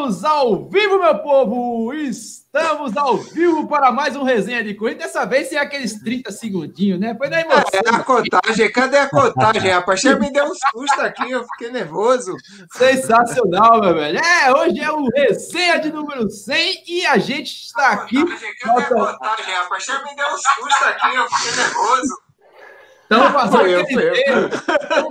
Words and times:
Estamos 0.00 0.24
ao 0.24 0.66
vivo, 0.66 0.98
meu 0.98 1.18
povo! 1.18 1.92
Estamos 1.92 2.96
ao 2.96 3.18
vivo 3.18 3.68
para 3.68 3.92
mais 3.92 4.16
um 4.16 4.22
resenha 4.22 4.64
de 4.64 4.72
corrida. 4.72 5.00
Dessa 5.00 5.26
vez 5.26 5.48
sem 5.48 5.58
aqueles 5.58 6.00
30 6.00 6.32
segundinhos, 6.32 6.98
né? 6.98 7.14
Foi 7.14 7.28
na 7.28 7.42
emoção. 7.42 7.64
É, 7.74 7.86
a 7.86 8.02
contagem, 8.02 8.72
cadê 8.72 8.96
a 8.96 9.10
contagem, 9.10 9.70
rapaz? 9.70 10.00
Chega, 10.00 10.18
me 10.18 10.32
deu 10.32 10.46
uns 10.46 10.58
sustos 10.70 10.98
aqui, 11.00 11.30
eu 11.30 11.44
fiquei 11.44 11.70
nervoso. 11.70 12.34
Sensacional, 12.72 13.82
meu 13.82 13.94
velho. 13.94 14.18
É, 14.18 14.50
hoje 14.50 14.80
é 14.80 14.90
o 14.90 15.06
resenha 15.10 15.78
de 15.78 15.92
número 15.92 16.30
100 16.30 16.82
e 16.88 17.04
a 17.04 17.18
gente 17.18 17.66
está 17.66 17.90
aqui. 17.90 18.24
Cadê 18.58 18.80
a 18.80 18.86
contagem, 18.86 19.54
rapaz? 19.54 19.82
Chega, 19.82 20.02
me 20.02 20.16
deu 20.16 20.26
uns 20.28 20.42
sustos 20.42 20.82
aqui, 20.82 21.14
eu 21.14 21.28
fiquei 21.28 21.62
nervoso. 21.62 22.29
Estamos 23.10 23.32
fazendo, 23.32 23.66
eu, 23.66 23.80
aqueles 23.80 24.28
erros, 24.28 24.60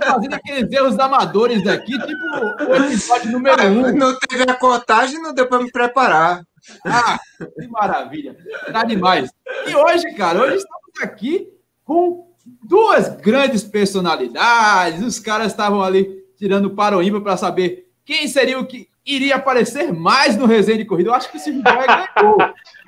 fazendo 0.02 0.34
aqueles 0.34 0.72
erros 0.72 0.98
amadores 0.98 1.66
aqui, 1.66 1.98
tipo 1.98 2.64
o 2.66 2.74
episódio 2.74 3.30
número 3.30 3.62
1. 3.62 3.66
Um. 3.66 3.92
Não 3.94 4.18
teve 4.18 4.42
a 4.44 4.54
contagem, 4.54 5.20
não 5.20 5.34
deu 5.34 5.46
para 5.46 5.62
me 5.62 5.70
preparar. 5.70 6.42
Ah, 6.86 7.18
que 7.38 7.68
maravilha. 7.68 8.34
Tá 8.72 8.84
demais. 8.84 9.30
E 9.66 9.76
hoje, 9.76 10.14
cara, 10.14 10.40
hoje 10.40 10.56
estamos 10.56 11.02
aqui 11.02 11.48
com 11.84 12.32
duas 12.64 13.16
grandes 13.16 13.62
personalidades. 13.62 15.04
Os 15.04 15.18
caras 15.18 15.48
estavam 15.48 15.82
ali 15.82 16.24
tirando 16.38 16.70
para 16.70 16.96
o 16.96 17.02
ímpar 17.02 17.20
para 17.20 17.36
saber 17.36 17.90
quem 18.02 18.26
seria 18.28 18.58
o 18.58 18.66
que 18.66 18.88
iria 19.04 19.36
aparecer 19.36 19.92
mais 19.92 20.38
no 20.38 20.46
resenha 20.46 20.78
de 20.78 20.86
corrida. 20.86 21.10
Eu 21.10 21.14
acho 21.14 21.30
que 21.30 21.36
o 21.36 21.40
Silvio 21.40 21.62
Goya 21.62 21.86
ganhou. 22.16 22.38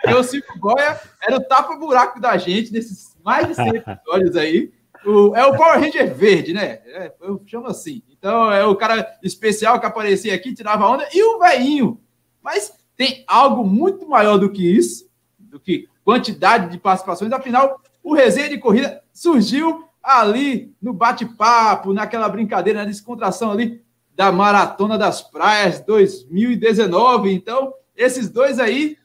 Porque 0.01 0.15
o 0.15 0.25
Silvio 0.25 0.59
Goya 0.59 0.98
era 1.20 1.37
o 1.37 1.45
tapa-buraco 1.45 2.19
da 2.19 2.39
gente 2.39 2.73
nesses 2.73 3.15
mais 3.23 3.47
de 3.47 3.55
100 3.55 3.77
episódios 3.77 4.37
aí. 4.37 4.73
O, 5.05 5.34
é 5.34 5.45
o 5.47 5.56
Power 5.56 5.80
Ranger 5.80 6.15
verde, 6.15 6.52
né? 6.52 6.80
É, 6.87 7.12
eu 7.20 7.42
chamo 7.47 7.66
assim. 7.66 8.02
Então, 8.11 8.51
é 8.51 8.65
o 8.65 8.77
cara 8.77 9.19
especial 9.23 9.80
que 9.80 9.87
aparecia 9.87 10.34
aqui, 10.34 10.55
tirava 10.55 10.88
onda, 10.88 11.09
e 11.12 11.23
o 11.23 11.38
veinho. 11.38 12.01
Mas 12.42 12.73
tem 12.97 13.25
algo 13.27 13.65
muito 13.65 14.09
maior 14.09 14.38
do 14.38 14.51
que 14.51 14.65
isso, 14.65 15.09
do 15.39 15.59
que 15.59 15.89
quantidade 16.05 16.70
de 16.70 16.78
participações. 16.78 17.33
Afinal, 17.33 17.81
o 18.03 18.14
resenha 18.14 18.48
de 18.48 18.59
corrida 18.59 19.03
surgiu 19.12 19.84
ali 20.03 20.75
no 20.81 20.92
bate-papo, 20.92 21.92
naquela 21.92 22.28
brincadeira, 22.28 22.81
na 22.81 22.84
descontração 22.84 23.50
ali 23.50 23.83
da 24.14 24.31
Maratona 24.31 24.98
das 24.98 25.22
Praias 25.22 25.81
2019. 25.81 27.33
Então, 27.33 27.72
esses 27.97 28.28
dois 28.28 28.59
aí 28.59 28.97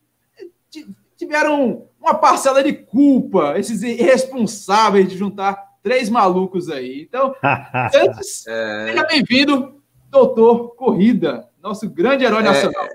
tiveram 1.16 1.88
uma 2.00 2.14
parcela 2.14 2.64
de 2.64 2.74
culpa, 2.74 3.58
esses 3.58 3.84
irresponsáveis 3.84 5.08
de 5.08 5.18
juntar 5.18 5.67
três 5.88 6.10
malucos 6.10 6.70
aí. 6.70 7.02
Então, 7.08 7.34
antes, 7.96 8.46
é... 8.46 8.88
seja 8.88 9.04
bem-vindo, 9.06 9.82
doutor 10.10 10.76
Corrida, 10.76 11.48
nosso 11.64 11.90
grande 11.90 12.26
herói 12.26 12.42
é... 12.42 12.44
nacional. 12.44 12.88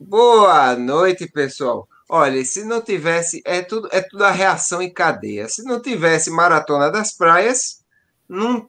Boa 0.00 0.74
noite, 0.76 1.26
pessoal. 1.30 1.86
Olha, 2.08 2.42
se 2.42 2.64
não 2.64 2.80
tivesse, 2.80 3.42
é 3.44 3.60
tudo, 3.60 3.88
é 3.92 4.00
tudo 4.00 4.24
a 4.24 4.30
reação 4.30 4.80
em 4.80 4.90
cadeia. 4.90 5.46
Se 5.48 5.62
não 5.64 5.80
tivesse 5.80 6.30
Maratona 6.30 6.90
das 6.90 7.12
Praias, 7.12 7.84
não, 8.26 8.66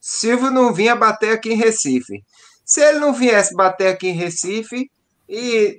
Silvio 0.00 0.50
não 0.50 0.74
vinha 0.74 0.96
bater 0.96 1.34
aqui 1.34 1.52
em 1.52 1.56
Recife. 1.56 2.24
Se 2.64 2.80
ele 2.80 2.98
não 2.98 3.12
viesse 3.12 3.54
bater 3.54 3.88
aqui 3.88 4.08
em 4.08 4.14
Recife, 4.14 4.90
e 5.28 5.78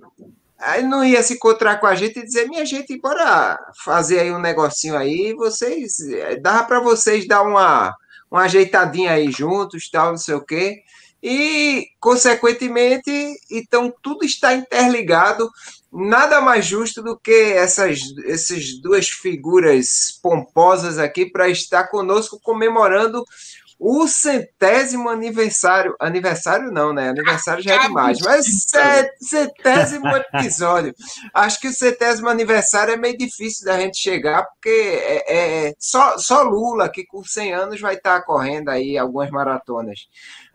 Aí 0.65 0.83
não 0.83 1.03
ia 1.03 1.21
se 1.21 1.33
encontrar 1.33 1.77
com 1.79 1.85
a 1.85 1.95
gente 1.95 2.19
e 2.19 2.25
dizer, 2.25 2.47
minha 2.47 2.65
gente, 2.65 2.97
bora 2.97 3.59
fazer 3.83 4.19
aí 4.19 4.31
um 4.31 4.39
negocinho 4.39 4.95
aí, 4.95 5.33
vocês, 5.33 5.99
eh, 5.99 6.37
dava 6.37 6.63
para 6.63 6.79
vocês 6.79 7.27
dar 7.27 7.41
uma, 7.41 7.93
uma 8.31 8.43
ajeitadinha 8.43 9.11
aí 9.11 9.31
juntos, 9.31 9.89
tal, 9.89 10.11
não 10.11 10.17
sei 10.17 10.35
o 10.35 10.45
quê. 10.45 10.83
E, 11.21 11.87
consequentemente, 11.99 13.11
então 13.49 13.93
tudo 14.01 14.25
está 14.25 14.53
interligado. 14.53 15.49
Nada 15.91 16.41
mais 16.41 16.65
justo 16.65 17.01
do 17.01 17.17
que 17.17 17.31
essas, 17.31 17.99
essas 18.25 18.81
duas 18.81 19.07
figuras 19.07 20.19
pomposas 20.21 20.97
aqui 20.97 21.25
para 21.25 21.47
estar 21.47 21.87
conosco 21.87 22.39
comemorando 22.41 23.23
o 23.79 24.07
centésimo 24.07 25.09
aniversário. 25.09 25.95
Aniversário 25.99 26.71
não, 26.71 26.93
né? 26.93 27.09
Aniversário 27.09 27.63
já 27.63 27.75
é 27.75 27.79
demais. 27.79 28.19
Mas 28.19 28.45
centésimo 29.19 30.07
episódio. 30.07 30.93
Acho 31.33 31.59
que 31.59 31.67
o 31.67 31.73
centésimo 31.73 32.29
aniversário 32.29 32.93
é 32.93 32.97
meio 32.97 33.17
difícil 33.17 33.65
da 33.65 33.79
gente 33.79 33.97
chegar, 33.97 34.45
porque 34.45 34.69
é, 34.69 35.67
é 35.67 35.73
só, 35.77 36.17
só 36.17 36.43
Lula, 36.43 36.89
que 36.89 37.05
com 37.05 37.23
100 37.23 37.53
anos 37.53 37.81
vai 37.81 37.95
estar 37.95 38.21
correndo 38.23 38.69
aí 38.69 38.97
algumas 38.97 39.29
maratonas. 39.29 40.07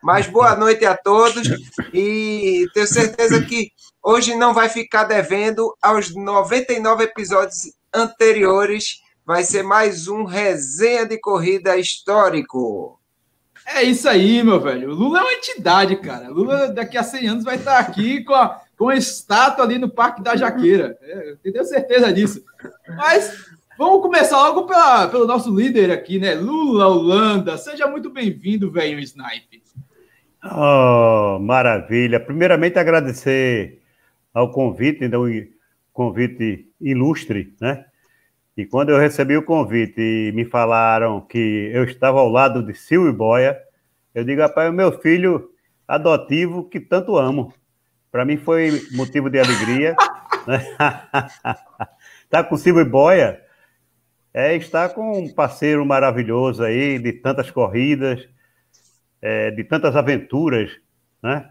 Mas 0.03 0.27
boa 0.27 0.55
noite 0.55 0.84
a 0.84 0.97
todos 0.97 1.49
e 1.93 2.67
tenho 2.73 2.87
certeza 2.87 3.43
que 3.45 3.73
hoje 4.03 4.34
não 4.34 4.55
vai 4.55 4.69
ficar 4.69 5.05
devendo 5.05 5.77
aos 5.83 6.15
99 6.15 7.05
episódios 7.05 7.73
anteriores. 7.93 9.01
Vai 9.27 9.43
ser 9.43 9.62
mais 9.62 10.09
um 10.09 10.25
resenha 10.25 11.05
de 11.05 11.19
corrida 11.21 11.77
histórico. 11.77 12.97
É 13.67 13.83
isso 13.83 14.09
aí, 14.09 14.43
meu 14.43 14.61
velho. 14.61 14.91
O 14.91 14.95
Lula 14.95 15.21
é 15.21 15.23
uma 15.23 15.33
entidade, 15.33 15.97
cara. 15.97 16.29
Lula 16.29 16.69
daqui 16.69 16.97
a 16.97 17.03
100 17.03 17.29
anos 17.29 17.45
vai 17.45 17.57
estar 17.57 17.79
aqui 17.79 18.25
com 18.25 18.35
a, 18.35 18.61
com 18.77 18.89
a 18.89 18.97
estátua 18.97 19.65
ali 19.65 19.79
no 19.79 19.89
Parque 19.89 20.23
da 20.23 20.37
Jaqueira. 20.37 20.99
É, 21.03 21.31
eu 21.31 21.53
tenho 21.53 21.65
certeza 21.65 22.13
disso. 22.13 22.43
Mas 22.97 23.47
vamos 23.77 24.03
começar 24.03 24.37
logo 24.39 24.67
pela, 24.67 25.09
pelo 25.09 25.27
nosso 25.27 25.55
líder 25.55 25.91
aqui, 25.91 26.19
né? 26.19 26.35
Lula 26.35 26.89
Holanda. 26.89 27.59
Seja 27.59 27.87
muito 27.87 28.11
bem-vindo, 28.11 28.71
velho 28.71 28.99
Snipe. 29.01 29.63
Oh, 30.45 31.39
maravilha. 31.41 32.21
Primeiramente, 32.21 32.79
agradecer 32.79 33.83
ao 34.33 34.53
convite, 34.53 35.05
então, 35.05 35.25
convite 35.93 36.69
ilustre, 36.81 37.55
né? 37.61 37.85
E 38.59 38.67
quando 38.67 38.89
eu 38.89 38.99
recebi 38.99 39.37
o 39.37 39.45
convite 39.45 40.01
e 40.01 40.33
me 40.33 40.45
falaram 40.45 41.21
que 41.21 41.71
eu 41.73 41.85
estava 41.85 42.19
ao 42.19 42.29
lado 42.29 42.61
de 42.61 42.75
Silvio 42.75 43.13
Boia, 43.13 43.57
eu 44.13 44.25
digo, 44.25 44.41
rapaz, 44.41 44.69
o 44.69 44.73
meu 44.73 44.99
filho 44.99 45.53
adotivo 45.87 46.69
que 46.69 46.81
tanto 46.81 47.17
amo. 47.17 47.55
Para 48.11 48.25
mim 48.25 48.37
foi 48.37 48.83
motivo 48.95 49.31
de 49.31 49.39
alegria. 49.39 49.95
Né? 50.47 50.65
tá 52.31 52.43
com 52.43 52.57
Silvio 52.57 52.89
Boia 52.89 53.43
é 54.33 54.57
estar 54.57 54.89
com 54.91 55.19
um 55.19 55.29
parceiro 55.29 55.85
maravilhoso 55.85 56.63
aí, 56.63 56.99
de 56.99 57.13
tantas 57.13 57.51
corridas, 57.51 58.27
é, 59.21 59.51
de 59.51 59.63
tantas 59.63 59.95
aventuras, 59.95 60.71
né? 61.23 61.51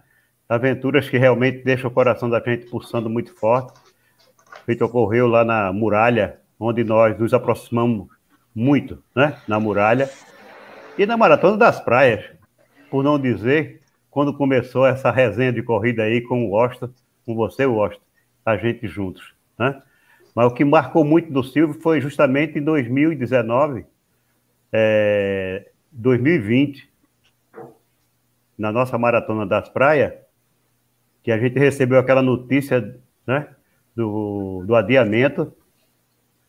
Aventuras 0.50 1.08
que 1.08 1.18
realmente 1.18 1.64
deixam 1.64 1.92
o 1.92 1.94
coração 1.94 2.28
da 2.28 2.40
gente 2.40 2.66
pulsando 2.66 3.08
muito 3.08 3.36
forte. 3.36 3.80
Feito 4.66 4.84
ocorreu 4.84 5.28
lá 5.28 5.46
na 5.46 5.72
muralha 5.72 6.40
onde 6.60 6.84
nós 6.84 7.18
nos 7.18 7.34
aproximamos 7.34 8.08
muito, 8.54 9.02
né? 9.16 9.38
Na 9.48 9.60
muralha 9.60 10.10
e 10.98 11.06
na 11.06 11.16
maratona 11.16 11.58
das 11.58 11.80
praias, 11.80 12.26
por 12.90 13.04
não 13.04 13.20
dizer 13.20 13.82
quando 14.10 14.34
começou 14.34 14.88
essa 14.88 15.12
resenha 15.12 15.54
de 15.54 15.62
corrida 15.62 16.04
aí 16.04 16.22
com 16.22 16.46
o 16.46 16.50
Washington, 16.50 16.90
com 17.26 17.36
você, 17.36 17.66
Washington, 17.66 18.04
a 18.44 18.58
gente 18.58 18.88
juntos, 18.88 19.34
né? 19.60 19.82
Mas 20.34 20.48
o 20.48 20.54
que 20.54 20.64
marcou 20.64 21.04
muito 21.04 21.32
do 21.32 21.44
Silvio 21.44 21.80
foi 21.82 22.00
justamente 22.00 22.58
em 22.58 22.64
2019, 22.64 23.86
é, 24.72 25.70
2020, 25.92 26.90
na 28.58 28.72
nossa 28.72 28.98
maratona 28.98 29.46
das 29.46 29.70
praias, 29.70 30.14
que 31.22 31.32
a 31.32 31.38
gente 31.38 31.60
recebeu 31.60 32.00
aquela 32.00 32.22
notícia, 32.22 33.00
né? 33.26 33.48
Do, 33.96 34.64
do 34.66 34.76
adiamento 34.76 35.52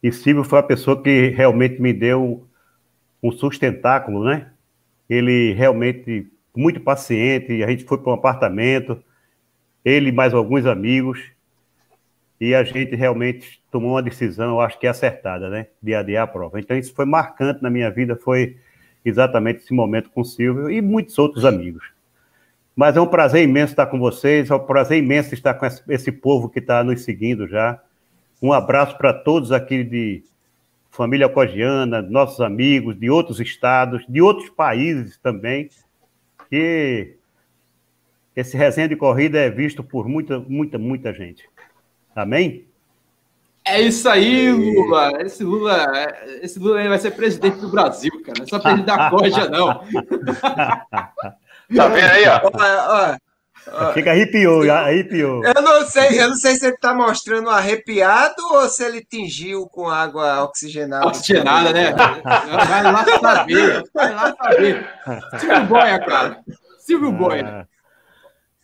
e 0.03 0.13
Silvio 0.13 0.45
foi 0.45 0.59
a 0.59 0.63
pessoa 0.63 1.03
que 1.03 1.29
realmente 1.31 1.81
me 1.81 1.93
deu 1.93 2.47
um 3.23 3.33
sustentáculo, 3.33 4.25
né? 4.25 4.51
Ele 5.09 5.53
realmente 5.55 6.27
muito 6.55 6.81
paciente, 6.81 7.63
a 7.63 7.69
gente 7.69 7.85
foi 7.85 7.99
para 7.99 8.11
um 8.11 8.15
apartamento, 8.15 9.03
ele 9.85 10.11
e 10.11 10.13
mais 10.13 10.35
alguns 10.35 10.67
amigos, 10.67 11.21
e 12.41 12.55
a 12.55 12.63
gente 12.63 12.95
realmente 12.95 13.61
tomou 13.71 13.93
uma 13.93 14.03
decisão, 14.03 14.51
eu 14.51 14.61
acho 14.61 14.79
que 14.79 14.87
acertada, 14.87 15.49
né? 15.51 15.67
De 15.83 15.95
adiar 15.95 16.25
a 16.25 16.27
prova. 16.27 16.61
Então 16.61 16.77
isso 16.77 16.95
foi 16.95 17.05
marcante 17.05 17.63
na 17.63 17.71
minha 17.71 17.91
vida, 17.91 18.17
foi 18.17 18.57
exatamente 19.05 19.61
esse 19.61 19.73
momento 19.73 20.11
com 20.11 20.21
o 20.21 20.25
Silvio 20.25 20.71
e 20.71 20.81
muitos 20.81 21.19
outros 21.19 21.45
amigos. 21.45 21.91
Mas 22.77 22.97
é 22.97 23.01
um 23.01 23.07
prazer 23.09 23.43
imenso 23.43 23.73
estar 23.73 23.87
com 23.87 23.99
vocês, 23.99 24.51
é 24.51 24.55
um 24.55 24.61
prazer 24.61 24.99
imenso 24.99 25.35
estar 25.35 25.55
com 25.55 25.67
esse 25.67 26.13
povo 26.13 26.49
que 26.49 26.61
está 26.61 26.85
nos 26.85 27.03
seguindo 27.03 27.49
já. 27.49 27.81
Um 28.41 28.53
abraço 28.53 28.97
para 28.97 29.13
todos 29.13 29.51
aqui 29.51 29.83
de 29.83 30.23
família 30.91 31.29
cogiana, 31.29 32.01
nossos 32.03 32.41
amigos 32.41 32.99
de 32.99 33.11
outros 33.11 33.41
estados, 33.41 34.05
de 34.09 34.23
outros 34.23 34.49
países 34.51 35.19
também, 35.19 35.69
que 36.49 37.17
esse 38.35 38.57
resenha 38.57 38.89
de 38.89 38.97
corrida 38.97 39.39
é 39.39 39.51
visto 39.51 39.83
por 39.83 40.09
muita, 40.09 40.39
muita, 40.39 40.79
muita 40.79 41.13
gente. 41.13 41.49
Amém? 42.15 42.65
É 43.65 43.83
isso 43.83 44.09
aí, 44.09 44.51
Lula. 44.51 45.21
Esse 45.21 45.45
Lula, 45.45 45.87
esse 46.41 46.59
Lula 46.59 46.89
vai 46.89 46.99
ser 46.99 47.11
presidente 47.11 47.59
do 47.59 47.69
Brasil, 47.69 48.13
cara. 48.23 48.39
Não 48.39 48.45
é 48.45 48.49
só 48.49 48.59
presidente 48.59 48.87
da 48.87 49.11
Coja, 49.11 49.49
não. 49.51 49.75
tá 51.77 51.89
vendo 51.89 52.11
aí, 52.11 52.25
ó? 52.29 52.41
ó, 52.45 53.13
ó 53.13 53.28
Fica 53.95 54.11
arrepiou, 54.11 54.71
arrepiou. 54.71 55.45
Eu 55.45 55.63
não 55.63 55.87
sei, 55.87 56.21
eu 56.21 56.29
não 56.29 56.37
sei 56.37 56.57
se 56.57 56.67
ele 56.67 56.75
está 56.75 56.95
mostrando 56.95 57.49
arrepiado 57.51 58.43
ou 58.53 58.69
se 58.69 58.85
ele 58.85 59.05
tingiu 59.05 59.67
com 59.67 59.89
água 59.89 60.43
oxigenada. 60.45 61.07
Oxigenada, 61.07 61.73
né? 61.73 61.93
Vai 61.93 62.83
lá 62.83 63.05
saber. 63.21 63.85
Vai 63.95 64.15
lá 64.15 64.35
saber. 64.35 64.89
Silvio 65.39 65.65
Boia, 65.65 65.99
cara. 65.99 66.41
Silvio 66.79 67.13
Boia. 67.13 67.69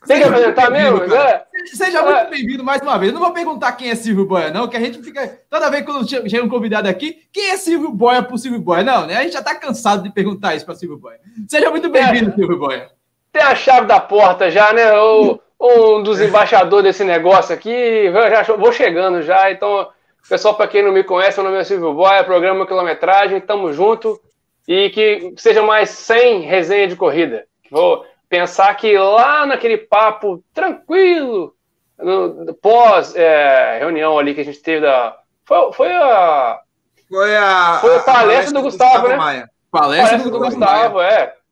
Tem 0.06 0.18
que 0.18 0.24
apresentar 0.24 0.70
mesmo? 0.70 1.06
Né? 1.06 1.42
Seja 1.72 2.02
muito 2.02 2.30
bem-vindo 2.30 2.62
mais 2.62 2.82
uma 2.82 2.98
vez. 2.98 3.10
Eu 3.10 3.18
não 3.18 3.24
vou 3.24 3.32
perguntar 3.32 3.72
quem 3.72 3.90
é 3.90 3.94
Silvio 3.94 4.26
Boia, 4.26 4.50
não, 4.50 4.68
que 4.68 4.76
a 4.76 4.80
gente 4.80 5.02
fica. 5.02 5.40
Toda 5.48 5.70
vez 5.70 5.84
que 5.84 6.28
chega 6.28 6.44
um 6.44 6.48
convidado 6.48 6.88
aqui, 6.88 7.22
quem 7.32 7.50
é 7.50 7.56
Silvio 7.56 7.90
Boia 7.90 8.22
pro 8.22 8.36
Silvio 8.36 8.60
Boia? 8.60 8.82
Não, 8.82 9.06
né? 9.06 9.16
A 9.16 9.22
gente 9.22 9.32
já 9.32 9.42
tá 9.42 9.54
cansado 9.54 10.02
de 10.02 10.12
perguntar 10.12 10.54
isso 10.54 10.66
para 10.66 10.74
Silvio 10.74 10.98
Boia. 10.98 11.18
Seja 11.48 11.70
muito 11.70 11.88
bem-vindo, 11.88 12.30
é. 12.30 12.34
Silvio 12.34 12.58
Boia. 12.58 12.90
Tem 13.34 13.42
a 13.42 13.56
chave 13.56 13.88
da 13.88 13.98
porta 13.98 14.48
já, 14.48 14.72
né? 14.72 14.96
O, 14.96 15.40
um 15.60 16.04
dos 16.04 16.20
embaixadores 16.20 16.84
desse 16.84 17.02
negócio 17.02 17.52
aqui. 17.52 18.12
Já 18.12 18.54
vou 18.54 18.72
chegando 18.72 19.22
já, 19.22 19.50
então. 19.50 19.88
Pessoal, 20.28 20.54
para 20.54 20.68
quem 20.68 20.84
não 20.84 20.92
me 20.92 21.02
conhece, 21.02 21.38
meu 21.40 21.50
nome 21.50 21.60
é 21.60 21.64
Silvio 21.64 21.92
Boia, 21.92 22.22
programa 22.22 22.64
Quilometragem, 22.64 23.40
tamo 23.40 23.72
junto. 23.72 24.20
E 24.68 24.88
que 24.90 25.34
seja 25.36 25.64
mais 25.64 25.90
100 25.90 26.42
resenha 26.42 26.86
de 26.86 26.94
corrida. 26.94 27.44
Vou, 27.68 28.06
pensar 28.28 28.72
que 28.76 28.96
lá 28.96 29.44
naquele 29.44 29.78
papo 29.78 30.42
tranquilo, 30.54 31.56
no, 31.98 32.54
pós 32.54 33.16
é, 33.16 33.78
reunião 33.80 34.16
ali 34.16 34.32
que 34.32 34.42
a 34.42 34.44
gente 34.44 34.60
teve 34.60 34.82
da. 34.82 35.18
Foi, 35.44 35.72
foi 35.72 35.92
a. 35.92 36.60
Foi 37.08 37.36
a. 37.36 37.78
Foi 37.80 37.94
a, 37.94 37.98
a 37.98 38.00
palestra, 38.00 38.12
palestra 38.12 38.52
do, 38.52 38.62
Gustavo, 38.62 39.08
Gustavo, 39.08 39.08
né? 39.08 39.46
Palestra, 39.72 40.08
palestra 40.08 40.18
do, 40.18 40.30
do 40.30 40.38
Gustavo, 40.38 40.94
Maia. 40.98 41.08
é. 41.08 41.43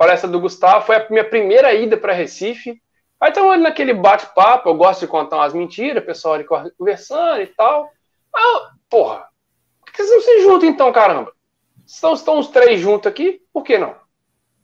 Palestra 0.00 0.30
do 0.30 0.40
Gustavo 0.40 0.86
foi 0.86 0.96
a 0.96 1.06
minha 1.10 1.22
primeira 1.24 1.74
ida 1.74 1.94
para 1.94 2.14
Recife. 2.14 2.80
Aí 3.20 3.28
estamos 3.28 3.52
ali 3.52 3.62
naquele 3.62 3.92
bate-papo, 3.92 4.70
eu 4.70 4.74
gosto 4.74 5.00
de 5.00 5.06
contar 5.06 5.36
umas 5.36 5.52
mentiras, 5.52 6.02
o 6.02 6.06
pessoal 6.06 6.36
ali 6.36 6.46
conversando 6.78 7.42
e 7.42 7.46
tal. 7.48 7.90
Ah, 8.34 8.70
porra, 8.88 9.26
por 9.84 9.92
que 9.92 10.02
vocês 10.02 10.10
não 10.10 10.20
se 10.22 10.40
juntam 10.40 10.70
então, 10.70 10.90
caramba? 10.90 11.34
Estão, 11.86 12.14
estão 12.14 12.38
os 12.38 12.48
três 12.48 12.80
juntos 12.80 13.08
aqui, 13.08 13.42
por 13.52 13.62
que 13.62 13.76
não? 13.76 13.94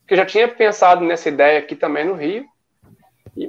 que 0.06 0.14
eu 0.14 0.16
já 0.16 0.24
tinha 0.24 0.48
pensado 0.48 1.04
nessa 1.04 1.28
ideia 1.28 1.58
aqui 1.58 1.76
também 1.76 2.06
no 2.06 2.14
Rio. 2.14 2.46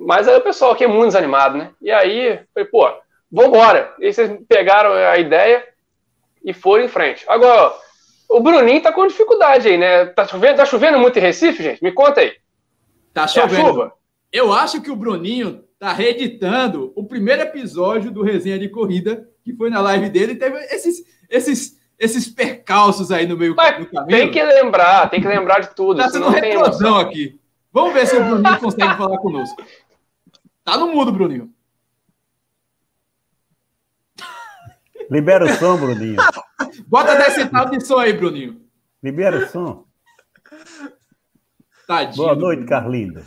Mas 0.02 0.28
aí 0.28 0.36
o 0.36 0.42
pessoal 0.42 0.74
aqui 0.74 0.84
é 0.84 0.88
muito 0.88 1.08
desanimado, 1.08 1.58
né? 1.58 1.72
E 1.82 1.90
aí, 1.90 2.42
falei, 2.54 2.68
pô, 2.70 2.92
vambora. 3.32 3.96
E 3.98 4.12
vocês 4.12 4.38
pegaram 4.46 4.92
a 4.92 5.18
ideia 5.18 5.66
e 6.44 6.54
foram 6.54 6.84
em 6.84 6.90
frente. 6.90 7.24
Agora, 7.30 7.74
o 8.30 8.40
Bruninho 8.42 8.82
tá 8.82 8.92
com 8.92 9.08
dificuldade 9.08 9.68
aí, 9.68 9.78
né? 9.78 10.06
Tá 10.08 10.28
chovendo, 10.28 10.58
tá 10.58 10.66
chovendo 10.66 11.00
muito 11.00 11.18
em 11.18 11.22
Recife, 11.22 11.64
gente? 11.64 11.84
Me 11.84 11.92
conta 11.92 12.22
aí. 12.22 12.34
Tá 13.14 13.24
é 13.24 13.28
chovendo. 13.28 13.84
É 13.84 13.92
eu 14.32 14.52
acho 14.52 14.82
que 14.82 14.92
o 14.92 14.96
Bruninho 14.96 15.64
tá 15.80 15.94
reeditando 15.94 16.92
o 16.96 17.06
primeiro 17.06 17.42
episódio 17.44 18.12
do 18.12 18.24
Resenha 18.24 18.60
de 18.60 18.68
Corrida, 18.68 19.28
que 19.44 19.54
foi 19.54 19.70
na 19.70 19.80
live 19.80 20.10
dele, 20.10 20.34
e 20.34 20.36
teve 20.36 20.58
esses, 20.66 21.04
esses 21.30 21.78
esses 21.98 22.28
percalços 22.28 23.12
aí 23.12 23.26
no 23.26 23.36
meio 23.36 23.56
Mas 23.56 23.80
do 23.80 23.86
caminho. 23.88 24.20
Tem 24.20 24.32
que 24.32 24.44
lembrar, 24.44 25.10
tem 25.10 25.22
que 25.22 25.28
lembrar 25.28 25.60
de 25.62 25.76
tudo. 25.76 25.98
Tá 25.98 26.10
sendo 26.10 26.30
retrosão 26.30 26.98
aqui. 26.98 27.40
Vamos 27.72 27.94
ver 27.94 28.06
se 28.08 28.16
o 28.16 28.24
Bruninho 28.24 28.60
consegue 28.60 28.98
falar 28.98 29.18
conosco. 29.18 29.64
Tá 30.64 30.78
no 30.78 30.88
mudo, 30.88 31.12
Bruninho. 31.12 31.52
Libera 35.10 35.46
o 35.46 35.50
som, 35.50 35.78
Bruninho. 35.78 36.18
Bota 36.88 37.16
10 37.16 37.34
centavos 37.34 37.72
de 37.72 37.86
som 37.86 37.98
aí, 37.98 38.14
Bruninho. 38.14 38.62
Libera 39.02 39.38
o 39.38 39.48
som. 39.48 39.86
Tadinho. 41.88 42.18
Boa 42.18 42.36
noite, 42.36 42.66
Carlinda. 42.66 43.24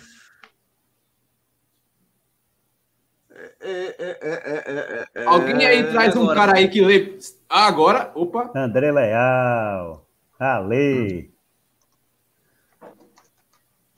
Alguém 5.26 5.66
aí 5.66 5.90
traz 5.90 6.16
um 6.16 6.26
cara 6.26 6.56
aí 6.56 6.68
que 6.68 6.80
lê. 6.80 7.18
Ah, 7.48 7.66
agora, 7.66 8.10
opa. 8.14 8.50
André 8.54 8.92
Leal. 8.92 10.06
Ale. 10.38 11.30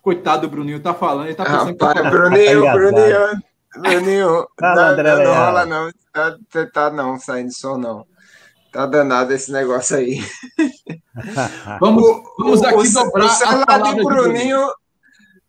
Coitado 0.00 0.42
do 0.42 0.50
Bruninho, 0.50 0.80
tá 0.80 0.92
falando, 0.92 1.26
ele 1.26 1.36
tá 1.36 1.44
pensando 1.44 1.78
Rapaz, 1.78 1.92
que 1.92 2.02
tá 2.02 2.10
Bruninho, 2.10 2.64
tá 2.64 3.42
Bruninho, 3.76 4.02
Bruninho, 4.02 4.46
Fala, 4.58 4.88
André 4.90 5.16
não, 5.16 5.24
não 5.24 5.34
rola 5.34 5.66
não, 5.66 5.90
tá, 6.12 6.36
tá 6.72 6.90
não, 6.90 7.18
saindo 7.18 7.52
som 7.52 7.78
não. 7.78 8.06
Tá 8.72 8.86
danado 8.86 9.32
esse 9.34 9.52
negócio 9.52 9.96
aí. 9.96 10.20
vamos, 11.78 12.22
vamos 12.38 12.62
aqui 12.62 12.88
o, 12.88 12.92
dobrar 12.92 13.26
o 13.26 13.28
celular 13.28 13.82
de 13.82 14.02
Bruninho 14.02 14.68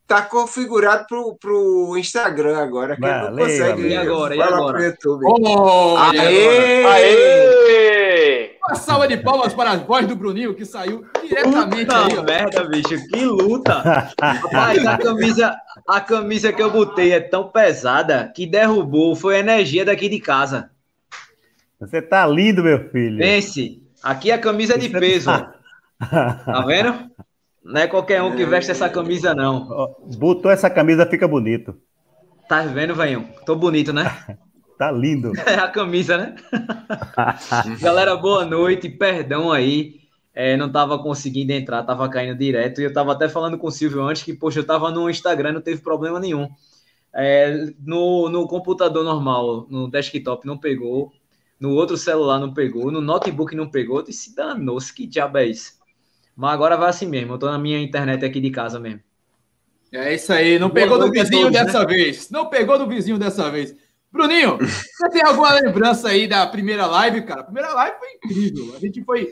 tá 0.06 0.22
configurado 0.22 1.06
pro, 1.08 1.36
pro 1.40 1.98
Instagram 1.98 2.58
agora, 2.58 2.96
que 2.96 3.02
Valeu, 3.02 3.32
não 3.32 3.38
consegue 3.38 3.88
e 3.88 3.96
agora, 3.96 4.36
e 4.36 4.42
agora? 4.42 4.74
pro 4.74 4.84
YouTube. 4.84 5.26
Oh, 5.26 5.98
aê! 5.98 6.86
Aê! 6.86 8.58
Uma 8.68 8.76
salva 8.76 9.08
de 9.08 9.18
palmas 9.18 9.54
para 9.54 9.72
a 9.72 9.78
voz 9.78 10.06
do 10.08 10.16
Bruninho, 10.16 10.54
que 10.54 10.66
saiu 10.66 11.04
diretamente 11.22 11.86
Puta 11.86 12.06
aí. 12.06 12.24
merda, 12.24 12.64
bicho, 12.70 13.08
que 13.08 13.26
luta! 13.26 14.12
Rapaz, 14.22 14.86
a 14.86 14.98
camisa, 14.98 15.56
a 15.88 16.00
camisa 16.02 16.54
que 16.54 16.62
eu 16.62 16.72
botei 16.72 17.12
é 17.12 17.20
tão 17.20 17.50
pesada 17.50 18.32
que 18.36 18.46
derrubou, 18.46 19.16
foi 19.16 19.36
a 19.38 19.40
energia 19.40 19.86
daqui 19.86 20.08
de 20.10 20.20
casa. 20.20 20.70
Você 21.80 22.02
tá 22.02 22.26
lindo, 22.26 22.64
meu 22.64 22.90
filho. 22.90 23.18
Pense, 23.18 23.82
aqui 24.02 24.32
a 24.32 24.38
camisa 24.38 24.76
é 24.76 24.78
de 24.78 24.90
peso. 24.90 25.26
Tá... 25.26 25.54
tá 26.00 26.62
vendo? 26.66 27.12
Não 27.64 27.82
é 27.82 27.88
qualquer 27.88 28.22
um 28.22 28.36
que 28.36 28.46
veste 28.46 28.72
essa 28.72 28.90
camisa, 28.90 29.34
não. 29.34 29.96
Botou 30.18 30.52
essa 30.52 30.70
camisa, 30.70 31.06
fica 31.06 31.28
bonito. 31.28 31.76
Tá 32.48 32.62
vendo, 32.62 32.94
velho? 32.94 33.28
Tô 33.46 33.56
bonito, 33.56 33.94
né? 33.94 34.04
tá 34.78 34.92
lindo. 34.92 35.32
É 35.48 35.56
a 35.56 35.68
camisa, 35.68 36.18
né? 36.18 36.36
Galera, 37.80 38.16
boa 38.16 38.46
noite. 38.46 38.90
Perdão 38.90 39.52
aí. 39.52 40.03
É, 40.34 40.58
não 40.58 40.72
tava 40.72 40.98
conseguindo 40.98 41.52
entrar, 41.52 41.84
tava 41.84 42.10
caindo 42.10 42.38
direto. 42.38 42.82
E 42.82 42.86
eu 42.86 42.94
tava 42.94 43.12
até 43.12 43.30
falando 43.30 43.58
com 43.58 43.68
o 43.68 43.72
Silvio 43.72 44.02
antes 44.02 44.24
que, 44.24 44.34
poxa, 44.34 44.60
eu 44.60 44.66
tava 44.66 44.90
no 44.92 45.10
Instagram, 45.10 45.54
não 45.54 45.62
teve 45.62 45.82
problema 45.82 46.20
nenhum. 46.20 46.50
É, 47.14 47.72
no, 47.80 48.30
no 48.30 48.48
computador 48.48 49.04
normal, 49.04 49.68
no 49.70 49.90
desktop, 49.90 50.48
não 50.48 50.58
pegou. 50.58 51.12
No 51.60 51.72
outro 51.72 51.96
celular 51.96 52.40
não 52.40 52.54
pegou. 52.54 52.92
No 52.92 53.00
notebook 53.00 53.56
não 53.56 53.70
pegou. 53.70 54.00
Eu 54.00 54.04
disse, 54.06 54.36
danou-se, 54.36 54.94
que 54.94 55.06
diabo 55.06 55.38
é 55.38 55.46
isso? 55.46 55.74
Mas 56.36 56.54
agora 56.54 56.76
vai 56.76 56.90
assim 56.90 57.06
mesmo. 57.06 57.34
Eu 57.34 57.38
tô 57.38 57.46
na 57.46 57.60
minha 57.60 57.80
internet 57.80 58.26
aqui 58.26 58.42
de 58.42 58.50
casa 58.50 58.80
mesmo. 58.80 59.02
É 59.92 60.14
isso 60.16 60.34
aí. 60.34 60.58
Não 60.58 60.70
Boa 60.70 60.82
pegou 60.82 60.98
do 60.98 61.12
vizinho 61.12 61.44
todos, 61.44 61.60
dessa 61.60 61.80
né? 61.82 61.86
vez. 61.86 62.30
Não 62.32 62.50
pegou 62.50 62.80
do 62.80 62.88
vizinho 62.88 63.20
dessa 63.20 63.52
vez. 63.52 63.76
Bruninho, 64.12 64.58
você 64.60 65.10
tem 65.10 65.24
alguma 65.24 65.54
lembrança 65.54 66.10
aí 66.10 66.28
da 66.28 66.46
primeira 66.48 66.88
live, 66.88 67.22
cara? 67.22 67.42
A 67.42 67.46
primeira 67.46 67.74
live 67.74 67.98
foi 67.98 68.10
incrível. 68.16 68.76
A 68.76 68.80
gente 68.80 69.04
foi. 69.04 69.32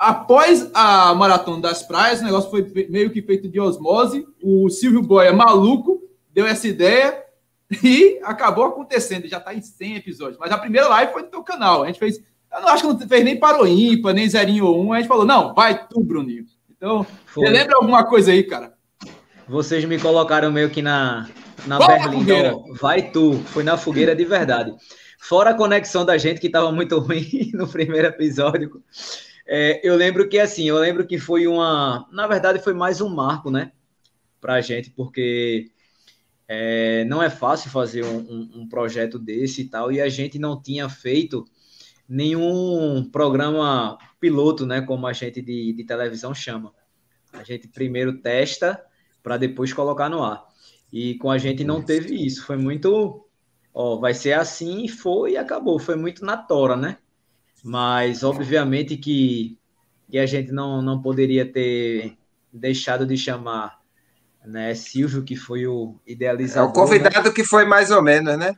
Após 0.00 0.70
a 0.72 1.14
Maratona 1.14 1.60
das 1.60 1.82
Praias, 1.82 2.20
o 2.20 2.24
negócio 2.24 2.48
foi 2.48 2.88
meio 2.88 3.10
que 3.10 3.20
feito 3.20 3.46
de 3.46 3.60
osmose. 3.60 4.26
O 4.42 4.70
Silvio 4.70 5.02
Boia, 5.02 5.30
maluco, 5.30 6.02
deu 6.32 6.46
essa 6.46 6.66
ideia 6.66 7.22
e 7.84 8.18
acabou 8.24 8.64
acontecendo. 8.64 9.28
Já 9.28 9.36
está 9.36 9.52
em 9.52 9.60
100 9.60 9.96
episódios. 9.96 10.38
Mas 10.38 10.50
a 10.50 10.56
primeira 10.56 10.88
live 10.88 11.12
foi 11.12 11.20
no 11.20 11.28
teu 11.28 11.42
canal. 11.42 11.82
A 11.82 11.86
gente 11.86 11.98
fez 11.98 12.18
eu 12.52 12.62
não 12.62 12.68
acho 12.68 12.82
que 12.82 12.88
não 12.88 13.08
fez 13.08 13.24
nem 13.24 13.38
para 13.38 13.62
o 13.62 13.66
ímpar, 13.66 14.12
nem 14.12 14.28
zerinho 14.28 14.66
ou 14.66 14.82
um. 14.82 14.92
A 14.92 14.98
gente 14.98 15.06
falou, 15.06 15.24
não, 15.24 15.54
vai 15.54 15.86
tu, 15.86 16.02
Bruninho. 16.02 16.44
Então, 16.68 17.06
Foi. 17.26 17.46
você 17.46 17.52
lembra 17.52 17.76
alguma 17.76 18.04
coisa 18.04 18.32
aí, 18.32 18.42
cara? 18.42 18.72
Vocês 19.46 19.84
me 19.84 19.98
colocaram 19.98 20.50
meio 20.50 20.70
que 20.70 20.82
na, 20.82 21.28
na 21.66 21.78
Berlim. 21.78 22.22
Então, 22.22 22.64
vai 22.80 23.10
tu. 23.10 23.34
Foi 23.46 23.62
na 23.62 23.76
fogueira 23.76 24.16
de 24.16 24.24
verdade. 24.24 24.74
Fora 25.20 25.50
a 25.50 25.54
conexão 25.54 26.04
da 26.04 26.18
gente, 26.18 26.40
que 26.40 26.46
estava 26.46 26.72
muito 26.72 26.98
ruim 27.00 27.50
no 27.54 27.68
primeiro 27.68 28.08
episódio. 28.08 28.82
É, 29.52 29.80
eu 29.82 29.96
lembro 29.96 30.28
que, 30.28 30.38
assim, 30.38 30.68
eu 30.68 30.78
lembro 30.78 31.04
que 31.04 31.18
foi 31.18 31.48
uma... 31.48 32.06
Na 32.12 32.28
verdade, 32.28 32.62
foi 32.62 32.72
mais 32.72 33.00
um 33.00 33.08
marco, 33.08 33.50
né? 33.50 33.72
Pra 34.40 34.60
gente, 34.60 34.90
porque... 34.90 35.72
É, 36.46 37.04
não 37.04 37.20
é 37.20 37.28
fácil 37.28 37.70
fazer 37.70 38.04
um, 38.04 38.18
um, 38.18 38.50
um 38.60 38.68
projeto 38.68 39.18
desse 39.18 39.62
e 39.62 39.68
tal, 39.68 39.92
e 39.92 40.00
a 40.00 40.08
gente 40.08 40.38
não 40.38 40.60
tinha 40.60 40.88
feito 40.88 41.44
nenhum 42.08 43.08
programa 43.10 43.96
piloto, 44.18 44.66
né, 44.66 44.80
como 44.80 45.06
a 45.06 45.12
gente 45.12 45.40
de, 45.40 45.72
de 45.72 45.84
televisão 45.84 46.34
chama. 46.34 46.74
A 47.32 47.44
gente 47.44 47.68
primeiro 47.68 48.18
testa 48.18 48.84
para 49.22 49.36
depois 49.36 49.72
colocar 49.72 50.08
no 50.08 50.24
ar. 50.24 50.44
E 50.92 51.14
com 51.18 51.30
a 51.30 51.38
gente 51.38 51.62
não 51.62 51.80
teve 51.80 52.14
isso. 52.14 52.44
Foi 52.44 52.56
muito, 52.56 53.24
ó, 53.72 53.96
vai 53.96 54.12
ser 54.12 54.32
assim, 54.32 54.88
foi 54.88 55.32
e 55.32 55.36
acabou. 55.36 55.78
Foi 55.78 55.94
muito 55.94 56.24
na 56.24 56.36
tora, 56.36 56.74
né? 56.74 56.98
Mas 57.62 58.22
obviamente 58.22 58.96
que, 58.96 59.58
que 60.10 60.18
a 60.18 60.26
gente 60.26 60.52
não, 60.52 60.80
não 60.80 61.00
poderia 61.00 61.44
ter 61.44 62.16
deixado 62.52 63.06
de 63.06 63.16
chamar 63.16 63.80
né, 64.44 64.74
Silvio, 64.74 65.22
que 65.22 65.36
foi 65.36 65.66
o 65.66 65.96
idealizador. 66.06 66.68
É 66.68 66.70
o 66.70 66.72
convidado 66.72 67.28
né? 67.28 67.34
que 67.34 67.44
foi 67.44 67.64
mais 67.64 67.90
ou 67.90 68.02
menos, 68.02 68.38
né? 68.38 68.54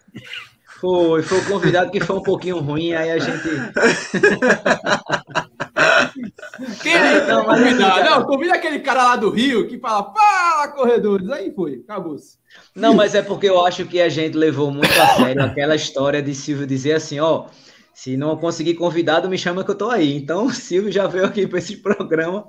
Foi, 0.80 1.22
foi 1.22 1.38
o 1.38 1.46
convidado 1.46 1.90
que 1.90 2.00
foi 2.00 2.16
um 2.16 2.22
pouquinho 2.22 2.58
ruim, 2.58 2.92
aí 2.92 3.10
a 3.10 3.18
gente. 3.18 3.48
Quem 6.82 6.92
é 6.92 7.26
não, 7.26 7.44
convidar? 7.44 8.04
Não, 8.04 8.24
convida 8.24 8.54
aquele 8.54 8.80
cara 8.80 9.04
lá 9.04 9.16
do 9.16 9.30
Rio 9.30 9.68
que 9.68 9.78
fala, 9.78 10.12
fala, 10.12 10.68
corredores. 10.68 11.30
Aí 11.30 11.52
foi, 11.54 11.84
acabou-se. 11.88 12.36
Não, 12.74 12.94
mas 12.94 13.14
é 13.14 13.22
porque 13.22 13.48
eu 13.48 13.64
acho 13.64 13.86
que 13.86 14.00
a 14.00 14.08
gente 14.08 14.36
levou 14.36 14.70
muito 14.70 14.92
a 15.00 15.06
sério 15.16 15.42
aquela 15.42 15.74
história 15.74 16.20
de 16.20 16.34
Silvio 16.34 16.66
dizer 16.66 16.94
assim, 16.94 17.20
ó, 17.20 17.46
se 17.92 18.16
não 18.16 18.36
conseguir 18.36 18.74
convidado, 18.74 19.28
me 19.28 19.36
chama 19.36 19.64
que 19.64 19.70
eu 19.70 19.78
tô 19.78 19.90
aí. 19.90 20.16
Então, 20.16 20.46
o 20.46 20.50
Silvio 20.52 20.90
já 20.90 21.06
veio 21.06 21.26
aqui 21.26 21.46
para 21.46 21.58
esse 21.58 21.76
programa 21.76 22.48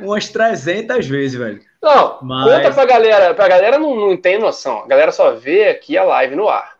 umas 0.00 0.28
300 0.28 1.06
vezes, 1.06 1.38
velho. 1.38 1.60
Não, 1.82 2.18
Mas... 2.22 2.52
conta 2.52 2.74
pra 2.74 2.84
galera, 2.84 3.34
pra 3.34 3.48
galera 3.48 3.78
não, 3.78 3.94
não 3.94 4.16
tem 4.16 4.38
noção. 4.38 4.82
A 4.84 4.86
galera 4.86 5.10
só 5.12 5.32
vê 5.32 5.68
aqui 5.68 5.96
a 5.96 6.04
live 6.04 6.36
no 6.36 6.48
ar. 6.48 6.76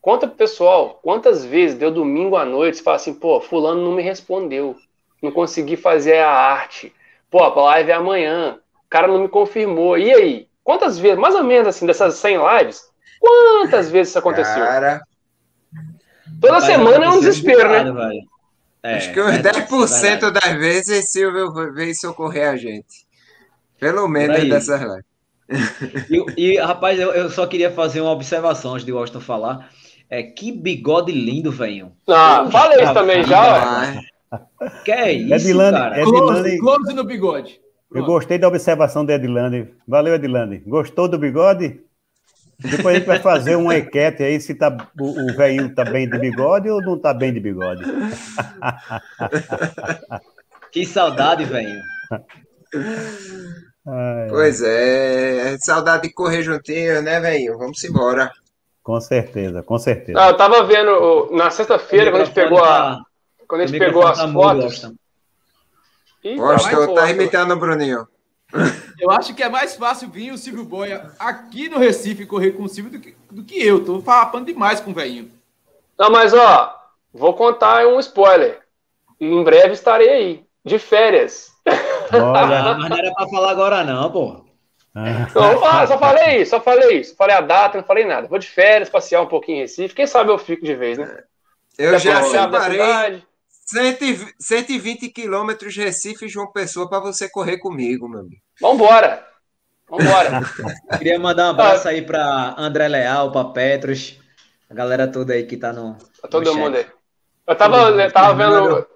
Conta 0.00 0.28
pro 0.28 0.36
pessoal 0.36 1.00
quantas 1.02 1.44
vezes 1.44 1.76
deu 1.76 1.90
domingo 1.90 2.36
à 2.36 2.44
noite, 2.44 2.76
você 2.76 2.82
fala 2.82 2.96
assim, 2.96 3.12
pô, 3.12 3.40
fulano 3.40 3.82
não 3.82 3.92
me 3.92 4.02
respondeu. 4.02 4.76
Não 5.20 5.32
consegui 5.32 5.76
fazer 5.76 6.18
a 6.18 6.30
arte. 6.30 6.94
Pô, 7.28 7.42
a 7.42 7.48
live 7.48 7.90
é 7.90 7.94
amanhã. 7.94 8.58
O 8.86 8.88
cara 8.88 9.08
não 9.08 9.18
me 9.18 9.28
confirmou. 9.28 9.98
E 9.98 10.12
aí? 10.12 10.48
Quantas 10.62 10.98
vezes, 10.98 11.18
mais 11.18 11.34
ou 11.34 11.42
menos 11.42 11.68
assim, 11.68 11.86
dessas 11.86 12.14
100 12.16 12.38
lives, 12.38 12.82
quantas 13.20 13.90
vezes 13.90 14.10
isso 14.10 14.18
aconteceu? 14.18 14.64
Cara, 14.64 15.02
Toda 16.40 16.60
semana 16.60 17.04
é 17.06 17.08
um 17.08 17.20
desespero, 17.20 17.68
né? 17.68 17.92
Velho. 17.92 18.36
É, 18.82 18.96
Acho 18.96 19.12
que 19.12 19.20
uns 19.20 19.32
é, 19.32 19.42
10% 19.42 20.22
é 20.22 20.30
das 20.30 20.58
vezes 20.58 21.10
Silvio 21.10 21.52
veio 21.72 21.94
socorrer 21.94 22.50
a 22.50 22.56
gente. 22.56 23.06
Pelo 23.80 24.06
menos 24.06 24.48
dessas 24.48 24.80
lives. 24.80 25.04
E, 26.10 26.54
e, 26.54 26.58
rapaz, 26.58 26.98
eu, 26.98 27.12
eu, 27.12 27.30
só 27.30 27.46
queria 27.46 27.70
fazer 27.70 28.00
uma 28.00 28.10
observação 28.10 28.74
antes 28.74 28.84
de 28.84 28.92
Washington 28.92 29.20
falar. 29.20 29.70
É 30.08 30.22
que 30.22 30.52
bigode 30.52 31.12
lindo, 31.12 31.50
velho. 31.50 31.92
Ah, 32.08 32.48
fala 32.50 32.80
isso 32.80 32.94
também 32.94 33.24
já, 33.24 34.02
Que 34.84 34.92
é 34.92 35.12
isso, 35.12 35.34
Edilane, 35.34 35.76
cara? 35.76 36.00
Edilane, 36.00 36.58
close, 36.58 36.94
no 36.94 37.04
bigode. 37.04 37.60
Pronto. 37.88 38.02
Eu 38.02 38.06
gostei 38.06 38.38
da 38.38 38.48
observação 38.48 39.04
de 39.04 39.12
Edilane. 39.12 39.68
Valeu, 39.86 40.14
Edilane. 40.14 40.58
Gostou 40.66 41.08
do 41.08 41.18
bigode? 41.18 41.80
Depois 42.58 42.86
a 42.86 42.98
gente 42.98 43.06
vai 43.06 43.18
fazer 43.18 43.56
uma 43.56 43.76
enquete 43.76 44.22
aí 44.22 44.40
se 44.40 44.54
tá, 44.54 44.74
o, 44.98 45.30
o 45.30 45.36
velhinho 45.36 45.74
tá 45.74 45.84
bem 45.84 46.08
de 46.08 46.18
bigode 46.18 46.70
ou 46.70 46.80
não 46.80 46.98
tá 46.98 47.12
bem 47.12 47.32
de 47.32 47.40
bigode. 47.40 47.84
Que 50.76 50.84
saudade, 50.84 51.44
velho. 51.44 51.80
Pois 54.28 54.60
é, 54.62 55.56
saudade 55.58 56.02
de 56.02 56.12
correr 56.12 56.42
juntinho, 56.42 57.00
né, 57.00 57.18
velho? 57.18 57.56
Vamos 57.56 57.82
embora. 57.82 58.30
Com 58.82 59.00
certeza, 59.00 59.62
com 59.62 59.78
certeza. 59.78 60.20
Ah, 60.20 60.28
eu 60.28 60.36
tava 60.36 60.64
vendo 60.64 61.30
na 61.32 61.50
sexta-feira, 61.50 62.10
quando 62.10 62.22
a 62.22 62.24
gente 62.26 62.34
pegou 62.34 62.62
a. 62.62 63.02
Quando 63.48 63.62
a 63.62 63.66
gente 63.66 63.78
pegou 63.78 64.06
as 64.06 64.18
tá 64.18 64.30
fotos. 64.30 64.92
Gosto, 66.36 66.94
tá 66.94 67.10
imitando 67.10 67.54
o 67.54 67.56
Bruninho. 67.56 68.06
Eu 68.98 69.10
acho 69.10 69.34
que 69.34 69.42
é 69.42 69.48
mais 69.48 69.76
fácil 69.76 70.08
vir 70.08 70.32
o 70.32 70.38
Silvio 70.38 70.64
Boia 70.64 71.10
aqui 71.18 71.68
no 71.68 71.78
Recife 71.78 72.26
correr 72.26 72.52
com 72.52 72.64
o 72.64 72.68
Silvio 72.68 72.92
do 72.92 73.00
que, 73.00 73.16
do 73.30 73.44
que 73.44 73.62
eu. 73.62 73.84
Tô 73.84 74.00
falando 74.00 74.46
demais 74.46 74.80
com 74.80 74.90
o 74.90 74.94
velhinho. 74.94 75.30
Não, 75.98 76.10
mas 76.10 76.32
ó, 76.32 76.74
vou 77.12 77.34
contar 77.34 77.86
um 77.86 77.98
spoiler. 78.00 78.60
Em 79.20 79.42
breve 79.42 79.72
estarei 79.72 80.08
aí, 80.08 80.44
de 80.64 80.78
férias. 80.78 81.52
Olha, 82.12 82.74
mas 82.78 82.90
não 82.90 82.98
era 82.98 83.14
pra 83.14 83.28
falar 83.28 83.50
agora, 83.50 83.84
não, 83.84 84.10
pô. 84.10 84.44
Não, 84.94 85.86
só 85.86 85.98
falei 85.98 86.40
isso, 86.40 86.50
só 86.50 86.60
falei 86.60 87.00
isso. 87.00 87.14
Falei 87.16 87.36
a 87.36 87.40
data, 87.42 87.76
não 87.76 87.84
falei 87.84 88.04
nada. 88.04 88.28
Vou 88.28 88.38
de 88.38 88.48
férias, 88.48 88.88
passear 88.88 89.20
um 89.20 89.26
pouquinho 89.26 89.58
em 89.58 89.60
Recife. 89.60 89.94
Quem 89.94 90.06
sabe 90.06 90.30
eu 90.30 90.38
fico 90.38 90.64
de 90.64 90.74
vez, 90.74 90.96
né? 90.96 91.22
Eu 91.76 91.98
já 91.98 92.22
separei 92.22 93.22
120 93.66 95.08
quilômetros 95.08 95.76
Recife 95.76 96.28
João 96.28 96.52
Pessoa 96.52 96.88
para 96.88 97.00
você 97.00 97.28
correr 97.28 97.58
comigo, 97.58 98.08
meu 98.08 98.20
amigo. 98.20 98.40
Vambora! 98.60 99.26
Vambora! 99.88 100.40
Queria 100.98 101.18
mandar 101.18 101.46
um 101.46 101.50
abraço 101.50 101.88
aí 101.88 102.00
para 102.00 102.54
André 102.56 102.86
Leal, 102.86 103.32
para 103.32 103.48
Petros, 103.48 104.18
a 104.70 104.74
galera 104.74 105.10
toda 105.10 105.32
aí 105.32 105.44
que 105.44 105.56
tá 105.56 105.72
no. 105.72 105.96
Pra 106.20 106.30
todo 106.30 106.44
no 106.52 106.56
mundo 106.56 106.76
aí. 106.76 106.86
Eu 107.46 107.56
tava, 107.56 107.90
eu 107.90 108.12
tava 108.12 108.34
vendo. 108.34 108.86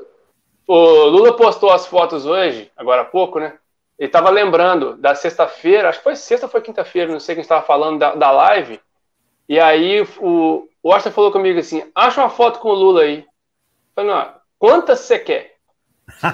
O 0.66 1.04
Lula 1.06 1.36
postou 1.36 1.72
as 1.72 1.86
fotos 1.86 2.24
hoje, 2.24 2.70
agora 2.76 3.02
há 3.02 3.04
pouco, 3.04 3.40
né? 3.40 3.54
Ele 3.98 4.08
tava 4.08 4.30
lembrando 4.30 4.96
da 4.96 5.16
sexta-feira, 5.16 5.88
acho 5.88 5.98
que 5.98 6.04
foi 6.04 6.14
sexta 6.14 6.46
ou 6.46 6.50
foi 6.50 6.60
quinta-feira, 6.60 7.10
não 7.10 7.20
sei 7.20 7.34
quem 7.34 7.42
estava 7.42 7.66
falando 7.66 7.98
da, 7.98 8.14
da 8.14 8.30
live. 8.30 8.80
E 9.48 9.58
aí 9.58 10.00
o, 10.20 10.68
o 10.80 10.92
Austin 10.92 11.10
falou 11.10 11.32
comigo 11.32 11.58
assim: 11.58 11.84
acha 11.92 12.20
uma 12.20 12.30
foto 12.30 12.60
com 12.60 12.68
o 12.68 12.74
Lula 12.74 13.02
aí. 13.02 13.18
Eu 13.18 13.24
falei, 13.94 14.10
não, 14.10 14.39
Quantas 14.60 15.00
você 15.00 15.18
quer? 15.18 15.54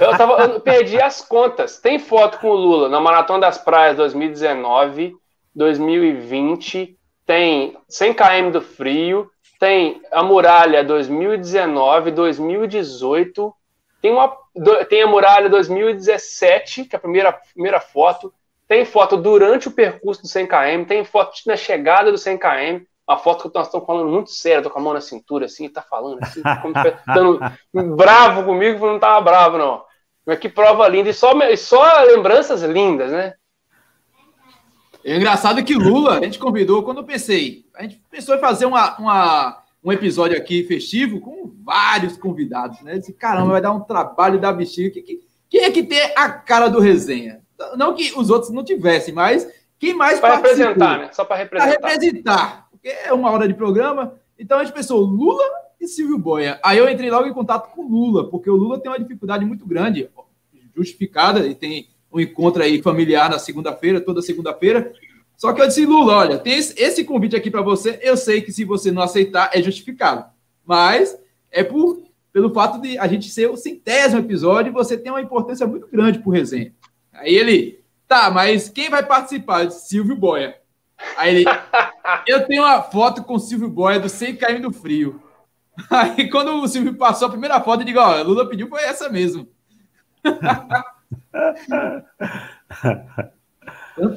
Eu, 0.00 0.18
tava, 0.18 0.42
eu 0.42 0.60
perdi 0.60 1.00
as 1.00 1.22
contas. 1.22 1.78
Tem 1.78 1.96
foto 1.96 2.40
com 2.40 2.48
o 2.48 2.56
Lula 2.56 2.88
na 2.88 3.00
Maratona 3.00 3.38
das 3.38 3.56
Praias 3.56 3.96
2019, 3.96 5.14
2020, 5.54 6.98
tem 7.24 7.76
100 7.88 8.14
km 8.14 8.50
do 8.50 8.60
frio, 8.60 9.30
tem 9.60 10.02
a 10.10 10.24
muralha 10.24 10.82
2019, 10.82 12.10
2018, 12.10 13.54
tem, 14.02 14.10
uma, 14.10 14.36
tem 14.88 15.02
a 15.02 15.06
muralha 15.06 15.48
2017, 15.48 16.86
que 16.86 16.96
é 16.96 16.98
a 16.98 17.00
primeira, 17.00 17.32
primeira 17.32 17.78
foto, 17.78 18.34
tem 18.66 18.84
foto 18.84 19.16
durante 19.16 19.68
o 19.68 19.72
percurso 19.72 20.22
do 20.22 20.28
100 20.28 20.48
km, 20.48 20.84
tem 20.88 21.04
foto 21.04 21.32
na 21.46 21.56
chegada 21.56 22.10
do 22.10 22.18
100 22.18 22.38
km, 22.38 22.84
a 23.06 23.16
foto 23.16 23.48
que 23.48 23.56
nós 23.56 23.66
estamos 23.66 23.86
falando 23.86 24.10
muito 24.10 24.30
sério, 24.30 24.64
tô 24.64 24.70
com 24.70 24.80
a 24.80 24.82
mão 24.82 24.92
na 24.92 25.00
cintura, 25.00 25.46
assim, 25.46 25.68
tá 25.68 25.80
falando, 25.80 26.18
assim, 26.22 26.42
como 26.60 26.74
dando 27.06 27.96
bravo 27.96 28.44
comigo, 28.44 28.84
não 28.84 28.98
tava 28.98 29.20
bravo, 29.20 29.56
não. 29.56 29.84
Mas 30.26 30.40
que 30.40 30.48
prova 30.48 30.88
linda, 30.88 31.08
e 31.08 31.14
só, 31.14 31.32
só 31.56 32.02
lembranças 32.02 32.62
lindas, 32.62 33.12
né? 33.12 33.34
É 35.04 35.14
engraçado 35.14 35.62
que 35.62 35.74
Lula, 35.74 36.18
a 36.18 36.24
gente 36.24 36.36
convidou, 36.36 36.82
quando 36.82 36.98
eu 36.98 37.04
pensei, 37.04 37.64
a 37.76 37.82
gente 37.82 38.02
pensou 38.10 38.34
em 38.34 38.40
fazer 38.40 38.66
uma, 38.66 38.98
uma, 38.98 39.62
um 39.84 39.92
episódio 39.92 40.36
aqui 40.36 40.64
festivo 40.64 41.20
com 41.20 41.54
vários 41.64 42.16
convidados, 42.16 42.80
né? 42.82 42.98
Disse, 42.98 43.12
caramba, 43.12 43.52
vai 43.52 43.60
dar 43.60 43.70
um 43.70 43.80
trabalho 43.80 44.40
da 44.40 44.52
bexiga. 44.52 45.00
Quem, 45.00 45.20
quem 45.48 45.62
é 45.62 45.70
que 45.70 45.84
tem 45.84 46.12
a 46.16 46.28
cara 46.28 46.66
do 46.66 46.80
resenha? 46.80 47.40
Não 47.76 47.94
que 47.94 48.12
os 48.16 48.30
outros 48.30 48.50
não 48.50 48.64
tivessem, 48.64 49.14
mas 49.14 49.48
quem 49.78 49.94
mais 49.94 50.18
Para 50.18 50.36
representar, 50.36 50.98
né? 50.98 51.10
Só 51.12 51.24
para 51.24 51.36
representar. 51.36 51.78
Para 51.78 51.90
representar 51.90 52.65
é 52.88 53.12
uma 53.12 53.30
hora 53.30 53.48
de 53.48 53.54
programa. 53.54 54.14
Então 54.38 54.58
a 54.58 54.64
gente 54.64 54.74
pensou 54.74 55.00
Lula 55.00 55.44
e 55.80 55.86
Silvio 55.86 56.18
Boia. 56.18 56.58
Aí 56.62 56.78
eu 56.78 56.88
entrei 56.88 57.10
logo 57.10 57.26
em 57.26 57.32
contato 57.32 57.72
com 57.74 57.86
Lula, 57.86 58.28
porque 58.28 58.50
o 58.50 58.56
Lula 58.56 58.78
tem 58.78 58.90
uma 58.90 58.98
dificuldade 58.98 59.44
muito 59.44 59.66
grande, 59.66 60.08
justificada, 60.74 61.46
e 61.46 61.54
tem 61.54 61.88
um 62.12 62.20
encontro 62.20 62.62
aí 62.62 62.80
familiar 62.80 63.30
na 63.30 63.38
segunda-feira, 63.38 64.00
toda 64.00 64.22
segunda-feira. 64.22 64.92
Só 65.36 65.52
que 65.52 65.60
eu 65.60 65.66
disse, 65.66 65.84
Lula, 65.84 66.14
olha, 66.14 66.38
tem 66.38 66.56
esse 66.56 67.04
convite 67.04 67.36
aqui 67.36 67.50
para 67.50 67.62
você. 67.62 67.98
Eu 68.02 68.16
sei 68.16 68.40
que 68.40 68.52
se 68.52 68.64
você 68.64 68.90
não 68.90 69.02
aceitar, 69.02 69.50
é 69.52 69.62
justificado. 69.62 70.24
Mas 70.64 71.18
é 71.50 71.62
por, 71.62 72.02
pelo 72.32 72.52
fato 72.52 72.80
de 72.80 72.98
a 72.98 73.06
gente 73.06 73.28
ser 73.30 73.50
o 73.50 73.56
centésimo 73.56 74.20
episódio, 74.20 74.72
você 74.72 74.96
tem 74.96 75.12
uma 75.12 75.20
importância 75.20 75.66
muito 75.66 75.86
grande 75.88 76.18
para 76.18 76.28
o 76.28 76.32
resenha. 76.32 76.72
Aí 77.12 77.34
ele, 77.34 77.80
tá, 78.08 78.30
mas 78.30 78.68
quem 78.68 78.88
vai 78.88 79.04
participar? 79.04 79.66
Disse, 79.66 79.88
Silvio 79.88 80.16
Boia. 80.16 80.56
Aí 81.16 81.36
ele, 81.36 81.44
eu 82.26 82.46
tenho 82.46 82.62
uma 82.62 82.82
foto 82.82 83.22
com 83.22 83.34
o 83.34 83.40
Silvio 83.40 83.68
Boia 83.68 84.00
do 84.00 84.08
Sem 84.08 84.36
Cair 84.36 84.60
do 84.60 84.72
Frio. 84.72 85.22
Aí 85.90 86.30
quando 86.30 86.54
o 86.54 86.68
Silvio 86.68 86.96
passou 86.96 87.28
a 87.28 87.30
primeira 87.30 87.60
foto, 87.60 87.82
eu 87.82 87.86
digo, 87.86 88.00
ó, 88.00 88.22
Lula 88.22 88.48
pediu 88.48 88.68
foi 88.68 88.82
essa 88.82 89.08
mesmo. 89.08 89.48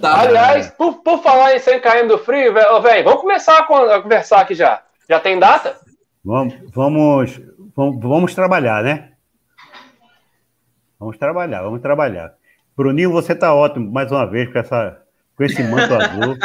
Aliás, 0.03 0.71
por, 0.71 1.01
por 1.03 1.21
falar 1.21 1.55
em 1.55 1.59
100 1.59 1.79
km 1.79 2.07
do 2.07 2.17
frio, 2.17 2.53
velho, 2.53 3.03
vamos 3.03 3.21
começar 3.21 3.59
a 3.59 4.01
conversar 4.01 4.41
aqui 4.41 4.55
já. 4.55 4.83
Já 5.07 5.19
tem 5.19 5.39
data? 5.39 5.77
Vamos, 6.23 6.55
vamos, 6.73 7.41
vamos, 7.75 7.99
vamos 8.01 8.35
trabalhar, 8.35 8.83
né? 8.83 9.13
Vamos 10.99 11.17
trabalhar, 11.17 11.61
vamos 11.61 11.81
trabalhar. 11.81 12.33
Bruninho, 12.75 13.11
você 13.11 13.33
tá 13.33 13.53
ótimo 13.53 13.91
mais 13.91 14.11
uma 14.11 14.25
vez 14.25 14.51
com 14.51 14.59
essa 14.59 15.01
com 15.39 15.45
esse 15.45 15.63
manto 15.63 15.95
azul. 15.95 16.37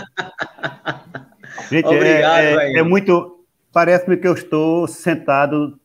Gente, 1.68 1.86
é, 1.86 1.96
Obrigado, 1.96 2.38
é, 2.38 2.74
é, 2.74 2.78
é 2.78 2.82
muito. 2.84 3.44
Parece-me 3.72 4.16
que 4.16 4.28
eu 4.28 4.34
estou 4.34 4.86
sentado 4.86 5.80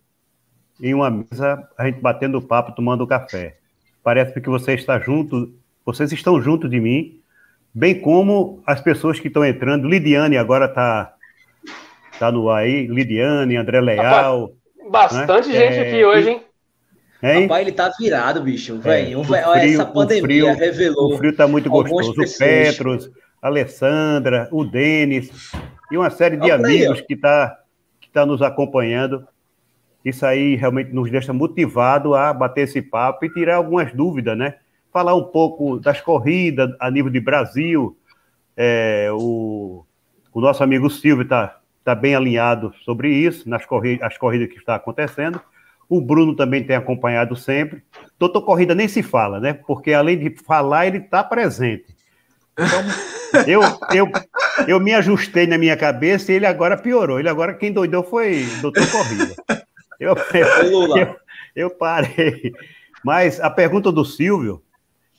em 0.79 0.93
uma 0.93 1.09
mesa, 1.09 1.67
a 1.75 1.85
gente 1.85 1.99
batendo 1.99 2.39
papo, 2.39 2.75
tomando 2.75 3.07
café. 3.07 3.57
Parece-me 4.03 4.41
que 4.41 4.49
você 4.49 4.73
está 4.73 4.99
junto, 4.99 5.51
vocês 5.83 6.11
estão 6.11 6.39
junto 6.39 6.69
de 6.69 6.79
mim, 6.79 7.19
bem 7.73 7.99
como 7.99 8.61
as 8.65 8.79
pessoas 8.79 9.19
que 9.19 9.27
estão 9.27 9.43
entrando. 9.43 9.87
Lidiane 9.87 10.37
agora 10.37 10.65
está 10.65 11.13
tá 12.19 12.31
no 12.31 12.47
ar 12.49 12.63
aí, 12.63 12.85
Lidiane, 12.85 13.57
André 13.57 13.81
Leal. 13.81 14.51
Bastante 14.91 15.49
né? 15.49 15.55
gente 15.55 15.77
é, 15.79 15.87
aqui 15.87 16.05
hoje, 16.05 16.29
hein? 16.29 16.41
Hein? 17.21 17.43
Rapaz, 17.43 17.61
ele 17.61 17.75
tá 17.75 17.91
virado, 17.99 18.41
bicho. 18.41 18.75
É, 18.75 18.77
Véio, 18.77 19.23
essa 19.23 19.85
pandemia 19.85 20.21
frio, 20.21 20.55
revelou. 20.55 21.13
O 21.13 21.17
frio 21.17 21.35
tá 21.35 21.47
muito 21.47 21.69
gostoso. 21.69 22.13
Pessoas. 22.13 22.35
O 22.35 22.39
Petros, 22.39 23.11
a 23.41 23.47
Alessandra, 23.47 24.47
o 24.51 24.63
Denis 24.63 25.51
e 25.91 25.97
uma 25.97 26.09
série 26.09 26.37
de 26.37 26.43
Olha 26.43 26.55
amigos 26.55 26.99
aí, 26.99 27.05
que 27.05 27.15
tá, 27.15 27.59
que 27.99 28.09
tá 28.09 28.25
nos 28.25 28.41
acompanhando. 28.41 29.27
Isso 30.03 30.25
aí 30.25 30.55
realmente 30.55 30.93
nos 30.93 31.11
deixa 31.11 31.33
motivado 31.33 32.15
a 32.15 32.31
bater 32.33 32.61
esse 32.61 32.81
papo 32.81 33.25
e 33.25 33.33
tirar 33.33 33.57
algumas 33.57 33.91
dúvidas, 33.93 34.37
né? 34.37 34.55
Falar 34.91 35.13
um 35.13 35.25
pouco 35.25 35.77
das 35.77 35.99
corridas 35.99 36.73
a 36.79 36.89
nível 36.89 37.11
de 37.11 37.19
Brasil. 37.19 37.97
É, 38.55 39.09
o, 39.11 39.85
o 40.33 40.41
nosso 40.41 40.63
amigo 40.63 40.89
Silvio 40.89 41.23
está 41.23 41.59
tá 41.83 41.93
bem 41.93 42.15
alinhado 42.15 42.73
sobre 42.85 43.09
isso, 43.09 43.49
nas 43.49 43.65
corridas, 43.65 44.07
as 44.07 44.17
corridas 44.17 44.47
que 44.47 44.57
está 44.57 44.75
acontecendo. 44.75 45.41
O 45.89 45.99
Bruno 45.99 46.35
também 46.35 46.63
tem 46.63 46.75
acompanhado 46.75 47.35
sempre. 47.35 47.81
Doutor 48.19 48.43
Corrida 48.43 48.75
nem 48.75 48.87
se 48.87 49.01
fala, 49.01 49.39
né? 49.39 49.53
Porque 49.53 49.91
além 49.91 50.19
de 50.19 50.29
falar, 50.43 50.85
ele 50.85 50.99
está 50.99 51.23
presente. 51.23 51.87
Então, 52.53 52.83
eu, 53.47 53.61
eu, 53.91 54.11
eu 54.67 54.79
me 54.79 54.93
ajustei 54.93 55.47
na 55.47 55.57
minha 55.57 55.75
cabeça 55.75 56.31
e 56.31 56.35
ele 56.35 56.45
agora 56.45 56.77
piorou. 56.77 57.19
Ele 57.19 57.27
agora, 57.27 57.55
quem 57.55 57.73
doidou 57.73 58.03
foi 58.03 58.45
Doutor 58.61 58.85
Corrida. 58.91 59.33
Eu, 59.99 60.15
eu, 60.33 60.97
eu, 60.97 61.15
eu 61.55 61.69
parei. 61.71 62.53
Mas 63.03 63.39
a 63.39 63.49
pergunta 63.49 63.91
do 63.91 64.05
Silvio 64.05 64.61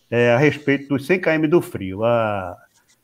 é 0.08 0.32
a 0.32 0.38
respeito 0.38 0.88
dos 0.88 1.04
100 1.04 1.20
km 1.20 1.48
do 1.48 1.60
frio. 1.60 2.04
A, 2.04 2.56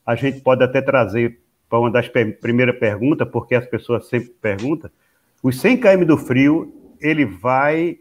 a 0.04 0.14
gente 0.14 0.40
pode 0.40 0.62
até 0.62 0.80
trazer 0.80 1.40
para 1.68 1.80
uma 1.80 1.90
das 1.90 2.08
primeiras 2.08 2.78
perguntas, 2.78 3.28
porque 3.28 3.56
as 3.56 3.66
pessoas 3.66 4.08
sempre 4.08 4.30
perguntam. 4.40 4.88
Os 5.42 5.60
100 5.60 5.78
km 5.78 6.04
do 6.04 6.16
frio 6.16 6.72
ele 7.00 7.24
vai 7.24 7.98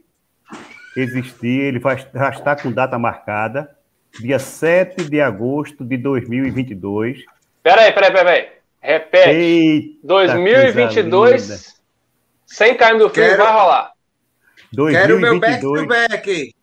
existir, 0.95 1.61
ele 1.61 1.79
vai 1.79 1.97
já 1.97 2.29
estar 2.29 2.61
com 2.61 2.71
data 2.71 2.97
marcada, 2.97 3.69
dia 4.19 4.39
7 4.39 5.09
de 5.09 5.19
agosto 5.19 5.83
de 5.83 5.97
2022. 5.97 7.23
Peraí, 7.61 7.91
peraí, 7.91 8.13
peraí. 8.13 8.49
Repete. 8.81 9.29
Eita 9.29 9.97
2022, 10.03 11.81
100 12.45 12.77
km 12.77 12.97
do 12.97 13.09
frio 13.09 13.25
Quero... 13.29 13.37
vai 13.43 13.53
rolar. 13.53 13.91
2022, 14.71 15.07
Quero 15.07 15.19
meu 15.19 15.39
back 15.39 15.61
to 15.61 15.87
back. 15.87 16.55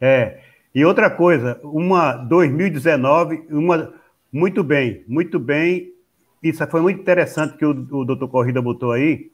É. 0.00 0.40
E 0.74 0.84
outra 0.84 1.10
coisa, 1.10 1.60
uma 1.62 2.12
2019, 2.12 3.46
uma 3.50 3.92
muito 4.32 4.62
bem, 4.62 5.04
muito 5.06 5.38
bem. 5.38 5.92
Isso 6.42 6.66
foi 6.68 6.80
muito 6.80 7.00
interessante 7.00 7.56
que 7.56 7.64
o, 7.64 7.70
o 7.70 8.04
doutor 8.04 8.28
Corrida 8.28 8.62
botou 8.62 8.92
aí 8.92 9.30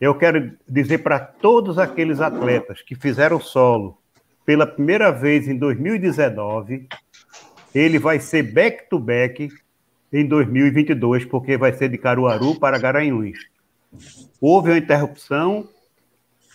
eu 0.00 0.14
quero 0.14 0.52
dizer 0.68 0.98
para 0.98 1.18
todos 1.18 1.78
aqueles 1.78 2.20
atletas 2.20 2.82
que 2.82 2.94
fizeram 2.94 3.40
solo 3.40 3.98
pela 4.44 4.66
primeira 4.66 5.10
vez 5.10 5.48
em 5.48 5.56
2019, 5.56 6.86
ele 7.74 7.98
vai 7.98 8.20
ser 8.20 8.42
back-to-back 8.42 9.48
em 10.12 10.26
2022, 10.26 11.24
porque 11.24 11.56
vai 11.56 11.72
ser 11.72 11.88
de 11.88 11.98
Caruaru 11.98 12.58
para 12.58 12.78
Garanhuns. 12.78 13.38
Houve 14.40 14.70
uma 14.70 14.78
interrupção 14.78 15.66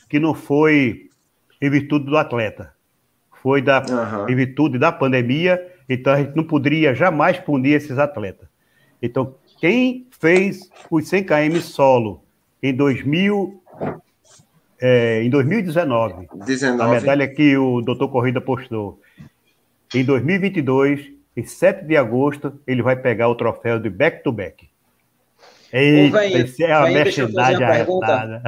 que 0.07 0.19
não 0.19 0.33
foi 0.33 1.09
em 1.61 1.69
virtude 1.69 2.05
do 2.05 2.17
atleta, 2.17 2.73
foi 3.41 3.61
da, 3.61 3.79
uhum. 3.81 4.29
em 4.29 4.35
virtude 4.35 4.77
da 4.77 4.91
pandemia, 4.91 5.59
então 5.89 6.13
a 6.13 6.17
gente 6.17 6.35
não 6.35 6.43
poderia 6.43 6.93
jamais 6.93 7.37
punir 7.37 7.73
esses 7.73 7.97
atletas. 7.97 8.47
Então, 9.01 9.35
quem 9.59 10.07
fez 10.11 10.69
os 10.89 11.07
100 11.07 11.23
km 11.23 11.59
solo 11.61 12.23
em 12.61 12.73
2000, 12.73 13.63
é, 14.81 15.23
em 15.23 15.29
2019. 15.29 16.27
19. 16.45 16.81
A 16.81 16.87
medalha 16.87 17.27
que 17.27 17.57
o 17.57 17.81
doutor 17.81 18.09
Corrida 18.09 18.41
postou. 18.41 18.99
Em 19.93 20.03
2022, 20.03 21.11
em 21.35 21.43
7 21.43 21.85
de 21.85 21.97
agosto, 21.97 22.53
ele 22.67 22.81
vai 22.81 22.95
pegar 22.95 23.29
o 23.29 23.35
troféu 23.35 23.79
de 23.79 23.89
back-to-back. 23.89 24.69
Eita, 25.71 26.17
Ô, 26.17 26.19
é 26.19 26.77
uma 26.77 27.57
pergunta. 27.57 28.41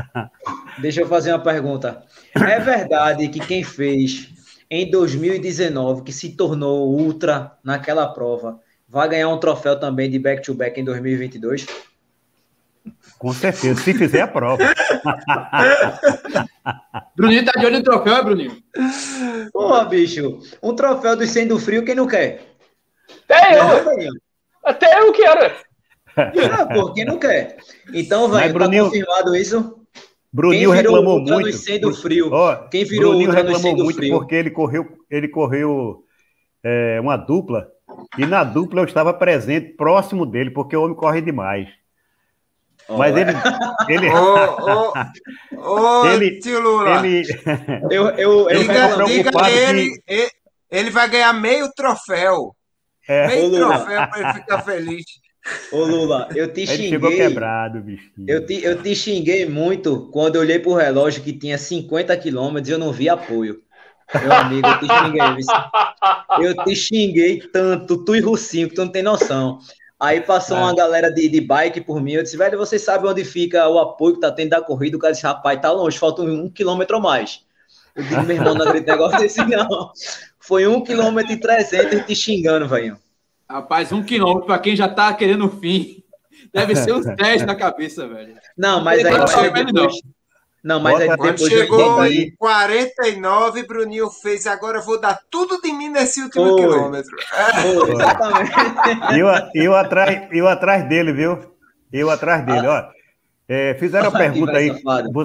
Deixa 0.79 1.01
eu 1.01 1.07
fazer 1.07 1.31
uma 1.31 1.39
pergunta. 1.39 2.03
É 2.35 2.59
verdade 2.59 3.27
que 3.27 3.39
quem 3.39 3.63
fez 3.63 4.29
em 4.69 4.89
2019, 4.89 6.03
que 6.03 6.11
se 6.11 6.29
tornou 6.29 6.89
ultra 6.89 7.51
naquela 7.63 8.07
prova, 8.07 8.59
vai 8.87 9.07
ganhar 9.07 9.29
um 9.29 9.37
troféu 9.37 9.79
também 9.79 10.09
de 10.09 10.17
back-to-back 10.17 10.75
-back 10.75 10.81
em 10.81 10.83
2022? 10.83 11.67
Com 13.17 13.33
certeza, 13.33 13.79
se 13.81 13.93
fizer 13.93 14.21
a 14.21 14.27
prova. 14.27 14.63
Bruninho 17.15 17.45
tá 17.45 17.51
de 17.59 17.65
olho 17.65 17.77
no 17.77 17.83
troféu, 17.83 18.15
é, 18.15 18.23
Bruninho? 18.23 18.57
Porra, 19.53 19.85
bicho, 19.85 20.39
um 20.61 20.75
troféu 20.75 21.15
do 21.15 21.25
sendo 21.25 21.59
frio, 21.59 21.85
quem 21.85 21.95
não 21.95 22.07
quer? 22.07 22.41
Até 23.29 23.59
eu! 23.59 24.11
Até 24.63 24.99
eu 24.99 25.13
quero! 25.13 25.53
Ah, 26.15 26.65
pô, 26.65 26.93
quem 26.93 27.05
não 27.05 27.17
quer? 27.17 27.57
Então, 27.93 28.27
vai, 28.27 28.47
tá 28.47 28.53
Bruninho... 28.53 28.85
confirmado 28.85 29.35
isso? 29.35 29.81
Bruninho 30.33 30.71
reclamou 30.71 31.19
muito. 31.19 31.53
Sendo 31.53 31.93
frio. 31.93 32.29
Ó, 32.31 32.55
quem 32.69 32.85
virou 32.85 33.11
Bruninho 33.11 33.31
reclamou 33.31 33.75
muito 33.75 33.97
frio? 33.97 34.17
porque 34.17 34.35
ele 34.35 34.49
correu, 34.49 34.87
ele 35.09 35.27
correu 35.27 36.03
é, 36.63 36.99
uma 37.01 37.17
dupla 37.17 37.67
e 38.17 38.25
na 38.25 38.43
dupla 38.43 38.81
eu 38.81 38.85
estava 38.85 39.13
presente 39.13 39.73
próximo 39.73 40.25
dele 40.25 40.49
porque 40.51 40.75
o 40.75 40.83
homem 40.83 40.95
corre 40.95 41.21
demais. 41.21 41.67
Mas 42.97 43.15
ele. 43.15 43.31
ele... 43.89 44.09
Ô, 44.09 44.93
ô, 45.57 46.01
ô, 46.01 46.05
ele, 46.07 46.39
tio 46.39 46.59
Lula. 46.59 47.05
Ele, 47.05 47.23
eu, 47.89 48.09
eu, 48.09 48.49
eu 48.49 48.59
diga, 48.59 49.03
diga 49.05 49.49
ele, 49.49 49.91
que... 49.91 50.01
ele, 50.07 50.31
ele 50.69 50.89
vai 50.89 51.09
ganhar 51.09 51.33
meio 51.33 51.71
troféu. 51.73 52.55
É. 53.07 53.27
Meio 53.27 53.51
troféu 53.51 54.07
para 54.07 54.19
ele 54.19 54.33
ficar 54.33 54.61
feliz. 54.61 55.05
Ô 55.71 55.83
Lula, 55.85 56.29
eu 56.35 56.53
te 56.53 56.67
xinguei. 56.67 56.85
Ele 56.85 56.89
chegou 56.89 57.11
quebrado, 57.11 57.81
bichinho. 57.81 58.25
Eu 58.27 58.45
te, 58.45 58.63
eu 58.63 58.81
te 58.81 58.95
xinguei 58.95 59.45
muito 59.45 60.09
quando 60.11 60.35
eu 60.35 60.41
olhei 60.41 60.59
pro 60.59 60.73
relógio 60.73 61.23
que 61.23 61.33
tinha 61.33 61.57
50 61.57 62.15
quilômetros 62.17 62.69
e 62.69 62.71
eu 62.71 62.77
não 62.77 62.91
vi 62.91 63.09
apoio. 63.09 63.61
Meu 64.21 64.31
amigo, 64.31 64.67
eu 64.67 64.79
te 64.79 64.87
xinguei. 64.87 65.45
Eu 66.39 66.63
te 66.63 66.75
xinguei 66.75 67.39
tanto, 67.51 68.03
tu 68.03 68.15
e 68.15 68.19
Russinho, 68.19 68.69
que 68.69 68.75
tu 68.75 68.85
não 68.85 68.91
tem 68.91 69.01
noção. 69.01 69.59
Aí 70.01 70.19
passou 70.19 70.57
é. 70.57 70.61
uma 70.61 70.73
galera 70.73 71.11
de, 71.11 71.29
de 71.29 71.39
bike 71.39 71.81
por 71.81 72.01
mim. 72.01 72.13
Eu 72.13 72.23
disse, 72.23 72.35
velho, 72.35 72.57
você 72.57 72.79
sabe 72.79 73.07
onde 73.07 73.23
fica 73.23 73.67
o 73.69 73.77
apoio 73.77 74.15
que 74.15 74.21
tá 74.21 74.31
tendo 74.31 74.49
da 74.49 74.59
corrida? 74.59 74.97
O 74.97 74.99
cara 74.99 75.13
disse, 75.13 75.23
rapaz, 75.23 75.61
tá 75.61 75.71
longe, 75.71 75.99
falta 75.99 76.23
um, 76.23 76.45
um 76.45 76.49
quilômetro 76.49 76.97
a 76.97 76.99
mais. 76.99 77.45
Eu 77.95 78.03
digo, 78.05 78.23
meu 78.23 78.35
irmão, 78.35 78.55
não 78.55 78.65
acredito 78.65 78.89
negócio 78.89 79.19
desse, 79.19 79.45
não. 79.45 79.91
Foi 80.39 80.65
um 80.65 80.83
quilômetro 80.83 81.31
e 81.33 81.39
trezentos 81.39 82.03
te 82.03 82.15
xingando, 82.15 82.67
velho. 82.67 82.97
Rapaz, 83.47 83.91
um 83.91 84.01
quilômetro 84.01 84.47
para 84.47 84.57
quem 84.57 84.75
já 84.75 84.89
tá 84.89 85.13
querendo 85.13 85.45
o 85.45 85.59
fim. 85.59 86.03
Deve 86.51 86.75
ser 86.75 86.93
uns 86.97 87.05
10 87.05 87.45
na 87.45 87.53
cabeça, 87.53 88.07
velho. 88.07 88.33
Não, 88.57 88.83
mas 88.83 89.05
aí 89.05 89.13
depois, 89.51 90.01
não, 90.63 90.79
mas 90.79 90.93
Bota, 90.93 91.03
aí 91.03 91.09
depois 91.09 91.41
chegou 91.41 92.05
em 92.05 92.35
49, 92.35 93.65
Bruninho 93.65 94.09
fez. 94.11 94.45
Agora 94.45 94.77
eu 94.77 94.83
vou 94.83 94.99
dar 94.99 95.19
tudo 95.29 95.59
de 95.59 95.71
mim 95.71 95.89
nesse 95.89 96.21
último 96.21 96.55
quilômetro. 96.55 97.15
Exatamente. 97.89 98.51
eu, 99.17 99.27
eu, 99.55 99.75
atrás, 99.75 100.27
eu 100.31 100.47
atrás 100.47 100.87
dele, 100.87 101.13
viu? 101.13 101.39
Eu 101.91 102.11
atrás 102.11 102.45
dele, 102.45 102.67
ó. 102.67 102.83
É, 103.47 103.73
fizeram 103.73 104.09
a 104.09 104.11
pergunta 104.11 104.53
aí, 104.53 104.71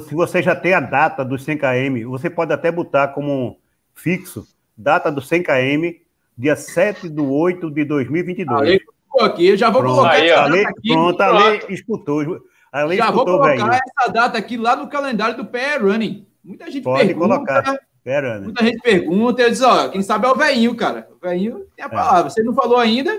se 0.08 0.14
você 0.14 0.42
já 0.42 0.56
tem 0.56 0.74
a 0.74 0.80
data 0.80 1.24
do 1.24 1.38
100 1.38 1.58
km, 1.58 2.08
você 2.08 2.28
pode 2.28 2.52
até 2.52 2.72
botar 2.72 3.08
como 3.08 3.58
fixo, 3.94 4.44
data 4.76 5.12
do 5.12 5.22
100 5.22 5.44
km, 5.44 5.98
dia 6.36 6.56
7 6.56 7.08
de 7.08 7.20
8 7.20 7.70
de 7.70 7.84
2022. 7.84 8.60
Ali, 8.60 8.80
aqui, 9.20 9.46
eu 9.48 9.56
já 9.56 9.70
vou 9.70 9.82
pronto, 9.82 9.96
colocar 9.96 10.14
aí, 10.14 10.30
aqui. 10.30 10.92
Pronto, 10.92 11.20
a 11.20 11.28
lei 11.30 11.62
escutou. 11.68 12.40
Além 12.82 12.98
Já 12.98 13.10
vou 13.10 13.24
colocar 13.24 13.80
essa 13.86 14.12
data 14.12 14.36
aqui 14.36 14.58
lá 14.58 14.76
no 14.76 14.86
calendário 14.88 15.34
do 15.34 15.46
PR 15.46 15.80
Running. 15.80 16.26
Muita 16.44 16.70
gente 16.70 16.84
Pode 16.84 17.06
pergunta. 17.06 17.36
colocar. 17.36 17.78
Pera, 18.04 18.40
muita 18.40 18.62
gente 18.62 18.80
pergunta, 18.82 19.42
eu 19.42 19.50
disse, 19.50 19.64
ó, 19.64 19.88
quem 19.88 20.02
sabe 20.02 20.26
é 20.26 20.30
o 20.30 20.36
veinho, 20.36 20.74
cara. 20.76 21.08
O 21.10 21.26
veinho 21.26 21.66
tem 21.74 21.84
a 21.84 21.88
é. 21.88 21.90
palavra. 21.90 22.26
É. 22.26 22.30
Você 22.30 22.42
não 22.42 22.54
falou 22.54 22.76
ainda, 22.76 23.18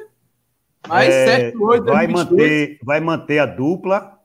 mas 0.87 1.13
é, 1.13 1.51
7, 1.51 1.57
8, 1.57 1.83
vai 1.85 2.07
manter, 2.07 2.79
vai 2.83 2.99
manter 2.99 3.39
a 3.39 3.45
dupla 3.47 4.17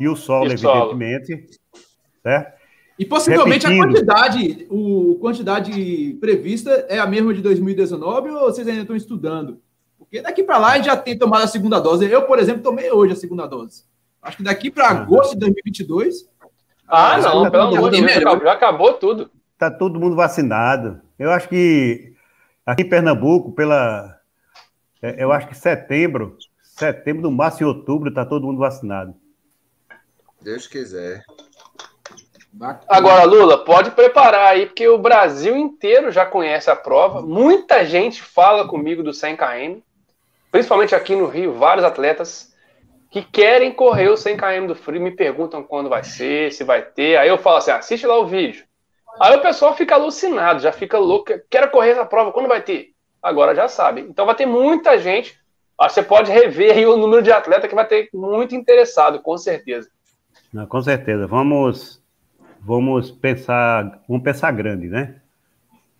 e 0.00 0.08
o 0.08 0.16
solo, 0.16 0.50
e 0.50 0.52
evidentemente. 0.52 1.36
Solo. 1.36 1.84
Certo? 2.22 2.58
E 2.98 3.04
possivelmente 3.04 3.66
Repetindo. 3.66 3.84
a 3.84 3.86
quantidade, 3.86 4.66
o 4.68 5.16
quantidade 5.20 6.18
prevista 6.20 6.86
é 6.88 6.98
a 6.98 7.06
mesma 7.06 7.32
de 7.32 7.40
2019 7.40 8.30
ou 8.30 8.40
vocês 8.40 8.66
ainda 8.66 8.80
estão 8.80 8.96
estudando? 8.96 9.62
Porque 9.96 10.20
daqui 10.20 10.42
para 10.42 10.58
lá 10.58 10.72
a 10.72 10.76
gente 10.76 10.86
já 10.86 10.96
tem 10.96 11.16
tomado 11.16 11.44
a 11.44 11.46
segunda 11.46 11.78
dose. 11.78 12.04
Eu, 12.04 12.22
por 12.22 12.40
exemplo, 12.40 12.62
tomei 12.62 12.90
hoje 12.90 13.12
a 13.12 13.16
segunda 13.16 13.46
dose. 13.46 13.87
Acho 14.22 14.38
que 14.38 14.42
daqui 14.42 14.70
para 14.70 14.88
agosto 14.88 15.34
de 15.34 15.40
2022. 15.40 16.28
Ah, 16.86 17.18
não, 17.18 17.44
tá 17.44 17.50
pelo 17.50 17.62
amor 17.64 17.90
de 17.90 18.00
Deus, 18.00 18.22
já 18.42 18.52
acabou 18.52 18.94
tudo. 18.94 19.30
Está 19.52 19.70
todo 19.70 20.00
mundo 20.00 20.16
vacinado. 20.16 21.00
Eu 21.18 21.30
acho 21.30 21.48
que 21.48 22.14
aqui 22.64 22.82
em 22.82 22.88
Pernambuco, 22.88 23.52
pela. 23.52 24.18
É, 25.02 25.22
eu 25.22 25.32
acho 25.32 25.48
que 25.48 25.54
setembro, 25.54 26.36
setembro, 26.62 27.22
no 27.22 27.30
máximo 27.30 27.68
em 27.68 27.74
outubro, 27.74 28.08
está 28.08 28.24
todo 28.24 28.46
mundo 28.46 28.58
vacinado. 28.58 29.14
Deus 30.40 30.66
quiser. 30.66 31.24
Agora, 32.88 33.24
Lula, 33.24 33.64
pode 33.64 33.90
preparar 33.90 34.52
aí, 34.52 34.66
porque 34.66 34.88
o 34.88 34.98
Brasil 34.98 35.56
inteiro 35.56 36.10
já 36.10 36.24
conhece 36.24 36.70
a 36.70 36.76
prova. 36.76 37.22
Muita 37.22 37.84
gente 37.84 38.22
fala 38.22 38.66
comigo 38.66 39.02
do 39.02 39.12
100 39.12 39.36
km, 39.36 39.80
principalmente 40.50 40.94
aqui 40.94 41.14
no 41.14 41.26
Rio, 41.26 41.54
vários 41.54 41.84
atletas. 41.84 42.52
Que 43.10 43.22
querem 43.22 43.72
correr 43.72 44.08
o 44.08 44.16
100 44.16 44.36
km 44.36 44.66
do 44.66 44.74
frio, 44.74 45.00
me 45.00 45.10
perguntam 45.10 45.62
quando 45.62 45.88
vai 45.88 46.04
ser, 46.04 46.52
se 46.52 46.64
vai 46.64 46.82
ter. 46.82 47.16
Aí 47.16 47.28
eu 47.28 47.38
falo 47.38 47.56
assim: 47.56 47.70
assiste 47.70 48.06
lá 48.06 48.18
o 48.18 48.26
vídeo. 48.26 48.64
Aí 49.20 49.36
o 49.36 49.42
pessoal 49.42 49.74
fica 49.74 49.94
alucinado, 49.94 50.60
já 50.60 50.70
fica 50.70 50.98
louco. 50.98 51.32
Quero 51.50 51.70
correr 51.70 51.90
essa 51.90 52.04
prova, 52.04 52.32
quando 52.32 52.48
vai 52.48 52.62
ter? 52.62 52.92
Agora 53.22 53.54
já 53.54 53.66
sabe. 53.68 54.02
Então 54.02 54.26
vai 54.26 54.34
ter 54.34 54.46
muita 54.46 54.98
gente. 54.98 55.38
Você 55.80 56.02
pode 56.02 56.30
rever 56.30 56.72
aí 56.72 56.86
o 56.86 56.96
número 56.96 57.22
de 57.22 57.32
atleta 57.32 57.68
que 57.68 57.74
vai 57.74 57.86
ter 57.86 58.08
muito 58.12 58.54
interessado, 58.54 59.20
com 59.20 59.36
certeza. 59.38 59.88
Não, 60.52 60.66
com 60.66 60.82
certeza. 60.82 61.26
Vamos, 61.26 62.02
vamos 62.60 63.10
pensar, 63.10 64.02
vamos 64.08 64.22
pensar 64.22 64.50
grande, 64.52 64.88
né? 64.88 65.16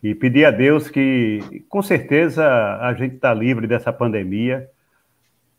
E 0.02 0.14
pedir 0.14 0.44
a 0.44 0.50
Deus 0.50 0.88
que, 0.88 1.64
com 1.68 1.82
certeza, 1.82 2.46
a 2.80 2.92
gente 2.94 3.16
está 3.16 3.34
livre 3.34 3.66
dessa 3.66 3.92
pandemia, 3.92 4.68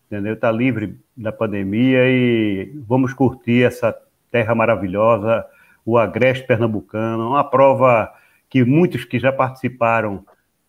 entendeu? 0.06 0.34
Está 0.34 0.50
livre 0.50 0.98
da 1.20 1.30
pandemia 1.30 2.08
e 2.08 2.72
vamos 2.88 3.12
curtir 3.12 3.64
essa 3.64 3.94
terra 4.30 4.54
maravilhosa, 4.54 5.44
o 5.84 5.98
Agreste 5.98 6.46
Pernambucano, 6.46 7.28
uma 7.28 7.44
prova 7.44 8.10
que 8.48 8.64
muitos 8.64 9.04
que 9.04 9.18
já 9.18 9.30
participaram 9.30 10.24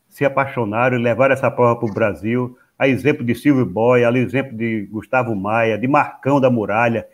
se 0.09 0.25
apaixonaram 0.25 0.99
e 0.99 1.01
levaram 1.01 1.33
essa 1.33 1.49
prova 1.49 1.79
para 1.79 1.89
o 1.89 1.93
Brasil, 1.93 2.57
a 2.77 2.87
exemplo 2.87 3.23
de 3.23 3.33
Silvio 3.33 3.65
Boy, 3.65 4.03
a 4.03 4.11
exemplo 4.11 4.57
de 4.57 4.87
Gustavo 4.91 5.33
Maia, 5.33 5.77
de 5.77 5.87
Marcão 5.87 6.41
da 6.41 6.49
Muralha, 6.49 7.07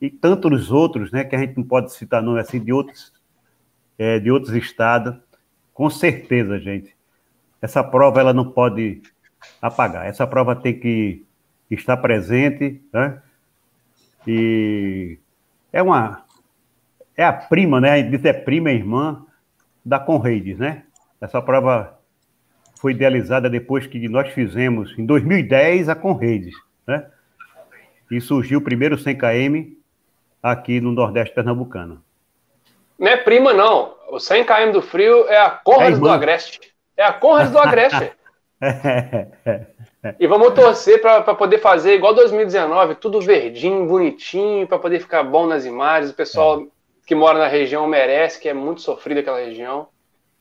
e 0.00 0.10
tantos 0.10 0.72
outros, 0.72 1.12
né, 1.12 1.22
que 1.22 1.36
a 1.36 1.38
gente 1.38 1.56
não 1.56 1.64
pode 1.64 1.92
citar 1.92 2.20
nome 2.20 2.40
assim, 2.40 2.58
de 2.58 2.72
outros, 2.72 3.12
é, 3.96 4.18
de 4.18 4.30
outros 4.30 4.54
estados, 4.54 5.14
com 5.72 5.88
certeza, 5.88 6.58
gente, 6.58 6.96
essa 7.62 7.84
prova 7.84 8.20
ela 8.20 8.32
não 8.32 8.50
pode 8.50 9.02
apagar, 9.62 10.06
essa 10.06 10.26
prova 10.26 10.56
tem 10.56 10.78
que 10.78 11.25
estar 11.70 11.96
presente, 11.96 12.82
né, 12.92 13.20
e 14.26 15.18
é 15.72 15.82
uma, 15.82 16.24
é 17.16 17.24
a 17.24 17.32
prima, 17.32 17.80
né, 17.80 17.90
a 17.90 17.96
gente 17.98 18.10
diz 18.10 18.24
é 18.24 18.32
prima 18.32 18.70
e 18.70 18.76
irmã 18.76 19.24
da 19.84 19.98
Conreides, 19.98 20.58
né, 20.58 20.84
essa 21.20 21.40
prova 21.40 21.96
foi 22.80 22.92
idealizada 22.92 23.48
depois 23.48 23.86
que 23.86 24.08
nós 24.08 24.28
fizemos, 24.32 24.96
em 24.98 25.04
2010, 25.04 25.88
a 25.88 25.94
Conreides, 25.94 26.54
né? 26.86 27.06
E 28.10 28.20
surgiu 28.20 28.58
o 28.58 28.62
primeiro 28.62 28.98
100 28.98 29.16
km 29.16 29.72
aqui 30.42 30.80
no 30.80 30.92
Nordeste 30.92 31.34
Pernambucano. 31.34 32.02
Não 32.98 33.08
é 33.08 33.16
prima, 33.16 33.52
não. 33.52 33.96
O 34.08 34.20
100 34.20 34.44
km 34.44 34.72
do 34.72 34.82
frio 34.82 35.26
é 35.28 35.38
a 35.38 35.50
Conrads 35.50 35.98
é 35.98 36.00
do 36.00 36.08
Agreste. 36.08 36.60
É 36.96 37.04
a 37.04 37.12
Conrads 37.12 37.50
do 37.50 37.58
Agreste. 37.58 38.12
e 40.18 40.26
vamos 40.26 40.54
torcer 40.54 41.00
para 41.00 41.34
poder 41.34 41.58
fazer 41.58 41.94
igual 41.94 42.14
2019, 42.14 42.96
tudo 42.96 43.20
verdinho, 43.20 43.86
bonitinho, 43.86 44.66
para 44.66 44.78
poder 44.78 45.00
ficar 45.00 45.22
bom 45.22 45.46
nas 45.46 45.64
imagens. 45.64 46.10
O 46.10 46.14
pessoal 46.14 46.60
é. 46.60 46.66
que 47.06 47.14
mora 47.14 47.38
na 47.38 47.46
região 47.46 47.86
merece, 47.86 48.40
que 48.40 48.48
é 48.48 48.54
muito 48.54 48.80
sofrido 48.82 49.20
aquela 49.20 49.38
região. 49.38 49.88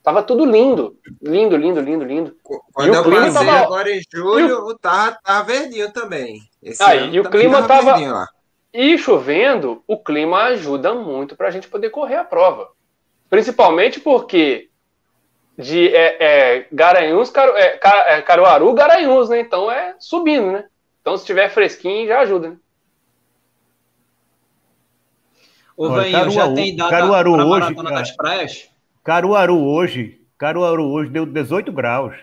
Tava 0.04 0.22
tudo 0.22 0.46
lindo. 0.46 0.96
Lindo, 1.20 1.58
lindo, 1.58 1.82
lindo, 1.82 2.06
lindo. 2.06 2.36
Quando 2.44 2.94
eu 2.94 3.04
passei 3.04 3.34
tava... 3.34 3.60
agora 3.60 3.92
em 3.92 4.02
julho, 4.14 4.68
o... 4.68 4.78
tava, 4.78 5.18
tava 5.24 5.44
verdinho 5.46 5.92
também. 5.92 6.42
Esse 6.62 6.84
ah, 6.84 6.96
e 6.96 7.20
o 7.20 7.28
clima 7.28 7.68
tava. 7.68 8.28
E 8.72 8.98
chovendo, 9.00 9.82
o 9.88 9.98
clima 9.98 10.44
ajuda 10.44 10.94
muito 10.94 11.36
para 11.36 11.48
a 11.48 11.52
gente 11.52 11.68
poder 11.68 11.90
correr 11.90 12.18
a 12.18 12.24
prova. 12.24 12.68
Principalmente 13.30 14.00
porque 14.00 14.70
de 15.58 15.88
é, 15.96 16.18
é, 16.58 16.68
Garanhuns, 16.72 17.30
Caru, 17.30 17.54
é, 17.56 17.80
é, 17.82 18.22
Caruaru, 18.22 18.74
Garanhuns, 18.74 19.30
né? 19.30 19.40
Então 19.40 19.72
é 19.72 19.96
subindo, 20.00 20.52
né? 20.52 20.66
Então 21.02 21.18
se 21.18 21.26
tiver 21.26 21.50
fresquinho, 21.50 22.08
já 22.08 22.20
ajuda, 22.20 22.50
né? 22.50 22.58
Ô, 25.78 25.90
Caruaru, 25.90 26.32
já 26.32 26.54
tem 26.54 26.76
data 26.76 26.90
Caruaru 26.90 27.34
hoje, 27.34 27.50
Maratona 27.50 27.92
das 27.92 28.12
Praias? 28.12 28.70
Caruaru 29.04 29.64
hoje, 29.64 30.22
Caruaru 30.38 30.86
hoje 30.92 31.10
deu 31.10 31.26
18 31.26 31.72
graus. 31.72 32.16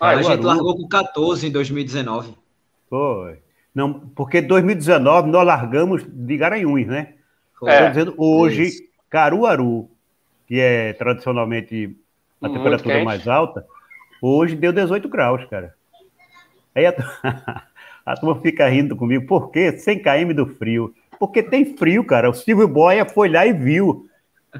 Ah, 0.00 0.10
a 0.10 0.22
gente 0.22 0.42
largou 0.42 0.76
com 0.76 0.88
14 0.88 1.46
em 1.46 1.50
2019. 1.50 2.34
Foi. 2.90 3.38
Não, 3.74 3.92
porque 3.92 4.40
2019 4.40 5.30
nós 5.30 5.46
largamos 5.46 6.04
de 6.06 6.36
Garanhuns, 6.36 6.86
né? 6.86 7.14
É, 7.64 7.74
Estou 7.74 7.88
dizendo 7.88 8.14
hoje, 8.18 8.62
isso. 8.62 8.82
Caruaru, 9.08 9.88
que 10.46 10.60
é 10.60 10.92
tradicionalmente 10.92 11.96
a 12.40 12.48
Muito 12.48 12.58
temperatura 12.58 12.94
quente. 12.94 13.04
mais 13.04 13.26
alta, 13.26 13.66
hoje 14.20 14.54
deu 14.54 14.72
18 14.72 15.08
graus, 15.08 15.44
cara. 15.46 15.74
Aí 16.74 16.86
a, 16.86 16.92
a 18.04 18.16
turma 18.16 18.40
fica 18.40 18.68
rindo 18.68 18.96
comigo, 18.96 19.26
por 19.26 19.50
quê? 19.50 19.72
100 19.72 20.02
km 20.02 20.34
do 20.34 20.46
frio. 20.46 20.94
Porque 21.18 21.42
tem 21.42 21.76
frio, 21.76 22.04
cara. 22.04 22.28
O 22.28 22.34
Silvio 22.34 22.66
Boia 22.68 23.06
foi 23.06 23.28
lá 23.28 23.46
e 23.46 23.52
viu. 23.52 24.08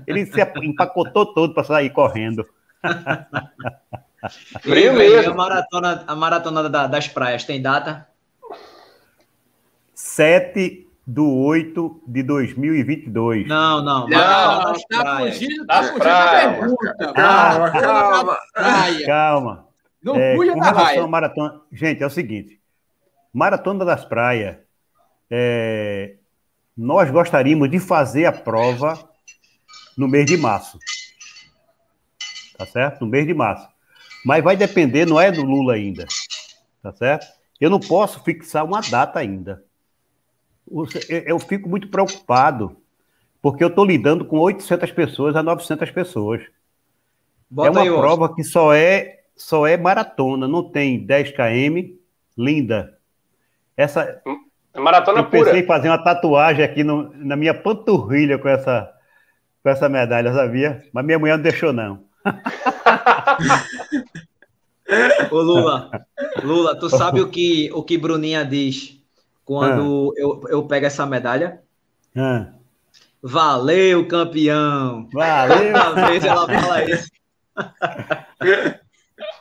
Ele 0.06 0.24
se 0.26 0.40
empacotou 0.62 1.26
todo 1.32 1.54
para 1.54 1.64
sair 1.64 1.90
correndo. 1.90 2.46
Frio 4.62 4.94
mesmo. 4.94 5.32
A 5.32 5.36
maratona, 5.36 6.04
a 6.06 6.16
maratona 6.16 6.68
das 6.88 7.08
praias 7.08 7.44
tem 7.44 7.60
data? 7.60 8.08
7 9.94 10.83
do 11.06 11.28
8 11.28 12.02
de 12.06 12.22
2022. 12.22 13.46
Não, 13.46 13.82
não. 13.82 14.08
Não, 14.08 14.72
está 14.72 15.18
fugindo, 15.18 15.66
tá 15.66 15.82
fugindo 15.82 15.98
da 15.98 16.30
pergunta. 16.30 17.12
Calma, 17.14 17.70
calma. 17.70 18.38
Calma. 19.04 19.68
Não 20.02 20.16
é, 20.16 20.36
fuja 20.36 20.54
da 20.54 20.70
raia. 20.70 21.06
Maratona, 21.06 21.60
gente, 21.72 22.02
é 22.02 22.06
o 22.06 22.10
seguinte. 22.10 22.60
Maratona 23.32 23.84
das 23.84 24.04
Praias, 24.04 24.56
é, 25.30 26.16
nós 26.76 27.10
gostaríamos 27.10 27.70
de 27.70 27.78
fazer 27.78 28.26
a 28.26 28.32
prova 28.32 28.98
no 29.96 30.08
mês 30.08 30.26
de 30.26 30.36
março. 30.36 30.78
Tá 32.56 32.66
certo? 32.66 33.04
No 33.04 33.10
mês 33.10 33.26
de 33.26 33.34
março. 33.34 33.68
Mas 34.24 34.42
vai 34.42 34.56
depender, 34.56 35.04
não 35.04 35.20
é 35.20 35.30
do 35.30 35.42
Lula 35.42 35.74
ainda. 35.74 36.06
Tá 36.82 36.92
certo? 36.92 37.26
Eu 37.60 37.68
não 37.68 37.80
posso 37.80 38.22
fixar 38.22 38.64
uma 38.64 38.80
data 38.80 39.18
ainda. 39.18 39.64
Eu 41.26 41.38
fico 41.38 41.68
muito 41.68 41.88
preocupado, 41.88 42.76
porque 43.42 43.62
eu 43.62 43.68
estou 43.68 43.84
lidando 43.84 44.24
com 44.24 44.38
800 44.38 44.90
pessoas 44.92 45.36
a 45.36 45.42
900 45.42 45.90
pessoas. 45.90 46.42
Bota 47.50 47.68
é 47.68 47.70
uma 47.70 47.82
aí, 47.82 47.88
prova 47.88 48.34
que 48.34 48.42
só 48.42 48.72
é, 48.72 49.20
só 49.36 49.66
é 49.66 49.76
maratona, 49.76 50.48
não 50.48 50.70
tem 50.70 51.04
10 51.04 51.32
km, 51.32 51.96
linda. 52.36 52.96
Essa 53.76 54.22
maratona 54.74 55.20
eu 55.20 55.26
pensei 55.26 55.52
pura. 55.52 55.58
em 55.58 55.66
fazer 55.66 55.88
uma 55.88 56.02
tatuagem 56.02 56.64
aqui 56.64 56.82
no, 56.82 57.12
na 57.14 57.36
minha 57.36 57.54
panturrilha 57.54 58.38
com 58.38 58.48
essa 58.48 58.90
com 59.62 59.70
essa 59.70 59.88
medalha, 59.88 60.32
sabia? 60.32 60.84
Mas 60.92 61.06
minha 61.06 61.18
mulher 61.18 61.36
não 61.36 61.42
deixou, 61.42 61.72
não. 61.72 62.04
Ô 65.30 65.40
Lula, 65.40 65.90
Lula, 66.44 66.78
tu 66.78 66.90
sabe 66.90 67.20
o 67.20 67.28
que, 67.28 67.70
o 67.72 67.82
que 67.82 67.96
Bruninha 67.96 68.44
diz 68.44 68.93
quando 69.44 70.14
ah. 70.16 70.20
eu, 70.20 70.42
eu 70.48 70.62
pego 70.66 70.86
essa 70.86 71.06
medalha? 71.06 71.60
Ah. 72.16 72.48
Valeu, 73.22 74.06
campeão! 74.06 75.08
Valeu! 75.12 75.76
Às 75.76 76.08
vezes 76.08 76.24
ela 76.24 76.46
fala 76.46 76.84
isso. 76.84 77.10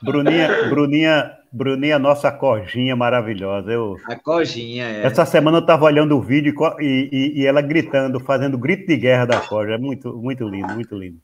Bruninha, 0.01 0.69
Bruninha, 0.69 1.37
Bruninha, 1.51 1.99
nossa 1.99 2.31
cojinha 2.31 2.95
maravilhosa. 2.95 3.71
Eu, 3.71 3.97
a 4.05 4.15
cojinha, 4.15 4.85
é. 4.85 5.05
Essa 5.05 5.25
semana 5.25 5.57
eu 5.57 5.61
estava 5.61 5.85
olhando 5.85 6.17
o 6.17 6.21
vídeo 6.21 6.53
e, 6.79 7.09
e, 7.11 7.41
e, 7.41 7.45
ela 7.45 7.61
gritando, 7.61 8.19
fazendo 8.19 8.57
grito 8.57 8.87
de 8.87 8.97
guerra 8.97 9.25
da 9.25 9.39
coja. 9.39 9.73
É 9.73 9.77
muito, 9.77 10.13
muito 10.15 10.47
lindo, 10.47 10.73
muito 10.73 10.95
lindo. 10.95 11.19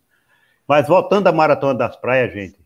Mas 0.68 0.88
voltando 0.88 1.28
à 1.28 1.32
Maratona 1.32 1.74
das 1.74 1.96
Praias, 1.96 2.32
gente, 2.32 2.60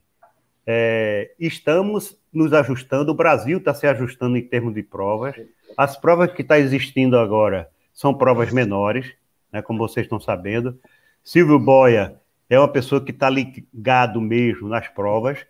é, 0.66 1.30
estamos 1.38 2.18
nos 2.32 2.52
ajustando, 2.52 3.12
o 3.12 3.14
Brasil 3.14 3.58
está 3.58 3.72
se 3.72 3.86
ajustando 3.86 4.36
em 4.36 4.42
termos 4.42 4.74
de 4.74 4.82
provas. 4.82 5.34
As 5.76 5.96
provas 5.96 6.32
que 6.32 6.42
estão 6.42 6.56
tá 6.56 6.60
existindo 6.60 7.18
agora 7.18 7.68
são 7.92 8.14
provas 8.14 8.52
menores, 8.52 9.12
né, 9.52 9.62
como 9.62 9.78
vocês 9.78 10.06
estão 10.06 10.20
sabendo. 10.20 10.78
Silvio 11.22 11.58
Boia 11.58 12.20
é 12.50 12.58
uma 12.58 12.68
pessoa 12.68 13.00
que 13.02 13.10
está 13.10 13.30
ligado 13.30 14.20
mesmo 14.20 14.68
nas 14.68 14.88
provas 14.88 15.46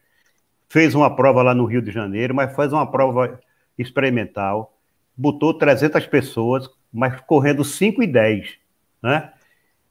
fez 0.74 0.92
uma 0.92 1.14
prova 1.14 1.40
lá 1.40 1.54
no 1.54 1.66
Rio 1.66 1.80
de 1.80 1.92
Janeiro, 1.92 2.34
mas 2.34 2.52
faz 2.52 2.72
uma 2.72 2.90
prova 2.90 3.38
experimental, 3.78 4.76
botou 5.16 5.54
300 5.54 6.04
pessoas, 6.08 6.68
mas 6.92 7.20
correndo 7.20 7.62
5 7.62 8.02
e 8.02 8.08
10, 8.08 8.54
né? 9.00 9.32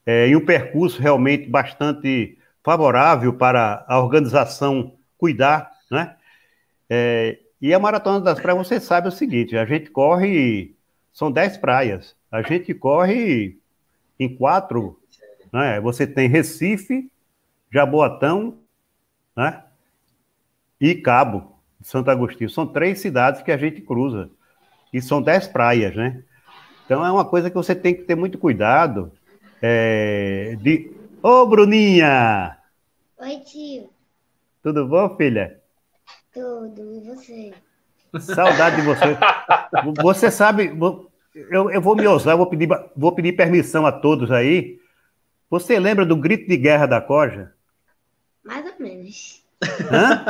É, 0.06 0.28
e 0.28 0.36
um 0.36 0.46
percurso 0.46 1.02
realmente 1.02 1.48
bastante 1.48 2.38
favorável 2.62 3.34
para 3.34 3.86
a 3.88 3.98
organização 3.98 4.94
cuidar, 5.18 5.72
né? 5.90 6.18
É, 6.90 7.40
e 7.64 7.74
a 7.74 7.80
Maratona 7.80 8.20
das 8.20 8.42
Praias, 8.42 8.68
você 8.68 8.78
sabe 8.78 9.08
o 9.08 9.12
seguinte, 9.12 9.56
a 9.56 9.64
gente 9.64 9.90
corre, 9.90 10.76
são 11.14 11.32
10 11.32 11.56
praias, 11.60 12.14
a 12.30 12.42
gente 12.42 12.74
corre 12.74 13.58
em 14.20 14.36
quatro, 14.36 15.00
né? 15.52 15.80
Você 15.80 16.06
tem 16.06 16.28
Recife, 16.28 17.10
Jaboatão, 17.72 18.58
né? 19.34 19.64
e 20.78 20.94
Cabo, 20.94 21.58
Santo 21.82 22.12
Agostinho. 22.12 22.50
São 22.50 22.68
três 22.68 23.00
cidades 23.00 23.42
que 23.42 23.52
a 23.54 23.58
gente 23.58 23.80
cruza. 23.80 24.30
e 24.92 25.02
são 25.02 25.22
10 25.22 25.48
praias, 25.48 25.96
né? 25.96 26.22
Então 26.86 27.06
é 27.06 27.10
uma 27.10 27.24
coisa 27.24 27.50
que 27.50 27.56
você 27.56 27.74
tem 27.74 27.96
que 27.96 28.04
ter 28.04 28.16
muito 28.16 28.38
cuidado. 28.38 29.10
É, 29.62 30.58
de... 30.62 30.92
Ô, 31.22 31.46
Bruninha! 31.46 32.58
Oi, 33.18 33.40
tio. 33.40 33.90
Tudo 34.62 34.86
bom, 34.86 35.16
filha? 35.16 35.63
Tudo, 36.34 36.96
e 36.96 37.00
você? 37.02 37.54
Saudade 38.20 38.78
de 38.78 38.82
você. 38.84 39.18
Você 40.02 40.32
sabe, 40.32 40.72
eu, 41.34 41.72
eu 41.72 41.82
vou 41.82 41.96
me 41.96 42.08
ousar, 42.08 42.36
vou 42.36 42.48
pedir, 42.48 42.68
vou 42.96 43.12
pedir 43.14 43.34
permissão 43.34 43.86
a 43.86 43.92
todos 43.92 44.32
aí. 44.32 44.80
Você 45.50 45.80
lembra 45.80 46.06
do 46.06 46.16
grito 46.16 46.48
de 46.48 46.58
guerra 46.58 46.86
da 46.86 47.00
Coja? 47.02 47.54
Mais 48.44 48.66
ou 48.66 48.74
menos. 48.80 49.44
Hã? 49.92 50.26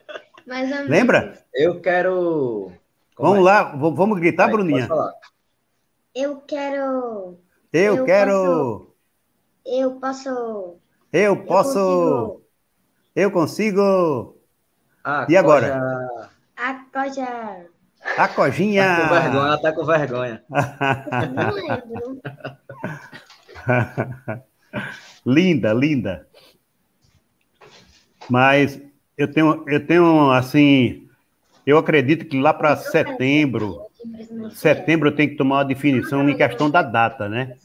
Mais 0.46 0.70
ou 0.70 0.76
menos. 0.76 0.90
Lembra? 0.90 1.44
Eu 1.54 1.80
quero. 1.80 2.72
Como 3.14 3.30
Vamos 3.30 3.38
é? 3.38 3.42
lá, 3.50 3.62
vamos 3.76 4.18
gritar, 4.18 4.44
Vai, 4.44 4.52
Bruninha. 4.52 4.88
Eu 6.14 6.36
quero. 6.42 7.38
Eu, 7.72 7.96
Eu 7.96 8.04
quero. 8.04 8.94
Eu 9.66 9.92
posso. 9.96 10.28
Eu 11.12 11.34
Eu 11.34 11.44
posso. 11.44 11.74
consigo. 11.74 12.42
Eu 13.14 13.30
consigo. 13.30 14.37
E 15.28 15.36
agora? 15.36 15.68
Coja- 15.68 16.28
A 16.56 16.74
coisa. 16.92 17.66
A 18.16 18.28
Cojinha. 18.28 18.84
Tá 18.84 19.00
com 19.08 19.14
vergonha, 19.14 19.46
ela 19.46 19.58
tá 19.60 19.72
com 19.72 19.84
vergonha. 19.84 20.42
Não 21.34 21.50
lembro. 21.52 22.20
linda, 25.26 25.72
linda. 25.72 26.26
Mas 28.28 28.80
eu 29.16 29.30
tenho, 29.32 29.64
eu 29.66 29.84
tenho 29.86 30.30
assim, 30.30 31.08
eu 31.66 31.78
acredito 31.78 32.24
que 32.26 32.38
lá 32.40 32.52
para 32.52 32.76
setembro, 32.76 33.82
setembro 34.52 35.08
eu 35.08 35.16
tenho 35.16 35.30
que 35.30 35.36
tomar 35.36 35.56
uma 35.56 35.64
definição 35.64 36.28
em 36.28 36.36
questão 36.36 36.70
da 36.70 36.82
data, 36.82 37.28
né? 37.28 37.56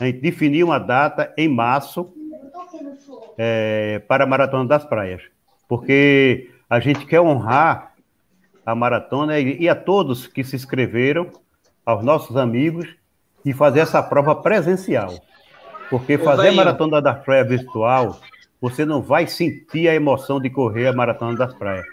A 0.00 0.04
gente 0.06 0.20
definir 0.20 0.64
uma 0.64 0.78
data 0.78 1.32
em 1.36 1.48
março 1.48 2.12
é, 3.36 4.00
para 4.08 4.24
a 4.24 4.26
Maratona 4.26 4.66
das 4.66 4.84
Praias, 4.84 5.22
porque 5.68 6.50
a 6.72 6.80
gente 6.80 7.04
quer 7.04 7.20
honrar 7.20 7.92
a 8.64 8.74
maratona 8.74 9.38
e, 9.38 9.68
a 9.68 9.74
todos 9.74 10.26
que 10.26 10.42
se 10.42 10.56
inscreveram, 10.56 11.30
aos 11.84 12.02
nossos 12.02 12.34
amigos, 12.34 12.88
e 13.44 13.52
fazer 13.52 13.80
essa 13.80 14.02
prova 14.02 14.34
presencial. 14.36 15.12
Porque 15.90 16.16
fazer 16.16 16.48
a. 16.48 16.52
Maratona 16.52 17.02
das 17.02 17.22
Praias 17.22 17.46
virtual, 17.46 18.18
você 18.58 18.86
não 18.86 19.02
vai 19.02 19.26
sentir 19.26 19.86
a 19.86 19.94
emoção 19.94 20.40
de 20.40 20.48
correr 20.48 20.86
a 20.86 20.94
Maratona 20.94 21.36
das 21.36 21.52
Praias. 21.52 21.84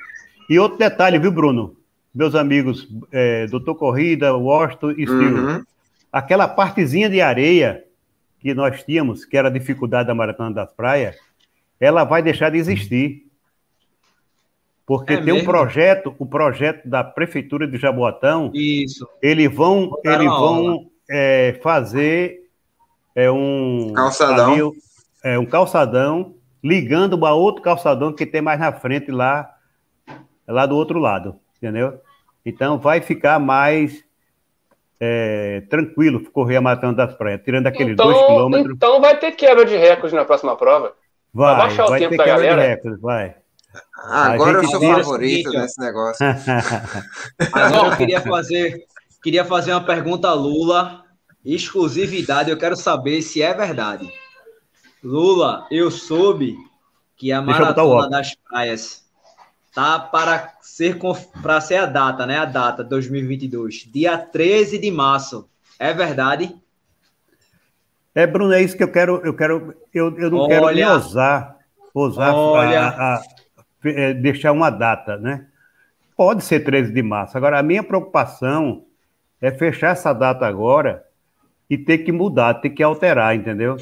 E 0.50 0.58
outro 0.58 0.78
detalhe, 0.78 1.20
viu, 1.20 1.34
Bruno? 1.34 1.76
Meus 2.16 2.34
amigos, 2.34 2.88
é, 3.12 3.48
Doutor 3.48 3.76
Corrida, 3.76 4.34
Washington 4.34 4.92
e 4.92 5.06
Silvio, 5.06 5.46
Uhum. 5.46 5.64
aquela 6.10 6.48
partezinha 6.48 7.10
de 7.10 7.20
areia 7.20 7.84
que 8.40 8.54
nós 8.54 8.82
tínhamos, 8.84 9.26
que 9.26 9.36
era 9.36 9.50
a 9.50 9.52
dificuldade 9.52 10.08
da 10.08 10.16
Maratona 10.16 10.56
das 10.56 10.72
Praias, 10.72 11.18
ela 11.82 12.06
vai 12.06 12.24
deixar 12.24 12.50
de 12.50 12.58
existir. 12.58 13.29
Porque 14.90 15.14
É 15.14 15.18
tem 15.22 15.32
um 15.32 15.36
mesmo? 15.36 15.52
projeto, 15.52 16.16
o 16.18 16.26
projeto 16.26 16.90
da 16.90 17.04
Prefeitura 17.04 17.68
de 17.68 17.78
Jaboatão, 17.78 18.50
Isso. 18.56 19.08
eles 19.22 19.54
vão, 19.54 19.88
Botaram 19.90 20.20
eles 20.24 20.34
vão 20.40 20.90
é, 21.08 21.60
fazer 21.62 22.40
é, 23.16 23.30
um 23.30 23.94
Calçadão. 23.96 24.52
ali, 24.54 24.62
é, 25.24 25.38
um 25.38 25.46
calçadão 25.46 26.34
ligando 26.64 27.24
a 27.24 27.36
outro 27.36 27.62
calçadão 27.62 28.12
que 28.12 28.26
tem 28.26 28.42
mais 28.42 28.60
na 28.60 28.72
frente 28.74 29.12
lá, 29.12 29.54
lá 30.48 30.66
do 30.66 30.76
outro 30.76 30.98
lado, 30.98 31.36
entendeu? 31.58 32.02
Então 32.44 32.80
vai 32.80 33.00
ficar 33.00 33.38
mais 33.40 34.04
é, 35.00 35.62
tranquilo 35.70 36.20
correr 36.32 36.56
a 36.56 36.62
Maratona 36.62 36.94
das 36.94 37.14
Praias, 37.14 37.42
tirando 37.46 37.68
aqueles 37.68 37.96
dois 37.96 38.18
Então, 38.18 38.28
quilômetros. 38.28 38.74
então 38.76 39.00
vai 39.00 39.16
ter 39.20 39.34
quebra 39.34 39.66
de 39.66 39.78
recorde 39.78 40.16
na 40.16 40.26
próxima 40.26 40.56
prova. 40.56 40.94
Vai, 41.32 41.56
baixar 41.56 41.86
o 41.86 41.90
vai 41.90 42.00
tempo 42.00 42.10
ter 42.10 42.18
da 42.18 42.24
quebra 42.24 42.42
de 42.42 42.48
galera. 42.48 42.70
recordes, 42.76 43.00
vai. 43.02 43.36
Agora 43.96 44.60
eu 44.60 44.68
sou 44.68 44.82
favorito 44.82 45.50
seguinte, 45.50 45.58
nesse 45.58 45.80
negócio. 45.80 46.26
Agora 47.54 47.88
eu 47.90 47.98
queria 47.98 48.22
fazer, 48.22 48.86
queria 49.22 49.46
fazer 49.46 49.72
uma 49.72 49.84
pergunta 49.84 50.28
a 50.30 50.34
Lula, 50.34 51.04
exclusividade, 51.44 52.50
eu 52.50 52.58
quero 52.58 52.76
saber 52.76 53.22
se 53.22 53.42
é 53.42 53.54
verdade. 53.54 54.12
Lula, 55.04 55.68
eu 55.70 55.92
soube 55.92 56.58
que 57.16 57.32
a 57.32 57.42
Maratona 57.42 58.10
das 58.10 58.36
Praias 58.36 59.04
tá 59.74 60.00
para 60.00 60.54
ser 60.62 60.98
para 61.42 61.62
ser 61.62 61.76
a 61.78 61.86
data, 61.86 62.26
né? 62.26 62.40
A 62.40 62.46
data 62.46 62.84
2022, 62.84 63.88
dia 63.92 64.18
13 64.18 64.78
de 64.78 64.90
março. 64.90 65.48
É 65.78 65.94
verdade? 65.94 66.56
É, 68.16 68.26
Bruno, 68.26 68.54
é 68.54 68.62
isso 68.62 68.76
que 68.76 68.84
eu 68.84 68.92
quero. 68.92 69.22
Eu 69.24 69.34
quero, 69.36 69.74
eu, 69.94 70.18
eu 70.18 70.30
não 70.32 70.48
quero 70.48 70.66
nem 70.66 70.84
Olha. 70.84 70.94
ousar, 70.94 71.58
ousar 71.94 72.34
Olha. 72.34 72.82
a- 72.82 73.16
a- 73.16 73.22
é, 73.86 74.14
deixar 74.14 74.52
uma 74.52 74.70
data, 74.70 75.18
né? 75.18 75.46
Pode 76.16 76.44
ser 76.44 76.62
13 76.62 76.92
de 76.92 77.02
março. 77.02 77.38
Agora, 77.38 77.60
a 77.60 77.64
minha 77.64 77.82
preocupação 77.84 78.84
é 79.42 79.52
fechar 79.52 79.92
essa 79.92 80.12
data 80.14 80.46
agora 80.46 81.06
e 81.70 81.78
ter 81.78 82.00
que 82.00 82.12
mudar, 82.12 82.56
ter 82.56 82.72
que 82.72 82.84
alterar, 82.84 83.36
entendeu? 83.36 83.78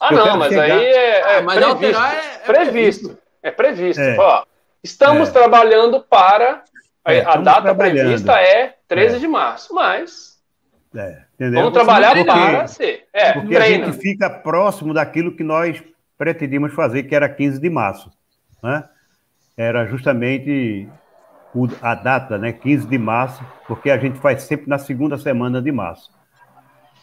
Ah, 0.00 0.12
Eu 0.12 0.26
não, 0.26 0.36
mas 0.38 0.48
chegar- 0.50 0.64
aí 0.76 0.84
é, 0.84 1.20
é 1.20 1.38
Ah, 1.38 1.42
mas 1.42 1.54
previsto. 1.56 1.72
alterar 1.74 2.14
é- 2.14 2.18
é 2.18 2.46
previsto. 2.46 3.18
É 3.42 3.50
previsto. 3.50 4.00
É. 4.02 4.16
Ó, 4.18 4.44
estamos 4.82 5.28
É. 5.28 5.32
trabalhando 5.32 6.00
para. 6.02 6.62
a- 7.04 7.12
É, 7.12 7.22
a 7.24 7.36
data 7.36 7.74
prevista 7.74 8.32
é 8.40 8.76
13 8.88 9.16
É. 9.16 9.18
de 9.18 9.28
março, 9.28 9.74
mas 9.74 10.38
É, 10.94 11.22
entendeu? 11.34 11.60
vamos 11.60 11.74
trabalhar 11.74 12.14
Porque- 12.14 12.24
para 12.30 12.66
ser. 12.66 13.04
É, 13.12 13.32
Porque 13.34 13.54
a 13.56 13.60
treina. 13.60 13.86
gente 13.86 13.98
fica 13.98 14.28
próximo 14.30 14.92
daquilo 14.94 15.36
que 15.36 15.44
nós 15.44 15.82
pretendíamos 16.16 16.72
fazer, 16.74 17.02
que 17.04 17.14
era 17.14 17.28
15 17.28 17.60
de 17.60 17.68
março. 17.70 18.10
Né? 18.62 18.82
Era 19.56 19.86
justamente 19.86 20.88
a 21.80 21.94
data, 21.94 22.36
né? 22.36 22.52
15 22.52 22.86
de 22.86 22.98
março, 22.98 23.44
porque 23.68 23.90
a 23.90 23.98
gente 23.98 24.18
faz 24.18 24.42
sempre 24.42 24.68
na 24.68 24.78
segunda 24.78 25.16
semana 25.16 25.62
de 25.62 25.70
março. 25.70 26.10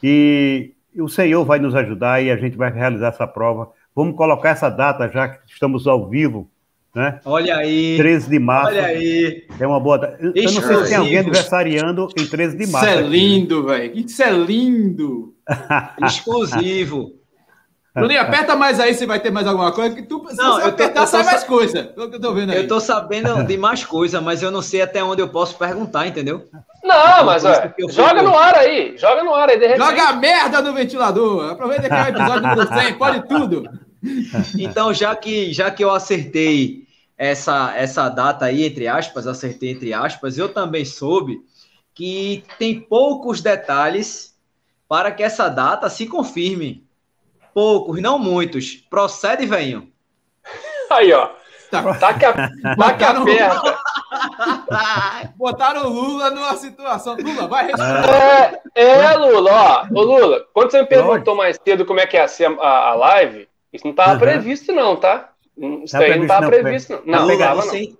E 0.03 0.71
o 0.97 1.07
Senhor 1.07 1.45
vai 1.45 1.59
nos 1.59 1.75
ajudar 1.75 2.21
e 2.21 2.29
a 2.31 2.37
gente 2.37 2.57
vai 2.57 2.71
realizar 2.71 3.07
essa 3.07 3.25
prova. 3.25 3.69
Vamos 3.95 4.15
colocar 4.15 4.49
essa 4.49 4.69
data, 4.69 5.09
já 5.09 5.29
que 5.29 5.39
estamos 5.47 5.87
ao 5.87 6.09
vivo, 6.09 6.49
né? 6.93 7.19
Olha 7.23 7.55
aí. 7.57 7.95
13 7.97 8.29
de 8.29 8.39
março. 8.39 8.67
Olha 8.67 8.85
aí. 8.85 9.47
É 9.59 9.65
uma 9.67 9.79
boa 9.79 9.97
data. 9.97 10.17
Eu 10.21 10.33
eu 10.35 10.51
não 10.51 10.61
sei 10.61 10.75
se 10.77 10.89
tem 10.89 10.97
alguém 10.97 11.17
aniversariando 11.19 12.09
em 12.17 12.25
13 12.25 12.57
de 12.57 12.63
Isso 12.63 12.73
março. 12.73 12.89
é 12.89 12.93
aqui, 12.95 13.03
né? 13.03 13.09
lindo, 13.09 13.65
velho. 13.65 13.97
Isso 13.97 14.21
é 14.23 14.31
lindo. 14.31 15.33
Exclusivo. 16.03 17.20
Bruninho, 17.93 18.21
aperta 18.21 18.55
mais 18.55 18.79
aí 18.79 18.93
se 18.93 19.05
vai 19.05 19.19
ter 19.19 19.31
mais 19.31 19.45
alguma 19.45 19.71
coisa. 19.73 19.93
Que 19.93 20.01
tu, 20.03 20.25
se 20.29 20.37
Não, 20.37 20.53
você 20.53 20.59
eu 20.61 20.63
tô- 20.63 20.69
apertar, 20.69 20.99
eu 21.01 21.05
tô 21.05 21.11
sai 21.11 21.23
sa- 21.25 21.31
mais 21.31 21.43
coisa. 21.43 21.93
É 21.97 22.01
o 22.01 22.09
que 22.09 22.15
eu 22.15 22.21
tô 22.21 22.33
vendo 22.33 22.51
aí. 22.51 22.57
Eu 22.57 22.67
tô 22.67 22.79
sabendo 22.79 23.43
de 23.43 23.57
mais 23.57 23.83
coisa, 23.83 24.21
mas 24.21 24.41
eu 24.41 24.49
não 24.49 24.61
sei 24.61 24.81
até 24.81 25.03
onde 25.03 25.21
eu 25.21 25.27
posso 25.27 25.57
perguntar, 25.57 26.07
entendeu? 26.07 26.47
Não, 26.83 27.25
mas 27.25 27.43
eu 27.43 27.53
fui- 27.53 27.91
joga 27.91 28.21
no 28.23 28.33
ar 28.37 28.55
aí. 28.55 28.97
Joga 28.97 29.23
no 29.23 29.35
ar 29.35 29.49
aí, 29.49 29.59
de 29.59 29.67
repente. 29.67 29.85
Joga 29.85 30.03
a 30.09 30.13
merda 30.13 30.61
no 30.61 30.73
ventilador. 30.73 31.51
Aproveita 31.51 31.89
que 31.89 31.93
é 31.93 32.03
o 32.03 32.07
episódio 32.07 32.41
número 32.47 32.67
100. 32.73 32.93
Pode 32.97 33.27
tudo. 33.27 33.63
Então, 34.57 34.93
já 34.93 35.15
que, 35.15 35.51
já 35.53 35.69
que 35.69 35.83
eu 35.83 35.91
acertei 35.91 36.87
essa, 37.17 37.73
essa 37.75 38.07
data 38.09 38.45
aí, 38.45 38.65
entre 38.65 38.87
aspas, 38.87 39.27
acertei 39.27 39.69
entre 39.71 39.93
aspas, 39.93 40.37
eu 40.37 40.49
também 40.49 40.85
soube 40.85 41.41
que 41.93 42.43
tem 42.57 42.79
poucos 42.79 43.41
detalhes 43.41 44.33
para 44.87 45.11
que 45.11 45.21
essa 45.21 45.49
data 45.49 45.89
se 45.89 46.07
confirme. 46.07 46.83
Poucos, 47.53 48.01
não 48.01 48.17
muitos. 48.19 48.75
Procede, 48.89 49.45
venho. 49.45 49.89
Aí, 50.89 51.11
ó. 51.13 51.29
Tá. 51.69 51.81
Taca, 51.93 52.33
taca 52.33 52.51
Botaram- 52.75 53.21
a 53.21 53.25
perna. 53.25 53.77
Botaram 55.37 55.85
o 55.87 55.89
Lula 55.89 56.29
numa 56.29 56.55
situação. 56.57 57.15
Lula, 57.15 57.47
vai 57.47 57.67
responder. 57.67 58.61
É, 58.75 58.83
é, 58.83 59.15
Lula, 59.17 59.51
ó. 59.51 59.87
Ô, 59.93 60.01
Lula, 60.03 60.45
quando 60.53 60.71
você 60.71 60.81
me 60.81 60.87
perguntou 60.87 61.35
mais 61.35 61.57
cedo 61.63 61.85
como 61.85 61.99
é 61.99 62.05
que 62.07 62.17
ia 62.17 62.27
ser 62.27 62.47
a, 62.59 62.89
a 62.89 62.93
live, 62.95 63.47
isso 63.71 63.85
não 63.85 63.91
estava 63.91 64.13
Uhum. 64.13 64.19
previsto, 64.19 64.71
não, 64.73 64.95
tá? 64.97 65.29
Isso 65.57 65.91
Tá 65.93 65.99
aí 65.99 66.15
não 66.17 66.23
estava 66.23 66.47
previsto, 66.47 67.01
não. 67.05 67.19
Não, 67.19 67.25
Lula, 67.27 67.37
tava, 67.37 67.55
não. 67.55 67.61
você- 67.63 67.93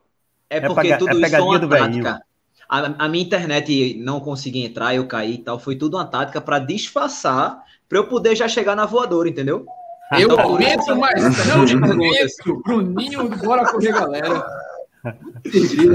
É 0.50 0.58
É 0.58 0.62
porque 0.62 0.82
pega- 0.82 0.98
tudo 0.98 1.12
é 1.12 1.28
isso 1.28 1.36
é 1.36 1.42
uma 1.42 1.60
tática. 1.70 2.22
A, 2.68 3.06
a 3.06 3.10
minha 3.10 3.24
internet 3.24 3.96
não 4.04 4.20
conseguia 4.20 4.66
entrar, 4.66 4.94
eu 4.94 5.08
caí 5.08 5.36
e 5.36 5.38
tal. 5.38 5.58
Foi 5.58 5.78
tudo 5.78 5.96
uma 5.96 6.06
tática 6.06 6.42
para 6.42 6.60
disfarçar, 6.60 7.58
para 7.92 8.00
eu 8.00 8.08
poder 8.08 8.38
já 8.38 8.48
chegar 8.48 8.74
na 8.74 8.86
voadora, 8.86 9.28
entendeu? 9.28 9.66
Eu 10.14 10.32
Então, 10.32 10.40
aumento, 10.40 10.80
isso- 10.80 10.96
mas 10.96 11.22
não 11.22 11.66
perguntas. 11.66 12.36
perguntas. 12.38 12.64
Bruninho, 12.64 13.30
bora 13.38 13.70
correr, 13.70 13.92
galera. 13.92 14.46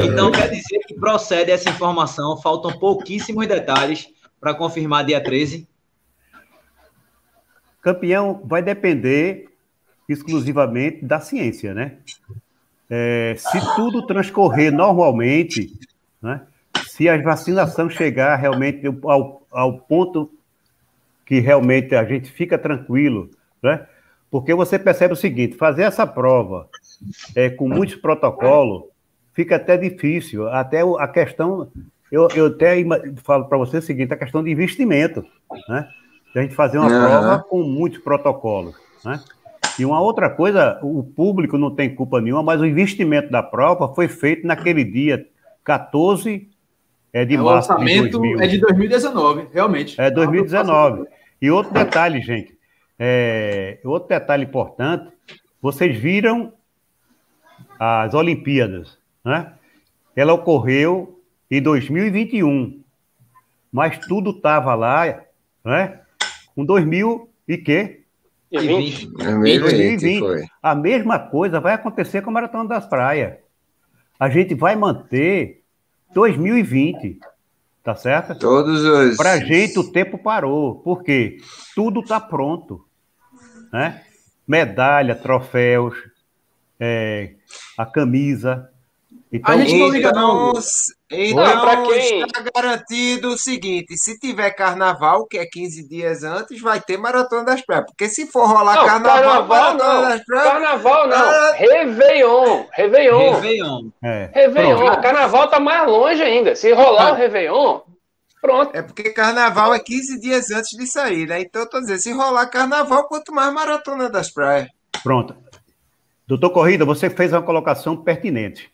Então 0.05 0.31
quer 0.31 0.51
dizer 0.51 0.79
que 0.87 0.95
procede 0.95 1.51
essa 1.51 1.71
informação, 1.71 2.37
faltam 2.43 2.79
pouquíssimos 2.79 3.47
detalhes 3.47 4.09
para 4.39 4.53
confirmar 4.55 5.07
dia 5.07 5.23
13. 5.23 5.67
campeão 7.81 8.43
vai 8.45 8.61
depender 8.63 9.47
exclusivamente 10.09 11.05
da 11.05 11.21
ciência, 11.21 11.73
né? 11.73 11.99
É, 12.91 13.37
se 13.39 13.59
tudo 13.77 14.05
transcorrer 14.07 14.73
normalmente, 14.73 15.73
né? 16.21 16.43
se 16.89 17.09
a 17.09 17.17
vacinação 17.23 17.89
chegar 17.89 18.35
realmente 18.37 18.83
ao, 19.05 19.47
ao 19.53 19.79
ponto 19.79 20.29
que 21.27 21.41
realmente 21.41 21.95
a 21.95 22.05
gente 22.05 22.31
fica 22.31 22.57
tranquilo, 22.57 23.29
né? 23.61 23.85
Porque 24.31 24.55
você 24.55 24.79
percebe 24.79 25.13
o 25.13 25.17
seguinte: 25.17 25.57
fazer 25.57 25.83
essa 25.83 26.07
prova 26.07 26.69
é, 27.35 27.51
com 27.51 27.69
muitos 27.69 27.97
protocolos 27.97 28.85
fica 29.35 29.57
até 29.57 29.77
difícil. 29.77 30.49
Até 30.49 30.81
a 30.81 31.09
questão, 31.09 31.69
eu, 32.11 32.29
eu 32.35 32.47
até 32.47 32.77
falo 33.23 33.47
para 33.47 33.59
você 33.59 33.79
o 33.79 33.83
seguinte: 33.83 34.15
a 34.15 34.17
questão 34.17 34.43
de 34.43 34.51
investimento, 34.51 35.25
né? 35.69 35.89
De 36.33 36.39
a 36.39 36.43
gente 36.43 36.55
fazer 36.55 36.79
uma 36.79 36.91
uhum. 36.91 37.07
prova 37.07 37.39
com 37.43 37.63
muitos 37.63 37.99
protocolos, 37.99 38.75
né? 39.05 39.21
E 39.79 39.85
uma 39.85 40.01
outra 40.01 40.31
coisa, 40.31 40.79
o 40.83 41.03
público 41.03 41.59
não 41.59 41.75
tem 41.75 41.95
culpa 41.95 42.21
nenhuma, 42.21 42.43
mas 42.43 42.61
o 42.61 42.67
investimento 42.67 43.31
da 43.31 43.43
prova 43.43 43.95
foi 43.95 44.09
feito 44.09 44.47
naquele 44.47 44.83
dia 44.83 45.27
14 45.63 46.49
é 47.13 47.25
de 47.25 47.35
é, 47.35 47.39
março. 47.39 47.73
O 47.73 47.75
orçamento 47.75 48.21
de 48.21 48.43
é 48.43 48.47
de 48.47 48.59
2019, 48.59 49.49
realmente. 49.53 50.01
É 50.01 50.11
2019. 50.11 51.07
E 51.41 51.51
outro 51.51 51.73
detalhe, 51.73 52.21
gente, 52.21 52.57
é, 52.99 53.79
outro 53.85 54.09
detalhe 54.09 54.45
importante, 54.45 55.13
vocês 55.61 55.97
viram 55.99 56.53
as 57.79 58.15
Olimpíadas, 58.15 58.99
né? 59.25 59.53
Ela 60.15 60.33
ocorreu 60.33 61.21
em 61.51 61.61
2021, 61.61 62.83
mas 63.71 63.99
tudo 63.99 64.31
estava 64.31 64.75
lá, 64.75 65.23
né? 65.65 66.01
Com 66.55 66.65
2000 66.65 67.29
e 67.47 67.59
quê? 67.59 68.03
2020. 68.51 69.07
2020. 69.61 70.51
A 70.63 70.75
mesma 70.75 71.19
coisa 71.19 71.61
vai 71.61 71.75
acontecer 71.75 72.23
com 72.23 72.31
a 72.31 72.33
Maratona 72.33 72.69
das 72.69 72.87
Praias. 72.87 73.35
A 74.19 74.31
gente 74.31 74.55
vai 74.55 74.75
manter 74.75 75.63
2020, 76.15 77.19
tá 77.87 77.95
certo? 77.95 78.35
Todos 78.37 78.83
os. 78.83 79.17
Para 79.17 79.39
gente 79.39 79.79
o 79.79 79.93
tempo 79.93 80.19
parou, 80.19 80.81
porque 80.81 81.39
tudo 81.73 82.01
está 82.01 82.19
pronto, 82.19 82.85
né? 83.73 84.03
Medalha, 84.45 85.15
troféus, 85.15 85.95
é, 86.81 87.35
a 87.79 87.87
camisa. 87.87 88.69
Então, 89.37 89.55
a 89.55 89.59
gente 89.59 89.79
não 89.79 89.89
liga 89.89 90.13
não. 90.13 90.53
Então, 91.11 91.61
para 91.61 91.83
quem 91.83 92.23
está 92.23 92.43
garantido 92.55 93.29
o 93.29 93.39
seguinte: 93.39 93.97
se 93.97 94.19
tiver 94.19 94.51
carnaval, 94.51 95.27
que 95.27 95.39
é 95.39 95.47
15 95.47 95.89
dias 95.89 96.23
antes, 96.23 96.61
vai 96.61 96.81
ter 96.81 96.97
maratona 96.97 97.45
das 97.45 97.63
praias. 97.63 97.87
Porque 97.87 98.09
se 98.09 98.27
for 98.27 98.47
rolar 98.47 98.77
não, 98.77 98.87
carnaval, 98.87 99.49
carnaval 99.49 99.75
não. 99.75 100.21
Praias, 100.27 100.53
carnaval 100.53 101.09
não. 101.09 101.17
Ah, 101.17 101.53
Réveillon. 101.53 102.67
Réveillon. 102.73 103.33
Réveillon. 103.35 103.91
É. 104.03 104.31
Réveillon. 104.35 105.01
Carnaval 105.01 105.49
tá 105.49 105.61
mais 105.61 105.87
longe 105.87 106.23
ainda. 106.23 106.55
Se 106.57 106.73
rolar 106.73 107.09
ah. 107.09 107.13
o 107.13 107.17
Réveillon, 107.17 107.81
pronto. 108.41 108.77
É 108.77 108.83
porque 108.83 109.11
carnaval 109.11 109.75
é 109.75 109.79
15 109.79 110.21
dias 110.21 110.51
antes 110.51 110.77
de 110.77 110.87
sair, 110.87 111.27
né? 111.27 111.41
Então 111.41 111.63
eu 111.63 111.69
tô 111.69 111.81
dizendo, 111.81 112.01
se 112.01 112.13
rolar 112.13 112.47
carnaval, 112.47 113.07
quanto 113.09 113.33
mais 113.33 113.53
maratona 113.53 114.09
das 114.09 114.31
praias. 114.31 114.69
Pronto. 115.03 115.37
Doutor 116.27 116.51
Corrida, 116.51 116.85
você 116.85 117.09
fez 117.09 117.33
uma 117.33 117.43
colocação 117.43 117.97
pertinente. 117.97 118.69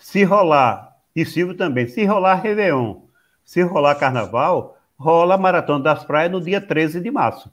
Se 0.00 0.24
rolar, 0.24 0.96
e 1.14 1.24
Silvio 1.24 1.56
também, 1.56 1.86
se 1.86 2.04
rolar 2.04 2.34
Réveillon, 2.36 3.02
se 3.44 3.62
rolar 3.62 3.94
Carnaval, 3.94 4.76
rola 4.98 5.38
Maratona 5.38 5.84
das 5.84 6.04
Praias 6.04 6.32
no 6.32 6.40
dia 6.40 6.60
13 6.60 7.00
de 7.00 7.10
março. 7.10 7.50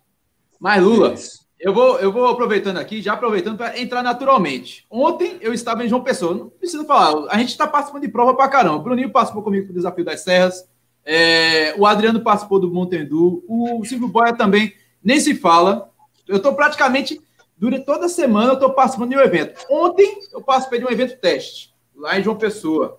Mas, 0.60 0.82
Lula, 0.82 1.14
eu 1.60 1.74
vou, 1.74 2.00
eu 2.00 2.12
vou 2.12 2.28
aproveitando 2.28 2.78
aqui, 2.78 3.02
já 3.02 3.14
aproveitando 3.14 3.58
para 3.58 3.80
entrar 3.80 4.02
naturalmente. 4.02 4.86
Ontem 4.90 5.38
eu 5.42 5.54
estava 5.54 5.86
em 5.86 5.90
João 5.90 6.02
Pessoa, 6.02 6.34
não 6.34 6.50
preciso 6.50 6.86
falar, 6.86 7.28
a 7.30 7.38
gente 7.38 7.50
está 7.50 7.68
participando 7.68 8.02
de 8.02 8.10
prova 8.10 8.34
para 8.34 8.50
caramba. 8.50 8.78
O 8.78 8.84
Bruninho 8.84 9.12
participou 9.12 9.44
comigo 9.44 9.68
do 9.68 9.74
Desafio 9.74 10.06
das 10.06 10.22
Serras, 10.22 10.68
é, 11.06 11.76
o 11.78 11.86
Adriano 11.86 12.22
participou 12.22 12.60
do 12.60 12.72
Montendu, 12.72 13.44
o 13.48 13.84
Silvio 13.86 14.08
Boia 14.08 14.34
também, 14.34 14.74
nem 15.04 15.20
se 15.20 15.36
fala. 15.36 15.90
Eu 16.28 16.38
estou 16.38 16.54
praticamente 16.54 17.22
Durante 17.58 17.86
toda 17.86 18.08
semana 18.08 18.50
eu 18.50 18.54
estou 18.54 18.72
participando 18.72 19.10
de 19.10 19.18
um 19.18 19.22
evento. 19.22 19.66
Ontem 19.70 20.20
eu 20.32 20.42
participei 20.42 20.80
de 20.80 20.86
um 20.86 20.92
evento 20.92 21.20
teste, 21.20 21.74
lá 21.98 22.20
em 22.20 22.24
João 22.24 22.38
Pessoa. 22.38 22.98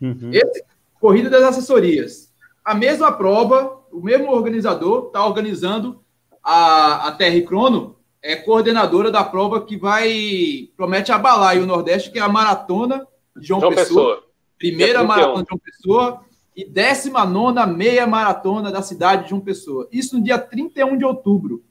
Uhum. 0.00 0.30
Esse, 0.32 0.64
Corrida 1.00 1.30
das 1.30 1.42
Assessorias. 1.42 2.30
A 2.62 2.74
mesma 2.74 3.10
prova, 3.10 3.80
o 3.90 4.00
mesmo 4.00 4.30
organizador 4.30 5.06
está 5.06 5.24
organizando 5.24 6.04
a, 6.42 7.08
a 7.08 7.12
TR 7.12 7.42
Crono, 7.46 7.96
é 8.22 8.36
coordenadora 8.36 9.10
da 9.10 9.24
prova 9.24 9.64
que 9.64 9.78
vai, 9.78 10.68
promete 10.76 11.10
abalar 11.10 11.56
o 11.56 11.66
Nordeste, 11.66 12.10
que 12.10 12.18
é 12.18 12.22
a 12.22 12.28
Maratona 12.28 13.06
de 13.34 13.46
João, 13.46 13.60
João 13.60 13.74
Pessoa. 13.74 14.16
Pessoa. 14.16 14.30
Primeira 14.58 15.02
Maratona 15.02 15.42
de 15.42 15.48
João 15.48 15.58
Pessoa 15.58 16.24
e 16.54 16.64
19 16.68 17.74
meia 17.74 18.06
maratona 18.06 18.70
da 18.70 18.82
cidade 18.82 19.24
de 19.24 19.30
João 19.30 19.40
Pessoa. 19.40 19.88
Isso 19.90 20.18
no 20.18 20.22
dia 20.22 20.38
31 20.38 20.98
de 20.98 21.04
outubro. 21.04 21.64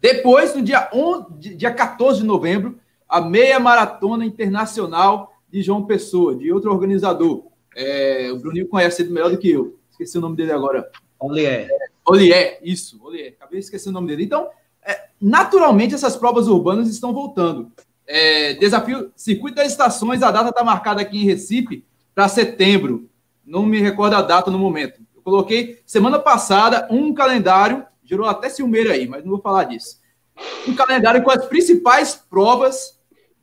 Depois, 0.00 0.54
no 0.54 0.62
dia, 0.62 0.88
11, 0.92 1.54
dia 1.54 1.72
14 1.72 2.20
de 2.20 2.26
novembro, 2.26 2.78
a 3.08 3.20
meia 3.20 3.58
maratona 3.60 4.24
internacional 4.24 5.32
de 5.48 5.62
João 5.62 5.84
Pessoa, 5.84 6.34
de 6.34 6.52
outro 6.52 6.72
organizador. 6.72 7.44
É, 7.74 8.30
o 8.32 8.38
Bruninho 8.38 8.68
conhece 8.68 9.02
ele 9.02 9.12
melhor 9.12 9.30
do 9.30 9.38
que 9.38 9.50
eu. 9.50 9.78
Esqueci 9.90 10.18
o 10.18 10.20
nome 10.20 10.36
dele 10.36 10.52
agora. 10.52 10.90
Olier. 11.18 11.68
É, 11.70 11.88
Olier, 12.04 12.58
isso, 12.62 12.98
Olier. 13.02 13.34
Acabei 13.38 13.60
de 13.60 13.64
esquecer 13.64 13.88
o 13.88 13.92
nome 13.92 14.08
dele. 14.08 14.24
Então, 14.24 14.48
é, 14.82 15.08
naturalmente, 15.20 15.94
essas 15.94 16.16
provas 16.16 16.48
urbanas 16.48 16.88
estão 16.88 17.12
voltando. 17.12 17.70
É, 18.06 18.54
desafio 18.54 19.10
Circuito 19.16 19.56
das 19.56 19.68
Estações, 19.68 20.22
a 20.22 20.30
data 20.30 20.50
está 20.50 20.62
marcada 20.62 21.00
aqui 21.00 21.18
em 21.18 21.24
Recife 21.24 21.84
para 22.14 22.28
setembro. 22.28 23.08
Não 23.44 23.64
me 23.64 23.80
recordo 23.80 24.14
a 24.14 24.22
data 24.22 24.50
no 24.50 24.58
momento. 24.58 25.00
Eu 25.14 25.22
coloquei 25.22 25.80
semana 25.84 26.18
passada 26.18 26.86
um 26.90 27.12
calendário 27.12 27.84
gerou 28.06 28.26
até 28.26 28.48
ciumeira 28.48 28.92
aí, 28.92 29.06
mas 29.06 29.22
não 29.24 29.32
vou 29.32 29.40
falar 29.40 29.64
disso. 29.64 30.00
Um 30.66 30.74
calendário 30.74 31.22
com 31.22 31.30
as 31.30 31.44
principais 31.46 32.14
provas 32.14 32.95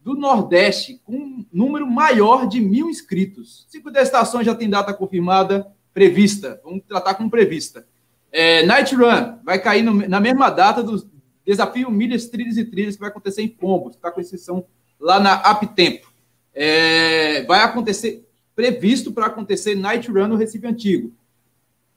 do 0.03 0.15
Nordeste, 0.15 0.99
com 1.05 1.15
um 1.15 1.45
número 1.51 1.87
maior 1.87 2.47
de 2.47 2.59
mil 2.59 2.89
inscritos. 2.89 3.65
Cinco 3.69 3.89
estações 3.89 4.45
já 4.45 4.53
tem 4.53 4.69
data 4.69 4.93
confirmada, 4.93 5.71
prevista. 5.93 6.59
Vamos 6.63 6.83
tratar 6.85 7.13
como 7.13 7.29
prevista. 7.29 7.87
É, 8.31 8.65
Night 8.65 8.93
Run 8.93 9.37
vai 9.43 9.59
cair 9.59 9.81
no, 9.81 10.07
na 10.07 10.19
mesma 10.19 10.49
data 10.49 10.83
do 10.83 11.09
desafio 11.45 11.89
Milhas, 11.89 12.27
Trilhas 12.27 12.57
e 12.57 12.65
Trilhas, 12.65 12.95
que 12.95 12.99
vai 12.99 13.09
acontecer 13.09 13.41
em 13.41 13.47
Pombos, 13.47 13.95
está 13.95 14.11
com 14.11 14.19
exceção 14.19 14.65
lá 14.99 15.19
na 15.19 15.35
Aptempo. 15.35 16.11
É, 16.53 17.43
vai 17.43 17.61
acontecer, 17.61 18.27
previsto 18.55 19.11
para 19.11 19.27
acontecer 19.27 19.75
Night 19.75 20.11
Run 20.11 20.27
no 20.27 20.35
Recife 20.35 20.67
Antigo. 20.67 21.13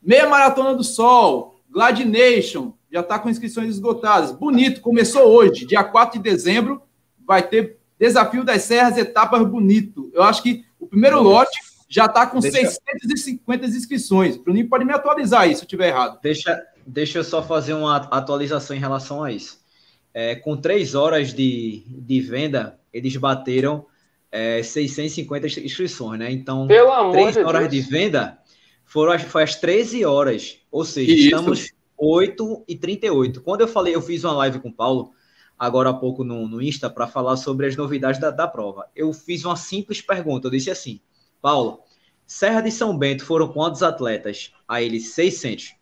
Meia 0.01 0.29
Maratona 0.29 0.75
do 0.75 0.85
Sol, 0.85 1.61
Gladination, 1.69 2.73
já 2.93 3.01
está 3.01 3.19
com 3.19 3.29
inscrições 3.29 3.71
esgotadas. 3.71 4.31
Bonito, 4.31 4.81
começou 4.81 5.23
hoje, 5.23 5.67
dia 5.67 5.83
4 5.83 6.23
de 6.23 6.31
dezembro, 6.31 6.83
vai 7.27 7.43
ter 7.43 7.79
Desafio 7.99 8.45
das 8.45 8.63
Serras, 8.63 8.97
etapas 8.97 9.47
bonito. 9.47 10.11
Eu 10.13 10.23
acho 10.23 10.43
que 10.43 10.65
o 10.79 10.87
primeiro 10.87 11.21
lote 11.23 11.59
já 11.89 12.07
está 12.07 12.27
com 12.27 12.41
deixa... 12.41 12.59
650 12.59 13.67
inscrições. 13.67 14.37
O 14.37 14.43
Bruninho 14.43 14.69
pode 14.69 14.85
me 14.85 14.93
atualizar 14.93 15.43
aí 15.43 15.55
se 15.55 15.63
eu 15.63 15.65
estiver 15.65 15.89
errado. 15.89 16.19
Deixa, 16.23 16.63
deixa 16.87 17.19
eu 17.19 17.25
só 17.25 17.43
fazer 17.43 17.75
uma 17.75 17.97
atualização 17.97 18.77
em 18.77 18.81
relação 18.81 19.23
a 19.23 19.33
isso. 19.33 19.59
É, 20.13 20.35
com 20.35 20.57
três 20.57 20.95
horas 20.95 21.33
de, 21.33 21.85
de 21.87 22.21
venda, 22.21 22.79
eles 22.93 23.17
bateram 23.17 23.87
é, 24.31 24.63
650 24.63 25.47
inscrições, 25.47 26.19
né? 26.19 26.31
Então, 26.31 26.67
Pelo 26.67 27.13
três 27.13 27.37
horas 27.37 27.69
Deus. 27.69 27.73
de 27.73 27.91
venda 27.91 28.39
foram, 28.85 29.19
foi 29.19 29.43
às 29.43 29.57
13 29.57 30.05
horas. 30.05 30.59
Ou 30.71 30.85
seja, 30.85 31.13
Isso. 31.13 31.25
estamos 31.25 31.73
8 31.99 32.65
e 32.69 32.77
38. 32.77 33.41
Quando 33.43 33.63
eu 33.63 33.69
falei, 33.69 33.95
eu 33.95 34.03
fiz 34.03 34.25
uma 34.25 34.35
live 34.35 34.59
com 34.61 34.69
o 34.69 34.73
Paulo, 34.73 35.13
agora 35.59 35.91
há 35.91 35.95
pouco 35.95 36.23
no, 36.25 36.47
no 36.47 36.63
Insta, 36.63 36.89
para 36.91 37.07
falar 37.07 37.37
sobre 37.37 37.67
as 37.67 37.77
novidades 37.77 38.21
da, 38.21 38.31
da 38.31 38.47
prova. 38.47 38.87
Eu 38.95 39.13
fiz 39.13 39.45
uma 39.45 39.57
simples 39.57 40.01
pergunta. 40.01 40.47
Eu 40.47 40.51
disse 40.51 40.71
assim, 40.71 41.01
Paulo, 41.41 41.81
Serra 42.27 42.61
de 42.61 42.71
São 42.71 42.97
Bento 42.97 43.25
foram 43.25 43.49
quantos 43.49 43.83
atletas? 43.83 44.53
A 44.67 44.83
ele, 44.83 45.01
600. 45.01 45.75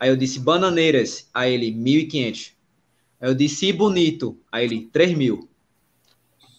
Aí 0.00 0.08
eu 0.08 0.16
disse 0.16 0.40
Bananeiras, 0.40 1.28
a 1.32 1.46
ele, 1.48 1.72
1.500. 1.72 2.52
Aí 3.20 3.28
eu 3.28 3.34
disse 3.34 3.66
e 3.66 3.72
Bonito, 3.72 4.38
a 4.50 4.62
ele, 4.62 4.88
3 4.92 5.14
mil. 5.14 5.48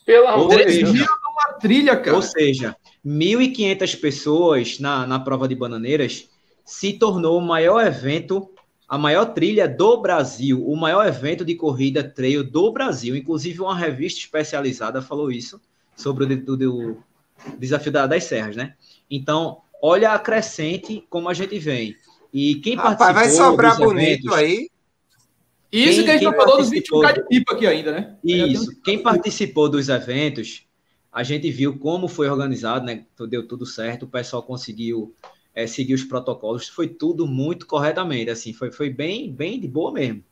Pelo 0.05 0.27
amor 0.27 0.57
de 0.57 0.83
Deus. 0.83 0.93
numa 0.93 1.53
trilha, 1.59 1.97
cara. 1.97 2.15
Ou 2.15 2.21
seja, 2.21 2.75
1.500 3.05 3.99
pessoas 3.99 4.79
na, 4.79 5.07
na 5.07 5.19
prova 5.19 5.47
de 5.47 5.55
Bananeiras 5.55 6.29
se 6.63 6.93
tornou 6.93 7.37
o 7.37 7.41
maior 7.41 7.85
evento, 7.85 8.49
a 8.93 8.97
maior 8.99 9.33
trilha 9.33 9.67
do 9.67 9.97
Brasil, 9.97 10.63
o 10.63 10.75
maior 10.75 11.07
evento 11.07 11.43
de 11.43 11.55
corrida 11.55 12.03
trail 12.03 12.43
do 12.43 12.71
Brasil. 12.71 13.15
Inclusive, 13.15 13.59
uma 13.59 13.75
revista 13.75 14.19
especializada 14.19 15.01
falou 15.01 15.31
isso 15.31 15.59
sobre 15.95 16.25
o, 16.67 16.97
desafio 17.57 17.91
das 17.91 18.25
serras, 18.25 18.55
né? 18.55 18.75
Então, 19.09 19.61
olha 19.81 20.11
a 20.11 20.19
crescente 20.19 21.03
como 21.09 21.27
a 21.27 21.33
gente 21.33 21.57
vem. 21.57 21.95
E 22.31 22.53
quem 22.57 22.75
Rapaz, 22.75 22.97
participou 22.99 23.47
vai 23.47 23.51
sobrar 23.51 23.77
bonito 23.79 24.27
eventos, 24.27 24.33
aí. 24.33 24.69
Isso 25.71 25.95
quem, 25.95 26.05
que 26.05 26.11
a 26.11 26.17
gente 26.17 26.35
falou 26.35 26.57
dos 26.57 26.69
21K 26.69 27.13
de 27.15 27.27
pipa 27.27 27.55
aqui 27.55 27.65
ainda, 27.65 27.91
né? 27.93 28.15
Isso. 28.23 28.79
Quem 28.83 29.01
participou 29.01 29.69
dos 29.69 29.89
eventos 29.89 30.67
a 31.11 31.23
gente 31.23 31.49
viu 31.49 31.79
como 31.79 32.07
foi 32.07 32.29
organizado, 32.29 32.85
né? 32.85 33.05
Deu 33.27 33.47
tudo 33.47 33.65
certo, 33.65 34.03
o 34.03 34.07
pessoal 34.07 34.43
conseguiu 34.43 35.15
é, 35.53 35.67
seguir 35.67 35.93
os 35.93 36.03
protocolos, 36.03 36.67
foi 36.67 36.87
tudo 36.87 37.27
muito 37.27 37.65
corretamente, 37.65 38.29
assim, 38.29 38.53
foi, 38.53 38.71
foi 38.71 38.89
bem, 38.89 39.31
bem 39.31 39.59
de 39.59 39.67
boa 39.67 39.91
mesmo. 39.91 40.23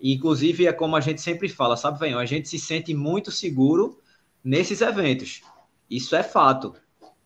inclusive, 0.00 0.66
é 0.66 0.72
como 0.72 0.96
a 0.96 1.00
gente 1.00 1.20
sempre 1.20 1.48
fala, 1.48 1.76
sabe, 1.76 1.98
Venhão? 1.98 2.18
A 2.18 2.26
gente 2.26 2.48
se 2.48 2.58
sente 2.58 2.92
muito 2.92 3.30
seguro 3.30 3.98
nesses 4.44 4.80
eventos. 4.80 5.42
Isso 5.88 6.14
é 6.16 6.22
fato. 6.22 6.74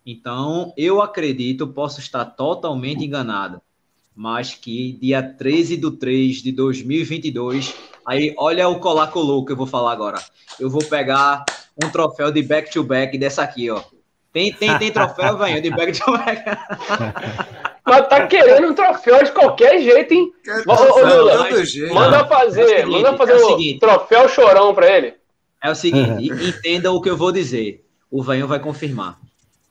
Então, 0.04 0.72
eu 0.76 1.02
acredito, 1.02 1.68
posso 1.68 2.00
estar 2.00 2.24
totalmente 2.24 3.04
enganado, 3.04 3.60
mas 4.14 4.54
que 4.54 4.92
dia 4.92 5.22
13 5.22 5.76
de 5.76 5.90
3 5.90 6.36
de 6.42 6.52
2022, 6.52 7.74
aí 8.06 8.34
olha 8.38 8.68
o 8.68 8.78
colar 8.80 9.08
colou 9.08 9.44
que 9.44 9.52
eu 9.52 9.56
vou 9.56 9.66
falar 9.66 9.92
agora. 9.92 10.22
Eu 10.58 10.70
vou 10.70 10.84
pegar 10.84 11.44
um 11.82 11.90
troféu 11.90 12.30
de 12.30 12.42
back-to-back 12.42 13.16
dessa 13.18 13.42
aqui, 13.42 13.70
ó. 13.70 13.82
Tem, 14.32 14.52
tem, 14.52 14.78
tem 14.78 14.92
troféu, 14.92 15.36
velho, 15.38 15.60
de 15.60 15.70
back 15.70 15.98
to 15.98 16.12
back. 16.12 16.42
Mas 17.84 18.08
tá 18.08 18.26
querendo 18.28 18.68
um 18.68 18.74
troféu 18.74 19.24
de 19.24 19.32
qualquer 19.32 19.80
jeito, 19.80 20.14
hein? 20.14 20.32
Ô, 20.66 20.72
ô, 20.72 21.00
Lula, 21.00 21.48
manda 21.92 22.24
fazer, 22.26 22.62
é 22.62 22.78
seguinte, 22.78 22.90
manda 22.90 23.16
fazer 23.16 23.32
é 23.32 23.36
o, 23.36 23.56
o 23.56 23.78
troféu 23.80 24.28
chorão 24.28 24.72
pra 24.74 24.96
ele. 24.96 25.14
É 25.62 25.70
o 25.70 25.74
seguinte, 25.74 26.30
entenda 26.46 26.92
o 26.92 27.00
que 27.00 27.10
eu 27.10 27.16
vou 27.16 27.32
dizer. 27.32 27.84
O 28.10 28.22
Venho 28.22 28.46
vai 28.46 28.60
confirmar. 28.60 29.18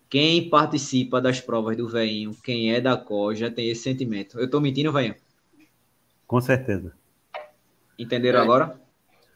Quem 0.10 0.50
participa 0.50 1.22
das 1.22 1.40
provas 1.40 1.78
do 1.78 1.88
Venho, 1.88 2.36
quem 2.44 2.74
é 2.74 2.82
da 2.82 2.98
Coja, 2.98 3.50
tem 3.50 3.70
esse 3.70 3.84
sentimento. 3.84 4.40
Eu 4.40 4.50
tô 4.50 4.60
mentindo, 4.60 4.92
Venho? 4.92 5.16
Com 6.28 6.42
certeza. 6.42 6.94
Entenderam 7.98 8.40
é. 8.40 8.44
agora? 8.44 8.80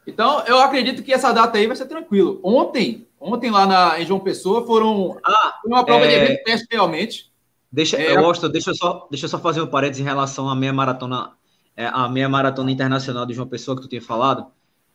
Então, 0.05 0.43
eu 0.45 0.57
acredito 0.59 1.01
que 1.03 1.13
essa 1.13 1.31
data 1.31 1.57
aí 1.57 1.67
vai 1.67 1.75
ser 1.75 1.85
tranquilo. 1.85 2.39
Ontem, 2.43 3.07
ontem 3.23 3.49
lá 3.49 3.65
na, 3.65 3.99
em 3.99 4.05
João 4.05 4.19
Pessoa, 4.19 4.65
foram 4.65 5.17
ah, 5.23 5.59
uma 5.65 5.85
prova 5.85 6.05
é... 6.05 6.07
de 6.07 6.13
evento 6.15 6.43
teste 6.43 6.67
realmente. 6.69 7.31
Deixa, 7.71 7.97
é... 7.97 8.15
eu 8.15 8.21
gosto, 8.21 8.49
deixa 8.49 8.71
eu 8.71 8.75
só, 8.75 9.07
deixa 9.09 9.25
eu 9.25 9.29
só 9.29 9.39
fazer 9.39 9.61
um 9.61 9.67
parênteses 9.67 10.01
em 10.01 10.03
relação 10.03 10.49
à 10.49 10.55
meia 10.55 10.73
maratona, 10.73 11.31
é, 11.75 11.85
a 11.85 12.07
meia 12.09 12.27
maratona 12.27 12.69
internacional 12.69 13.25
de 13.25 13.33
João 13.33 13.47
Pessoa 13.47 13.75
que 13.75 13.81
tu 13.81 13.87
tinha 13.87 14.01
falado. 14.01 14.47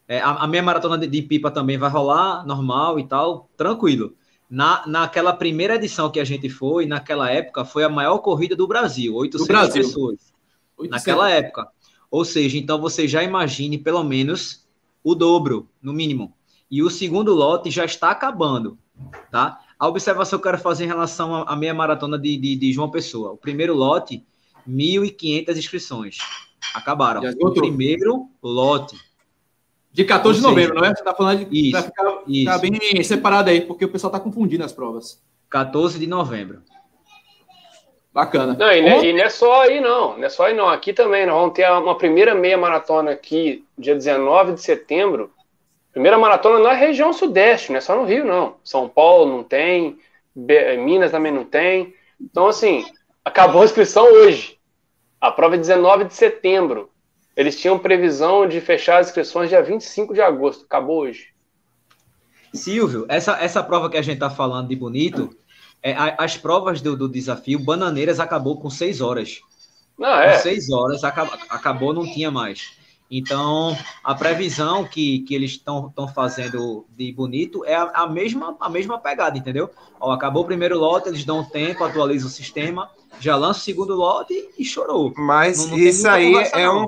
É, 0.07 0.20
a, 0.20 0.31
a 0.31 0.47
meia 0.47 0.62
maratona 0.62 0.97
de, 0.97 1.07
de, 1.07 1.22
pipa 1.22 1.51
também 1.51 1.76
vai 1.79 1.91
rolar 1.91 2.47
normal 2.47 2.99
e 3.01 3.07
tal, 3.07 3.49
tranquilo. 3.57 4.14
Na, 4.49 4.87
naquela 4.87 5.33
primeira 5.33 5.74
edição 5.74 6.11
que 6.11 6.20
a 6.20 6.24
gente 6.24 6.49
foi, 6.49 6.87
naquela 6.87 7.31
época, 7.31 7.64
foi 7.64 7.85
a 7.85 7.89
maior 7.89 8.18
corrida 8.18 8.55
do 8.55 8.66
Brasil, 8.66 9.14
800 9.14 9.47
do 9.47 9.53
Brasil. 9.53 9.83
pessoas. 9.83 10.33
800. 10.79 10.91
Naquela 10.91 11.31
época. 11.31 11.68
Ou 12.11 12.24
seja, 12.24 12.57
então 12.57 12.81
você 12.81 13.07
já 13.07 13.22
imagine 13.22 13.76
pelo 13.76 14.03
menos 14.03 14.66
o 15.05 15.14
dobro, 15.14 15.68
no 15.83 15.93
mínimo. 15.93 16.33
E 16.71 16.83
o 16.83 16.91
segundo 16.91 17.33
lote 17.35 17.71
já 17.71 17.85
está 17.85 18.11
acabando, 18.11 18.79
tá? 19.31 19.61
A 19.79 19.87
observação 19.87 20.39
que 20.39 20.47
eu 20.47 20.51
quero 20.51 20.62
fazer 20.62 20.85
em 20.85 20.89
relação 20.89 21.35
à 21.35 21.57
meia 21.57 21.73
maratona 21.73 22.19
de, 22.19 22.37
de, 22.37 22.57
de 22.57 22.73
João 22.73 22.91
Pessoa. 22.91 23.33
O 23.33 23.37
primeiro 23.37 23.75
lote, 23.75 24.25
1.500 24.69 25.57
inscrições. 25.57 26.19
Acabaram. 26.75 27.23
O 27.41 27.53
primeiro 27.53 28.29
lote. 28.43 28.97
De 29.93 30.05
14 30.05 30.41
de 30.41 30.47
novembro, 30.47 30.77
não 30.77 30.85
é? 30.85 30.89
Você 30.89 31.01
está 31.01 31.14
falando 31.14 31.45
de. 31.45 31.71
Isso, 31.71 31.83
ficar, 31.83 32.23
isso. 32.27 32.51
Tá 32.51 32.59
bem 32.59 33.03
separado 33.03 33.51
aí, 33.51 33.62
porque 33.62 33.85
o 33.85 33.89
pessoal 33.89 34.12
está 34.12 34.21
confundindo 34.21 34.64
as 34.64 34.73
provas. 34.73 35.23
14 35.49 35.99
de 35.99 36.07
novembro. 36.07 36.62
Bacana. 38.12 38.55
Não, 38.55 38.73
e, 38.73 38.83
não, 38.83 39.05
e 39.05 39.12
não 39.12 39.21
é 39.21 39.31
só 39.31 39.62
aí, 39.62 39.81
não. 39.81 40.19
Não 40.19 40.25
é 40.25 40.29
só 40.29 40.45
aí, 40.45 40.55
não. 40.55 40.69
Aqui 40.69 40.93
também, 40.93 41.25
nós 41.25 41.35
vamos 41.35 41.55
ter 41.55 41.71
uma 41.71 41.97
primeira 41.97 42.35
meia 42.35 42.59
maratona 42.59 43.12
aqui, 43.12 43.64
dia 43.79 43.95
19 43.95 44.55
de 44.55 44.61
setembro. 44.61 45.31
Primeira 45.99 46.16
maratona 46.16 46.61
na 46.61 46.74
região 46.74 47.12
sudeste, 47.12 47.72
não 47.72 47.78
é 47.78 47.80
só 47.80 47.96
no 47.96 48.05
Rio, 48.05 48.24
não. 48.24 48.55
São 48.62 48.88
Paulo 48.88 49.26
não 49.26 49.42
tem, 49.42 49.99
Minas 50.32 51.11
também 51.11 51.32
não 51.32 51.44
tem. 51.44 51.92
Então, 52.20 52.46
assim, 52.46 52.86
acabou 53.24 53.62
a 53.62 53.64
inscrição 53.64 54.05
hoje. 54.05 54.61
A 55.20 55.32
prova 55.32 55.57
é 55.57 55.59
19 55.59 56.05
de 56.05 56.14
setembro. 56.14 56.88
Eles 57.36 57.61
tinham 57.61 57.80
previsão 57.80 58.46
de 58.46 58.61
fechar 58.61 58.99
as 58.99 59.09
inscrições 59.09 59.49
dia 59.49 59.61
25 59.61 60.14
de 60.14 60.20
agosto. 60.20 60.66
Acabou 60.66 61.01
hoje. 61.01 61.30
Silvio, 62.55 63.05
essa, 63.09 63.32
essa 63.42 63.61
prova 63.61 63.90
que 63.90 63.96
a 63.96 64.03
gente 64.03 64.18
está 64.18 64.30
falando 64.30 64.68
de 64.68 64.76
bonito, 64.76 65.36
é, 65.82 65.96
as 66.16 66.36
provas 66.36 66.80
do, 66.80 66.96
do, 66.96 67.09
desafio, 67.09 67.59
Bananeiras 67.59 68.20
acabou 68.20 68.61
com 68.61 68.70
seis 68.70 69.01
horas. 69.01 69.40
Não, 69.99 70.16
é. 70.20 70.34
Com 70.34 70.42
seis 70.44 70.70
horas, 70.70 71.03
acabou, 71.03 71.34
acabou, 71.51 71.92
não 71.92 72.05
tinha 72.05 72.30
mais. 72.30 72.78
Então, 73.11 73.77
a 74.05 74.15
previsão 74.15 74.85
que, 74.85 75.21
que 75.21 75.35
eles 75.35 75.53
estão 75.53 75.93
fazendo 76.15 76.87
de 76.91 77.11
bonito 77.13 77.65
é 77.65 77.75
a, 77.75 77.91
a, 77.95 78.07
mesma, 78.07 78.57
a 78.61 78.69
mesma 78.69 78.99
pegada, 78.99 79.39
entendeu? 79.39 79.71
Ó, 79.99 80.13
acabou 80.13 80.43
o 80.43 80.47
primeiro 80.47 80.79
lote, 80.79 81.09
eles 81.09 81.25
dão 81.25 81.43
tempo, 81.43 81.85
atualizam 81.85 82.29
o 82.29 82.33
sistema, 82.33 82.91
já 83.19 83.35
lança 83.35 83.61
o 83.61 83.63
segundo 83.63 83.95
lote 83.95 84.51
e 84.59 84.65
chorou. 84.65 85.13
Mas 85.17 85.59
não, 85.59 85.69
não 85.69 85.79
isso 85.79 86.07
aí 86.07 86.35
é 86.53 86.71
um, 86.71 86.87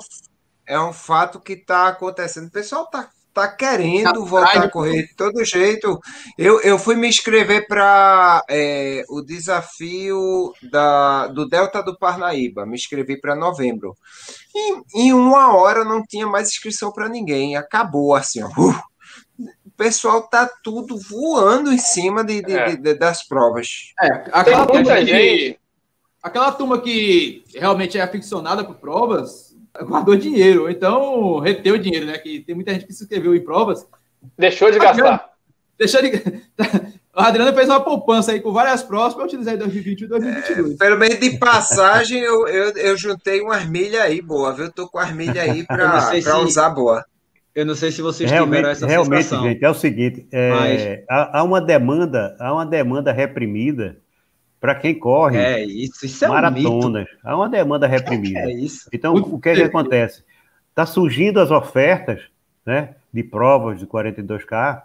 é 0.66 0.78
um 0.78 0.92
fato 0.92 1.40
que 1.40 1.54
está 1.54 1.88
acontecendo. 1.88 2.48
O 2.48 2.52
pessoal 2.52 2.84
está 2.84 3.08
tá 3.32 3.48
querendo 3.48 4.24
voltar 4.24 4.64
a 4.64 4.70
correr 4.70 5.06
de 5.06 5.14
todo 5.14 5.44
jeito. 5.44 5.98
Eu, 6.36 6.60
eu 6.60 6.78
fui 6.78 6.96
me 6.96 7.08
inscrever 7.08 7.66
para 7.66 8.44
é, 8.48 9.04
o 9.08 9.22
desafio 9.22 10.52
da, 10.70 11.28
do 11.28 11.48
Delta 11.48 11.82
do 11.82 11.96
Parnaíba, 11.96 12.66
me 12.66 12.74
inscrevi 12.74 13.20
para 13.20 13.34
novembro. 13.34 13.96
E, 14.54 15.02
em 15.02 15.12
uma 15.12 15.54
hora 15.54 15.84
não 15.84 16.04
tinha 16.04 16.26
mais 16.26 16.48
inscrição 16.48 16.92
para 16.92 17.08
ninguém, 17.08 17.56
acabou 17.56 18.14
assim, 18.14 18.42
ó. 18.42 18.48
Uh, 18.48 18.74
o 19.64 19.70
pessoal 19.76 20.22
tá 20.22 20.50
tudo 20.62 20.98
voando 20.98 21.72
em 21.72 21.78
cima 21.78 22.22
de, 22.22 22.42
de, 22.42 22.52
é. 22.52 22.76
de 22.76 22.94
das 22.94 23.26
provas. 23.26 23.92
É, 24.02 24.08
aquela 24.32 24.66
turma, 24.66 24.96
que, 24.96 25.58
aquela 26.22 26.52
turma 26.52 26.80
que 26.80 27.44
realmente 27.54 27.96
é 27.96 28.02
aficionada 28.02 28.62
por 28.62 28.76
provas, 28.76 29.56
guardou 29.82 30.16
dinheiro, 30.16 30.68
então 30.68 31.38
reteu 31.38 31.78
dinheiro, 31.78 32.06
né? 32.06 32.18
Que 32.18 32.40
tem 32.40 32.54
muita 32.54 32.72
gente 32.74 32.86
que 32.86 32.92
se 32.92 33.04
inscreveu 33.04 33.34
em 33.34 33.42
provas. 33.42 33.86
Deixou 34.36 34.70
de 34.70 34.78
gastar. 34.78 35.30
Deixou 35.78 36.02
de. 36.02 36.10
O 37.14 37.20
Adriano 37.20 37.52
fez 37.52 37.68
uma 37.68 37.80
poupança 37.80 38.32
aí 38.32 38.40
com 38.40 38.52
várias 38.52 38.82
provas 38.82 39.14
para 39.14 39.24
utilizar 39.24 39.54
em 39.54 39.58
2020 39.58 40.02
e 40.02 40.06
2022. 40.06 40.74
É, 40.74 40.76
pelo 40.76 40.98
menos 40.98 41.18
de 41.18 41.38
passagem, 41.38 42.20
eu, 42.20 42.46
eu, 42.46 42.70
eu 42.76 42.96
juntei 42.96 43.40
umas 43.40 43.66
milhas 43.66 44.02
aí 44.02 44.22
boa, 44.22 44.52
viu? 44.52 44.70
Tô 44.70 44.88
com 44.88 44.98
as 44.98 45.12
milhas 45.12 45.38
aí 45.38 45.64
para 45.64 46.00
se... 46.00 46.30
usar 46.30 46.70
boa. 46.70 47.04
Eu 47.52 47.66
não 47.66 47.74
sei 47.74 47.90
se 47.90 48.00
vocês 48.00 48.30
realmente, 48.30 48.58
tiveram 48.58 48.70
essa 48.70 48.86
Realmente, 48.86 49.24
sensação. 49.24 49.44
gente, 49.44 49.64
é 49.64 49.68
o 49.68 49.74
seguinte: 49.74 50.26
é, 50.30 50.50
Mas... 50.50 51.04
há, 51.08 51.40
há, 51.40 51.42
uma 51.42 51.60
demanda, 51.60 52.36
há 52.38 52.52
uma 52.52 52.64
demanda 52.64 53.12
reprimida 53.12 53.98
para 54.60 54.74
quem 54.74 54.96
corre 54.96 55.38
é, 55.38 55.64
isso, 55.64 56.04
isso 56.04 56.24
é 56.24 56.28
maratonas. 56.28 57.08
Um 57.24 57.28
Há 57.28 57.36
uma 57.36 57.48
demanda 57.48 57.86
reprimida. 57.88 58.40
É 58.40 58.52
isso. 58.52 58.88
Então, 58.92 59.14
o 59.14 59.40
que, 59.40 59.48
é 59.48 59.54
que 59.54 59.62
acontece? 59.62 60.22
Está 60.68 60.86
surgindo 60.86 61.40
as 61.40 61.50
ofertas 61.50 62.22
né, 62.64 62.94
de 63.12 63.24
provas 63.24 63.80
de 63.80 63.86
42K. 63.86 64.82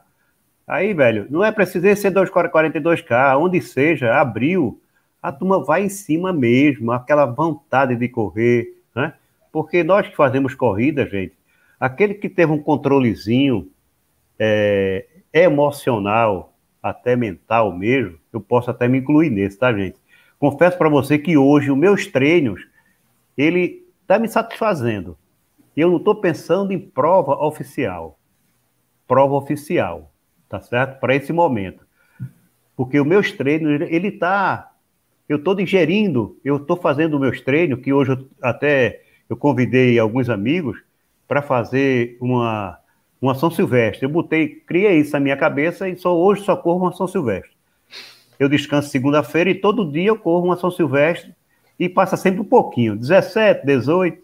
Aí, 0.67 0.93
velho, 0.93 1.27
não 1.29 1.43
é 1.43 1.51
preciso 1.51 1.95
ser 1.95 2.11
42K, 2.11 3.37
onde 3.37 3.61
seja, 3.61 4.15
abriu, 4.15 4.81
a 5.21 5.31
turma 5.31 5.63
vai 5.63 5.83
em 5.83 5.89
cima 5.89 6.33
mesmo, 6.33 6.91
aquela 6.91 7.25
vontade 7.25 7.95
de 7.95 8.09
correr, 8.09 8.81
né? 8.95 9.13
Porque 9.51 9.83
nós 9.83 10.07
que 10.07 10.15
fazemos 10.15 10.55
corrida, 10.55 11.05
gente, 11.05 11.33
aquele 11.79 12.15
que 12.15 12.27
teve 12.27 12.51
um 12.51 12.61
controlezinho 12.61 13.69
é, 14.39 15.05
emocional, 15.31 16.53
até 16.81 17.15
mental 17.15 17.75
mesmo, 17.75 18.17
eu 18.31 18.39
posso 18.39 18.69
até 18.69 18.87
me 18.87 18.99
incluir 18.99 19.29
nesse, 19.29 19.57
tá, 19.57 19.73
gente? 19.73 19.97
Confesso 20.37 20.77
para 20.77 20.89
você 20.89 21.17
que 21.17 21.37
hoje 21.37 21.71
os 21.71 21.77
meus 21.77 22.05
treinos, 22.07 22.61
ele 23.37 23.83
está 24.01 24.19
me 24.19 24.27
satisfazendo. 24.27 25.17
Eu 25.75 25.89
não 25.89 25.97
estou 25.97 26.15
pensando 26.15 26.71
em 26.71 26.79
prova 26.79 27.33
oficial. 27.43 28.19
Prova 29.07 29.33
oficial, 29.35 30.11
tá 30.59 30.65
certo? 30.65 30.99
Para 30.99 31.15
esse 31.15 31.31
momento. 31.31 31.85
Porque 32.75 32.99
os 32.99 33.07
meus 33.07 33.31
treinos, 33.31 33.81
ele 33.89 34.09
está... 34.09 34.71
Eu 35.27 35.37
estou 35.37 35.55
digerindo, 35.55 36.37
eu 36.45 36.57
estou 36.57 36.77
fazendo 36.77 37.19
meus 37.19 37.41
treinos, 37.41 37.79
que 37.79 37.91
hoje 37.91 38.11
eu, 38.11 38.27
até 38.41 39.01
eu 39.27 39.35
convidei 39.35 39.97
alguns 39.97 40.29
amigos 40.29 40.77
para 41.27 41.41
fazer 41.41 42.15
uma 42.21 42.77
uma 43.21 43.35
São 43.35 43.49
Silvestre. 43.49 44.05
Eu 44.05 44.09
botei, 44.09 44.47
criei 44.47 44.99
isso 44.99 45.13
na 45.13 45.19
minha 45.19 45.37
cabeça 45.37 45.89
e 45.89 45.95
só 45.95 46.15
hoje 46.15 46.43
só 46.43 46.55
corro 46.55 46.83
uma 46.85 46.93
São 46.93 47.07
Silvestre. 47.07 47.51
Eu 48.37 48.49
descanso 48.49 48.89
segunda-feira 48.89 49.49
e 49.49 49.55
todo 49.55 49.89
dia 49.89 50.09
eu 50.09 50.17
corro 50.17 50.45
uma 50.45 50.57
São 50.57 50.69
Silvestre 50.69 51.33
e 51.79 51.89
passa 51.89 52.17
sempre 52.17 52.41
um 52.41 52.45
pouquinho, 52.45 52.95
17, 52.95 53.65
18. 53.65 54.23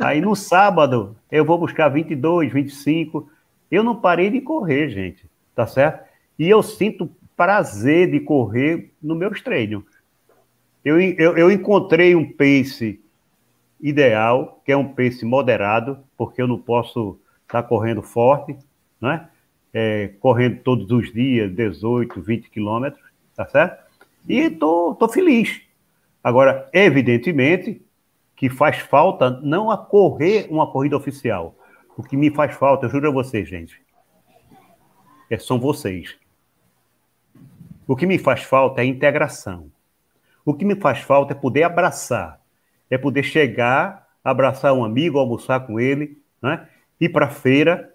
Aí 0.00 0.20
no 0.20 0.34
sábado 0.34 1.16
eu 1.30 1.44
vou 1.44 1.58
buscar 1.58 1.88
22, 1.88 2.52
25. 2.52 3.28
Eu 3.70 3.82
não 3.82 3.96
parei 3.96 4.30
de 4.30 4.40
correr, 4.40 4.88
gente, 4.88 5.28
tá 5.54 5.66
certo? 5.66 6.06
E 6.38 6.48
eu 6.48 6.62
sinto 6.62 7.10
prazer 7.36 8.10
de 8.10 8.20
correr 8.20 8.92
no 9.02 9.14
meus 9.14 9.40
treinos. 9.40 9.84
Eu, 10.84 11.00
eu, 11.00 11.36
eu 11.36 11.50
encontrei 11.50 12.14
um 12.14 12.30
pace 12.30 13.00
ideal, 13.80 14.60
que 14.64 14.72
é 14.72 14.76
um 14.76 14.88
pace 14.88 15.24
moderado, 15.24 15.98
porque 16.16 16.40
eu 16.40 16.46
não 16.46 16.58
posso 16.58 17.18
está 17.46 17.62
correndo 17.62 18.02
forte, 18.02 18.56
né? 19.00 19.28
é, 19.78 20.08
correndo 20.20 20.60
todos 20.62 20.90
os 20.90 21.12
dias, 21.12 21.54
18, 21.54 22.22
20 22.22 22.48
quilômetros, 22.48 23.04
tá 23.36 23.46
certo? 23.46 23.84
E 24.26 24.48
tô, 24.48 24.94
tô 24.94 25.06
feliz. 25.06 25.60
Agora, 26.24 26.66
evidentemente 26.72 27.82
que 28.34 28.48
faz 28.48 28.78
falta 28.78 29.28
não 29.42 29.70
a 29.70 29.76
correr 29.76 30.46
uma 30.48 30.66
corrida 30.66 30.96
oficial. 30.96 31.54
O 31.96 32.02
que 32.02 32.16
me 32.16 32.30
faz 32.30 32.54
falta, 32.54 32.86
eu 32.86 32.90
juro 32.90 33.08
a 33.08 33.12
vocês, 33.12 33.48
gente, 33.48 33.80
é, 35.30 35.38
são 35.38 35.58
vocês. 35.58 36.16
O 37.86 37.96
que 37.96 38.04
me 38.04 38.18
faz 38.18 38.42
falta 38.42 38.82
é 38.82 38.84
integração. 38.84 39.70
O 40.44 40.52
que 40.52 40.64
me 40.64 40.76
faz 40.76 41.00
falta 41.00 41.32
é 41.32 41.36
poder 41.36 41.62
abraçar, 41.62 42.40
é 42.90 42.98
poder 42.98 43.22
chegar, 43.22 44.08
abraçar 44.22 44.74
um 44.74 44.84
amigo, 44.84 45.18
almoçar 45.18 45.66
com 45.66 45.80
ele, 45.80 46.20
né? 46.42 46.68
ir 47.00 47.08
para 47.08 47.26
a 47.26 47.30
feira, 47.30 47.94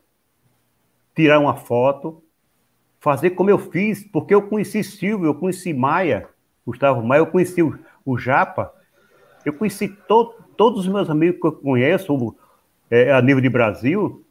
tirar 1.16 1.40
uma 1.40 1.56
foto, 1.56 2.24
fazer 3.00 3.32
como 3.32 3.50
eu 3.50 3.60
fiz, 3.60 4.04
porque 4.04 4.34
eu 4.34 4.48
conheci 4.48 4.84
Silvio, 4.84 5.28
eu 5.28 5.36
conheci 5.36 5.74
Maia, 5.74 6.28
Gustavo 6.66 7.04
Maia, 7.04 7.20
eu 7.20 7.28
conheci 7.28 7.62
o, 7.62 7.78
o 8.06 8.18
Japa, 8.18 8.74
eu 9.46 9.54
conheci 9.54 9.88
to, 9.88 10.34
todos 10.58 10.82
os 10.82 10.88
meus 10.88 11.10
amigos 11.10 11.40
que 11.40 11.48
eu 11.48 11.52
conheço 11.52 12.36
é, 12.92 13.12
a 13.12 13.22
nível 13.22 13.42
de 13.42 13.50
Brasil, 13.50 14.24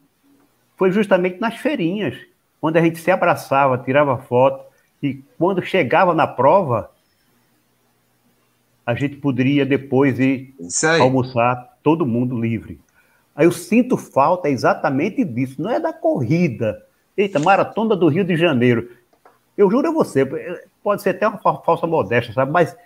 foi 0.77 0.93
justamente 0.93 1.41
nas 1.41 1.57
feirinhas, 1.57 2.15
onde 2.61 2.79
a 2.79 2.83
gente 2.83 2.99
se 2.99 3.11
abraçava, 3.11 3.79
tirava 3.79 4.19
foto, 4.19 4.65
e 5.03 5.25
quando 5.39 5.63
chegava 5.63 6.15
na 6.15 6.27
prova, 6.27 6.91
a 8.85 8.95
gente 8.95 9.17
poderia 9.17 9.65
depois 9.65 10.19
ir 10.19 10.55
almoçar 11.01 11.79
todo 11.83 12.05
mundo 12.05 12.39
livre. 12.39 12.79
Aí 13.35 13.47
eu 13.47 13.53
sinto 13.53 13.97
falta 13.97 14.51
exatamente 14.51 15.25
disso, 15.25 15.63
não 15.63 15.71
é 15.71 15.81
da 15.81 15.93
corrida. 15.93 16.85
Eita, 17.17 17.39
maratona 17.39 17.97
do 17.97 18.09
Rio 18.09 18.25
de 18.25 18.37
Janeiro. 18.37 18.91
Eu 19.57 19.71
juro 19.71 19.89
a 19.89 19.93
você, 19.93 20.27
pode 20.83 21.03
ser 21.03 21.11
até 21.11 21.27
uma 21.27 21.39
falsa 21.39 21.87
modéstia, 21.87 22.35
sabe? 22.35 22.51
Mas 22.53 22.77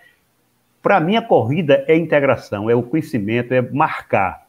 para 0.81 0.99
mim 0.99 1.17
a 1.17 1.21
corrida 1.21 1.83
é 1.87 1.95
integração, 1.95 2.69
é 2.69 2.75
o 2.75 2.83
conhecimento, 2.83 3.53
é 3.53 3.61
marcar. 3.61 4.44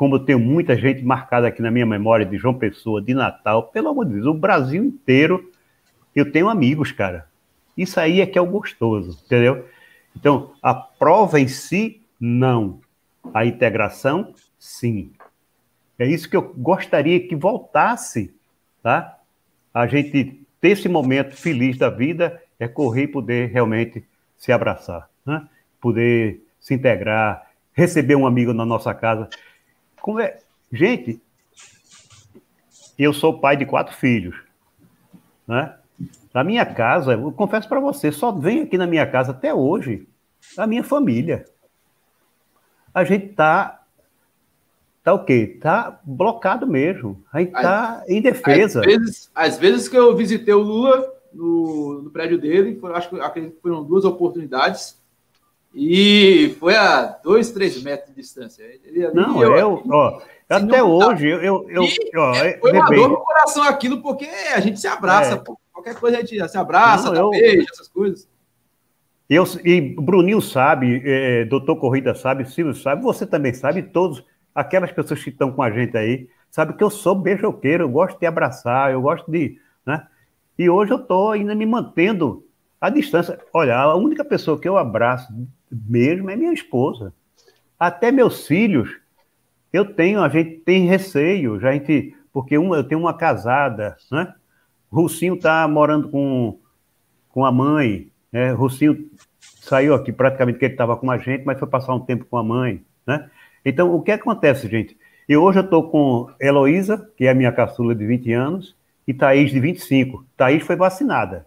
Como 0.00 0.14
eu 0.14 0.20
tenho 0.20 0.38
muita 0.38 0.74
gente 0.78 1.04
marcada 1.04 1.46
aqui 1.46 1.60
na 1.60 1.70
minha 1.70 1.84
memória 1.84 2.24
de 2.24 2.38
João 2.38 2.54
Pessoa, 2.54 3.02
de 3.02 3.12
Natal, 3.12 3.64
pelo 3.64 3.88
amor 3.88 4.06
de 4.06 4.14
Deus, 4.14 4.24
o 4.24 4.32
Brasil 4.32 4.82
inteiro 4.82 5.52
eu 6.16 6.32
tenho 6.32 6.48
amigos, 6.48 6.90
cara. 6.90 7.28
Isso 7.76 8.00
aí 8.00 8.22
é 8.22 8.26
que 8.26 8.38
é 8.38 8.40
o 8.40 8.46
gostoso, 8.46 9.22
entendeu? 9.26 9.68
Então, 10.16 10.54
a 10.62 10.72
prova 10.72 11.38
em 11.38 11.48
si, 11.48 12.00
não. 12.18 12.80
A 13.34 13.44
integração, 13.44 14.32
sim. 14.58 15.12
É 15.98 16.06
isso 16.06 16.30
que 16.30 16.36
eu 16.38 16.50
gostaria 16.56 17.20
que 17.20 17.36
voltasse, 17.36 18.34
tá? 18.82 19.18
A 19.74 19.86
gente 19.86 20.40
ter 20.62 20.68
esse 20.68 20.88
momento 20.88 21.36
feliz 21.36 21.76
da 21.76 21.90
vida 21.90 22.42
é 22.58 22.66
correr 22.66 23.02
e 23.02 23.08
poder 23.08 23.50
realmente 23.50 24.02
se 24.38 24.50
abraçar, 24.50 25.10
né? 25.26 25.46
Poder 25.78 26.42
se 26.58 26.72
integrar, 26.72 27.50
receber 27.74 28.16
um 28.16 28.26
amigo 28.26 28.54
na 28.54 28.64
nossa 28.64 28.94
casa. 28.94 29.28
É? 30.20 30.38
Gente, 30.72 31.20
eu 32.98 33.12
sou 33.12 33.38
pai 33.38 33.56
de 33.56 33.66
quatro 33.66 33.94
filhos, 33.94 34.36
né? 35.46 35.74
Na 36.32 36.44
minha 36.44 36.64
casa, 36.64 37.12
eu 37.12 37.32
confesso 37.32 37.68
para 37.68 37.80
você, 37.80 38.12
só 38.12 38.30
vem 38.30 38.62
aqui 38.62 38.78
na 38.78 38.86
minha 38.86 39.06
casa 39.06 39.32
até 39.32 39.52
hoje 39.52 40.06
a 40.56 40.66
minha 40.66 40.84
família. 40.84 41.44
A 42.94 43.04
gente 43.04 43.28
tá 43.28 43.80
tá 45.02 45.14
o 45.14 45.24
quê? 45.24 45.58
Tá 45.60 45.98
blocado 46.04 46.66
mesmo. 46.66 47.22
A 47.32 47.40
gente 47.40 47.52
tá 47.52 48.04
em 48.06 48.20
defesa. 48.20 48.80
Às 48.80 48.86
vezes, 48.86 49.30
às 49.34 49.58
vezes 49.58 49.88
que 49.88 49.96
eu 49.96 50.16
visitei 50.16 50.54
o 50.54 50.60
Lula 50.60 51.12
no, 51.32 52.02
no 52.02 52.10
prédio 52.10 52.38
dele, 52.38 52.78
foi, 52.78 52.92
acho 52.92 53.08
que 53.08 53.20
acredito 53.20 53.56
que 53.56 53.62
foram 53.62 53.82
duas 53.84 54.04
oportunidades. 54.04 54.99
E 55.74 56.56
foi 56.58 56.74
a 56.74 57.18
dois, 57.22 57.52
três 57.52 57.80
metros 57.82 58.08
de 58.08 58.20
distância. 58.20 58.62
Ele, 58.62 59.08
não, 59.12 59.40
eu, 59.40 59.56
eu 59.56 59.82
ó, 59.90 60.20
até 60.48 60.82
hoje, 60.82 61.28
eu, 61.28 61.40
eu, 61.40 61.66
eu, 61.68 61.84
ó, 62.16 62.34
é, 62.34 62.58
foi 62.58 62.72
uma 62.72 62.86
dor 62.86 63.08
no 63.08 63.18
coração 63.18 63.62
aquilo, 63.62 64.02
porque 64.02 64.26
a 64.26 64.58
gente 64.58 64.80
se 64.80 64.88
abraça, 64.88 65.34
é. 65.34 65.36
pô. 65.36 65.58
Qualquer 65.72 65.94
coisa 65.94 66.18
a 66.18 66.20
gente 66.20 66.48
se 66.48 66.58
abraça, 66.58 67.10
não, 67.12 67.30
beijo, 67.30 67.66
essas 67.72 67.88
coisas. 67.88 68.28
Eu, 69.28 69.44
e 69.64 69.80
Bruninho 69.80 70.42
sabe, 70.42 71.00
é, 71.04 71.44
doutor 71.44 71.76
Corrida 71.76 72.16
sabe, 72.16 72.50
Silvio 72.50 72.74
sabe, 72.74 73.00
você 73.00 73.24
também 73.24 73.54
sabe, 73.54 73.84
todos, 73.84 74.24
aquelas 74.52 74.90
pessoas 74.90 75.22
que 75.22 75.30
estão 75.30 75.52
com 75.52 75.62
a 75.62 75.70
gente 75.70 75.96
aí, 75.96 76.28
sabe 76.50 76.74
que 76.74 76.82
eu 76.82 76.90
sou 76.90 77.14
beijoqueiro, 77.14 77.84
eu 77.84 77.88
gosto 77.88 78.18
de 78.18 78.26
abraçar, 78.26 78.92
eu 78.92 79.00
gosto 79.00 79.30
de. 79.30 79.56
Né? 79.86 80.04
E 80.58 80.68
hoje 80.68 80.92
eu 80.92 80.98
estou 80.98 81.30
ainda 81.30 81.54
me 81.54 81.64
mantendo 81.64 82.44
à 82.80 82.90
distância. 82.90 83.38
Olha, 83.54 83.78
a 83.78 83.94
única 83.94 84.24
pessoa 84.24 84.58
que 84.58 84.68
eu 84.68 84.76
abraço 84.76 85.32
mesmo 85.70 86.30
é 86.30 86.36
minha 86.36 86.52
esposa. 86.52 87.12
Até 87.78 88.10
meus 88.10 88.46
filhos, 88.46 89.00
eu 89.72 89.84
tenho, 89.84 90.20
a 90.22 90.28
gente 90.28 90.60
tem 90.60 90.86
receio, 90.86 91.54
a 91.54 91.72
gente, 91.72 92.14
porque 92.32 92.58
uma, 92.58 92.76
eu 92.76 92.84
tenho 92.84 93.00
uma 93.00 93.14
casada, 93.14 93.96
né? 94.10 94.34
Russinho 94.90 95.34
está 95.34 95.66
morando 95.68 96.08
com, 96.08 96.58
com 97.28 97.44
a 97.44 97.52
mãe, 97.52 98.10
né? 98.32 98.50
Russinho 98.52 99.08
saiu 99.38 99.94
aqui 99.94 100.12
praticamente 100.12 100.58
que 100.58 100.64
ele 100.64 100.74
estava 100.74 100.96
com 100.96 101.10
a 101.10 101.18
gente, 101.18 101.44
mas 101.44 101.58
foi 101.58 101.68
passar 101.68 101.94
um 101.94 102.00
tempo 102.00 102.24
com 102.24 102.36
a 102.36 102.42
mãe, 102.42 102.82
né? 103.06 103.30
Então, 103.64 103.94
o 103.94 104.02
que 104.02 104.10
acontece, 104.10 104.68
gente? 104.68 104.96
E 105.28 105.36
hoje 105.36 105.60
eu 105.60 105.64
estou 105.64 105.88
com 105.90 106.28
Heloísa, 106.40 107.08
que 107.16 107.26
é 107.26 107.30
a 107.30 107.34
minha 107.34 107.52
caçula 107.52 107.94
de 107.94 108.04
20 108.04 108.32
anos, 108.32 108.74
e 109.06 109.14
Thaís, 109.14 109.50
de 109.50 109.60
25. 109.60 110.24
Thaís 110.36 110.62
foi 110.64 110.76
vacinada, 110.76 111.46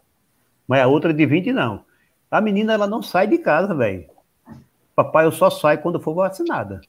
mas 0.67 0.81
a 0.81 0.87
outra 0.87 1.13
de 1.13 1.25
20 1.25 1.51
não. 1.51 1.83
A 2.31 2.39
menina, 2.39 2.73
ela 2.73 2.87
não 2.87 3.01
sai 3.01 3.27
de 3.27 3.37
casa, 3.37 3.75
velho. 3.75 4.05
Papai, 4.95 5.25
eu 5.25 5.31
só 5.31 5.49
saio 5.49 5.79
quando 5.79 5.99
for 5.99 6.13
vacinada. 6.13 6.81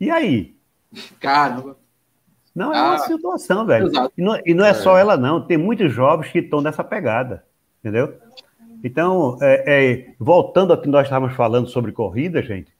E 0.00 0.10
aí? 0.10 0.56
Caramba. 1.20 1.76
Não, 2.54 2.72
é 2.72 2.80
uma 2.80 2.94
ah, 2.94 2.98
situação, 2.98 3.66
velho. 3.66 3.90
E 4.16 4.22
não, 4.22 4.40
e 4.46 4.54
não, 4.54 4.64
é 4.64 4.72
só 4.72 4.96
é. 4.96 5.02
ela, 5.02 5.16
não. 5.16 5.42
Tem 5.42 5.58
muitos 5.58 5.92
jovens 5.92 6.32
que 6.32 6.38
estão 6.38 6.62
nessa 6.62 6.82
pegada, 6.82 7.44
entendeu? 7.80 8.18
Então, 8.82 9.36
é, 9.42 9.64
é, 9.66 10.14
voltando 10.18 10.72
ao 10.72 10.80
que 10.80 10.88
nós 10.88 11.04
estávamos 11.06 11.36
falando 11.36 11.68
sobre 11.68 11.92
corrida, 11.92 12.42
gente, 12.42 12.72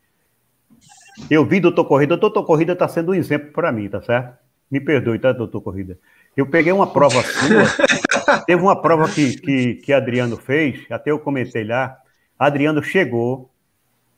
eu 1.31 1.45
vi 1.45 1.61
doutor 1.61 1.85
Corrida, 1.85 2.17
doutor 2.17 2.45
Corrida 2.45 2.73
está 2.73 2.87
sendo 2.87 3.12
um 3.12 3.14
exemplo 3.14 3.51
para 3.53 3.73
mim, 3.73 3.89
tá 3.89 4.01
certo? 4.03 4.37
Me 4.71 4.81
perdoe, 4.81 5.19
tá, 5.19 5.33
doutor 5.33 5.61
Corrida? 5.61 5.99
Eu 6.37 6.47
peguei 6.47 6.73
uma 6.73 6.87
prova 6.87 7.23
sua, 7.23 8.41
teve 8.47 8.61
uma 8.61 8.81
prova 8.81 9.09
que, 9.09 9.39
que, 9.41 9.75
que 9.77 9.93
Adriano 9.93 10.37
fez, 10.37 10.85
até 10.91 11.11
eu 11.11 11.19
comentei 11.19 11.64
lá, 11.64 11.99
Adriano 12.39 12.83
chegou, 12.83 13.51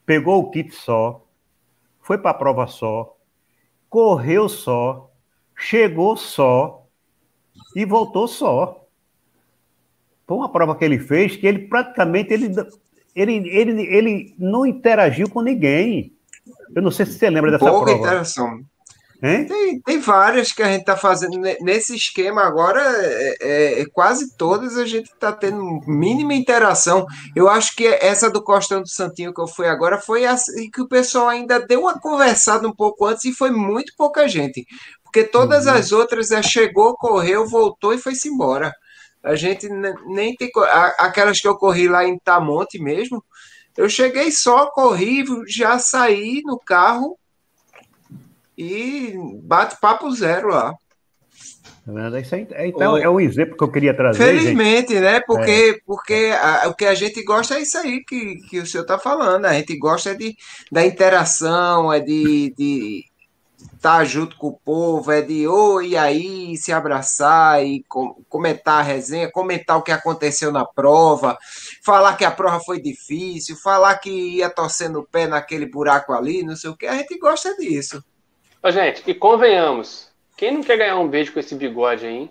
pegou 0.08 0.40
o 0.40 0.50
kit 0.50 0.74
só, 0.74 1.22
foi 2.00 2.16
para 2.16 2.30
a 2.30 2.34
prova 2.34 2.66
só, 2.66 3.14
correu 3.90 4.48
só, 4.48 5.10
chegou 5.54 6.16
só 6.16 6.86
e 7.76 7.84
voltou 7.84 8.26
só. 8.26 8.86
Foi 10.26 10.38
uma 10.38 10.50
prova 10.50 10.74
que 10.74 10.82
ele 10.82 10.98
fez 10.98 11.36
que 11.36 11.46
ele 11.46 11.68
praticamente 11.68 12.32
ele, 12.32 12.50
ele, 13.14 13.48
ele, 13.50 13.82
ele 13.82 14.34
não 14.38 14.64
interagiu 14.64 15.28
com 15.28 15.42
ninguém. 15.42 16.10
Eu 16.74 16.80
não 16.80 16.90
sei 16.90 17.04
se 17.04 17.18
você 17.18 17.28
lembra 17.28 17.50
dessa 17.50 17.68
Pouca 17.68 17.84
prova. 17.84 18.00
interação. 18.00 18.64
Tem, 19.20 19.80
tem 19.80 19.98
várias 19.98 20.52
que 20.52 20.62
a 20.62 20.68
gente 20.68 20.82
está 20.82 20.96
fazendo 20.96 21.40
nesse 21.60 21.94
esquema 21.96 22.42
agora, 22.42 22.80
é, 22.80 23.36
é, 23.40 23.80
é 23.80 23.86
quase 23.86 24.36
todas 24.36 24.76
a 24.76 24.86
gente 24.86 25.06
está 25.06 25.32
tendo 25.32 25.80
mínima 25.88 26.34
interação. 26.34 27.04
Eu 27.34 27.48
acho 27.48 27.74
que 27.74 27.84
essa 27.86 28.30
do 28.30 28.42
Costão 28.42 28.80
do 28.80 28.88
Santinho 28.88 29.34
que 29.34 29.40
eu 29.40 29.48
fui 29.48 29.66
agora 29.66 30.00
foi 30.00 30.24
assim 30.24 30.70
que 30.70 30.80
o 30.80 30.88
pessoal 30.88 31.26
ainda 31.28 31.58
deu 31.58 31.80
uma 31.80 31.98
conversada 31.98 32.68
um 32.68 32.74
pouco 32.74 33.06
antes 33.06 33.24
e 33.24 33.32
foi 33.32 33.50
muito 33.50 33.92
pouca 33.96 34.28
gente. 34.28 34.64
Porque 35.02 35.24
todas 35.24 35.66
uhum. 35.66 35.72
as 35.72 35.90
outras 35.90 36.28
já 36.28 36.40
chegou, 36.40 36.94
correu, 36.96 37.44
voltou 37.44 37.92
e 37.92 37.98
foi-se 37.98 38.28
embora. 38.28 38.72
A 39.24 39.34
gente 39.34 39.68
nem 40.06 40.36
tem. 40.36 40.48
Aquelas 40.98 41.40
que 41.40 41.48
eu 41.48 41.56
corri 41.56 41.88
lá 41.88 42.04
em 42.04 42.18
Tamonte 42.20 42.78
mesmo, 42.78 43.24
eu 43.76 43.88
cheguei 43.88 44.30
só, 44.30 44.70
corri, 44.70 45.24
já 45.48 45.76
saí 45.78 46.40
no 46.44 46.56
carro 46.56 47.18
e 48.58 49.14
bate 49.42 49.80
papo 49.80 50.10
zero 50.10 50.48
lá. 50.48 50.74
Tá 51.86 52.56
aí, 52.56 52.68
então, 52.68 52.98
é 52.98 53.08
um 53.08 53.18
exemplo 53.18 53.56
que 53.56 53.64
eu 53.64 53.70
queria 53.70 53.96
trazer. 53.96 54.18
Felizmente, 54.18 54.92
gente. 54.92 55.00
né? 55.00 55.20
Porque, 55.20 55.76
é. 55.76 55.80
porque 55.86 56.34
a, 56.38 56.68
o 56.68 56.74
que 56.74 56.84
a 56.84 56.94
gente 56.94 57.24
gosta 57.24 57.54
é 57.54 57.62
isso 57.62 57.78
aí 57.78 58.04
que, 58.04 58.36
que 58.50 58.58
o 58.58 58.66
senhor 58.66 58.82
está 58.82 58.98
falando. 58.98 59.46
A 59.46 59.54
gente 59.54 59.74
gosta 59.78 60.14
de, 60.14 60.36
da 60.70 60.84
interação, 60.84 61.90
é 61.90 61.98
de, 61.98 62.52
de 62.58 63.04
estar 63.58 63.98
tá 63.98 64.04
junto 64.04 64.36
com 64.36 64.48
o 64.48 64.58
povo, 64.58 65.10
é 65.10 65.22
de 65.22 65.48
oi, 65.48 65.90
e 65.90 65.96
aí, 65.96 66.56
se 66.58 66.72
abraçar 66.72 67.64
e 67.64 67.82
comentar 68.28 68.80
a 68.80 68.82
resenha, 68.82 69.30
comentar 69.30 69.78
o 69.78 69.82
que 69.82 69.92
aconteceu 69.92 70.52
na 70.52 70.66
prova, 70.66 71.38
falar 71.82 72.16
que 72.16 72.24
a 72.24 72.30
prova 72.30 72.60
foi 72.60 72.82
difícil, 72.82 73.56
falar 73.56 73.96
que 73.96 74.10
ia 74.10 74.50
torcendo 74.50 74.98
o 74.98 75.06
pé 75.06 75.26
naquele 75.26 75.64
buraco 75.64 76.12
ali, 76.12 76.42
não 76.42 76.54
sei 76.54 76.68
o 76.68 76.76
que, 76.76 76.86
a 76.86 76.96
gente 76.96 77.18
gosta 77.18 77.56
disso. 77.56 78.04
Ô, 78.62 78.70
gente, 78.70 79.02
e 79.06 79.14
convenhamos, 79.14 80.08
quem 80.36 80.52
não 80.52 80.62
quer 80.62 80.76
ganhar 80.76 80.98
um 80.98 81.08
beijo 81.08 81.32
com 81.32 81.38
esse 81.38 81.54
bigode 81.54 82.04
aí, 82.04 82.14
hein? 82.14 82.30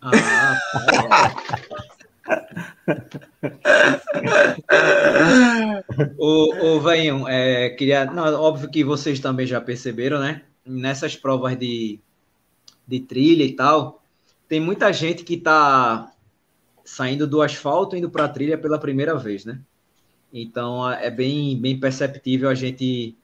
Ah, 0.00 0.58
o, 6.18 6.76
o 6.76 6.80
Venham, 6.80 7.28
é, 7.28 7.70
queria. 7.70 8.04
Não, 8.06 8.24
óbvio 8.40 8.68
que 8.70 8.82
vocês 8.82 9.20
também 9.20 9.46
já 9.46 9.60
perceberam, 9.60 10.18
né? 10.18 10.42
Nessas 10.66 11.14
provas 11.14 11.56
de, 11.56 12.00
de 12.86 13.00
trilha 13.00 13.44
e 13.44 13.52
tal, 13.52 14.02
tem 14.48 14.58
muita 14.60 14.92
gente 14.92 15.22
que 15.22 15.36
tá 15.36 16.12
saindo 16.84 17.26
do 17.26 17.40
asfalto 17.40 17.96
indo 17.96 18.10
para 18.10 18.24
a 18.24 18.28
trilha 18.28 18.58
pela 18.58 18.78
primeira 18.78 19.16
vez, 19.16 19.44
né? 19.44 19.60
Então 20.32 20.90
é 20.90 21.10
bem, 21.10 21.56
bem 21.60 21.78
perceptível 21.78 22.48
a 22.48 22.54
gente 22.54 23.16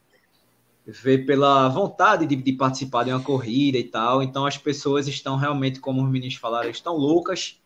ver 0.90 1.26
pela 1.26 1.68
vontade 1.68 2.24
de, 2.24 2.34
de, 2.34 2.52
participar 2.54 3.04
de 3.04 3.10
uma 3.10 3.20
corrida 3.20 3.76
e 3.76 3.84
tal. 3.84 4.22
Então 4.22 4.46
as 4.46 4.56
pessoas 4.56 5.06
estão 5.06 5.36
realmente, 5.36 5.80
como 5.80 6.02
os 6.02 6.10
meninos 6.10 6.36
falaram, 6.36 6.70
estão 6.70 6.96
loucas 6.96 7.60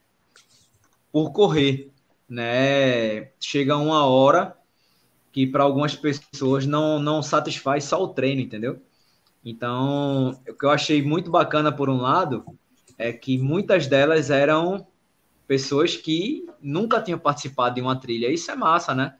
por 1.12 1.30
correr, 1.30 1.92
né? 2.28 3.30
Chega 3.38 3.76
uma 3.76 4.04
hora 4.06 4.56
que 5.30 5.46
para 5.46 5.62
algumas 5.62 5.94
pessoas 5.94 6.66
não 6.66 6.98
não 6.98 7.22
satisfaz 7.22 7.84
só 7.84 8.02
o 8.02 8.08
treino, 8.08 8.40
entendeu? 8.40 8.82
Então, 9.44 10.40
o 10.48 10.54
que 10.54 10.64
eu 10.64 10.70
achei 10.70 11.00
muito 11.02 11.30
bacana 11.30 11.70
por 11.70 11.88
um 11.88 12.00
lado 12.00 12.44
é 12.98 13.12
que 13.12 13.38
muitas 13.38 13.86
delas 13.86 14.30
eram 14.30 14.86
pessoas 15.46 15.96
que 15.96 16.46
nunca 16.60 17.00
tinham 17.00 17.18
participado 17.18 17.76
de 17.76 17.80
uma 17.80 17.96
trilha. 17.96 18.32
Isso 18.32 18.50
é 18.50 18.56
massa, 18.56 18.94
né? 18.94 19.16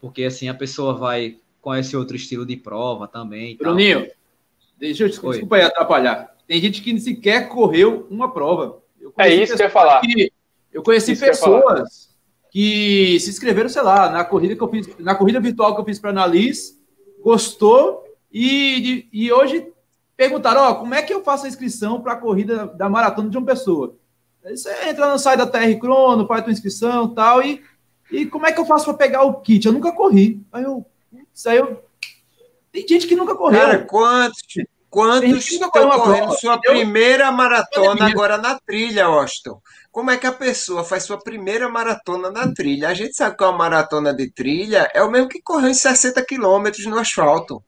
Porque 0.00 0.24
assim 0.24 0.48
a 0.48 0.54
pessoa 0.54 0.94
vai 0.94 1.38
conhece 1.66 1.96
outro 1.96 2.14
estilo 2.14 2.46
de 2.46 2.56
prova 2.56 3.08
também. 3.08 3.56
Bruninho, 3.56 4.08
deixa 4.78 5.02
eu 5.02 5.08
desculpa 5.08 5.56
aí 5.56 5.62
atrapalhar. 5.62 6.32
Tem 6.46 6.60
gente 6.60 6.80
que 6.80 6.96
sequer 7.00 7.48
correu 7.48 8.06
uma 8.08 8.32
prova. 8.32 8.80
É 9.18 9.34
isso 9.34 9.56
que 9.56 9.62
eu 9.62 9.66
ia 9.66 9.70
falar. 9.70 10.00
Que, 10.00 10.32
eu 10.72 10.80
conheci 10.80 11.10
isso 11.10 11.24
pessoas 11.24 12.16
que, 12.52 13.14
que, 13.14 13.20
se 13.20 13.30
inscreveram, 13.30 13.68
sei 13.68 13.82
lá, 13.82 14.08
na 14.08 14.24
corrida 14.24 14.54
que 14.54 14.62
eu 14.62 14.68
fiz, 14.68 14.96
na 15.00 15.16
corrida 15.16 15.40
virtual 15.40 15.74
que 15.74 15.80
eu 15.80 15.84
fiz 15.84 15.98
para 15.98 16.10
Analis, 16.10 16.80
gostou 17.20 18.04
e, 18.32 19.08
e 19.12 19.32
hoje 19.32 19.66
perguntaram: 20.16 20.60
ó, 20.60 20.74
como 20.76 20.94
é 20.94 21.02
que 21.02 21.12
eu 21.12 21.24
faço 21.24 21.46
a 21.46 21.48
inscrição 21.48 22.00
para 22.00 22.12
a 22.12 22.16
corrida 22.16 22.68
da 22.68 22.88
maratona 22.88 23.28
de 23.28 23.36
uma 23.36 23.46
pessoa? 23.46 23.96
Você 24.44 24.70
entra 24.88 25.10
no 25.10 25.18
site 25.18 25.38
da 25.38 25.46
TR 25.48 25.76
Crono, 25.80 26.28
faz 26.28 26.42
a 26.42 26.44
tua 26.44 26.52
inscrição 26.52 27.12
tal, 27.12 27.42
e, 27.42 27.60
e 28.12 28.24
como 28.24 28.46
é 28.46 28.52
que 28.52 28.60
eu 28.60 28.66
faço 28.66 28.84
para 28.84 28.94
pegar 28.94 29.24
o 29.24 29.40
kit? 29.40 29.66
Eu 29.66 29.72
nunca 29.72 29.90
corri. 29.90 30.40
Aí 30.52 30.62
eu, 30.62 30.86
isso 31.36 31.50
aí 31.50 31.58
eu. 31.58 31.84
Tem 32.72 32.88
gente 32.88 33.06
que 33.06 33.14
nunca 33.14 33.34
correu. 33.34 33.60
Cara, 33.60 33.78
quantos, 33.84 34.42
quantos 34.88 35.50
estão 35.50 35.70
correndo 35.70 36.24
prova, 36.24 36.36
sua 36.36 36.54
entendeu? 36.54 36.80
primeira 36.80 37.30
maratona 37.30 38.06
agora 38.06 38.38
na 38.38 38.58
trilha, 38.58 39.04
Austin? 39.04 39.52
Como 39.92 40.10
é 40.10 40.16
que 40.16 40.26
a 40.26 40.32
pessoa 40.32 40.84
faz 40.84 41.04
sua 41.04 41.18
primeira 41.18 41.68
maratona 41.68 42.30
na 42.30 42.52
trilha? 42.52 42.88
A 42.88 42.94
gente 42.94 43.14
sabe 43.14 43.36
que 43.36 43.44
uma 43.44 43.52
maratona 43.52 44.14
de 44.14 44.30
trilha 44.30 44.90
é 44.94 45.02
o 45.02 45.10
mesmo 45.10 45.28
que 45.28 45.40
correr 45.40 45.70
em 45.70 45.74
60 45.74 46.22
quilômetros 46.24 46.84
no 46.86 46.98
asfalto. 46.98 47.62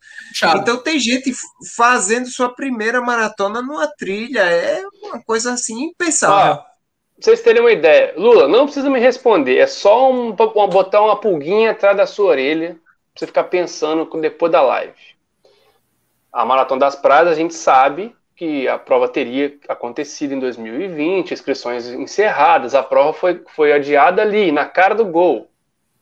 Então 0.56 0.76
tem 0.76 0.98
gente 0.98 1.32
fazendo 1.74 2.28
sua 2.28 2.54
primeira 2.54 3.00
maratona 3.00 3.62
numa 3.62 3.86
trilha. 3.86 4.40
É 4.40 4.82
uma 5.02 5.22
coisa 5.22 5.54
assim 5.54 5.84
impensável. 5.84 6.52
Ah, 6.52 6.56
pra 6.56 6.74
vocês 7.18 7.40
terem 7.40 7.62
uma 7.62 7.72
ideia, 7.72 8.12
Lula, 8.16 8.46
não 8.46 8.64
precisa 8.64 8.90
me 8.90 9.00
responder. 9.00 9.56
É 9.56 9.66
só 9.66 10.12
um, 10.12 10.28
um, 10.28 10.68
botar 10.68 11.00
uma 11.00 11.18
pulguinha 11.18 11.70
atrás 11.70 11.96
da 11.96 12.06
sua 12.06 12.30
orelha 12.32 12.78
você 13.18 13.26
ficar 13.26 13.44
pensando 13.44 14.08
depois 14.20 14.52
da 14.52 14.62
live. 14.62 14.94
A 16.32 16.44
Maratona 16.44 16.80
das 16.80 16.94
Praias, 16.94 17.28
a 17.28 17.34
gente 17.34 17.54
sabe 17.54 18.14
que 18.36 18.68
a 18.68 18.78
prova 18.78 19.08
teria 19.08 19.58
acontecido 19.68 20.34
em 20.34 20.38
2020, 20.38 21.32
inscrições 21.32 21.88
encerradas, 21.88 22.74
a 22.74 22.82
prova 22.82 23.12
foi, 23.12 23.42
foi 23.48 23.72
adiada 23.72 24.22
ali, 24.22 24.52
na 24.52 24.64
cara 24.64 24.94
do 24.94 25.04
gol. 25.04 25.50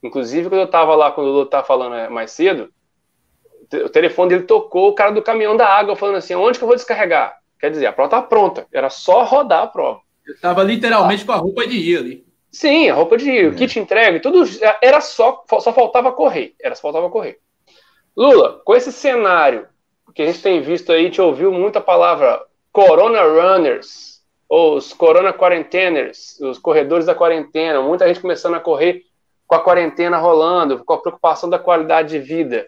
Inclusive, 0.02 0.50
quando 0.50 0.60
eu 0.60 0.66
estava 0.66 0.94
lá, 0.94 1.10
quando 1.10 1.28
o 1.28 1.30
Lula 1.30 1.44
estava 1.44 1.66
falando 1.66 1.94
é, 1.94 2.08
mais 2.10 2.32
cedo, 2.32 2.70
o 3.72 3.88
telefone 3.88 4.28
dele 4.28 4.42
tocou, 4.42 4.90
o 4.90 4.94
cara 4.94 5.10
do 5.10 5.22
caminhão 5.22 5.56
da 5.56 5.66
água 5.66 5.96
falando 5.96 6.16
assim, 6.16 6.34
onde 6.34 6.58
que 6.58 6.64
eu 6.64 6.68
vou 6.68 6.76
descarregar? 6.76 7.38
Quer 7.58 7.70
dizer, 7.70 7.86
a 7.86 7.92
prova 7.92 8.08
está 8.08 8.22
pronta, 8.22 8.66
era 8.70 8.90
só 8.90 9.24
rodar 9.24 9.62
a 9.62 9.66
prova. 9.66 10.00
Eu 10.26 10.34
estava 10.34 10.62
literalmente 10.62 11.22
ah. 11.22 11.26
com 11.26 11.32
a 11.32 11.36
roupa 11.36 11.66
de 11.66 11.76
ir 11.76 11.96
ali. 11.96 12.25
Sim, 12.56 12.88
a 12.88 12.94
roupa 12.94 13.18
de 13.18 13.48
é. 13.48 13.50
kit 13.50 13.78
entregue, 13.78 14.18
tudo, 14.18 14.42
era 14.80 14.98
só, 15.02 15.44
só 15.60 15.74
faltava 15.74 16.10
correr, 16.10 16.54
era 16.58 16.74
só 16.74 16.80
faltava 16.80 17.10
correr. 17.10 17.38
Lula, 18.16 18.62
com 18.64 18.74
esse 18.74 18.90
cenário 18.90 19.68
que 20.14 20.22
a 20.22 20.26
gente 20.26 20.40
tem 20.40 20.62
visto 20.62 20.90
aí, 20.90 21.10
te 21.10 21.20
ouviu 21.20 21.52
muita 21.52 21.82
palavra 21.82 22.42
Corona 22.72 23.20
Runners, 23.20 24.22
ou 24.48 24.76
os 24.76 24.94
Corona 24.94 25.34
Quarenteners, 25.34 26.40
os 26.40 26.58
corredores 26.58 27.04
da 27.04 27.14
quarentena, 27.14 27.82
muita 27.82 28.08
gente 28.08 28.20
começando 28.20 28.54
a 28.54 28.60
correr 28.60 29.02
com 29.46 29.54
a 29.54 29.60
quarentena 29.60 30.16
rolando, 30.16 30.82
com 30.82 30.94
a 30.94 30.98
preocupação 30.98 31.50
da 31.50 31.58
qualidade 31.58 32.08
de 32.08 32.18
vida. 32.18 32.66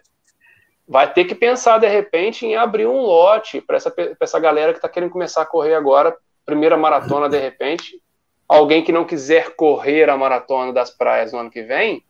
Vai 0.87 1.11
ter 1.11 1.25
que 1.25 1.33
pensar, 1.33 1.79
de 1.79 1.87
repente, 1.87 2.45
em 2.45 2.55
abrir 2.55 2.85
um 2.85 3.01
lote 3.01 3.59
para 3.59 3.77
essa, 3.77 3.91
essa 4.19 4.39
galera 4.39 4.71
que 4.71 4.77
está 4.77 4.87
querendo 4.87 5.09
começar 5.09 5.41
a 5.41 5.47
correr 5.47 5.73
agora, 5.73 6.15
primeira 6.45 6.77
maratona, 6.77 7.27
de 7.27 7.39
repente. 7.39 7.99
Alguém 8.49 8.83
que 8.83 8.91
não 8.91 9.05
quiser 9.05 9.55
correr 9.55 10.09
a 10.09 10.17
maratona 10.17 10.73
das 10.73 10.89
praias 10.89 11.31
no 11.31 11.39
ano 11.39 11.51
que 11.51 11.61
vem, 11.61 12.03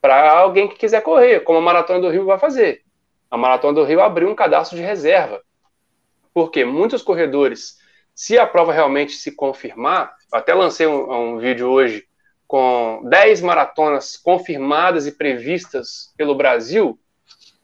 para 0.00 0.32
alguém 0.32 0.66
que 0.66 0.76
quiser 0.76 1.02
correr, 1.02 1.40
como 1.40 1.58
a 1.58 1.62
maratona 1.62 2.00
do 2.00 2.08
Rio 2.08 2.24
vai 2.24 2.38
fazer 2.38 2.82
a 3.30 3.36
Maratona 3.36 3.74
do 3.74 3.84
Rio 3.84 4.00
abriu 4.00 4.28
um 4.28 4.34
cadastro 4.34 4.76
de 4.76 4.82
reserva. 4.82 5.42
Porque 6.32 6.64
muitos 6.64 7.02
corredores, 7.02 7.78
se 8.14 8.38
a 8.38 8.46
prova 8.46 8.72
realmente 8.72 9.12
se 9.12 9.32
confirmar, 9.32 10.14
até 10.32 10.54
lancei 10.54 10.86
um, 10.86 11.34
um 11.34 11.38
vídeo 11.38 11.68
hoje 11.68 12.06
com 12.46 13.02
10 13.04 13.42
maratonas 13.42 14.16
confirmadas 14.16 15.06
e 15.06 15.12
previstas 15.12 16.12
pelo 16.16 16.34
Brasil, 16.34 16.98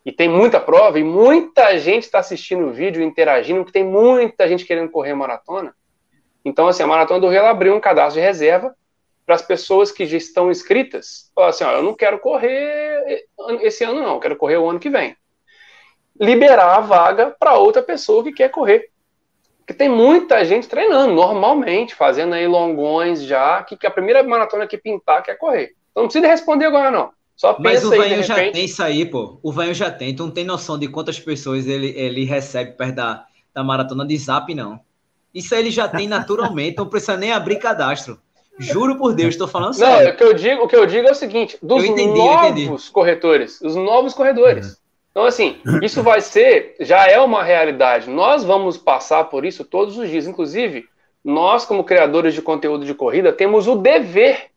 e 0.04 0.12
tem 0.12 0.28
muita 0.28 0.60
prova, 0.60 0.98
e 0.98 1.04
muita 1.04 1.78
gente 1.78 2.02
está 2.02 2.18
assistindo 2.18 2.66
o 2.66 2.72
vídeo, 2.72 3.02
interagindo, 3.02 3.60
porque 3.60 3.72
tem 3.78 3.88
muita 3.88 4.46
gente 4.46 4.66
querendo 4.66 4.90
correr 4.90 5.14
maratona. 5.14 5.74
Então, 6.44 6.68
assim, 6.68 6.82
a 6.82 6.86
Maratona 6.86 7.20
do 7.20 7.28
Rio 7.28 7.38
ela 7.38 7.50
abriu 7.50 7.74
um 7.74 7.80
cadastro 7.80 8.20
de 8.20 8.26
reserva 8.26 8.74
para 9.24 9.34
as 9.34 9.42
pessoas 9.42 9.90
que 9.90 10.04
já 10.04 10.16
estão 10.16 10.50
inscritas. 10.50 11.30
Falar 11.34 11.48
assim, 11.48 11.64
ó, 11.64 11.72
eu 11.72 11.82
não 11.82 11.94
quero 11.94 12.18
correr 12.18 13.26
esse 13.62 13.84
ano 13.84 14.00
não, 14.02 14.14
eu 14.14 14.20
quero 14.20 14.36
correr 14.36 14.58
o 14.58 14.68
ano 14.68 14.78
que 14.78 14.90
vem 14.90 15.16
liberar 16.20 16.76
a 16.76 16.80
vaga 16.80 17.34
para 17.38 17.58
outra 17.58 17.82
pessoa 17.82 18.22
que 18.22 18.32
quer 18.32 18.50
correr. 18.50 18.90
Porque 19.58 19.74
tem 19.74 19.88
muita 19.88 20.44
gente 20.44 20.68
treinando 20.68 21.14
normalmente, 21.14 21.94
fazendo 21.94 22.34
aí 22.34 22.46
longões 22.46 23.22
já, 23.22 23.62
que, 23.62 23.76
que 23.76 23.86
a 23.86 23.90
primeira 23.90 24.22
maratona 24.22 24.66
que 24.66 24.76
pintar 24.76 25.22
quer 25.22 25.36
correr. 25.36 25.74
Então 25.90 26.02
não 26.02 26.08
precisa 26.08 26.26
responder 26.26 26.66
agora, 26.66 26.90
não. 26.90 27.10
Só 27.34 27.56
Mas 27.58 27.84
o 27.84 27.90
Vanho 27.90 28.22
já 28.22 28.34
tem 28.34 28.64
isso 28.64 28.82
aí, 28.82 29.06
pô. 29.06 29.38
O 29.42 29.50
Vanho 29.50 29.74
já 29.74 29.90
tem. 29.90 30.14
Tu 30.14 30.22
não 30.22 30.30
tem 30.30 30.44
noção 30.44 30.78
de 30.78 30.86
quantas 30.86 31.18
pessoas 31.18 31.66
ele, 31.66 31.88
ele 31.96 32.24
recebe 32.24 32.72
perto 32.72 32.94
da, 32.94 33.26
da 33.52 33.64
maratona 33.64 34.06
de 34.06 34.16
zap, 34.18 34.54
não. 34.54 34.78
Isso 35.34 35.54
ele 35.54 35.70
já 35.70 35.88
tem 35.88 36.06
naturalmente, 36.06 36.78
não 36.78 36.86
precisa 36.86 37.16
nem 37.16 37.32
abrir 37.32 37.56
cadastro. 37.56 38.18
Juro 38.58 38.96
por 38.96 39.14
Deus, 39.14 39.34
estou 39.34 39.48
falando 39.48 39.74
sério. 39.74 40.06
Não, 40.06 40.14
o 40.14 40.16
que 40.16 40.22
eu 40.22 40.32
digo, 40.32 40.62
o 40.62 40.68
que 40.68 40.76
eu 40.76 40.86
digo 40.86 41.08
é 41.08 41.10
o 41.10 41.14
seguinte: 41.14 41.58
dos 41.60 41.84
entendi, 41.84 42.16
novos 42.16 42.88
corredores, 42.88 43.60
os 43.60 43.74
novos 43.74 44.14
corredores. 44.14 44.66
Uhum. 44.66 44.74
Então, 45.10 45.24
assim, 45.26 45.56
isso 45.82 46.02
vai 46.02 46.20
ser, 46.20 46.74
já 46.80 47.06
é 47.06 47.20
uma 47.20 47.42
realidade. 47.42 48.10
Nós 48.10 48.44
vamos 48.44 48.76
passar 48.76 49.24
por 49.24 49.44
isso 49.44 49.64
todos 49.64 49.96
os 49.96 50.08
dias. 50.08 50.26
Inclusive, 50.26 50.86
nós, 51.24 51.64
como 51.64 51.84
criadores 51.84 52.34
de 52.34 52.42
conteúdo 52.42 52.84
de 52.84 52.94
corrida, 52.94 53.32
temos 53.32 53.66
o 53.66 53.76
dever 53.76 54.50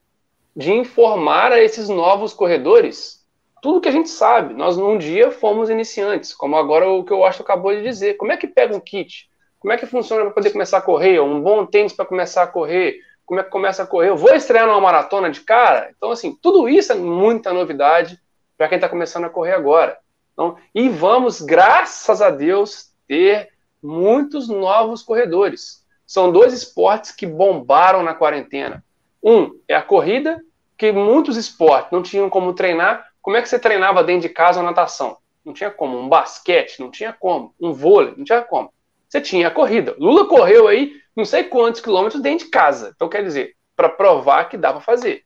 de 0.56 0.72
informar 0.72 1.52
a 1.52 1.62
esses 1.62 1.90
novos 1.90 2.34
corredores 2.34 3.18
tudo 3.62 3.82
que 3.82 3.90
a 3.90 3.92
gente 3.92 4.10
sabe. 4.10 4.54
Nós, 4.54 4.78
num 4.78 4.98
dia, 4.98 5.32
fomos 5.32 5.70
iniciantes, 5.70 6.34
como 6.34 6.56
agora 6.56 6.90
o 6.90 7.04
que 7.04 7.12
eu 7.12 7.26
acho 7.26 7.38
que 7.38 7.44
acabou 7.44 7.76
de 7.76 7.84
dizer. 7.84 8.16
Como 8.16 8.32
é 8.32 8.38
que 8.38 8.48
pega 8.48 8.76
um 8.76 8.80
kit? 8.80 9.27
Como 9.60 9.74
é 9.74 9.78
que 9.78 9.86
funciona 9.86 10.24
para 10.24 10.34
poder 10.34 10.52
começar 10.52 10.78
a 10.78 10.82
correr? 10.82 11.20
Um 11.20 11.42
bom 11.42 11.66
tênis 11.66 11.94
para 11.94 12.06
começar 12.06 12.44
a 12.44 12.48
correr? 12.48 13.00
Como 13.26 13.40
é 13.40 13.44
que 13.44 13.50
começa 13.50 13.84
a 13.84 13.88
correr? 13.88 14.10
Eu 14.10 14.18
vou 14.18 14.34
estrear 14.34 14.68
numa 14.68 14.80
maratona 14.80 15.30
de 15.30 15.42
cara? 15.42 15.92
Então, 15.96 16.12
assim, 16.12 16.38
tudo 16.42 16.70
isso 16.70 16.92
é 16.92 16.96
muita 16.96 17.52
novidade 17.52 18.20
para 18.58 18.68
quem 18.70 18.78
está 18.78 18.88
começando 18.88 19.26
a 19.26 19.30
correr 19.30 19.54
agora. 19.54 19.98
Então, 20.34 20.56
e 20.74 20.88
vamos, 20.88 21.42
graças 21.42 22.22
a 22.22 22.30
Deus, 22.30 22.92
ter 23.08 23.50
muitos 23.82 24.48
novos 24.48 25.02
corredores. 25.02 25.84
São 26.06 26.32
dois 26.32 26.54
esportes 26.54 27.12
que 27.12 27.26
bombaram 27.26 28.04
na 28.04 28.14
quarentena. 28.14 28.84
Um 29.22 29.60
é 29.68 29.76
a 29.76 29.82
corrida, 29.82 30.42
que 30.78 30.92
muitos 30.92 31.36
esportes 31.36 31.92
não 31.92 32.02
tinham 32.04 32.30
como 32.30 32.54
treinar. 32.54 33.08
Como 33.22 33.36
é 33.36 33.42
que 33.42 33.50
você 33.50 33.60
treinava 33.60 34.04
dentro 34.04 34.28
de 34.28 34.34
casa 34.34 34.60
a 34.60 34.64
natação? 34.64 35.18
Não 35.44 35.54
tinha 35.54 35.72
como. 35.72 35.98
Um 35.98 36.08
basquete, 36.08 36.80
não 36.80 36.92
tinha 36.92 37.12
como. 37.12 37.54
Um 37.60 37.74
vôlei, 37.74 38.14
não 38.16 38.24
tinha 38.24 38.42
como. 38.42 38.72
Você 39.08 39.22
tinha 39.22 39.48
a 39.48 39.52
corrida. 39.52 39.96
Lula 39.98 40.28
correu 40.28 40.68
aí 40.68 40.94
não 41.18 41.26
sei 41.26 41.46
quantos 41.46 41.82
quilômetros 41.82 42.22
dentro 42.22 42.46
de 42.46 42.52
casa. 42.52 42.92
Então, 42.96 43.10
quer 43.10 43.24
dizer, 43.24 43.56
para 43.76 43.90
provar 43.90 44.46
que 44.46 44.56
dá 44.56 44.72
para 44.72 44.82
fazer. 44.82 45.24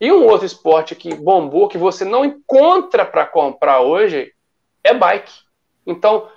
E 0.00 0.10
um 0.12 0.24
outro 0.24 0.46
esporte 0.46 0.94
que 0.94 1.14
bombou, 1.14 1.68
que 1.68 1.76
você 1.76 2.04
não 2.04 2.24
encontra 2.24 3.04
para 3.04 3.26
comprar 3.26 3.80
hoje, 3.80 4.32
é 4.84 4.94
bike. 4.94 5.32
Então, 5.84 6.28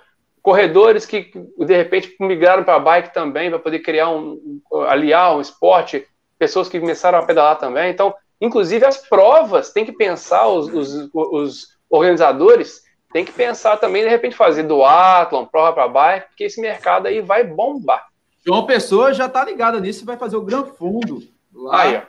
corredores 0.42 1.06
que 1.06 1.30
de 1.58 1.76
repente 1.76 2.16
migraram 2.18 2.64
para 2.64 2.80
bike 2.80 3.14
também 3.14 3.48
para 3.48 3.60
poder 3.60 3.78
criar 3.78 4.10
um 4.10 4.60
aliar 4.88 5.36
um 5.36 5.40
esporte, 5.40 6.06
pessoas 6.36 6.68
que 6.68 6.80
começaram 6.80 7.18
a 7.18 7.26
pedalar 7.26 7.58
também. 7.58 7.90
Então, 7.90 8.12
inclusive 8.40 8.84
as 8.84 8.98
provas 9.08 9.72
tem 9.72 9.84
que 9.84 9.92
pensar 9.92 10.48
os, 10.48 10.68
os, 10.68 11.10
os 11.12 11.66
organizadores 11.88 12.82
tem 13.16 13.24
que 13.24 13.32
pensar 13.32 13.78
também 13.78 14.02
de 14.02 14.10
repente 14.10 14.36
fazer 14.36 14.64
do 14.64 14.84
Athlon, 14.84 15.46
prova 15.46 15.72
para 15.72 15.88
bike, 15.88 16.28
porque 16.28 16.44
esse 16.44 16.60
mercado 16.60 17.06
aí 17.06 17.22
vai 17.22 17.42
bombar. 17.44 18.08
João 18.46 18.66
Pessoa 18.66 19.14
já 19.14 19.26
tá 19.26 19.42
ligada 19.42 19.80
nisso 19.80 20.02
e 20.02 20.04
vai 20.06 20.18
fazer 20.18 20.36
o 20.36 20.42
Gran 20.42 20.64
Fundo 20.64 21.22
lá. 21.50 21.80
Aí, 21.80 21.96
ó. 21.96 22.02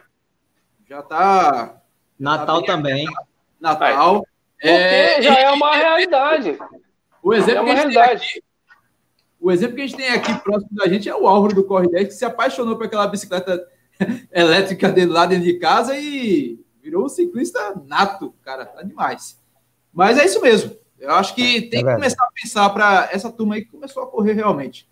Já 0.85 1.01
tá 1.01 1.77
Natal 2.19 2.59
Tá 2.61 2.73
também. 2.73 3.05
Natal. 3.57 4.27
Porque 4.59 4.67
É, 4.67 5.21
já 5.21 5.33
é 5.39 5.49
uma 5.49 5.77
realidade. 5.77 6.59
O 7.23 7.33
É 7.33 7.37
exemplo, 7.37 7.63
uma 7.63 7.73
que 7.73 7.79
a 7.79 7.83
gente 7.83 7.93
tem 7.93 8.01
realidade. 8.01 8.25
aqui, 8.25 8.43
o 9.39 9.49
exemplo 9.49 9.75
que 9.77 9.81
a 9.83 9.87
gente 9.87 9.95
tem 9.95 10.09
aqui 10.09 10.33
próximo 10.41 10.69
da 10.73 10.89
gente 10.89 11.07
é 11.07 11.15
o 11.15 11.25
Álvaro 11.25 11.55
do 11.55 11.63
Corre 11.63 11.87
10, 11.87 12.07
que 12.09 12.13
se 12.15 12.25
apaixonou 12.25 12.75
por 12.75 12.85
aquela 12.85 13.07
bicicleta 13.07 13.65
elétrica 14.29 14.89
dele 14.89 15.13
lá 15.13 15.25
dentro 15.25 15.45
de 15.45 15.53
casa 15.57 15.97
e 15.97 16.59
virou 16.83 17.05
um 17.05 17.09
ciclista 17.09 17.81
nato, 17.85 18.35
cara, 18.43 18.65
tá 18.65 18.83
demais. 18.83 19.39
Mas 19.93 20.17
é 20.17 20.25
isso 20.25 20.41
mesmo. 20.41 20.75
Eu 20.99 21.11
acho 21.11 21.35
que 21.35 21.61
tem 21.63 21.81
É 21.81 21.83
que 21.83 21.93
começar 21.93 22.23
a 22.23 22.31
pensar 22.31 22.69
para 22.71 23.09
essa 23.11 23.31
turma 23.31 23.55
aí 23.55 23.63
que 23.65 23.71
começou 23.71 24.03
a 24.03 24.07
correr 24.07 24.33
realmente. 24.33 24.87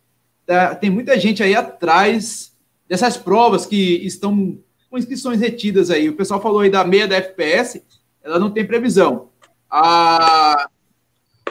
Tá- 0.46 0.76
Tem 0.76 0.90
muita 0.90 1.20
gente 1.20 1.42
aí 1.42 1.56
atrás 1.56 2.56
dessas 2.88 3.18
provas 3.18 3.66
que 3.66 4.06
estão 4.06 4.60
com 4.90 4.98
inscrições 4.98 5.40
retidas 5.40 5.90
aí. 5.90 6.08
O 6.08 6.16
pessoal 6.16 6.42
falou 6.42 6.60
aí 6.60 6.70
da 6.70 6.84
meia 6.84 7.08
da 7.08 7.16
FPS, 7.16 7.84
ela 8.24 8.38
não 8.40 8.52
tem 8.52 8.66
previsão. 8.66 9.30
A, 9.70 10.70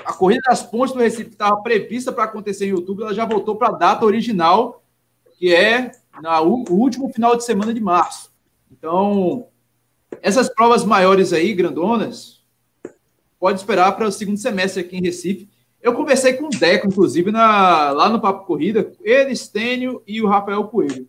a 0.04 0.12
corrida 0.12 0.42
das 0.46 0.62
pontes 0.62 0.94
do 0.94 1.00
Recife 1.00 1.24
que 1.24 1.30
estava 1.34 1.60
prevista 1.62 2.12
para 2.12 2.24
acontecer 2.24 2.66
em 2.66 2.72
outubro, 2.72 3.04
ela 3.04 3.14
já 3.14 3.24
voltou 3.24 3.56
para 3.56 3.68
a 3.68 3.72
data 3.72 4.04
original, 4.06 4.82
que 5.36 5.52
é 5.52 5.90
na, 6.22 6.40
o 6.40 6.64
último 6.70 7.12
final 7.12 7.36
de 7.36 7.44
semana 7.44 7.74
de 7.74 7.80
março. 7.80 8.32
Então, 8.70 9.48
essas 10.22 10.48
provas 10.48 10.84
maiores 10.84 11.32
aí, 11.32 11.52
grandonas, 11.54 12.33
pode 13.44 13.60
esperar 13.60 13.92
para 13.92 14.08
o 14.08 14.10
segundo 14.10 14.38
semestre 14.38 14.80
aqui 14.80 14.96
em 14.96 15.02
Recife. 15.02 15.46
Eu 15.82 15.92
conversei 15.92 16.32
com 16.32 16.46
o 16.46 16.48
Deco, 16.48 16.86
inclusive, 16.86 17.30
na- 17.30 17.90
lá 17.90 18.08
no 18.08 18.18
Papo 18.18 18.46
Corrida, 18.46 18.90
ele, 19.02 19.36
Stênio 19.36 20.02
e 20.06 20.22
o 20.22 20.26
Rafael 20.26 20.64
Coelho. 20.64 21.06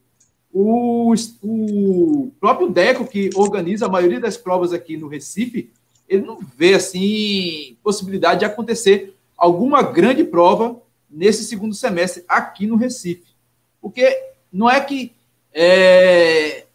O, 0.52 1.14
o 1.42 2.34
próprio 2.38 2.68
Deco, 2.70 3.08
que 3.08 3.30
organiza 3.36 3.86
a 3.86 3.90
maioria 3.90 4.20
das 4.20 4.36
provas 4.36 4.74
aqui 4.74 4.98
no 4.98 5.08
Recife, 5.08 5.72
ele 6.10 6.26
não 6.26 6.38
vê 6.58 6.74
assim 6.74 7.78
possibilidade 7.82 8.42
de 8.42 8.46
acontecer 8.46 9.16
alguma 9.38 9.82
grande 9.82 10.26
prova 10.26 10.82
nesse 11.10 11.46
segundo 11.46 11.74
semestre 11.74 12.26
aqui 12.28 12.68
no 12.68 12.76
Recife. 12.76 13.34
Porque 13.80 14.14
não 14.52 14.70
é 14.70 14.82
que 14.82 15.14
é, 15.54 16.66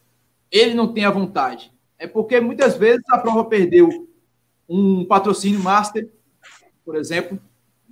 ele 0.50 0.72
não 0.72 0.90
tenha 0.90 1.10
vontade, 1.10 1.70
é 1.98 2.06
porque 2.06 2.40
muitas 2.40 2.78
vezes 2.78 3.02
a 3.10 3.18
prova 3.18 3.44
perdeu 3.44 4.08
um 4.70 5.04
patrocínio 5.04 5.60
master, 5.60 6.08
por 6.84 6.94
exemplo, 6.96 7.38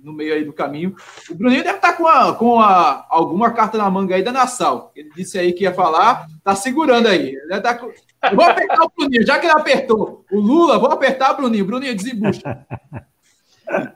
no 0.01 0.13
meio 0.13 0.33
aí 0.33 0.45
do 0.45 0.53
caminho. 0.53 0.95
O 1.29 1.35
Bruninho 1.35 1.61
deve 1.61 1.75
estar 1.75 1.91
com, 1.93 2.07
a- 2.07 2.33
com 2.33 2.59
a- 2.61 3.05
alguma 3.09 3.51
carta 3.51 3.77
na 3.77 3.89
manga 3.89 4.15
aí 4.15 4.23
da 4.23 4.31
Nassau. 4.31 4.91
Ele 4.95 5.09
disse 5.13 5.37
aí 5.37 5.51
que 5.51 5.63
ia 5.65 5.73
falar, 5.73 6.25
tá 6.41 6.55
segurando 6.55 7.07
aí. 7.07 7.35
Ele 7.35 7.47
deve 7.47 7.61
tá 7.61 7.75
com- 7.77 7.91
Eu 8.23 8.35
vou 8.35 8.45
apertar 8.45 8.81
o 8.83 8.91
Bruninho, 8.97 9.25
já 9.27 9.37
que 9.39 9.45
ele 9.45 9.53
apertou 9.53 10.23
o 10.31 10.39
Lula, 10.39 10.79
vou 10.79 10.89
apertar 10.89 11.33
o 11.33 11.37
Bruninho. 11.37 11.65
Bruninho, 11.65 11.95
desembucha. 11.95 12.65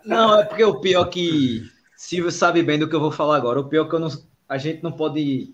Não, 0.06 0.40
é 0.40 0.44
porque 0.46 0.64
o 0.64 0.80
pior 0.82 1.06
que 1.06 1.64
Silvio 1.96 2.32
sabe 2.32 2.62
bem 2.62 2.78
do 2.78 2.88
que 2.90 2.96
eu 2.96 3.00
vou 3.00 3.12
falar 3.12 3.38
agora. 3.38 3.60
O 3.62 3.70
pior 3.70 3.88
que 3.88 3.96
eu 3.96 4.00
não, 4.00 4.10
a 4.50 4.58
gente 4.58 4.84
não 4.84 4.92
pode 4.92 5.54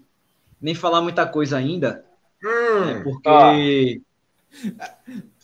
nem 0.59 0.73
falar 0.75 1.01
muita 1.01 1.25
coisa 1.27 1.57
ainda, 1.57 2.03
Hum, 2.43 3.03
porque 3.03 4.01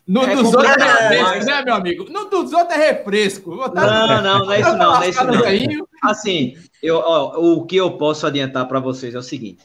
No 0.07 0.23
É 0.23 0.35
dos 0.35 0.53
outros 0.53 0.77
é 0.77 1.09
refresco, 1.09 1.45
né, 1.45 1.63
meu 1.63 1.73
amigo? 1.73 2.09
No 2.11 2.29
dos 2.29 2.53
outros 2.53 2.77
é 2.77 2.91
refresco. 2.91 3.55
Não, 3.55 4.21
não, 4.21 4.39
não 4.45 4.51
é 4.51 4.59
isso 4.59 4.71
não, 4.71 4.77
não 4.77 5.01
é 5.01 5.09
isso 5.09 5.23
não. 5.23 5.87
Assim, 6.03 6.55
eu, 6.81 6.97
ó, 6.97 7.39
o 7.39 7.65
que 7.65 7.75
eu 7.75 7.97
posso 7.97 8.27
adiantar 8.27 8.67
para 8.67 8.79
vocês 8.79 9.15
é 9.15 9.17
o 9.17 9.23
seguinte: 9.23 9.63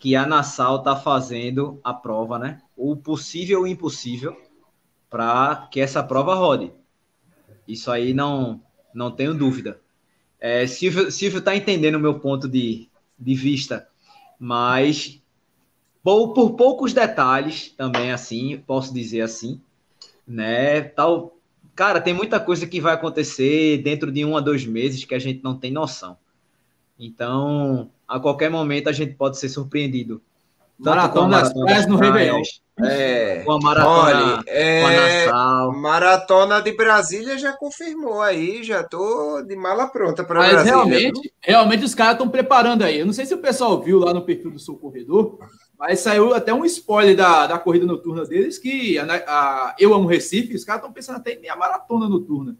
que 0.00 0.16
a 0.16 0.26
Nassau 0.26 0.82
tá 0.82 0.96
fazendo 0.96 1.78
a 1.84 1.94
prova, 1.94 2.38
né? 2.38 2.58
O 2.76 2.96
possível 2.96 3.60
e 3.60 3.62
o 3.62 3.66
impossível 3.66 4.36
para 5.08 5.68
que 5.70 5.80
essa 5.80 6.02
prova 6.02 6.34
rode. 6.34 6.72
Isso 7.68 7.90
aí 7.90 8.12
não, 8.12 8.60
não 8.92 9.10
tenho 9.10 9.34
dúvida. 9.34 9.80
É, 10.40 10.66
Silvio, 10.66 11.12
Silvio 11.12 11.42
tá 11.42 11.54
entendendo 11.54 11.96
o 11.96 12.00
meu 12.00 12.18
ponto 12.18 12.48
de, 12.48 12.88
de 13.18 13.34
vista, 13.34 13.86
mas 14.38 15.19
por, 16.02 16.32
por 16.32 16.52
poucos 16.52 16.92
detalhes 16.92 17.70
também 17.76 18.12
assim, 18.12 18.62
posso 18.66 18.92
dizer 18.92 19.22
assim, 19.22 19.60
né? 20.26 20.80
Tal, 20.82 21.36
Cara, 21.80 21.98
tem 21.98 22.12
muita 22.12 22.38
coisa 22.38 22.66
que 22.66 22.78
vai 22.78 22.92
acontecer 22.92 23.78
dentro 23.78 24.12
de 24.12 24.22
um 24.22 24.36
a 24.36 24.40
dois 24.40 24.66
meses 24.66 25.02
que 25.06 25.14
a 25.14 25.18
gente 25.18 25.42
não 25.42 25.56
tem 25.56 25.72
noção. 25.72 26.18
Então, 26.98 27.88
a 28.06 28.20
qualquer 28.20 28.50
momento 28.50 28.90
a 28.90 28.92
gente 28.92 29.14
pode 29.14 29.38
ser 29.38 29.48
surpreendido. 29.48 30.20
Tanto 30.76 30.96
Maratona 30.96 31.40
das 31.40 31.54
Maratona 31.54 31.64
Praias 31.64 31.86
no 31.86 31.96
das 31.96 32.06
Réveillon. 32.06 32.42
É. 32.82 33.42
Com 33.46 33.52
a 33.52 33.58
maratona, 33.60 33.98
Olha, 33.98 34.44
com 34.44 34.50
a 34.50 34.52
é, 34.52 35.26
Nassau. 35.26 35.72
Maratona 35.72 36.60
de 36.60 36.72
Brasília 36.76 37.38
já 37.38 37.54
confirmou 37.54 38.20
aí, 38.20 38.62
já 38.62 38.82
tô 38.82 39.40
de 39.40 39.56
mala 39.56 39.86
pronta 39.86 40.22
para 40.22 40.40
Mas 40.40 40.52
Brasília. 40.52 40.74
realmente, 40.74 41.32
realmente 41.40 41.84
os 41.84 41.94
caras 41.94 42.12
estão 42.12 42.28
preparando 42.28 42.82
aí. 42.82 42.98
Eu 42.98 43.06
não 43.06 43.12
sei 43.14 43.24
se 43.24 43.32
o 43.32 43.38
pessoal 43.38 43.80
viu 43.80 43.98
lá 43.98 44.12
no 44.12 44.20
perfil 44.20 44.50
do 44.50 44.58
Sou 44.58 44.76
Corredor, 44.76 45.38
mas 45.80 46.00
saiu 46.00 46.34
até 46.34 46.52
um 46.52 46.64
spoiler 46.66 47.16
da, 47.16 47.46
da 47.46 47.58
corrida 47.58 47.86
noturna 47.86 48.26
deles 48.26 48.58
que 48.58 48.98
a, 48.98 49.04
a- 49.26 49.76
eu 49.78 49.94
amo 49.94 50.06
Recife, 50.06 50.54
os 50.54 50.64
caras 50.64 50.82
estão 50.82 50.92
pensando 50.92 51.16
até 51.16 51.32
em 51.32 51.40
meia 51.40 51.56
maratona 51.56 52.06
noturna. 52.06 52.54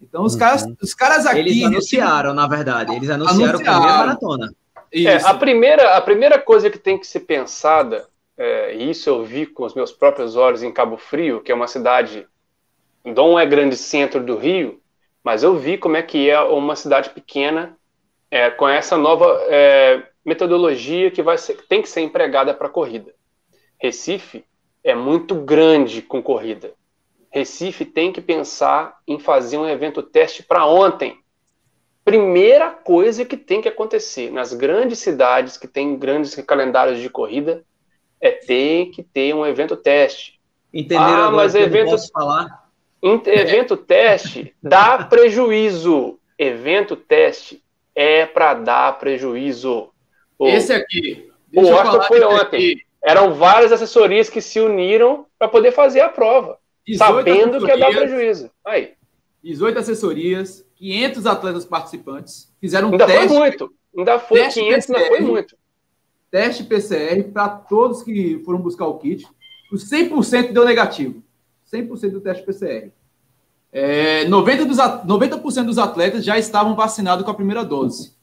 Então 0.00 0.22
os 0.24 0.34
Uhum. 0.34 0.38
caras, 0.38 0.66
os 0.82 0.92
caras 0.94 1.24
aqui. 1.24 1.38
Eles 1.40 1.64
anunciaram, 1.64 2.34
na 2.34 2.46
verdade. 2.46 2.94
Eles 2.94 3.08
anunciaram, 3.08 3.44
Anunciaram. 3.54 3.80
primeira 3.80 3.98
maratona. 3.98 4.54
É, 4.92 5.16
a, 5.16 5.34
primeira, 5.34 5.96
a 5.96 6.00
primeira 6.02 6.38
coisa 6.38 6.68
que 6.70 6.78
tem 6.78 6.98
que 6.98 7.06
ser 7.06 7.20
pensada, 7.20 8.06
é, 8.36 8.76
e 8.76 8.90
isso 8.90 9.08
eu 9.08 9.24
vi 9.24 9.46
com 9.46 9.64
os 9.64 9.74
meus 9.74 9.90
próprios 9.90 10.36
olhos 10.36 10.62
em 10.62 10.70
Cabo 10.70 10.98
Frio, 10.98 11.40
que 11.40 11.50
é 11.50 11.54
uma 11.54 11.66
cidade, 11.66 12.26
não 13.04 13.38
é 13.38 13.46
grande 13.46 13.76
centro 13.76 14.22
do 14.22 14.36
Rio, 14.36 14.80
mas 15.24 15.42
eu 15.42 15.56
vi 15.56 15.78
como 15.78 15.96
é 15.96 16.02
que 16.02 16.28
é 16.30 16.38
uma 16.40 16.76
cidade 16.76 17.10
pequena 17.10 17.76
é, 18.30 18.50
com 18.50 18.68
essa 18.68 18.96
nova 18.98 19.26
é, 19.48 20.02
metodologia 20.26 21.10
que 21.10 21.22
vai 21.22 21.38
ser, 21.38 21.56
tem 21.68 21.80
que 21.80 21.88
ser 21.88 22.00
empregada 22.02 22.52
para 22.52 22.68
corrida. 22.68 23.14
Recife 23.80 24.44
é 24.82 24.94
muito 24.94 25.34
grande 25.36 26.02
com 26.02 26.22
corrida. 26.22 26.74
Recife 27.30 27.84
tem 27.84 28.12
que 28.12 28.20
pensar 28.20 28.98
em 29.06 29.18
fazer 29.18 29.56
um 29.56 29.68
evento 29.68 30.02
teste 30.02 30.42
para 30.42 30.66
ontem 30.66 31.18
primeira 32.04 32.70
coisa 32.70 33.24
que 33.24 33.36
tem 33.36 33.60
que 33.60 33.68
acontecer 33.68 34.30
nas 34.30 34.52
grandes 34.52 35.00
cidades 35.00 35.56
que 35.56 35.66
têm 35.66 35.96
grandes 35.96 36.34
calendários 36.36 37.00
de 37.00 37.10
corrida 37.10 37.64
é 38.20 38.30
ter 38.30 38.86
que 38.90 39.02
ter 39.02 39.34
um 39.34 39.44
evento 39.44 39.76
teste. 39.76 40.40
Entenderam 40.72 41.04
Ah, 41.04 41.26
agora 41.26 41.36
mas 41.36 41.52
que 41.52 41.58
eu 41.58 41.62
não 41.62 41.66
evento- 41.68 41.90
posso 41.90 42.10
falar? 42.12 42.66
Evento 43.02 43.76
teste 43.76 44.54
dá 44.62 45.04
prejuízo. 45.04 46.18
Evento 46.38 46.94
teste 46.96 47.62
é 47.94 48.24
para 48.24 48.54
dar 48.54 48.98
prejuízo. 48.98 49.90
Esse 50.40 50.72
aqui. 50.72 51.30
o 51.54 51.66
falar 51.66 52.02
foi 52.04 52.22
ontem. 52.24 52.40
aqui. 52.42 52.82
Eram 53.04 53.34
várias 53.34 53.70
assessorias 53.72 54.28
que 54.28 54.40
se 54.40 54.60
uniram 54.60 55.26
para 55.38 55.46
poder 55.48 55.70
fazer 55.72 56.00
a 56.00 56.08
prova, 56.08 56.58
18 56.86 56.98
sabendo 57.14 57.60
que 57.64 57.66
ia 57.70 57.78
dar 57.78 57.90
prejuízo. 57.90 58.50
Aí, 58.64 58.94
18 59.44 59.78
assessorias, 59.78 60.66
500 60.74 61.26
atletas 61.26 61.64
participantes, 61.64 62.52
fizeram 62.60 62.88
um 62.88 62.92
ainda 62.92 63.06
teste, 63.06 63.28
foi 63.28 63.38
muito. 63.38 63.72
Ainda 63.96 64.18
foi 64.18 64.40
teste 64.40 64.60
500, 64.60 64.90
ainda 64.90 65.00
foi 65.06 65.16
PCR. 65.18 65.30
muito. 65.30 65.56
teste 66.30 66.64
PCR 66.64 67.22
para 67.32 67.48
todos 67.48 68.02
que 68.02 68.42
foram 68.44 68.58
buscar 68.58 68.86
o 68.86 68.98
kit. 68.98 69.24
O 69.72 69.76
100% 69.76 70.52
deu 70.52 70.64
negativo. 70.64 71.22
100% 71.72 72.10
do 72.10 72.20
teste 72.20 72.44
PCR. 72.44 72.90
É, 73.72 74.24
90%, 74.26 74.64
dos, 74.66 74.78
at- 74.78 75.04
90% 75.06 75.64
dos 75.66 75.78
atletas 75.78 76.24
já 76.24 76.38
estavam 76.38 76.74
vacinados 76.74 77.24
com 77.24 77.30
a 77.30 77.34
primeira 77.34 77.64
dose. 77.64 78.15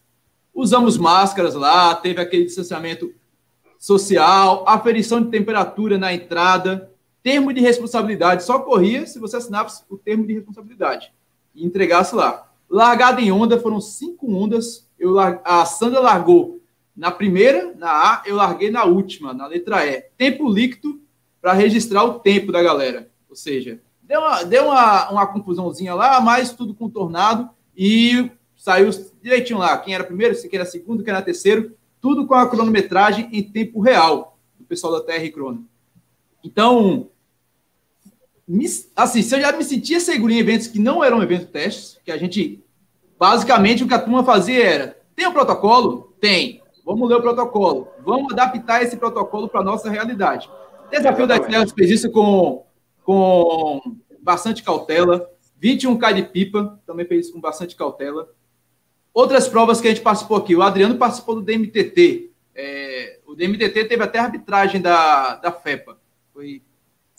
Usamos 0.53 0.97
máscaras 0.97 1.55
lá, 1.55 1.95
teve 1.95 2.21
aquele 2.21 2.45
distanciamento 2.45 3.13
social, 3.79 4.63
aferição 4.67 5.21
de 5.21 5.29
temperatura 5.29 5.97
na 5.97 6.13
entrada, 6.13 6.91
termo 7.21 7.51
de 7.51 7.59
responsabilidade. 7.59 8.43
Só 8.43 8.59
corria 8.59 9.05
se 9.07 9.19
você 9.19 9.37
assinasse 9.37 9.83
o 9.89 9.97
termo 9.97 10.25
de 10.27 10.33
responsabilidade 10.33 11.11
e 11.55 11.65
entregasse 11.65 12.15
lá. 12.15 12.49
Largada 12.69 13.21
em 13.21 13.31
onda, 13.31 13.59
foram 13.59 13.81
cinco 13.81 14.31
ondas. 14.31 14.87
Eu, 14.97 15.17
a 15.19 15.65
Sandra 15.65 15.99
largou 15.99 16.61
na 16.95 17.11
primeira, 17.11 17.73
na 17.77 17.89
A, 17.89 18.23
eu 18.25 18.35
larguei 18.35 18.69
na 18.69 18.85
última, 18.85 19.33
na 19.33 19.47
letra 19.47 19.85
E. 19.85 20.01
Tempo 20.17 20.47
líquido 20.47 21.01
para 21.41 21.53
registrar 21.53 22.03
o 22.03 22.19
tempo 22.19 22.51
da 22.51 22.61
galera. 22.61 23.09
Ou 23.29 23.35
seja, 23.35 23.81
deu 24.01 24.19
uma, 24.19 24.43
deu 24.43 24.65
uma, 24.65 25.09
uma 25.09 25.27
confusãozinha 25.27 25.93
lá, 25.93 26.21
mas 26.21 26.53
tudo 26.53 26.73
contornado. 26.73 27.49
E 27.75 28.31
saiu 28.63 28.89
direitinho 29.21 29.59
lá, 29.59 29.77
quem 29.77 29.93
era 29.93 30.05
primeiro, 30.05 30.33
quem 30.41 30.57
era 30.57 30.65
segundo, 30.65 31.03
quem 31.03 31.13
era 31.13 31.21
terceiro, 31.21 31.75
tudo 31.99 32.25
com 32.25 32.33
a 32.33 32.47
cronometragem 32.47 33.27
em 33.33 33.43
tempo 33.43 33.81
real, 33.81 34.39
do 34.57 34.63
pessoal 34.63 34.93
da 34.93 35.01
TR 35.01 35.29
Crono. 35.33 35.67
Então, 36.41 37.09
assim, 38.95 39.21
se 39.21 39.35
eu 39.35 39.41
já 39.41 39.51
me 39.51 39.65
sentia 39.65 39.99
seguro 39.99 40.31
em 40.31 40.39
eventos 40.39 40.67
que 40.67 40.79
não 40.79 41.03
eram 41.03 41.21
eventos 41.21 41.49
testes, 41.49 41.99
que 42.05 42.09
a 42.09 42.15
gente, 42.15 42.63
basicamente, 43.19 43.83
o 43.83 43.87
que 43.87 43.93
a 43.93 43.99
turma 43.99 44.23
fazia 44.23 44.63
era, 44.63 44.97
tem 45.13 45.27
um 45.27 45.33
protocolo? 45.33 46.15
Tem. 46.21 46.63
Vamos 46.85 47.09
ler 47.09 47.15
o 47.15 47.21
protocolo. 47.21 47.89
Vamos 47.99 48.31
adaptar 48.31 48.81
esse 48.81 48.95
protocolo 48.95 49.49
para 49.49 49.59
a 49.59 49.65
nossa 49.65 49.89
realidade. 49.89 50.49
Desafio 50.89 51.27
das 51.27 51.45
Terras 51.45 51.73
fez 51.73 51.91
isso 51.91 52.09
com, 52.09 52.65
com 53.03 53.81
bastante 54.21 54.63
cautela. 54.63 55.29
21K 55.61 56.13
de 56.13 56.23
pipa 56.23 56.79
também 56.87 57.05
fez 57.05 57.25
isso 57.25 57.33
com 57.33 57.41
bastante 57.41 57.75
cautela. 57.75 58.29
Outras 59.13 59.47
provas 59.47 59.79
que 59.79 59.87
a 59.87 59.91
gente 59.91 60.01
participou 60.01 60.37
aqui. 60.37 60.55
O 60.55 60.61
Adriano 60.61 60.97
participou 60.97 61.35
do 61.35 61.41
DMTT. 61.41 62.31
É, 62.55 63.19
o 63.27 63.35
DMTT 63.35 63.85
teve 63.85 64.03
até 64.03 64.19
a 64.19 64.23
arbitragem 64.23 64.81
da, 64.81 65.35
da 65.35 65.51
FEPA. 65.51 65.97
Foi 66.33 66.61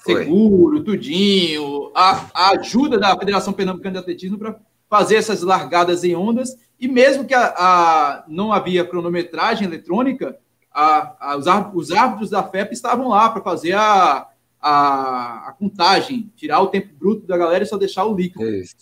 seguro, 0.05 0.77
Foi. 0.77 0.85
tudinho. 0.85 1.93
A, 1.95 2.31
a, 2.35 2.51
ajuda 2.59 2.99
da 2.99 3.17
Federação 3.17 3.53
Pernambucana 3.53 3.93
de 3.93 3.99
Atletismo 3.99 4.39
para 4.39 4.59
fazer 4.89 5.17
essas 5.17 5.43
largadas 5.43 6.03
em 6.03 6.17
ondas. 6.17 6.57
E 6.81 6.89
mesmo 6.89 7.25
que 7.25 7.35
a, 7.35 7.55
a 7.57 8.25
não 8.27 8.53
havia 8.53 8.85
cronometragem 8.85 9.67
eletrônica, 9.67 10.37
a, 10.73 11.37
os, 11.39 11.47
os 11.75 11.91
árbitros 11.93 12.31
da 12.31 12.43
FEP 12.43 12.73
estavam 12.73 13.09
lá 13.09 13.31
para 13.31 13.41
fazer 13.41 13.75
a, 13.75 14.27
a, 14.61 15.49
a, 15.49 15.55
contagem, 15.57 16.33
tirar 16.35 16.61
o 16.61 16.67
tempo 16.67 16.89
bruto 16.99 17.27
da 17.27 17.39
galera 17.39 17.63
e 17.63 17.67
só 17.67 17.77
deixar 17.77 18.05
o 18.05 18.15
líquido. 18.15 18.45
Isso. 18.45 18.75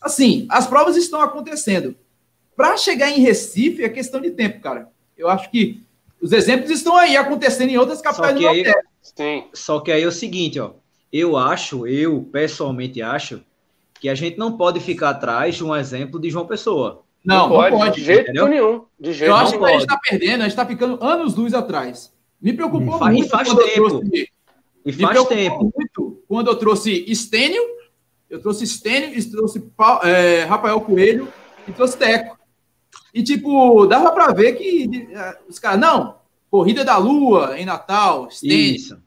Assim, 0.00 0.46
as 0.50 0.66
provas 0.66 0.96
estão 0.96 1.20
acontecendo. 1.20 1.94
Para 2.56 2.76
chegar 2.76 3.10
em 3.10 3.20
Recife 3.20 3.82
é 3.82 3.88
questão 3.88 4.20
de 4.20 4.30
tempo, 4.30 4.60
cara. 4.60 4.88
Eu 5.16 5.28
acho 5.28 5.50
que 5.50 5.82
os 6.20 6.32
exemplos 6.32 6.70
estão 6.70 6.96
aí 6.96 7.16
acontecendo 7.16 7.70
em 7.70 7.76
outras 7.76 8.00
capitais 8.00 8.34
do 8.34 8.48
aí, 8.48 8.64
Sim. 9.02 9.44
Só 9.52 9.80
que 9.80 9.92
aí 9.92 10.02
é 10.02 10.06
o 10.06 10.12
seguinte, 10.12 10.58
ó. 10.58 10.72
Eu 11.12 11.36
acho, 11.36 11.86
eu 11.86 12.22
pessoalmente 12.32 13.00
acho, 13.02 13.42
que 14.00 14.08
a 14.08 14.14
gente 14.14 14.36
não 14.36 14.56
pode 14.56 14.80
ficar 14.80 15.10
atrás 15.10 15.54
de 15.54 15.64
um 15.64 15.74
exemplo 15.74 16.20
de 16.20 16.28
João 16.28 16.46
Pessoa. 16.46 17.04
Não, 17.24 17.48
não 17.48 17.56
pode, 17.56 17.70
não 17.70 17.78
pode 17.78 18.00
de 18.00 18.04
jeito 18.04 18.22
entendeu? 18.22 18.48
nenhum. 18.48 18.84
De 19.00 19.12
jeito 19.12 19.30
eu 19.30 19.36
acho 19.36 19.52
que 19.52 19.58
pode. 19.58 19.70
a 19.70 19.78
gente 19.78 19.88
está 19.88 19.98
perdendo, 19.98 20.40
a 20.40 20.42
gente 20.42 20.50
está 20.50 20.66
ficando 20.66 21.02
anos 21.02 21.34
luz 21.34 21.54
atrás. 21.54 22.12
Me 22.40 22.52
preocupou 22.52 22.98
faz, 22.98 23.14
muito. 23.14 23.30
Faz 23.30 23.48
tempo. 23.48 23.88
Trouxe, 23.88 24.28
e 24.84 24.92
faz 24.92 25.24
tempo. 25.24 25.72
muito 25.74 26.22
quando 26.28 26.48
eu 26.48 26.56
trouxe 26.56 27.04
Estênio, 27.10 27.62
eu 28.28 28.40
trouxe 28.40 28.64
Estênio, 28.64 29.18
e 29.18 29.24
trouxe 29.24 29.64
é, 30.02 30.44
Rafael 30.44 30.80
Coelho 30.82 31.32
e 31.66 31.72
trouxe 31.72 31.96
Teco. 31.96 32.36
E, 33.14 33.22
tipo, 33.22 33.86
dava 33.86 34.10
para 34.10 34.32
ver 34.32 34.54
que 34.54 35.08
é, 35.12 35.38
os 35.48 35.58
caras, 35.60 35.80
não, 35.80 36.16
Corrida 36.50 36.84
da 36.84 36.96
Lua 36.96 37.58
em 37.58 37.64
Natal. 37.64 38.28
Isso. 38.42 38.98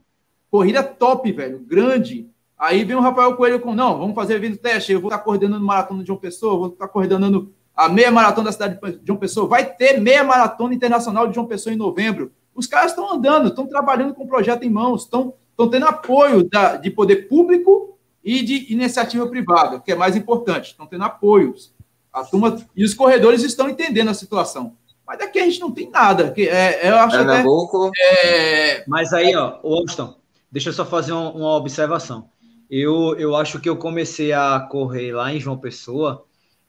Corrida 0.49 0.82
top, 0.82 1.30
velho, 1.32 1.60
grande. 1.60 2.30
Aí 2.58 2.84
vem 2.84 2.95
o 2.95 3.01
Rafael 3.01 3.36
Coelho 3.36 3.60
com, 3.60 3.76
não, 3.76 3.99
vamos 3.99 4.16
fazer 4.16 4.36
evento 4.36 4.58
teste, 4.58 4.93
eu 4.93 5.01
vou 5.01 5.10
estar 5.10 5.22
coordenando 5.22 5.64
maratona 5.64 6.01
de 6.01 6.08
João 6.08 6.18
Pessoa, 6.18 6.58
vou 6.58 6.68
estar 6.70 6.88
coordenando 6.88 7.53
a 7.76 7.88
meia 7.88 8.10
maratona 8.10 8.45
da 8.45 8.51
cidade 8.51 8.80
de 8.80 9.05
João 9.05 9.20
Pessoa. 9.20 9.47
Vai 9.47 9.66
ter 9.66 9.99
meia 9.99 10.24
maratona 10.24 10.74
internacional 10.74 11.28
de 11.28 11.36
João 11.36 11.45
Pessoa 11.45 11.74
em 11.74 11.78
novembro. 11.78 12.32
Os 12.55 12.66
caras 12.66 12.91
estão 12.91 13.14
andando, 13.14 13.49
estão 13.49 13.68
trabalhando 13.68 14.16
com 14.16 14.24
o 14.24 14.28
projeto 14.28 14.64
em 14.64 14.70
mãos, 14.70 15.03
estão 15.03 15.34
estão 15.58 15.68
tendo 15.68 15.88
apoio 15.88 16.47
da, 16.47 16.78
de 16.78 16.91
poder 16.91 17.28
público 17.28 17.97
e 18.24 18.43
de 18.43 18.72
iniciativa 18.72 19.28
privada, 19.28 19.80
que 19.80 19.91
é 19.91 19.95
mais 19.95 20.16
importante. 20.16 20.72
Estão 20.72 20.86
tendo 20.86 21.03
apoios. 21.03 21.74
A 22.22 22.26
turma 22.26 22.57
e 22.76 22.84
os 22.84 22.93
corredores 22.93 23.43
estão 23.43 23.70
entendendo 23.70 24.09
a 24.09 24.13
situação. 24.13 24.76
Mas 25.05 25.20
daqui 25.20 25.39
a 25.39 25.45
gente 25.45 25.59
não 25.59 25.72
tem 25.72 25.89
nada. 25.89 26.32
Que, 26.32 26.47
é, 26.47 26.89
eu 26.89 26.97
acho 26.97 27.18
Pernambuco. 27.18 27.91
É... 27.97 28.84
Mas 28.88 29.13
aí, 29.13 29.36
ó, 29.36 29.59
Austin, 29.63 30.13
deixa 30.51 30.70
eu 30.70 30.74
só 30.74 30.86
fazer 30.86 31.13
um, 31.13 31.30
uma 31.30 31.55
observação. 31.55 32.30
Eu, 32.70 33.15
eu 33.18 33.36
acho 33.36 33.59
que 33.59 33.70
eu 33.70 33.78
comecei 33.78 34.34
a 34.34 34.59
correr 34.59 35.13
lá 35.13 35.34
em 35.34 35.39
João 35.39 35.57
Pessoa 35.57 36.28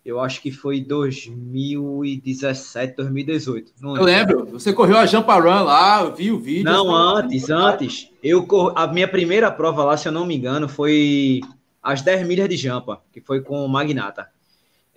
eu 0.09 0.19
acho 0.21 0.41
que 0.41 0.51
foi 0.51 0.81
2017, 0.81 2.97
2018. 2.97 3.73
Não 3.79 3.95
eu 3.95 4.05
lembro. 4.05 4.47
Você 4.47 4.73
correu 4.73 4.97
a 4.97 5.05
Jump 5.05 5.31
Run 5.31 5.65
lá, 5.65 6.01
eu 6.01 6.15
vi 6.15 6.33
o 6.33 6.41
vídeo. 6.41 6.65
Não, 6.65 6.91
antes, 6.91 7.51
antes. 7.51 8.11
Eu 8.23 8.47
cor... 8.47 8.73
A 8.75 8.87
minha 8.87 9.07
primeira 9.07 9.51
prova 9.51 9.85
lá, 9.85 9.99
se 9.99 10.09
eu 10.09 10.13
não 10.13 10.25
me 10.25 10.35
engano, 10.35 10.67
foi 10.67 11.43
as 11.83 12.01
10 12.01 12.27
milhas 12.27 12.49
de 12.49 12.57
Jampa, 12.57 13.03
que 13.13 13.21
foi 13.21 13.43
com 13.43 13.63
o 13.63 13.69
Magnata. 13.69 14.29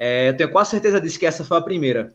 É, 0.04 0.30
eu 0.30 0.36
tenho 0.36 0.52
quase 0.52 0.72
certeza 0.72 1.00
disso 1.00 1.20
que 1.20 1.28
essa 1.28 1.46
foi 1.46 1.60
a 1.60 1.62
primeira. 1.62 2.12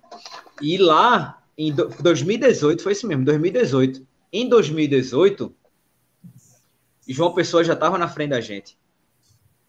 E 0.60 0.76
lá, 0.76 1.40
em 1.56 1.72
2018, 1.72 2.82
foi 2.82 2.90
isso 2.90 3.06
mesmo, 3.06 3.24
2018. 3.24 4.04
Em 4.32 4.48
2018, 4.48 5.54
João 7.06 7.32
Pessoa 7.32 7.62
já 7.62 7.74
estava 7.74 7.96
na 7.96 8.08
frente 8.08 8.30
da 8.30 8.40
gente. 8.40 8.76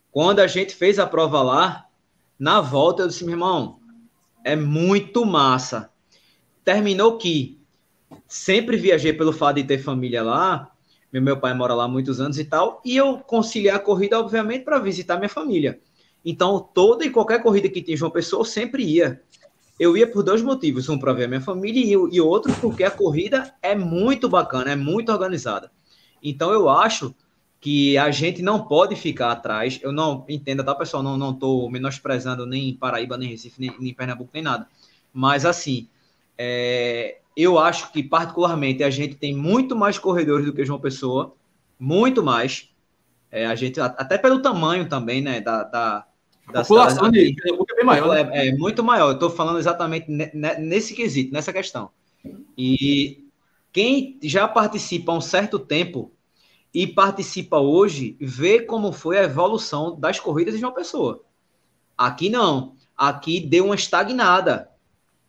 Quando 0.10 0.40
a 0.40 0.48
gente 0.48 0.74
fez 0.74 0.98
a 0.98 1.06
prova 1.06 1.44
lá, 1.44 1.86
na 2.40 2.60
volta, 2.60 3.04
eu 3.04 3.08
disse, 3.08 3.24
meu 3.24 3.36
irmão, 3.36 3.80
é 4.44 4.56
muito 4.56 5.24
massa. 5.24 5.92
Terminou 6.66 7.20
que 7.20 7.62
sempre 8.28 8.78
viajei 8.78 9.14
pelo 9.14 9.32
fato 9.32 9.58
de 9.58 9.64
ter 9.64 9.78
família 9.78 10.24
lá. 10.24 10.72
Meu, 11.14 11.22
meu 11.22 11.40
pai 11.40 11.54
mora 11.54 11.76
lá 11.76 11.84
há 11.84 11.88
muitos 11.88 12.20
anos 12.20 12.40
e 12.40 12.46
tal. 12.46 12.82
E 12.84 12.98
eu 12.98 13.20
conciliei 13.20 13.70
a 13.70 13.78
corrida, 13.78 14.20
obviamente, 14.20 14.66
para 14.66 14.80
visitar 14.80 15.18
minha 15.18 15.30
família. 15.30 15.80
Então, 16.30 16.60
toda 16.60 17.06
e 17.06 17.10
qualquer 17.10 17.42
corrida 17.42 17.70
que 17.70 17.82
tinha 17.82 17.96
João 17.96 18.12
Pessoa, 18.12 18.42
eu 18.42 18.46
sempre 18.46 18.84
ia. 18.84 19.22
Eu 19.80 19.96
ia 19.96 20.06
por 20.06 20.24
dois 20.24 20.42
motivos. 20.42 20.90
Um, 20.90 21.00
para 21.00 21.14
ver 21.14 21.24
a 21.24 21.28
minha 21.30 21.40
família 21.40 21.82
e, 21.82 21.92
e 21.92 22.20
outro, 22.20 22.54
porque 22.60 22.84
a 22.84 22.92
corrida 22.92 23.56
é 23.62 23.74
muito 23.74 24.28
bacana, 24.28 24.72
é 24.72 24.76
muito 24.76 25.10
organizada. 25.10 25.72
Então, 26.22 26.52
eu 26.52 26.68
acho 26.68 27.16
que 27.62 27.98
a 27.98 28.12
gente 28.12 28.42
não 28.42 28.66
pode 28.66 28.94
ficar 28.94 29.32
atrás. 29.32 29.80
Eu 29.82 29.94
não 29.94 30.26
entendo, 30.28 30.66
tá, 30.66 30.76
pessoal? 30.76 31.02
Não 31.02 31.18
não 31.18 31.70
menosprezando 31.70 32.46
nem 32.46 32.76
Paraíba, 32.76 33.18
nem 33.18 33.30
Recife, 33.30 33.62
nem, 33.62 33.74
nem 33.80 33.94
Pernambuco, 33.94 34.32
nem 34.34 34.44
nada. 34.44 34.68
Mas 35.14 35.46
assim, 35.46 35.88
é, 36.38 37.20
eu 37.38 37.58
acho 37.58 37.90
que 37.94 38.04
particularmente 38.04 38.84
a 38.84 38.90
gente 38.90 39.16
tem 39.16 39.34
muito 39.34 39.78
mais 39.78 39.98
corredores 39.98 40.46
do 40.46 40.52
que 40.52 40.66
João 40.66 40.82
Pessoa, 40.82 41.34
muito 41.80 42.22
mais. 42.22 42.70
É, 43.32 43.46
a 43.46 43.56
gente 43.56 43.80
até 43.80 44.18
pelo 44.18 44.42
tamanho 44.42 44.90
também, 44.90 45.22
né, 45.22 45.40
da, 45.40 45.64
da 45.64 46.07
da 46.52 46.62
população 46.62 47.12
de 47.12 47.34
Pernambuco 47.34 47.72
é 47.72 47.76
bem 47.76 47.86
maior. 47.86 48.16
Né? 48.16 48.30
É, 48.34 48.48
é, 48.48 48.56
muito 48.56 48.84
maior. 48.84 49.10
Eu 49.10 49.14
estou 49.14 49.30
falando 49.30 49.60
exatamente 49.60 50.08
nesse 50.10 50.94
quesito, 50.94 51.34
nessa 51.34 51.52
questão. 51.52 51.90
E 52.58 53.26
quem 53.72 54.18
já 54.24 54.48
participa 54.48 55.12
há 55.12 55.16
um 55.16 55.22
certo 55.22 55.60
tempo 55.60 56.12
e 56.74 56.88
participa 56.88 57.60
hoje, 57.60 58.16
vê 58.20 58.62
como 58.62 58.92
foi 58.92 59.18
a 59.18 59.24
evolução 59.24 60.00
das 60.00 60.20
corridas 60.20 60.58
de 60.58 60.64
uma 60.64 60.74
pessoa. 60.74 61.24
Aqui 61.98 62.30
não. 62.30 62.76
Aqui 62.96 63.40
deu 63.40 63.66
uma 63.66 63.76
estagnada. 63.76 64.70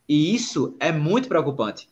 E 0.09 0.35
isso 0.35 0.77
é 0.79 0.93
muito 0.93 1.29
preocupante. 1.29 1.89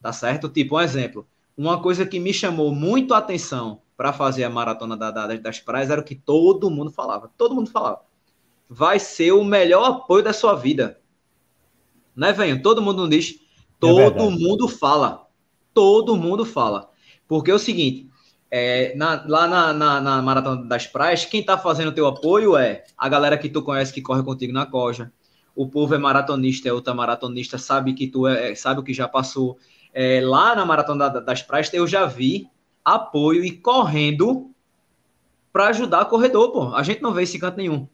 Tá 0.00 0.12
certo? 0.12 0.48
Tipo, 0.48 0.76
um 0.76 0.80
exemplo. 0.80 1.26
Uma 1.56 1.80
coisa 1.80 2.06
que 2.06 2.18
me 2.18 2.32
chamou 2.32 2.74
muito 2.74 3.14
a 3.14 3.18
atenção 3.18 3.80
para 3.96 4.12
fazer 4.12 4.44
a 4.44 4.50
maratona 4.50 4.96
da, 4.96 5.10
da, 5.10 5.36
das 5.36 5.58
praias 5.58 5.90
era 5.90 6.00
o 6.00 6.04
que 6.04 6.14
todo 6.14 6.70
mundo 6.70 6.90
falava. 6.90 7.30
Todo 7.36 7.54
mundo 7.54 7.70
falava. 7.70 8.00
Vai 8.68 8.98
ser 8.98 9.32
o 9.32 9.44
melhor 9.44 9.84
apoio 9.84 10.22
da 10.22 10.32
sua 10.32 10.54
vida. 10.54 11.00
Né, 12.14 12.32
venho? 12.32 12.62
Todo 12.62 12.82
mundo 12.82 13.08
diz. 13.08 13.34
É 13.34 13.38
todo 13.78 14.22
é 14.22 14.30
mundo 14.30 14.68
fala. 14.68 15.26
Todo 15.74 16.16
mundo 16.16 16.44
fala. 16.44 16.90
Porque 17.28 17.50
é 17.50 17.54
o 17.54 17.58
seguinte, 17.58 18.08
é, 18.50 18.94
na, 18.96 19.24
lá 19.26 19.46
na, 19.46 19.72
na, 19.72 20.00
na, 20.00 20.22
Maratona 20.22 20.64
das 20.64 20.86
Praias, 20.86 21.24
quem 21.24 21.40
está 21.40 21.58
fazendo 21.58 21.88
o 21.88 21.92
teu 21.92 22.06
apoio 22.06 22.56
é 22.56 22.84
a 22.96 23.08
galera 23.08 23.36
que 23.36 23.48
tu 23.48 23.62
conhece 23.62 23.92
que 23.92 24.00
corre 24.00 24.22
contigo 24.22 24.52
na 24.52 24.64
coja. 24.64 25.12
O 25.54 25.68
povo 25.68 25.94
é 25.94 25.98
maratonista, 25.98 26.68
é 26.68 26.72
outra 26.72 26.94
maratonista, 26.94 27.58
sabe 27.58 27.94
que 27.94 28.06
tu 28.06 28.26
é, 28.26 28.54
sabe 28.54 28.80
o 28.80 28.82
que 28.82 28.94
já 28.94 29.08
passou. 29.08 29.58
É, 29.92 30.20
lá 30.22 30.54
na 30.54 30.64
Maratona 30.64 31.08
das 31.08 31.42
Praias, 31.42 31.72
eu 31.72 31.86
já 31.86 32.04
vi 32.06 32.48
apoio 32.84 33.44
e 33.44 33.50
correndo 33.50 34.50
para 35.52 35.68
ajudar 35.68 36.02
o 36.02 36.06
corredor, 36.06 36.52
pô. 36.52 36.74
A 36.74 36.82
gente 36.82 37.02
não 37.02 37.12
vê 37.12 37.22
esse 37.22 37.38
canto 37.38 37.56
nenhum. 37.56 37.88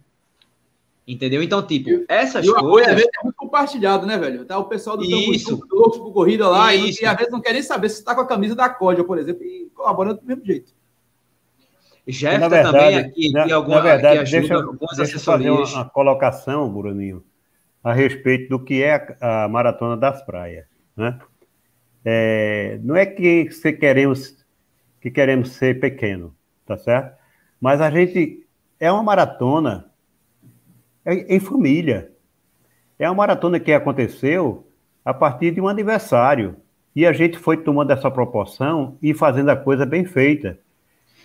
Entendeu? 1.06 1.42
Então, 1.42 1.60
tipo, 1.66 2.04
essas 2.08 2.44
e 2.44 2.50
o 2.50 2.54
coisas. 2.54 2.92
é 2.92 3.24
muito 3.24 3.36
compartilhado, 3.36 4.06
né, 4.06 4.16
velho? 4.16 4.44
Tá 4.44 4.56
o 4.58 4.66
pessoal 4.66 4.96
do 4.96 5.04
Isso. 5.04 5.60
louco 5.70 5.98
por 5.98 6.12
corrida 6.12 6.48
lá 6.48 6.72
Isso. 6.74 7.02
e, 7.02 7.04
e 7.04 7.06
às 7.06 7.16
vezes 7.16 7.32
não 7.32 7.40
quer 7.40 7.54
nem 7.54 7.62
saber 7.62 7.88
se 7.88 8.04
tá 8.04 8.14
com 8.14 8.20
a 8.20 8.26
camisa 8.26 8.54
da 8.54 8.68
Códia, 8.68 9.02
por 9.02 9.18
exemplo, 9.18 9.42
e 9.42 9.68
colaborando 9.74 10.20
do 10.20 10.26
mesmo 10.26 10.44
jeito. 10.44 10.72
Jefta 12.06 12.62
também 12.62 12.98
aqui 12.98 13.32
na, 13.32 13.54
alguma, 13.54 13.76
na 13.76 13.82
verdade, 13.82 14.18
aqui 14.20 14.30
deixa, 14.30 14.62
deixa 14.96 15.16
eu 15.16 15.20
fazer 15.20 15.50
uma, 15.50 15.64
uma, 15.64 15.84
colocação, 15.88 16.72
Bruninho, 16.72 17.24
a 17.82 17.92
respeito 17.92 18.48
do 18.48 18.64
que 18.64 18.82
é 18.82 19.16
a, 19.20 19.44
a 19.44 19.48
Maratona 19.48 19.96
das 19.96 20.24
Praias, 20.24 20.66
né? 20.96 21.18
É, 22.04 22.80
não 22.82 22.96
é 22.96 23.06
que 23.06 23.48
você 23.50 23.72
queremos 23.72 24.36
que 25.00 25.10
queremos 25.10 25.50
ser 25.50 25.80
pequeno, 25.80 26.34
tá 26.66 26.76
certo? 26.76 27.16
Mas 27.60 27.80
a 27.80 27.90
gente 27.90 28.46
é 28.78 28.90
uma 28.90 29.02
maratona 29.02 29.91
em 31.06 31.40
família. 31.40 32.12
É 32.98 33.08
uma 33.08 33.16
maratona 33.16 33.58
que 33.58 33.72
aconteceu 33.72 34.66
a 35.04 35.12
partir 35.12 35.52
de 35.52 35.60
um 35.60 35.68
aniversário. 35.68 36.56
E 36.94 37.06
a 37.06 37.12
gente 37.12 37.38
foi 37.38 37.56
tomando 37.56 37.90
essa 37.90 38.10
proporção 38.10 38.96
e 39.02 39.14
fazendo 39.14 39.48
a 39.48 39.56
coisa 39.56 39.86
bem 39.86 40.04
feita. 40.04 40.58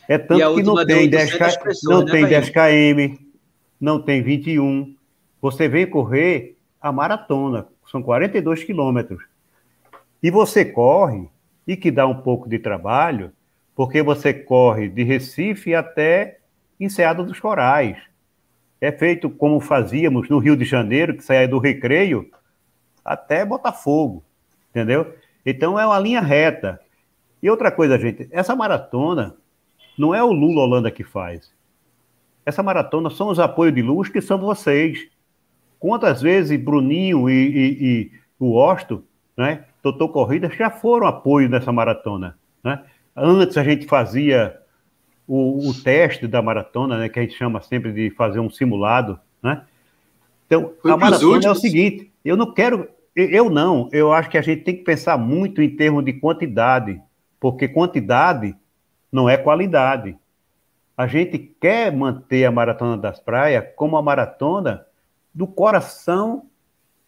É 0.08 0.18
tanto 0.18 0.56
que 0.56 0.64
não 0.64 0.86
tem, 0.86 1.10
10, 1.10 1.38
pessoas, 1.58 1.84
não 1.84 2.06
né, 2.06 2.12
tem 2.12 2.26
10 2.26 2.50
km, 2.50 3.24
não 3.80 4.02
tem 4.02 4.22
21. 4.22 4.96
Você 5.42 5.68
vem 5.68 5.86
correr 5.86 6.58
a 6.82 6.92
maratona, 6.92 7.68
são 7.92 8.02
42 8.02 8.64
quilômetros. 8.64 9.24
E 10.24 10.32
você 10.32 10.64
corre, 10.64 11.30
e 11.68 11.76
que 11.76 11.92
dá 11.92 12.08
um 12.08 12.22
pouco 12.22 12.48
de 12.48 12.58
trabalho, 12.58 13.32
porque 13.76 14.02
você 14.02 14.34
corre 14.34 14.88
de 14.88 15.04
Recife 15.04 15.76
até 15.76 16.40
Enseada 16.80 17.24
dos 17.24 17.40
Corais. 17.40 17.98
É 18.80 18.92
feito 18.92 19.30
como 19.30 19.60
fazíamos 19.60 20.30
no 20.30 20.38
Rio 20.40 20.56
de 20.56 20.66
Janeiro, 20.66 21.16
que 21.16 21.24
saia 21.24 21.48
do 21.48 21.58
Recreio 21.58 22.30
até 23.04 23.46
Botafogo, 23.46 24.24
entendeu? 24.70 25.16
Então 25.46 25.80
é 25.80 25.86
uma 25.86 25.98
linha 25.98 26.22
reta. 26.22 26.80
E 27.42 27.50
outra 27.50 27.72
coisa, 27.72 27.98
gente, 27.98 28.28
essa 28.32 28.56
maratona 28.56 29.36
não 29.98 30.14
é 30.14 30.24
o 30.24 30.32
Lula 30.32 30.62
Holanda 30.62 30.92
que 30.92 31.04
faz. 31.04 31.52
Essa 32.46 32.62
maratona 32.62 33.10
são 33.10 33.30
os 33.30 33.40
apoios 33.40 33.74
de 33.74 33.82
luz 33.82 34.10
que 34.10 34.22
são 34.22 34.38
vocês. 34.38 35.08
Quantas 35.80 36.22
vezes 36.22 36.60
Bruninho 36.60 37.30
e, 37.30 37.34
e, 37.34 37.84
e 37.84 38.12
o 38.40 38.56
Osto, 38.56 39.04
né, 39.36 39.66
Doutor 39.82 40.10
Corrida, 40.10 40.50
já 40.50 40.70
foram 40.70 41.08
apoio 41.08 41.50
nessa 41.50 41.72
maratona. 41.72 42.38
Né? 42.64 42.84
Antes 43.16 43.58
a 43.58 43.64
gente 43.64 43.86
fazia 43.86 44.60
o, 45.28 45.70
o, 45.70 45.74
teste 45.74 46.28
da 46.28 46.42
maratona, 46.42 46.98
né, 46.98 47.10
que 47.10 47.20
a 47.20 47.22
gente 47.22 47.36
chama 47.36 47.62
sempre 47.62 47.92
de 47.92 48.10
fazer 48.12 48.40
um 48.40 48.50
simulado. 48.50 49.20
Né? 49.44 49.62
Então, 50.46 50.74
Foi 50.82 50.92
a 50.92 50.98
maratona 50.98 51.46
é 51.46 51.52
o 51.52 51.56
seguinte: 51.56 52.12
eu 52.24 52.38
não 52.38 52.54
quero, 52.54 52.88
eu 53.16 53.50
não, 53.50 53.90
eu 53.92 54.14
acho 54.14 54.30
que 54.30 54.38
a 54.38 54.42
gente 54.42 54.64
tem 54.64 54.76
que 54.76 54.84
pensar 54.84 55.18
muito 55.18 55.62
em 55.62 55.70
termos 55.70 56.06
de 56.06 56.14
quantidade, 56.14 57.02
porque 57.40 57.68
quantidade 57.68 58.56
não 59.12 59.30
é 59.30 59.38
qualidade. 59.38 60.18
A 60.96 61.06
gente 61.06 61.38
quer 61.38 61.92
manter 61.92 62.46
a 62.46 62.52
Maratona 62.52 62.98
das 62.98 63.20
Praias 63.20 63.66
como 63.76 63.98
a 63.98 64.02
maratona 64.02 64.84
do 65.34 65.46
coração 65.46 66.48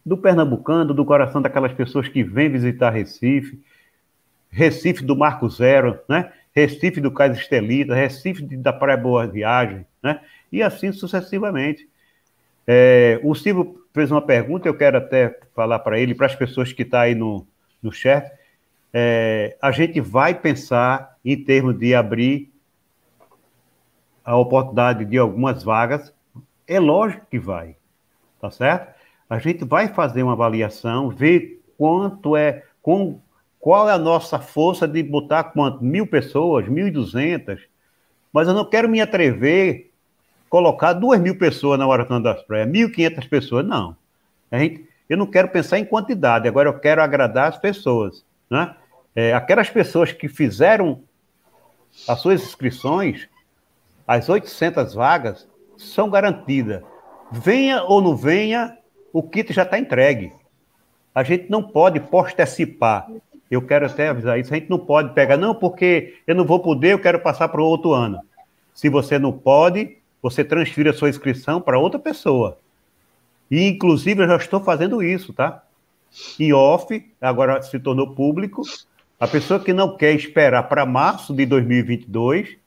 do 0.06 0.18
pernambucano, 0.18 0.94
do 0.94 1.04
coração 1.04 1.42
daquelas 1.42 1.74
pessoas 1.74 2.08
que 2.08 2.24
vêm 2.24 2.50
visitar 2.50 2.92
Recife, 2.92 3.60
Recife 4.50 5.04
do 5.04 5.16
Marco 5.16 5.50
Zero, 5.50 6.00
né? 6.08 6.32
Recife 6.54 7.00
do 7.00 7.12
Cais 7.12 7.38
Estelita, 7.38 7.94
Recife 7.94 8.44
da 8.58 8.74
Praia 8.74 8.98
Boa 8.98 9.28
Viagem, 9.28 9.86
né? 10.02 10.22
E 10.52 10.62
assim 10.62 10.92
sucessivamente. 10.92 11.88
É, 12.66 13.20
o 13.24 13.34
Silvio 13.34 13.84
fez 13.94 14.12
uma 14.12 14.22
pergunta, 14.22 14.68
eu 14.68 14.78
quero 14.78 14.98
até 14.98 15.40
falar 15.56 15.80
para 15.80 16.00
ele, 16.00 16.14
para 16.14 16.28
as 16.28 16.36
pessoas 16.36 16.72
que 16.72 16.84
estão 16.84 17.00
tá 17.00 17.06
aí 17.06 17.16
no, 17.16 17.48
no 17.82 17.92
chat. 17.92 18.32
É, 18.94 19.58
a 19.62 19.72
gente 19.72 20.00
vai 20.00 20.34
pensar 20.34 21.18
em 21.24 21.44
termos 21.44 21.78
de 21.78 21.94
abrir 21.94 22.52
a 24.24 24.36
oportunidade 24.38 25.06
de 25.06 25.18
algumas 25.18 25.64
vagas. 25.64 26.14
É 26.68 26.80
lógico 26.80 27.26
que 27.30 27.40
vai, 27.40 27.76
tá 28.40 28.52
certo? 28.52 28.94
A 29.28 29.40
gente 29.40 29.66
vai 29.66 29.88
fazer 29.88 30.24
uma 30.24 30.34
avaliação, 30.34 31.10
ver 31.10 31.64
quanto 31.78 32.36
é, 32.36 32.64
com, 32.82 33.20
qual 33.60 33.90
é 33.90 33.92
a 33.92 33.98
nossa 33.98 34.40
força 34.40 34.88
de 34.88 35.04
botar 35.04 35.46
quanto? 35.46 35.84
Mil 35.84 36.08
pessoas, 36.08 36.68
mil 36.68 36.88
e 36.88 36.92
duzentas. 36.92 37.60
Mas 38.32 38.48
eu 38.48 38.54
não 38.54 38.64
quero 38.64 38.88
me 38.88 39.02
atrever 39.02 39.92
a 40.48 40.50
colocar 40.50 40.94
duas 40.94 41.20
mil 41.20 41.38
pessoas 41.38 41.78
na 41.78 41.86
Maratona 41.86 42.22
das 42.22 42.42
Praias, 42.44 42.70
mil 42.70 42.88
e 42.88 42.92
quinhentas 42.92 43.26
pessoas, 43.26 43.66
não. 43.66 43.96
A 44.50 44.60
gente, 44.60 44.88
eu 45.10 45.18
não 45.18 45.26
quero 45.26 45.50
pensar 45.50 45.78
em 45.78 45.86
quantidade, 45.86 46.48
agora 46.48 46.70
eu 46.70 46.80
quero 46.80 47.02
agradar 47.02 47.50
as 47.50 47.58
pessoas. 47.58 48.24
Né? 48.50 48.74
É, 49.16 49.34
aquelas 49.34 49.70
pessoas 49.70 50.12
que 50.12 50.28
fizeram 50.28 51.04
as 52.08 52.20
suas 52.22 52.42
inscrições, 52.42 53.28
as 54.08 54.30
800 54.30 54.94
vagas 54.94 55.48
são 55.78 56.10
garantidas. 56.10 56.82
Venha 57.32 57.84
ou 57.84 58.02
não 58.02 58.16
venha, 58.16 58.78
o 59.12 59.22
kit 59.22 59.52
já 59.54 59.64
está 59.64 59.78
entregue. 59.78 60.32
A 61.14 61.24
gente 61.24 61.50
não 61.50 61.62
pode 61.62 62.00
postecipar. 62.00 63.08
Eu 63.50 63.62
quero 63.62 63.86
até 63.86 64.10
avisar 64.10 64.40
isso. 64.40 64.54
A 64.54 64.58
gente 64.58 64.70
não 64.70 64.80
pode 64.80 65.14
pegar, 65.14 65.38
não, 65.38 65.56
porque 65.56 66.16
eu 66.28 66.36
não 66.36 66.46
vou 66.46 66.60
poder, 66.60 66.94
eu 66.94 67.00
quero 67.00 67.20
passar 67.20 67.48
para 67.50 67.62
o 67.62 67.66
outro 67.66 67.94
ano. 67.94 68.20
Se 68.74 68.90
você 68.90 69.18
não 69.18 69.32
pode, 69.32 69.98
você 70.22 70.44
transfira 70.44 70.92
a 70.92 70.94
sua 70.94 71.10
inscrição 71.10 71.60
para 71.60 71.80
outra 71.80 72.00
pessoa. 72.00 72.58
E, 73.50 73.68
inclusive, 73.68 74.24
eu 74.24 74.28
já 74.28 74.38
estou 74.38 74.60
fazendo 74.60 75.02
isso, 75.02 75.34
tá? 75.34 75.64
Em 76.40 76.54
off, 76.54 77.04
agora 77.20 77.62
se 77.62 77.80
tornou 77.80 78.14
público. 78.14 78.62
A 79.20 79.28
pessoa 79.28 79.60
que 79.60 79.74
não 79.74 79.98
quer 79.98 80.14
esperar 80.14 80.64
para 80.64 80.86
março 80.86 81.34
de 81.34 81.46
2022, 81.46 82.58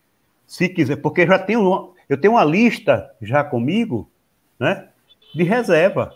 se 0.47 0.69
quiser, 0.69 0.97
porque 0.97 1.27
já 1.27 1.39
tenho 1.39 1.93
eu 2.09 2.17
tenho 2.19 2.35
uma 2.35 2.45
lista 2.45 3.11
já 3.23 3.43
comigo, 3.43 4.07
né, 4.59 4.89
de 5.35 5.45
reserva. 5.45 6.15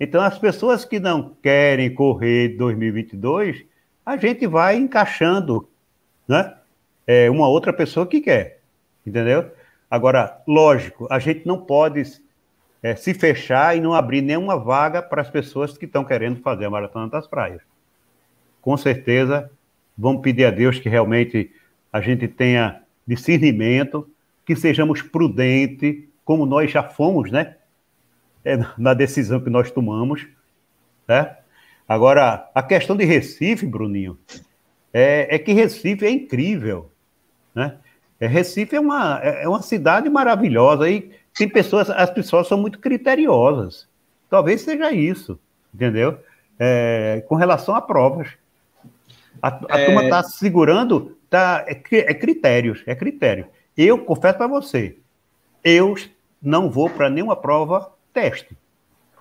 Então, 0.00 0.22
as 0.22 0.38
pessoas 0.38 0.82
que 0.82 0.98
não 0.98 1.36
querem 1.42 1.92
correr 1.92 2.56
2022, 2.56 3.66
a 4.04 4.16
gente 4.16 4.46
vai 4.46 4.76
encaixando, 4.76 5.68
né, 6.26 6.54
é, 7.06 7.30
uma 7.30 7.46
outra 7.46 7.70
pessoa 7.70 8.06
que 8.06 8.22
quer, 8.22 8.60
entendeu? 9.06 9.50
Agora, 9.90 10.40
lógico, 10.48 11.06
a 11.10 11.18
gente 11.18 11.46
não 11.46 11.60
pode 11.60 12.02
é, 12.82 12.96
se 12.96 13.12
fechar 13.12 13.76
e 13.76 13.80
não 13.80 13.92
abrir 13.92 14.22
nenhuma 14.22 14.58
vaga 14.58 15.02
para 15.02 15.20
as 15.20 15.28
pessoas 15.28 15.76
que 15.76 15.84
estão 15.84 16.02
querendo 16.02 16.40
fazer 16.40 16.64
a 16.64 16.70
Maratona 16.70 17.08
das 17.08 17.26
Praias. 17.26 17.60
Com 18.62 18.76
certeza, 18.78 19.50
vamos 19.98 20.22
pedir 20.22 20.46
a 20.46 20.50
Deus 20.50 20.78
que 20.78 20.88
realmente 20.88 21.50
a 21.92 22.00
gente 22.00 22.26
tenha 22.26 22.80
discernimento, 23.06 24.08
que 24.46 24.56
sejamos 24.56 25.02
prudentes, 25.02 26.04
como 26.24 26.46
nós 26.46 26.70
já 26.70 26.82
fomos, 26.82 27.30
né? 27.30 27.56
É, 28.44 28.58
na 28.78 28.94
decisão 28.94 29.40
que 29.40 29.50
nós 29.50 29.70
tomamos, 29.70 30.26
né? 31.06 31.36
Agora, 31.86 32.48
a 32.54 32.62
questão 32.62 32.96
de 32.96 33.04
Recife, 33.04 33.66
Bruninho, 33.66 34.18
é, 34.92 35.34
é 35.34 35.38
que 35.38 35.52
Recife 35.52 36.06
é 36.06 36.10
incrível, 36.10 36.90
né? 37.54 37.76
É, 38.18 38.26
Recife 38.26 38.76
é 38.76 38.80
uma, 38.80 39.20
é, 39.22 39.44
é 39.44 39.48
uma 39.48 39.62
cidade 39.62 40.08
maravilhosa 40.08 40.88
e 40.88 41.10
tem 41.34 41.48
pessoas, 41.48 41.90
as 41.90 42.10
pessoas 42.10 42.46
são 42.46 42.58
muito 42.58 42.78
criteriosas. 42.78 43.88
Talvez 44.28 44.60
seja 44.60 44.92
isso, 44.92 45.38
entendeu? 45.74 46.18
É, 46.58 47.24
com 47.26 47.34
relação 47.34 47.74
a 47.74 47.80
provas. 47.80 48.28
A, 49.42 49.48
a 49.70 49.80
é... 49.80 49.86
turma 49.86 50.04
está 50.04 50.22
segurando, 50.22 51.16
tá, 51.28 51.64
é, 51.66 51.72
é, 51.72 52.14
critérios, 52.14 52.82
é 52.86 52.94
critério. 52.94 53.46
Eu 53.76 53.98
confesso 54.04 54.36
para 54.36 54.46
você, 54.46 54.96
eu 55.64 55.94
não 56.42 56.70
vou 56.70 56.90
para 56.90 57.08
nenhuma 57.08 57.36
prova 57.36 57.90
teste. 58.12 58.56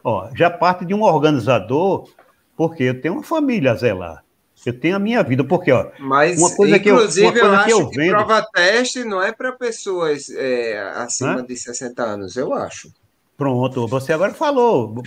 Ó, 0.03 0.29
já 0.35 0.49
parte 0.49 0.85
de 0.85 0.93
um 0.93 1.03
organizador, 1.03 2.09
porque 2.55 2.83
eu 2.83 3.01
tenho 3.01 3.15
uma 3.15 3.23
família 3.23 3.71
a 3.71 3.75
zelar. 3.75 4.23
Eu 4.65 4.77
tenho 4.77 4.97
a 4.97 4.99
minha 4.99 5.23
vida, 5.23 5.43
porque, 5.43 5.71
ó. 5.71 5.89
Mas, 5.99 6.37
uma 6.37 6.53
coisa 6.53 6.75
inclusive, 6.75 7.31
que 7.31 7.39
eu, 7.39 7.47
uma 7.47 7.55
coisa 7.55 7.55
eu 7.55 7.55
acho 7.55 7.65
que, 7.65 7.73
eu 7.73 7.89
vendo... 7.91 8.09
prova 8.11 8.45
teste 8.53 9.03
não 9.05 9.23
é 9.23 9.31
para 9.31 9.53
pessoas 9.53 10.29
é, 10.29 10.79
acima 10.95 11.41
de 11.41 11.55
60 11.55 12.03
anos, 12.03 12.35
eu 12.35 12.53
acho. 12.53 12.91
Pronto, 13.37 13.87
você 13.87 14.11
agora 14.11 14.33
falou. 14.33 15.01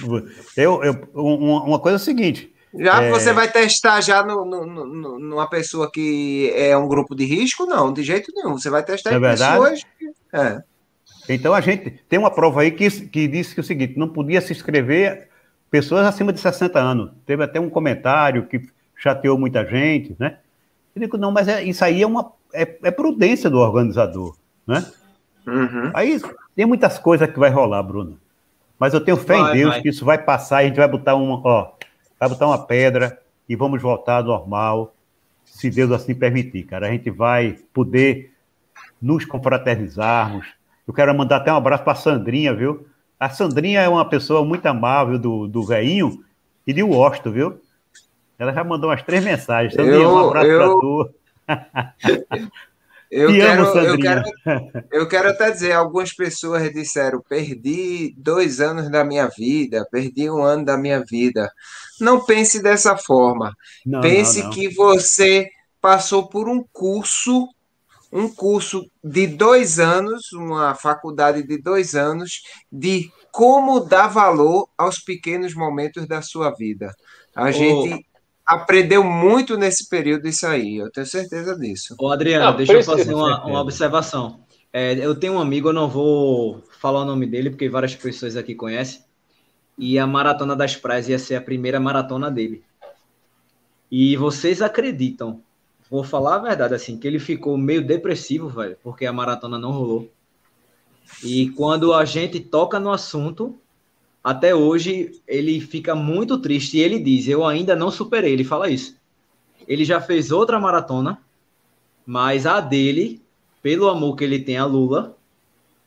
Eu, 0.57 0.83
eu, 0.83 1.09
uma, 1.15 1.79
coisa 1.79 1.97
é 1.97 2.01
a 2.01 2.03
seguinte: 2.03 2.51
já 2.75 3.03
é... 3.03 3.11
você 3.11 3.31
vai 3.31 3.53
testar 3.53 4.01
já 4.01 4.25
no, 4.25 4.47
no, 4.47 4.65
no, 4.65 5.19
numa 5.19 5.47
pessoa 5.47 5.91
que 5.93 6.51
é 6.57 6.75
um 6.75 6.89
grupo 6.89 7.15
de 7.15 7.27
risco? 7.27 7.67
Não, 7.67 7.93
de 7.93 8.03
jeito 8.03 8.33
nenhum. 8.35 8.57
Você 8.57 8.71
vai 8.71 8.83
testar 8.83 9.13
é 9.13 9.17
em 9.17 9.21
pessoas. 9.21 9.83
É. 10.33 10.63
Então 11.29 11.55
a 11.55 11.61
gente 11.61 11.91
tem 12.09 12.19
uma 12.19 12.31
prova 12.31 12.63
aí 12.63 12.71
que, 12.71 12.91
que 13.09 13.29
disse 13.29 13.55
que 13.55 13.61
é 13.61 13.63
o 13.63 13.67
seguinte: 13.67 13.99
não 13.99 14.09
podia 14.09 14.41
se 14.41 14.53
inscrever 14.53 15.29
pessoas 15.71 16.07
acima 16.07 16.33
de 16.33 16.41
60 16.41 16.79
anos. 16.79 17.11
Teve 17.25 17.45
até 17.45 17.61
um 17.61 17.71
comentário 17.71 18.47
que 18.47 18.63
chateou 18.97 19.39
muita 19.39 19.65
gente, 19.65 20.15
né? 20.19 20.39
Eu 20.95 21.01
digo, 21.01 21.17
não, 21.17 21.33
mas 21.33 21.49
é, 21.49 21.63
isso 21.63 21.85
aí 21.85 22.03
é 22.03 22.07
uma 22.07 22.33
é, 22.53 22.63
é 22.83 22.91
prudência 22.91 23.49
do 23.49 23.59
organizador, 23.59 24.37
né? 24.67 24.85
Uhum. 25.47 25.91
Aí 25.95 26.21
tem 26.55 26.67
muitas 26.67 26.99
coisas 26.99 27.31
que 27.31 27.39
vai 27.39 27.51
rolar, 27.51 27.83
Bruno. 27.83 28.19
Mas 28.79 28.95
eu 28.95 29.01
tenho 29.01 29.17
fé 29.17 29.39
vai, 29.39 29.51
em 29.51 29.55
Deus 29.59 29.71
vai. 29.75 29.83
que 29.83 29.89
isso 29.89 30.05
vai 30.05 30.19
passar 30.19 30.59
a 30.59 30.65
gente 30.65 30.77
vai 30.77 30.89
botar 30.89 31.15
uma, 31.15 31.41
ó, 31.43 31.73
vai 32.19 32.29
botar 32.29 32.47
uma 32.47 32.67
pedra 32.67 33.19
e 33.49 33.57
vamos 33.57 33.81
voltar 33.81 34.17
ao 34.17 34.25
normal, 34.25 34.95
se 35.45 35.71
Deus 35.71 35.91
assim 35.91 36.15
permitir, 36.15 36.65
cara. 36.65 36.89
A 36.89 36.91
gente 36.91 37.11
vai 37.11 37.57
poder 37.73 38.33
nos 39.01 39.25
confraternizarmos. 39.25 40.47
Eu 40.87 40.95
quero 40.95 41.15
mandar 41.17 41.37
até 41.37 41.53
um 41.53 41.57
abraço 41.57 41.85
para 41.85 41.93
a 41.93 41.97
Sandrinha, 41.97 42.55
viu? 42.55 42.87
A 43.19 43.31
Sandrinha 43.31 43.81
é 43.81 43.89
uma 43.89 44.09
pessoa 44.09 44.45
muito 44.45 44.67
amável 44.67 45.19
do, 45.19 45.47
do 45.47 45.65
veinho 45.65 46.25
e 46.67 46.73
de 46.73 46.83
Washington, 46.83 47.31
viu? 47.31 47.61
Ela 48.39 48.53
já 48.53 48.65
mandou 48.65 48.91
umas 48.91 49.03
três 49.03 49.25
mensagens. 49.25 49.75
Sandrinha, 49.75 50.03
eu, 50.03 50.11
um 50.11 50.29
abraço 50.29 50.47
eu... 50.47 50.59
para 50.59 50.81
tu. 50.81 51.11
Eu 53.13 53.29
Te 53.29 53.37
quero, 53.37 53.69
amo, 53.69 53.79
eu, 53.79 53.99
quero, 53.99 54.23
eu 54.91 55.07
quero 55.07 55.29
até 55.29 55.51
dizer, 55.51 55.73
algumas 55.73 56.15
pessoas 56.15 56.73
disseram, 56.73 57.21
perdi 57.21 58.15
dois 58.17 58.59
anos 58.59 58.91
da 58.91 59.05
minha 59.05 59.29
vida, 59.29 59.87
perdi 59.93 60.31
um 60.31 60.43
ano 60.43 60.65
da 60.65 60.79
minha 60.79 61.05
vida. 61.05 61.53
Não 62.01 62.25
pense 62.25 62.63
dessa 62.63 62.97
forma. 62.97 63.55
Não, 63.85 64.01
Pense 64.01 64.39
não, 64.39 64.47
não. 64.47 64.53
que 64.55 64.67
você 64.71 65.51
passou 65.79 66.27
por 66.27 66.49
um 66.49 66.65
curso, 66.73 67.47
um 68.13 68.29
curso 68.29 68.85
de 69.03 69.27
dois 69.27 69.81
anos, 69.81 70.33
uma 70.33 70.75
faculdade 70.75 71.43
de 71.43 71.57
dois 71.57 71.95
anos, 71.95 72.43
de 72.71 73.11
como 73.33 73.81
dar 73.81 74.09
valor 74.09 74.69
aos 74.77 74.99
pequenos 74.99 75.55
momentos 75.55 76.07
da 76.07 76.21
sua 76.21 76.51
vida. 76.51 76.95
A 77.35 77.51
gente 77.51 78.07
aprendeu 78.45 79.03
muito 79.03 79.57
nesse 79.57 79.89
período 79.89 80.29
isso 80.29 80.47
aí, 80.47 80.77
eu 80.77 80.91
tenho 80.91 81.07
certeza 81.07 81.59
disso. 81.59 81.97
Ô, 81.99 82.11
Adriano, 82.11 82.45
Não, 82.45 82.57
deixa 82.57 82.75
eu 82.75 82.85
fazer 82.85 83.15
uma, 83.15 83.45
uma 83.47 83.61
observação. 83.63 84.41
É, 84.71 84.95
eu 84.95 85.15
tenho 85.15 85.35
um 85.35 85.41
amigo, 85.41 85.69
eu 85.69 85.73
não 85.73 85.89
vou 85.89 86.63
falar 86.79 87.03
o 87.03 87.05
nome 87.05 87.27
dele, 87.27 87.51
porque 87.51 87.69
várias 87.69 87.95
pessoas 87.95 88.37
aqui 88.37 88.55
conhecem. 88.55 89.01
E 89.79 89.99
a 89.99 90.07
Maratona 90.07 90.55
das 90.55 90.77
Praias 90.77 91.09
ia 91.09 91.19
ser 91.19 91.37
a 91.37 91.41
primeira 91.41 91.81
maratona 91.81 92.31
dele. 92.31 92.63
E 93.91 94.17
vocês 94.17 94.63
acreditam, 94.63 95.43
vou 95.93 96.05
falar 96.05 96.37
a 96.37 96.41
verdade, 96.41 96.75
assim, 96.75 96.99
que 96.99 97.07
ele 97.07 97.21
ficou 97.21 97.57
meio 97.59 97.87
depressivo, 97.87 98.49
velho, 98.49 98.77
porque 98.83 99.07
a 99.07 99.13
maratona 99.13 99.59
não 99.61 99.73
rolou. 99.73 100.11
E 101.23 101.51
quando 101.51 101.93
a 101.95 102.05
gente 102.05 102.41
toca 102.41 102.81
no 102.81 102.91
assunto, 102.93 103.59
até 104.25 104.55
hoje 104.55 105.21
ele 105.27 105.61
fica 105.61 105.95
muito 105.95 106.39
triste. 106.39 106.79
E 106.79 106.81
ele 106.81 106.99
diz: 106.99 107.29
Eu 107.29 107.47
ainda 107.47 107.77
não 107.77 107.91
superei. 107.91 108.33
Ele 108.33 108.45
fala 108.45 108.71
isso. 108.71 108.97
Ele 109.69 109.85
já 109.85 110.01
fez 110.01 110.31
outra 110.33 110.59
maratona, 110.61 111.19
mas 112.07 112.47
a 112.47 112.61
dele, 112.61 113.23
pelo 113.63 113.89
amor 113.89 114.17
que 114.17 114.25
ele 114.25 114.41
tem 114.41 114.59
a 114.59 114.65
Lula, 114.65 115.17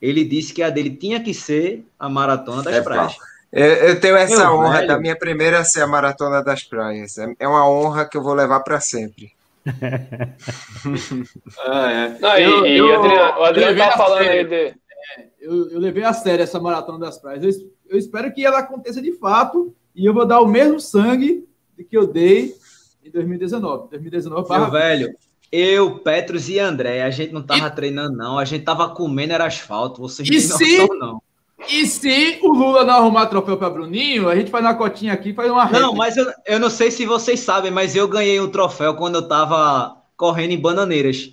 ele 0.02 0.24
disse 0.24 0.54
que 0.54 0.64
a 0.64 0.70
dele 0.70 0.92
tinha 0.96 1.22
que 1.24 1.34
ser 1.34 1.86
a 2.00 2.10
maratona 2.10 2.64
das 2.64 2.76
É, 2.76 2.82
praias. 2.82 3.16
Eu, 3.52 3.66
eu 3.66 4.00
tenho 4.02 4.18
essa 4.18 4.38
Meu 4.46 4.56
honra 4.60 4.80
velho. 4.80 4.88
da 4.88 5.00
minha 5.00 5.18
primeira 5.18 5.64
ser 5.64 5.82
a 5.82 5.88
Maratona 5.88 6.44
das 6.44 6.64
Praias. 6.64 7.18
É- 7.18 7.34
É 7.40 7.48
uma 7.48 7.68
honra 7.70 8.06
que 8.08 8.18
eu 8.18 8.24
vou 8.24 8.34
levar 8.34 8.60
para 8.62 8.80
sempre. 8.82 9.32
Ah, 11.68 11.92
é. 11.92 12.20
Não, 12.20 12.38
e, 12.38 12.44
Eu- 12.44 12.66
e 12.66 12.78
eu- 12.78 12.86
o 12.88 12.94
Adriano, 13.00 13.40
o 13.40 13.44
Adriano 13.44 13.70
levei 13.74 13.84
tá 13.88 13.94
a 13.94 13.98
falando 13.98 14.24
sério. 14.24 14.40
aí 14.54 14.72
de. 14.72 14.76
eu, 15.42 15.70
eu 15.72 15.80
levei 15.80 16.04
a 16.04 16.14
sério 16.14 16.44
essa 16.44 16.60
maratona 16.60 17.00
das 17.00 17.18
praias. 17.20 17.44
Eu, 17.44 17.52
eu 17.90 17.98
espero 17.98 18.34
que 18.34 18.46
ela 18.46 18.60
aconteça 18.60 19.02
de 19.02 19.12
fato 19.14 19.76
e 19.96 20.06
eu 20.06 20.14
vou 20.14 20.26
dar 20.26 20.42
o 20.42 20.48
mesmo 20.48 20.80
sangue 20.80 21.48
de 21.78 21.84
que 21.84 21.98
eu 21.98 22.08
dei 22.08 22.56
em 23.04 23.10
2019. 23.12 23.90
2019 23.90 24.50
Meu 24.50 24.72
velho, 24.72 25.16
eu, 25.52 26.00
Petros 26.00 26.50
e 26.50 26.60
André, 26.60 27.04
a 27.04 27.10
gente 27.10 27.34
não 27.34 27.44
tava 27.44 27.70
treinando, 27.70 28.16
não. 28.18 28.38
A 28.40 28.46
gente 28.46 28.64
tava 28.66 28.90
comendo 28.90 29.34
era 29.34 29.46
asfalto. 29.46 30.02
Vocês 30.02 30.28
não 30.30 30.36
E 30.36 30.42
se- 30.42 30.78
noção, 30.78 30.98
não. 31.00 31.22
E 31.70 31.86
se 31.88 32.40
o 32.44 32.54
Lula 32.54 32.84
não 32.84 32.96
arrumar 32.96 33.28
troféu 33.28 33.58
para 33.58 33.70
Bruninho, 33.70 34.28
a 34.30 34.36
gente 34.36 34.52
faz 34.52 34.64
uma 34.64 34.76
cotinha 34.76 35.14
aqui 35.14 35.30
e 35.30 35.34
faz 35.34 35.50
uma 35.50 35.66
Não, 35.66 35.72
réplica. 35.72 35.96
mas 35.96 36.18
eu, 36.18 36.32
eu 36.46 36.60
não 36.60 36.70
sei 36.70 36.92
se 36.92 37.06
vocês 37.06 37.40
sabem, 37.40 37.72
mas 37.72 37.96
eu 37.96 38.08
ganhei 38.08 38.40
um 38.40 38.50
troféu 38.52 38.94
quando 38.96 39.16
eu 39.16 39.28
tava 39.28 39.96
correndo 40.18 40.52
em 40.52 40.60
Bananeiras. 40.62 41.32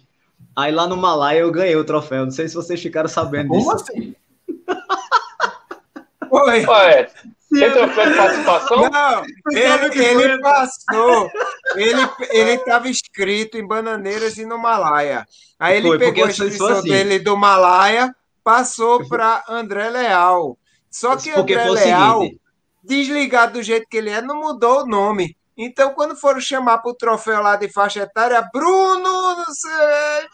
Aí 0.56 0.70
lá 0.72 0.86
no 0.86 0.96
Malaya 0.96 1.40
eu 1.40 1.50
ganhei 1.50 1.76
o 1.76 1.84
troféu. 1.84 2.24
Não 2.24 2.30
sei 2.30 2.48
se 2.48 2.54
vocês 2.54 2.80
ficaram 2.80 3.08
sabendo 3.08 3.48
Como 3.48 3.60
disso. 3.74 3.74
assim? 3.90 4.14
Oi! 6.30 6.64
Ué, 6.66 7.10
tem 7.50 7.70
troféu 7.70 8.10
de 8.10 8.16
participação? 8.16 8.90
Não, 8.90 9.22
ele, 9.52 10.04
ele 10.04 10.38
passou. 10.40 11.30
Ele 11.76 12.00
ele 12.30 12.50
estava 12.52 12.88
inscrito 12.88 13.58
em 13.58 13.66
Bananeiras 13.66 14.38
e 14.38 14.46
no 14.46 14.58
Malaya. 14.58 15.26
Aí 15.58 15.76
ele 15.76 15.88
Foi, 15.88 15.98
pegou 15.98 16.24
a 16.24 16.30
inscrição 16.30 16.68
assim. 16.68 16.88
dele 16.88 17.18
do 17.18 17.36
Malaya, 17.36 18.14
passou 18.43 19.07
para 19.09 19.43
André 19.49 19.90
Leal. 19.90 20.59
Só 20.90 21.16
que 21.16 21.30
Porque 21.32 21.55
André 21.55 21.70
o 21.70 21.72
Leal, 21.72 22.20
seguinte. 22.20 22.40
desligado 22.82 23.53
do 23.55 23.62
jeito 23.62 23.86
que 23.88 23.97
ele 23.97 24.11
é, 24.11 24.20
não 24.20 24.40
mudou 24.40 24.82
o 24.82 24.86
nome. 24.86 25.36
Então, 25.57 25.95
quando 25.95 26.16
foram 26.16 26.40
chamar 26.40 26.78
para 26.78 26.90
o 26.90 26.95
troféu 26.95 27.43
lá 27.43 27.57
de 27.57 27.68
faixa 27.68 28.01
etária, 28.01 28.43
Bruno, 28.53 29.03
não 29.36 29.47
sei. 29.53 30.26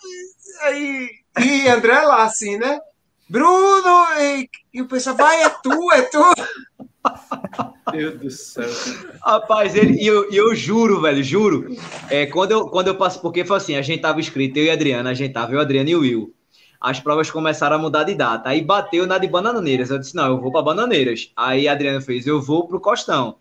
Aí, 0.63 1.11
e 1.41 1.69
André 1.69 2.01
lá, 2.03 2.25
assim, 2.25 2.57
né? 2.57 2.79
Bruno, 3.29 4.07
e, 4.19 4.49
e 4.73 4.81
o 4.81 4.87
pessoal, 4.87 5.17
vai, 5.17 5.43
é 5.43 5.49
tu, 5.49 5.93
é 5.93 6.03
tu. 6.03 6.25
Meu 7.93 8.17
Deus 8.17 8.21
do 8.21 8.31
céu. 8.31 8.69
Rapaz, 9.23 9.75
ele, 9.75 10.01
e 10.01 10.07
eu, 10.07 10.33
e 10.33 10.37
eu 10.37 10.55
juro, 10.55 11.01
velho, 11.01 11.23
juro. 11.23 11.77
É, 12.09 12.27
quando, 12.27 12.53
eu, 12.53 12.69
quando 12.69 12.89
eu 12.89 12.97
passo, 12.97 13.21
porque 13.21 13.45
foi 13.45 13.57
assim, 13.57 13.77
a 13.77 13.83
gente 13.83 14.01
tava 14.01 14.21
inscrito, 14.21 14.59
eu 14.59 14.65
e 14.65 14.71
a 14.71 14.75
Adriana, 14.75 15.11
a 15.11 15.15
gente 15.15 15.33
tava, 15.33 15.53
eu, 15.53 15.61
Adriana 15.61 15.91
e 15.91 15.97
o 15.97 16.01
Will. 16.01 16.35
As 16.81 17.01
provas 17.01 17.31
começaram 17.31 17.77
a 17.77 17.79
mudar 17.79 18.05
de 18.05 18.15
data. 18.15 18.49
Aí 18.49 18.63
bateu 18.63 19.07
na 19.07 19.19
de 19.19 19.27
Bananeiras. 19.27 19.91
Eu 19.91 19.99
disse, 19.99 20.15
não, 20.15 20.27
eu 20.29 20.41
vou 20.41 20.53
para 20.53 20.63
Bananeiras. 20.63 21.33
Aí 21.37 21.67
a 21.67 21.73
Adriana 21.73 22.01
fez, 22.01 22.27
eu 22.27 22.41
vou 22.41 22.67
pro 22.69 22.81
Costão. 22.81 23.37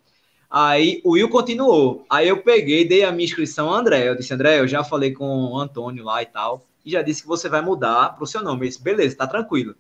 Aí 0.50 1.02
o 1.04 1.12
Will 1.12 1.30
continuou. 1.30 2.06
Aí 2.10 2.28
eu 2.28 2.42
peguei, 2.42 2.88
dei 2.88 3.04
a 3.04 3.12
minha 3.12 3.26
inscrição 3.26 3.72
a 3.72 3.78
André. 3.78 4.08
Eu 4.08 4.16
disse, 4.16 4.34
André, 4.34 4.60
eu 4.60 4.68
já 4.68 4.84
falei 4.84 5.14
com 5.14 5.52
o 5.52 5.60
Antônio 5.60 6.04
lá 6.04 6.22
e 6.22 6.26
tal. 6.26 6.66
E 6.84 6.92
já 6.92 7.02
disse 7.02 7.22
que 7.22 7.28
você 7.28 7.48
vai 7.48 7.62
mudar 7.62 8.16
pro 8.16 8.26
seu 8.26 8.42
nome. 8.42 8.66
Eu 8.66 8.70
disse, 8.70 8.82
beleza, 8.82 9.16
tá 9.16 9.28
tranquilo. 9.28 9.76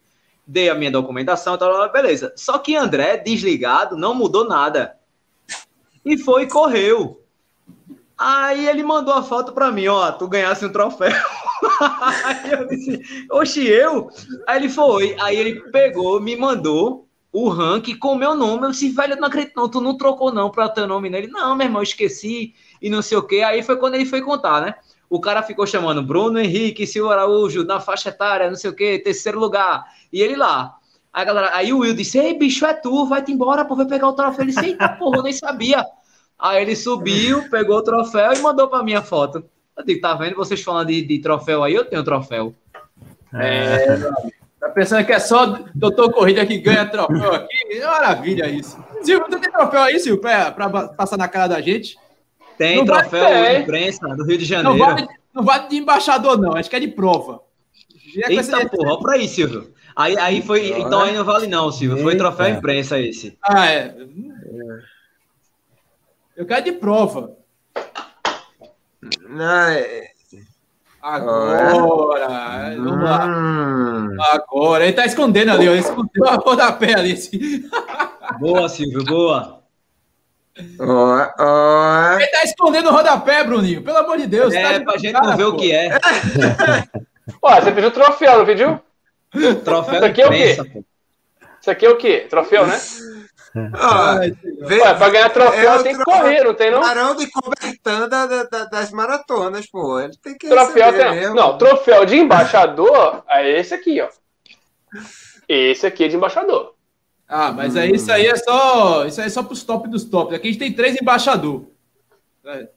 Dei 0.45 0.69
a 0.69 0.75
minha 0.75 0.91
documentação 0.91 1.57
tal, 1.57 1.91
beleza. 1.91 2.33
Só 2.35 2.57
que 2.57 2.75
André, 2.75 3.17
desligado, 3.17 3.97
não 3.97 4.13
mudou 4.13 4.47
nada. 4.47 4.97
E 6.05 6.17
foi 6.17 6.43
e 6.43 6.47
correu. 6.47 7.21
Aí 8.17 8.67
ele 8.67 8.81
mandou 8.81 9.13
a 9.13 9.21
foto 9.21 9.51
pra 9.51 9.71
mim, 9.71 9.87
ó, 9.87 10.11
tu 10.11 10.27
ganhasse 10.27 10.65
um 10.65 10.71
troféu. 10.71 11.11
Aí 11.79 12.51
eu 12.51 12.67
disse, 12.67 13.67
eu? 13.67 14.09
Aí 14.47 14.57
ele 14.57 14.69
foi. 14.69 15.15
Aí 15.19 15.37
ele 15.37 15.61
pegou, 15.71 16.19
me 16.19 16.35
mandou 16.35 17.07
o 17.31 17.49
ranking 17.49 17.97
com 17.97 18.13
o 18.13 18.17
meu 18.17 18.35
nome. 18.35 18.65
Eu 18.65 18.71
disse, 18.71 18.89
velho, 18.89 19.13
eu 19.13 19.17
não 19.21 19.27
acredito 19.27 19.55
não, 19.55 19.69
tu 19.69 19.81
não 19.81 19.97
trocou 19.97 20.31
não 20.31 20.49
pra 20.49 20.69
teu 20.69 20.87
nome 20.87 21.09
nele. 21.09 21.27
Não, 21.27 21.55
meu 21.55 21.67
irmão, 21.67 21.81
esqueci 21.81 22.53
e 22.81 22.89
não 22.89 23.01
sei 23.01 23.17
o 23.17 23.23
quê. 23.23 23.41
Aí 23.41 23.61
foi 23.63 23.77
quando 23.77 23.95
ele 23.95 24.05
foi 24.05 24.21
contar, 24.21 24.61
né? 24.61 24.75
O 25.09 25.21
cara 25.21 25.41
ficou 25.41 25.65
chamando 25.65 26.03
Bruno 26.03 26.39
Henrique, 26.39 26.85
Silvio 26.85 27.11
Araújo, 27.11 27.63
na 27.63 27.79
faixa 27.79 28.09
etária, 28.09 28.49
não 28.49 28.57
sei 28.57 28.69
o 28.69 28.75
quê, 28.75 28.99
terceiro 28.99 29.39
lugar. 29.39 29.85
E 30.11 30.21
ele 30.21 30.35
lá. 30.35 30.75
Aí, 31.13 31.25
galera, 31.25 31.55
aí 31.55 31.71
o 31.73 31.79
Will 31.79 31.95
disse, 31.95 32.19
ei, 32.19 32.37
bicho, 32.37 32.65
é 32.65 32.73
tu, 32.73 33.05
vai-te 33.05 33.31
embora, 33.31 33.65
pô, 33.65 33.75
vai 33.75 33.87
pegar 33.87 34.09
o 34.09 34.13
troféu. 34.13 34.43
Ele 34.43 34.51
disse, 34.51 34.65
eita, 34.65 34.89
porra, 34.89 35.17
eu 35.17 35.23
nem 35.23 35.33
sabia. 35.33 35.85
Aí 36.37 36.61
ele 36.61 36.75
subiu, 36.75 37.49
pegou 37.49 37.77
o 37.77 37.83
troféu 37.83 38.33
e 38.33 38.39
mandou 38.39 38.67
pra 38.67 38.83
minha 38.83 39.01
foto. 39.01 39.43
Eu 39.77 39.85
digo, 39.85 40.01
tá 40.01 40.13
vendo 40.15 40.35
vocês 40.35 40.61
falando 40.61 40.87
de, 40.87 41.01
de 41.03 41.19
troféu 41.19 41.63
aí? 41.63 41.73
Eu 41.75 41.85
tenho 41.85 42.03
troféu. 42.03 42.53
É, 43.33 43.97
tá 44.59 44.69
pensando 44.73 45.05
que 45.05 45.11
é 45.13 45.19
só 45.19 45.59
doutor 45.75 46.11
Corrida 46.11 46.45
que 46.45 46.57
ganha 46.57 46.85
troféu 46.85 47.33
aqui? 47.33 47.55
É 47.73 47.85
maravilha 47.85 48.49
isso. 48.49 48.77
Silvio, 49.03 49.27
tu 49.29 49.39
tem 49.39 49.51
troféu 49.51 49.81
aí, 49.81 49.99
Silvio, 49.99 50.19
pra, 50.21 50.51
pra 50.51 50.69
passar 50.89 51.17
na 51.17 51.27
cara 51.27 51.47
da 51.47 51.61
gente? 51.61 51.97
Tem 52.57 52.77
Não 52.77 52.85
troféu 52.85 53.25
ter. 53.25 53.55
de 53.57 53.61
imprensa 53.61 54.07
do 54.15 54.25
Rio 54.25 54.37
de 54.37 54.51
Não 54.53 54.77
Janeiro. 54.77 54.79
vale, 54.79 55.07
não 55.33 55.43
vale 55.43 55.67
de 55.69 55.75
embaixador, 55.77 56.39
não. 56.41 56.55
Acho 56.55 56.69
que 56.69 56.75
é 56.75 56.79
de 56.79 56.87
prova. 56.87 57.41
Esse- 58.15 58.51
Eita 58.55 58.67
porra, 58.69 58.93
olha 58.93 59.01
pra 59.01 59.13
aí, 59.13 59.27
Silvio. 59.27 59.71
Aí, 59.95 60.17
aí 60.17 60.41
foi. 60.41 60.69
Então 60.79 61.01
aí 61.01 61.13
não 61.15 61.23
vale, 61.23 61.45
não, 61.45 61.71
Silvio. 61.71 62.01
Foi 62.01 62.13
Eita. 62.13 62.23
troféu 62.23 62.49
imprensa 62.49 62.99
esse. 62.99 63.37
Ah, 63.43 63.67
é. 63.69 63.95
Eu 66.35 66.45
quero 66.47 66.63
de 66.65 66.71
prova. 66.71 67.36
Não, 69.29 69.61
é- 69.69 70.11
Agora. 71.01 71.73
Vamos 72.75 73.03
lá. 73.03 73.25
Hum. 73.25 74.17
Agora. 74.33 74.83
Ele 74.83 74.93
tá 74.93 75.05
escondendo 75.05 75.51
ali, 75.51 75.69
ó. 75.69 75.71
Ele 75.71 75.79
escondeu 75.79 76.25
a 76.27 76.35
rodapé 76.35 76.93
ali. 76.95 77.15
Boa, 78.39 78.67
Silvio, 78.67 79.05
boa. 79.05 79.63
Ele 80.59 82.27
tá 82.27 82.43
escondendo 82.43 82.89
o 82.89 82.91
rodapé, 82.91 83.43
Bruninho. 83.43 83.81
Pelo 83.81 83.97
amor 83.97 84.17
de 84.17 84.27
Deus. 84.27 84.53
É, 84.53 84.79
tá 84.79 84.85
pra 84.85 84.97
gente 84.97 85.13
não 85.13 85.37
ver 85.37 85.45
o 85.45 85.55
que 85.55 85.71
é. 85.71 85.97
Ó, 87.41 87.55
você 87.55 87.71
pediu 87.71 87.91
troféu, 87.91 88.39
não 88.39 88.45
pediu? 88.45 88.79
Troféu 89.63 89.95
Isso 89.95 90.05
aqui 90.05 90.21
é 90.21 90.27
o 90.27 90.31
quê? 90.31 90.57
pô. 90.73 90.83
Isso 91.61 91.71
aqui 91.71 91.85
é 91.85 91.89
o 91.89 91.97
quê? 91.97 92.27
Troféu, 92.29 92.67
né? 92.67 92.77
Ó, 93.73 94.67
vê- 94.67 94.81
Ué, 94.81 94.93
pra 94.93 95.09
ganhar 95.09 95.29
troféu 95.29 95.73
É 95.73 95.83
tem 95.83 95.97
que 95.97 96.03
correr, 96.03 96.43
não 96.43 96.53
tem 96.53 96.71
não? 96.71 96.79
Barão 96.81 97.15
de 97.15 97.29
cobertão 97.31 98.07
da- 98.09 98.25
da- 98.25 98.43
da- 98.43 98.65
das 98.65 98.91
maratonas, 98.91 99.65
pô. 99.69 99.99
Ele 99.99 100.15
tem 100.21 100.37
que 100.37 100.47
Troféu 100.49 100.93
tem. 100.93 101.11
mesmo. 101.11 101.35
Não, 101.35 101.57
troféu 101.57 102.05
de 102.05 102.17
embaixador 102.17 103.23
é 103.29 103.59
esse 103.59 103.73
aqui, 103.73 104.01
ó. 104.01 104.07
Esse 105.47 105.85
aqui 105.87 106.03
é 106.05 106.07
de 106.07 106.15
embaixador. 106.15 106.75
Ah, 107.27 107.51
mas 107.51 107.75
aí 107.75 107.91
isso 107.93 108.11
aí 108.11 108.25
é 108.25 108.35
só. 108.35 109.05
Isso 109.05 109.19
aí 109.19 109.27
é 109.27 109.29
só 109.29 109.43
pros 109.43 109.63
top 109.63 109.89
dos 109.89 110.05
tops. 110.05 110.33
Aqui 110.35 110.47
a 110.47 110.51
gente 110.51 110.59
tem 110.59 110.73
três 110.73 110.95
embaixador. 111.01 111.65
É. 112.45 112.67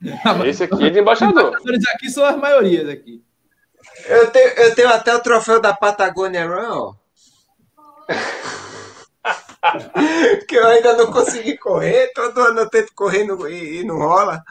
Esse 0.46 0.64
aqui 0.64 0.84
é 0.86 0.90
de 0.90 1.00
embaixador. 1.00 1.48
Embaixadores 1.48 1.88
aqui 1.88 2.08
são 2.10 2.24
as 2.24 2.36
maiorias 2.36 2.88
aqui. 2.88 3.22
Eu 4.06 4.30
tenho, 4.30 4.48
eu 4.48 4.74
tenho 4.74 4.88
até 4.88 5.14
o 5.14 5.20
troféu 5.20 5.60
da 5.60 5.72
Patagônia 5.74 6.46
Run, 6.46 6.70
ó. 6.70 6.94
que 10.48 10.54
eu 10.56 10.66
ainda 10.66 10.96
não 10.96 11.12
consegui 11.12 11.56
correr. 11.56 12.12
Todo 12.14 12.40
ano 12.40 12.60
eu 12.60 12.70
tento 12.70 12.92
correr 12.94 13.24
no- 13.24 13.48
e, 13.48 13.80
e 13.80 13.84
não 13.84 13.98
rola. 13.98 14.42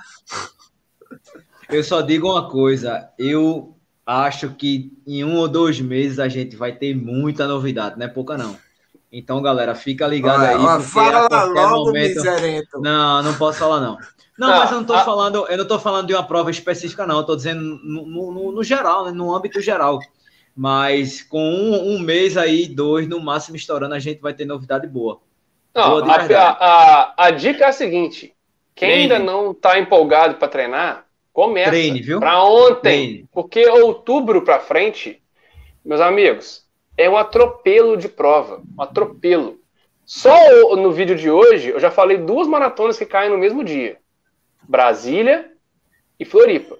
Eu 1.70 1.84
só 1.84 2.02
digo 2.02 2.32
uma 2.32 2.50
coisa. 2.50 3.10
Eu 3.18 3.76
acho 4.06 4.50
que 4.52 4.92
em 5.08 5.24
um 5.24 5.38
ou 5.38 5.48
dois 5.48 5.80
meses 5.80 6.20
a 6.20 6.28
gente 6.28 6.56
vai 6.56 6.74
ter 6.74 6.96
muita 6.96 7.48
novidade, 7.48 7.98
não 7.98 8.06
é 8.06 8.10
pouca 8.10 8.38
não. 8.38 8.58
Então, 9.12 9.42
galera, 9.42 9.76
fica 9.76 10.08
ligado 10.08 10.42
Olha, 10.42 10.76
aí. 10.78 10.84
fala 10.84 11.44
logo, 11.46 11.86
momento... 11.86 12.16
miserento. 12.16 12.82
Não, 12.82 13.22
não 13.22 13.34
posso 13.36 13.60
falar 13.60 13.80
não. 13.80 13.98
Não, 14.38 14.52
Ah, 14.52 14.60
mas 14.60 14.72
eu 14.72 14.78
não 14.78 14.84
tô 14.84 14.94
ah. 14.96 15.04
falando, 15.06 15.46
eu 15.48 15.58
não 15.58 15.68
tô 15.68 15.78
falando 15.78 16.08
de 16.08 16.14
uma 16.16 16.26
prova 16.26 16.50
específica, 16.50 17.06
não. 17.06 17.18
Eu 17.20 17.24
tô 17.24 17.36
dizendo 17.36 17.62
no, 17.62 18.06
no- 18.32 18.52
no 18.52 18.64
geral, 18.64 19.06
né, 19.06 19.12
no 19.12 19.34
âmbito 19.34 19.62
geral. 19.62 20.00
Mas 20.56 21.22
com 21.22 21.40
um, 21.44 21.96
um 21.96 22.00
mês 22.00 22.38
aí, 22.38 22.68
dois, 22.68 23.08
no 23.08 23.20
máximo 23.20 23.56
estourando, 23.56 23.96
a 23.96 24.00
gente 24.00 24.22
vai 24.22 24.34
ter 24.34 24.46
novidade 24.46 24.88
boa. 24.88 25.20
Não, 25.74 26.02
Boa 26.02 26.16
a, 26.16 26.50
a- 26.50 27.14
a- 27.18 27.32
dica 27.32 27.66
é 27.66 27.68
a 27.70 27.74
seguinte: 27.74 28.34
quem 28.76 28.90
Treine. 28.90 29.14
ainda 29.14 29.20
não 29.20 29.52
está 29.52 29.80
empolgado 29.80 30.36
para 30.36 30.48
treinar, 30.48 31.06
começa. 31.32 31.72
Treine, 31.72 32.02
viu? 32.02 32.20
Para 32.20 32.44
ontem. 32.44 32.82
Treine. 32.82 33.30
Porque 33.32 33.68
outubro 33.68 34.44
para 34.44 34.60
frente, 34.60 35.20
meus 35.84 36.00
amigos, 36.00 36.64
é 36.96 37.10
um 37.10 37.18
atropelo 37.18 37.98
de 37.98 38.08
prova. 38.08 38.62
Um 38.78 38.82
atropelo. 38.84 39.60
Só 40.06 40.76
no 40.76 40.92
vídeo 40.92 41.16
de 41.16 41.32
hoje, 41.32 41.70
eu 41.70 41.80
já 41.80 41.90
falei 41.90 42.18
duas 42.18 42.48
maratonas 42.48 42.98
que 43.00 43.06
caem 43.06 43.32
no 43.32 43.38
mesmo 43.40 43.64
dia: 43.64 43.98
Brasília 44.62 45.52
e 46.20 46.26
Floripa. 46.26 46.78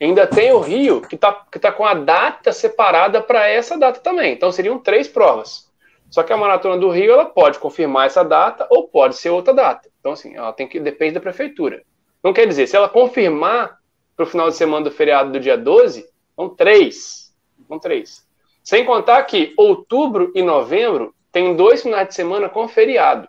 Ainda 0.00 0.26
tem 0.26 0.52
o 0.52 0.60
Rio, 0.60 1.00
que 1.00 1.16
está 1.16 1.32
que 1.50 1.58
tá 1.58 1.72
com 1.72 1.84
a 1.84 1.94
data 1.94 2.52
separada 2.52 3.20
para 3.20 3.48
essa 3.48 3.76
data 3.76 4.00
também. 4.00 4.32
Então 4.32 4.52
seriam 4.52 4.78
três 4.78 5.08
provas. 5.08 5.68
Só 6.10 6.22
que 6.22 6.32
a 6.32 6.36
maratona 6.36 6.78
do 6.78 6.88
Rio 6.88 7.12
ela 7.12 7.26
pode 7.26 7.58
confirmar 7.58 8.06
essa 8.06 8.24
data 8.24 8.66
ou 8.70 8.88
pode 8.88 9.16
ser 9.16 9.30
outra 9.30 9.52
data. 9.52 9.88
Então, 10.00 10.12
assim, 10.12 10.34
ela 10.34 10.52
tem 10.52 10.66
que 10.66 10.80
depende 10.80 11.14
da 11.14 11.20
prefeitura. 11.20 11.82
Não 12.22 12.32
quer 12.32 12.46
dizer, 12.46 12.66
se 12.66 12.76
ela 12.76 12.88
confirmar 12.88 13.78
para 14.16 14.24
o 14.24 14.26
final 14.26 14.48
de 14.48 14.56
semana 14.56 14.84
do 14.84 14.90
feriado 14.90 15.30
do 15.30 15.40
dia 15.40 15.56
12, 15.56 16.08
são 16.34 16.48
três. 16.48 17.32
São 17.66 17.78
três. 17.78 18.26
Sem 18.62 18.84
contar 18.84 19.22
que 19.24 19.52
outubro 19.56 20.32
e 20.34 20.42
novembro 20.42 21.14
tem 21.30 21.54
dois 21.54 21.82
finais 21.82 22.08
de 22.08 22.14
semana 22.14 22.48
com 22.48 22.66
feriado. 22.66 23.28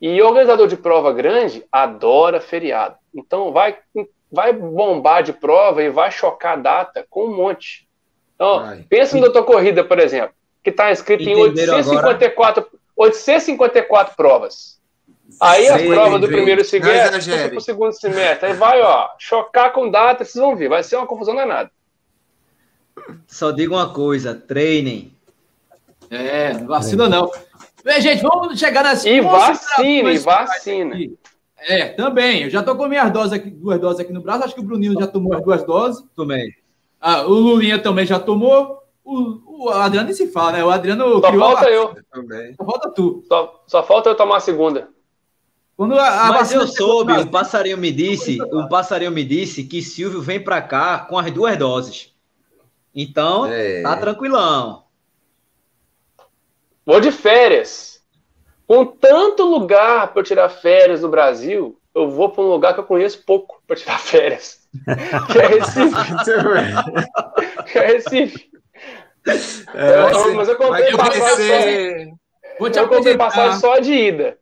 E 0.00 0.20
o 0.20 0.26
organizador 0.26 0.68
de 0.68 0.76
prova 0.76 1.12
grande 1.12 1.64
adora 1.72 2.40
feriado. 2.40 2.96
Então 3.14 3.52
vai, 3.52 3.78
vai 4.30 4.52
bombar 4.52 5.22
de 5.22 5.32
prova 5.32 5.82
e 5.82 5.90
vai 5.90 6.10
chocar 6.10 6.54
a 6.54 6.60
data 6.60 7.06
com 7.08 7.26
um 7.26 7.36
monte. 7.36 7.86
Então, 8.34 8.60
Vai. 8.62 8.84
pensa 8.88 9.16
no 9.16 9.22
Doutor 9.22 9.44
Corrida, 9.44 9.82
por 9.82 9.98
exemplo, 9.98 10.34
que 10.62 10.70
está 10.70 10.92
inscrito 10.92 11.22
em 11.22 11.32
Entenderam 11.32 11.74
854, 11.76 12.66
854 12.96 14.14
provas. 14.14 14.76
Aí 15.40 15.66
as 15.68 15.80
Sei, 15.80 15.88
provas 15.90 16.20
do 16.20 16.26
vem. 16.28 16.36
primeiro 16.36 16.64
semestre, 16.64 17.48
para 17.48 17.58
o 17.58 17.60
segundo 17.60 17.92
semestre. 17.92 18.48
Aí 18.48 18.52
vai, 18.54 18.80
ó, 18.80 19.08
chocar 19.18 19.72
com 19.72 19.90
data, 19.90 20.24
vocês 20.24 20.42
vão 20.42 20.54
ver. 20.54 20.68
Vai 20.68 20.82
ser 20.82 20.96
uma 20.96 21.06
confusão 21.06 21.34
danada. 21.34 21.70
Só 23.26 23.50
digo 23.50 23.74
uma 23.74 23.92
coisa, 23.92 24.34
treinem. 24.34 25.12
É, 26.10 26.52
não 26.52 26.66
vacila 26.66 27.08
não. 27.08 27.30
Bem, 27.84 28.00
gente, 28.00 28.22
vamos 28.22 28.58
chegar 28.58 28.82
nas 28.82 29.04
E 29.04 29.20
vacina, 29.20 30.12
e 30.12 30.18
vacina. 30.18 30.94
aqui. 30.94 31.18
É, 31.58 31.88
também. 31.88 32.42
Eu 32.44 32.50
já 32.50 32.62
tô 32.62 32.76
com 32.76 32.86
minhas 32.88 33.10
doses 33.12 33.32
aqui, 33.32 33.50
duas 33.50 33.80
doses 33.80 34.00
aqui 34.00 34.12
no 34.12 34.20
braço. 34.20 34.44
Acho 34.44 34.54
que 34.54 34.60
o 34.60 34.64
Bruninho 34.64 34.94
já 34.98 35.06
tomou 35.06 35.34
as 35.34 35.42
duas 35.42 35.64
doses. 35.64 36.04
Também. 36.14 36.54
Ah, 37.00 37.22
o 37.22 37.30
Lulinha 37.32 37.78
também 37.78 38.06
já 38.06 38.18
tomou. 38.18 38.82
O, 39.04 39.66
o 39.66 39.70
Adriano 39.70 40.06
nem 40.06 40.14
se 40.16 40.28
fala, 40.28 40.52
né? 40.52 40.64
O 40.64 40.70
Adriano 40.70 41.20
Só 41.20 41.32
falta 41.32 41.68
eu. 41.70 41.96
Também. 42.12 42.54
só 42.54 42.64
falta 42.64 42.90
tu. 42.90 43.22
Só, 43.28 43.64
só 43.66 43.82
falta 43.82 44.10
eu 44.10 44.14
tomar 44.16 44.36
a 44.38 44.40
segunda. 44.40 44.88
Quando 45.76 45.94
a, 45.98 46.22
a 46.22 46.28
Mas 46.28 46.38
vacina 46.38 46.62
eu 46.62 46.68
soube, 46.68 47.12
um 47.12 47.26
passarinho 47.26 47.76
me 47.76 47.92
disse, 47.92 48.38
um 48.50 48.66
passarinho 48.66 49.10
me 49.10 49.22
disse 49.22 49.62
que 49.64 49.82
Silvio 49.82 50.22
vem 50.22 50.42
pra 50.42 50.62
cá 50.62 51.00
com 51.00 51.18
as 51.18 51.30
duas 51.30 51.56
doses. 51.58 52.12
Então, 52.94 53.46
É. 53.46 53.82
tá 53.82 53.96
tranquilão. 53.98 54.84
Vou 56.84 56.98
de 57.00 57.12
férias. 57.12 57.95
Com 58.66 58.84
tanto 58.86 59.44
lugar 59.44 60.08
para 60.08 60.20
eu 60.20 60.24
tirar 60.24 60.48
férias 60.48 61.02
no 61.02 61.08
Brasil, 61.08 61.78
eu 61.94 62.10
vou 62.10 62.28
para 62.30 62.42
um 62.42 62.48
lugar 62.48 62.74
que 62.74 62.80
eu 62.80 62.84
conheço 62.84 63.22
pouco 63.24 63.62
para 63.66 63.76
tirar 63.76 63.98
férias. 64.00 64.58
Que 65.32 65.38
é 65.38 65.46
Recife. 65.46 65.94
Que 67.72 67.78
é 67.78 67.86
Recife. 67.86 68.50
É, 69.74 70.00
Eu- 70.12 70.14
ser- 70.22 70.34
mas 70.34 70.48
eu 70.48 70.56
comprei 70.56 70.92
vai 70.92 71.18
passagem. 71.20 72.14
Vou 72.58 72.70
te 72.70 72.78
Eu 72.78 72.88
comprei 72.88 73.16
passagem 73.16 73.58
só 73.60 73.78
de 73.78 73.92
ida. 73.92 74.38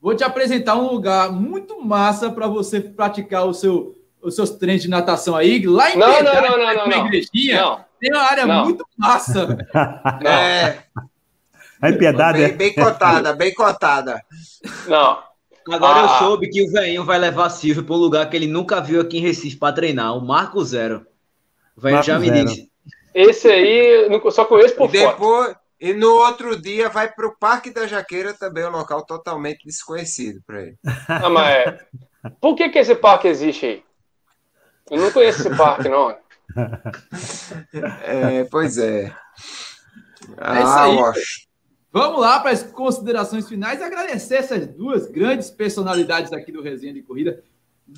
vou 0.00 0.14
te 0.14 0.22
apresentar 0.24 0.76
um 0.76 0.88
lugar 0.90 1.30
muito 1.32 1.80
massa 1.84 2.30
para 2.30 2.46
você 2.46 2.80
praticar 2.80 3.46
o 3.46 3.52
seu, 3.52 3.96
os 4.22 4.34
seus 4.36 4.50
treinos 4.50 4.82
de 4.82 4.88
natação 4.88 5.34
aí. 5.36 5.64
Lá 5.66 5.90
em 5.90 5.96
Não, 5.98 6.06
não, 6.08 6.14
Piedade, 6.14 6.48
não, 6.48 6.56
não, 6.58 6.74
não, 6.74 6.84
uma 6.84 6.96
não. 6.96 7.06
igrejinha, 7.06 7.60
Não, 7.60 7.84
tem 8.00 8.12
uma 8.12 8.22
área 8.22 8.46
Não. 8.46 8.64
muito 8.64 8.84
massa. 8.96 9.46
não, 10.22 10.30
É, 10.30 10.78
A 11.80 11.90
impiedade 11.90 12.38
bem, 12.38 12.46
é. 12.48 12.52
bem 12.52 12.74
cotada, 12.74 13.32
bem 13.34 13.54
cotada. 13.54 14.22
não. 14.86 15.22
Agora 15.70 15.98
eu 16.00 16.04
Ah. 16.06 16.18
soube 16.20 16.48
que 16.48 16.62
o 16.62 16.70
velhinho 16.72 17.04
vai 17.04 17.18
levar 17.18 17.50
Silvio 17.50 17.84
para 17.84 17.94
um 17.94 17.98
lugar 17.98 18.28
que 18.30 18.34
ele 18.36 18.46
nunca 18.46 18.80
viu 18.80 19.02
aqui 19.02 19.18
em 19.18 19.20
Recife 19.20 19.56
para 19.58 19.74
treinar, 19.74 20.16
o 20.16 20.26
Marco 20.26 20.64
Zero. 20.64 21.06
O 21.76 21.80
velhinho 21.82 21.96
Marco 21.98 22.06
já 22.10 22.18
me 22.18 22.26
Zero. 22.28 22.46
disse. 22.46 22.70
Esse 23.14 23.48
aí 23.48 24.08
eu 24.10 24.30
só 24.30 24.44
conheço 24.46 24.74
por 24.76 24.90
foto. 24.90 24.92
depois, 24.92 25.54
e 25.78 25.92
no 25.92 26.10
outro 26.10 26.58
dia 26.60 26.88
vai 26.88 27.12
para 27.12 27.26
o 27.26 27.36
Parque 27.38 27.70
da 27.70 27.86
Jaqueira, 27.86 28.32
também 28.32 28.64
um 28.64 28.70
local 28.70 29.04
totalmente 29.04 29.64
desconhecido 29.66 30.40
para 30.46 30.62
ele. 30.62 30.76
Ah, 31.06 31.28
mas 31.28 31.48
é. 31.48 31.78
Por 32.40 32.54
que, 32.56 32.68
que 32.70 32.78
esse 32.78 32.94
parque 32.94 33.28
existe 33.28 33.66
aí? 33.66 33.82
Eu 34.90 34.98
não 35.02 35.12
conheço 35.12 35.40
esse 35.46 35.54
parque, 35.56 35.86
não. 35.88 36.16
É, 38.04 38.44
pois 38.44 38.78
é. 38.78 39.04
É 39.04 39.04
isso 39.04 39.14
Ah, 40.38 40.82
aí. 40.84 40.96
Vamos 41.90 42.20
lá 42.20 42.38
para 42.40 42.50
as 42.50 42.62
considerações 42.62 43.48
finais 43.48 43.80
agradecer 43.80 44.36
essas 44.36 44.66
duas 44.66 45.06
grandes 45.06 45.50
personalidades 45.50 46.32
aqui 46.32 46.52
do 46.52 46.62
Resenha 46.62 46.92
de 46.92 47.02
Corrida. 47.02 47.42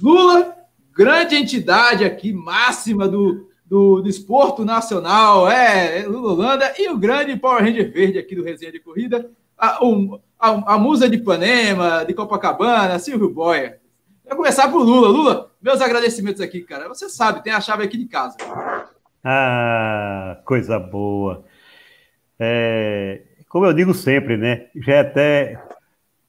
Lula, 0.01 0.57
grande 0.97 1.35
entidade 1.35 2.05
aqui, 2.05 2.33
máxima 2.33 3.09
do, 3.09 3.49
do, 3.67 4.01
do 4.01 4.09
esporto 4.09 4.65
nacional, 4.65 5.51
é, 5.51 6.01
é 6.01 6.07
Lula 6.07 6.33
Holanda, 6.33 6.73
e 6.79 6.89
o 6.89 6.97
grande 6.97 7.37
Power 7.37 7.63
Ranger 7.65 7.93
Verde 7.93 8.19
aqui 8.19 8.37
do 8.37 8.45
Resenha 8.45 8.71
de 8.71 8.79
Corrida, 8.79 9.29
a, 9.59 9.85
um- 9.85 10.21
a, 10.39 10.75
a 10.75 10.79
musa 10.79 11.09
de 11.11 11.17
Ipanema, 11.17 12.05
de 12.05 12.15
Copacabana, 12.15 12.99
Silvio 12.99 13.29
Boia. 13.29 13.79
Vou 14.25 14.37
começar 14.37 14.71
por 14.71 14.85
Lula. 14.85 15.09
Lula, 15.09 15.51
meus 15.61 15.81
agradecimentos 15.81 16.41
aqui, 16.41 16.61
cara. 16.63 16.87
Você 16.89 17.09
sabe, 17.09 17.43
tem 17.43 17.53
a 17.53 17.61
chave 17.61 17.83
aqui 17.83 17.97
de 17.99 18.07
casa. 18.07 18.37
Ah, 19.25 20.41
coisa 20.47 20.79
boa. 20.79 21.45
É, 22.39 23.23
como 23.51 23.67
eu 23.67 23.73
digo 23.73 23.93
sempre, 23.93 24.37
né? 24.37 24.69
Já 24.77 24.95
é 24.95 25.01
até 25.01 25.63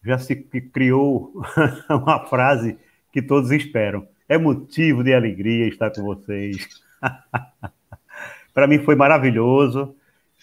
já 0.04 0.18
se 0.18 0.36
criou 0.36 1.32
uma 1.88 2.26
frase 2.26 2.78
que 3.14 3.22
todos 3.22 3.52
esperam. 3.52 4.08
É 4.28 4.40
motivo 4.40 5.04
de 5.04 5.14
alegria 5.14 5.68
estar 5.68 5.92
com 5.92 6.02
vocês. 6.02 6.68
Para 8.52 8.66
mim 8.66 8.80
foi 8.80 8.96
maravilhoso 8.96 9.96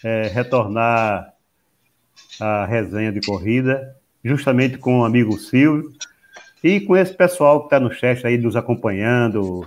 é, 0.05 0.29
retornar 0.29 1.35
à 2.41 2.65
resenha 2.65 3.11
de 3.11 3.27
corrida, 3.27 3.97
justamente 4.25 4.79
com 4.79 5.01
o 5.01 5.05
amigo 5.05 5.37
Silvio 5.37 5.93
e 6.63 6.81
com 6.81 6.97
esse 6.97 7.13
pessoal 7.13 7.61
que 7.61 7.67
está 7.67 7.81
no 7.81 7.93
chat 7.93 8.25
aí 8.25 8.39
nos 8.39 8.55
acompanhando. 8.55 9.67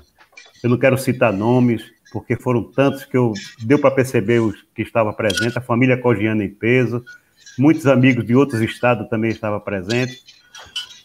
Eu 0.63 0.69
não 0.69 0.77
quero 0.77 0.97
citar 0.97 1.33
nomes, 1.33 1.83
porque 2.11 2.35
foram 2.35 2.63
tantos 2.63 3.05
que 3.05 3.15
eu 3.15 3.33
deu 3.63 3.79
para 3.79 3.89
perceber 3.89 4.39
os 4.39 4.61
que 4.75 4.81
estavam 4.81 5.13
presentes, 5.13 5.55
a 5.55 5.61
família 5.61 5.97
Cogiana 5.97 6.43
em 6.43 6.49
peso, 6.49 7.03
muitos 7.57 7.87
amigos 7.87 8.25
de 8.25 8.35
outros 8.35 8.61
estados 8.61 9.07
também 9.09 9.31
estavam 9.31 9.59
presentes. 9.59 10.23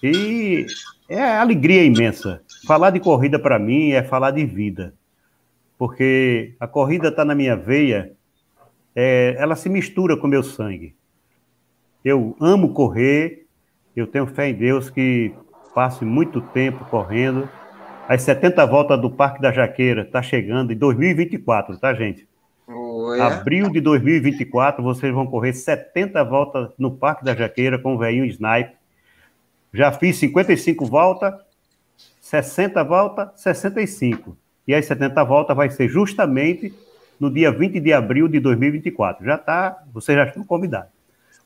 E 0.03 0.66
é 1.09 1.23
alegria 1.23 1.85
imensa. 1.85 2.43
Falar 2.66 2.91
de 2.91 2.99
corrida 2.99 3.39
para 3.39 3.59
mim 3.59 3.91
é 3.91 4.03
falar 4.03 4.33
de 4.33 4.45
vida, 4.45 4.95
porque 5.78 6.55
a 6.59 6.66
corrida 6.66 7.09
está 7.09 7.24
na 7.24 7.35
minha 7.35 7.55
veia, 7.55 8.12
é, 8.95 9.37
ela 9.39 9.55
se 9.55 9.69
mistura 9.69 10.16
com 10.16 10.27
meu 10.27 10.43
sangue. 10.43 10.97
Eu 12.05 12.37
amo 12.41 12.73
correr, 12.73 13.47
eu 13.95 14.07
tenho 14.07 14.27
fé 14.27 14.49
em 14.49 14.55
Deus 14.55 14.91
que 14.91 15.33
passe 15.74 16.05
muito 16.05 16.41
tempo 16.41 16.85
correndo. 16.87 17.49
As 18.09 18.23
70 18.23 18.65
voltas 18.66 19.01
do 19.01 19.11
Parque 19.11 19.43
da 19.43 19.51
Jaqueira 19.51 20.03
está 20.03 20.23
chegando 20.23 20.73
em 20.73 20.77
2024, 20.77 21.77
tá, 21.77 21.93
gente? 21.93 22.27
Oi. 22.69 23.20
Abril 23.20 23.69
de 23.69 23.81
2024, 23.81 24.81
vocês 24.81 25.12
vão 25.12 25.27
correr 25.27 25.53
70 25.53 26.23
voltas 26.23 26.70
no 26.78 26.93
Parque 26.93 27.24
da 27.24 27.35
Jaqueira 27.35 27.81
com 27.81 27.97
o 27.97 27.99
velhinho 27.99 28.24
Snipe. 28.27 28.77
Já 29.74 29.91
fiz 29.91 30.16
55 30.19 30.87
voltas, 30.87 31.35
60 32.20 32.85
voltas, 32.85 33.28
65. 33.41 34.37
E 34.69 34.74
as 34.74 34.87
70 34.87 35.24
voltas 35.24 35.57
vai 35.57 35.69
ser 35.69 35.89
justamente 35.89 36.73
no 37.19 37.28
dia 37.28 37.51
20 37.51 37.81
de 37.81 37.93
abril 37.93 38.28
de 38.28 38.39
2024. 38.39 39.24
Já 39.24 39.37
tá, 39.37 39.83
vocês 39.93 40.16
já 40.16 40.27
estão 40.27 40.45
convidados. 40.45 40.91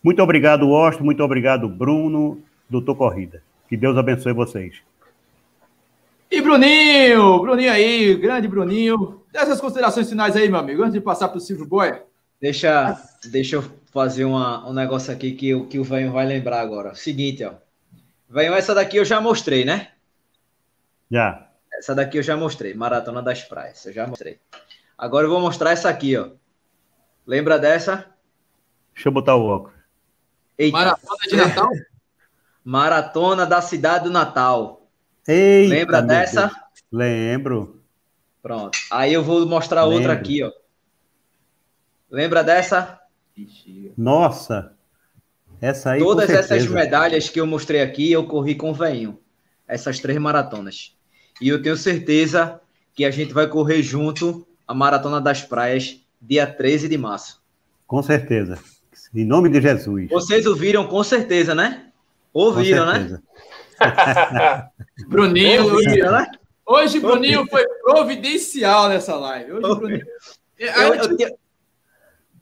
Muito 0.02 0.22
obrigado, 0.22 0.74
Austin, 0.74 1.04
muito 1.04 1.24
obrigado, 1.24 1.68
Bruno, 1.70 2.38
doutor 2.68 2.96
Corrida. 2.96 3.42
Que 3.66 3.78
Deus 3.78 3.96
abençoe 3.96 4.34
vocês. 4.34 4.89
E 6.30 6.40
Bruninho, 6.40 7.40
Bruninho 7.40 7.72
aí, 7.72 8.14
grande 8.14 8.46
Bruninho. 8.46 9.24
Dessas 9.32 9.60
considerações 9.60 10.08
finais 10.08 10.36
aí, 10.36 10.48
meu 10.48 10.60
amigo, 10.60 10.82
antes 10.82 10.94
de 10.94 11.00
passar 11.00 11.28
para 11.28 11.38
o 11.38 11.40
Silvio 11.40 11.66
Boy. 11.66 12.02
Deixa, 12.40 12.96
deixa 13.30 13.56
eu 13.56 13.64
fazer 13.92 14.24
uma, 14.24 14.68
um 14.68 14.72
negócio 14.72 15.12
aqui 15.12 15.32
que, 15.32 15.54
o- 15.54 15.66
que 15.66 15.78
o 15.78 15.84
Venho 15.84 16.12
vai 16.12 16.24
lembrar 16.26 16.60
agora. 16.60 16.94
Seguinte, 16.94 17.44
ó. 17.44 17.52
Venho, 18.28 18.54
essa 18.54 18.74
daqui 18.74 18.96
eu 18.96 19.04
já 19.04 19.20
mostrei, 19.20 19.64
né? 19.64 19.88
Já. 21.10 21.48
Essa 21.72 21.94
daqui 21.94 22.18
eu 22.18 22.22
já 22.22 22.36
mostrei, 22.36 22.74
Maratona 22.74 23.20
das 23.22 23.42
Praias, 23.42 23.84
eu 23.86 23.92
já 23.92 24.06
mostrei. 24.06 24.38
Agora 24.96 25.26
eu 25.26 25.30
vou 25.30 25.40
mostrar 25.40 25.72
essa 25.72 25.88
aqui, 25.88 26.16
ó. 26.16 26.28
Lembra 27.26 27.58
dessa? 27.58 28.06
Deixa 28.94 29.08
eu 29.08 29.12
botar 29.12 29.34
o 29.34 29.44
óculos. 29.46 29.74
Eita, 30.56 30.76
Maratona 30.76 31.16
de 31.28 31.36
Natal. 31.36 31.70
Maratona 32.64 33.46
da 33.46 33.60
Cidade 33.62 34.04
do 34.04 34.10
Natal. 34.10 34.79
Eita, 35.30 35.74
Lembra 35.74 36.02
dessa? 36.02 36.46
Deus. 36.46 36.52
Lembro. 36.90 37.80
Pronto. 38.42 38.78
Aí 38.90 39.12
eu 39.12 39.22
vou 39.22 39.46
mostrar 39.46 39.84
outra 39.84 39.98
Lembro. 39.98 40.12
aqui, 40.12 40.42
ó. 40.42 40.50
Lembra 42.10 42.42
dessa? 42.42 42.98
Nossa. 43.96 44.72
Essa 45.60 45.92
aí. 45.92 46.00
Todas 46.00 46.26
com 46.26 46.32
essas 46.32 46.46
certeza. 46.46 46.74
medalhas 46.74 47.28
que 47.28 47.40
eu 47.40 47.46
mostrei 47.46 47.82
aqui, 47.82 48.10
eu 48.10 48.26
corri 48.26 48.54
com 48.54 48.70
o 48.70 48.74
Veinho. 48.74 49.18
Essas 49.68 50.00
três 50.00 50.18
maratonas. 50.18 50.96
E 51.40 51.48
eu 51.48 51.62
tenho 51.62 51.76
certeza 51.76 52.60
que 52.94 53.04
a 53.04 53.10
gente 53.10 53.32
vai 53.32 53.46
correr 53.46 53.82
junto 53.82 54.46
a 54.66 54.74
Maratona 54.74 55.20
das 55.20 55.42
Praias, 55.42 56.00
dia 56.20 56.46
13 56.46 56.88
de 56.88 56.98
março. 56.98 57.40
Com 57.86 58.02
certeza. 58.02 58.58
Em 59.14 59.24
nome 59.24 59.48
de 59.48 59.60
Jesus. 59.60 60.08
Vocês 60.08 60.46
ouviram 60.46 60.86
com 60.86 61.02
certeza, 61.02 61.54
né? 61.54 61.86
Com 62.32 62.40
Ouviram, 62.40 62.86
né? 62.86 63.20
Bruninho, 65.08 65.64
hoje, 65.74 66.00
né? 66.02 66.26
hoje 66.66 67.00
Bruninho 67.00 67.46
foi 67.48 67.64
providencial 67.84 68.88
nessa 68.88 69.14
live. 69.16 69.52
Hoje 69.52 69.60
Bruninho. 69.78 70.06
Eu, 70.58 70.94
eu 70.94 71.16
te- 71.16 71.34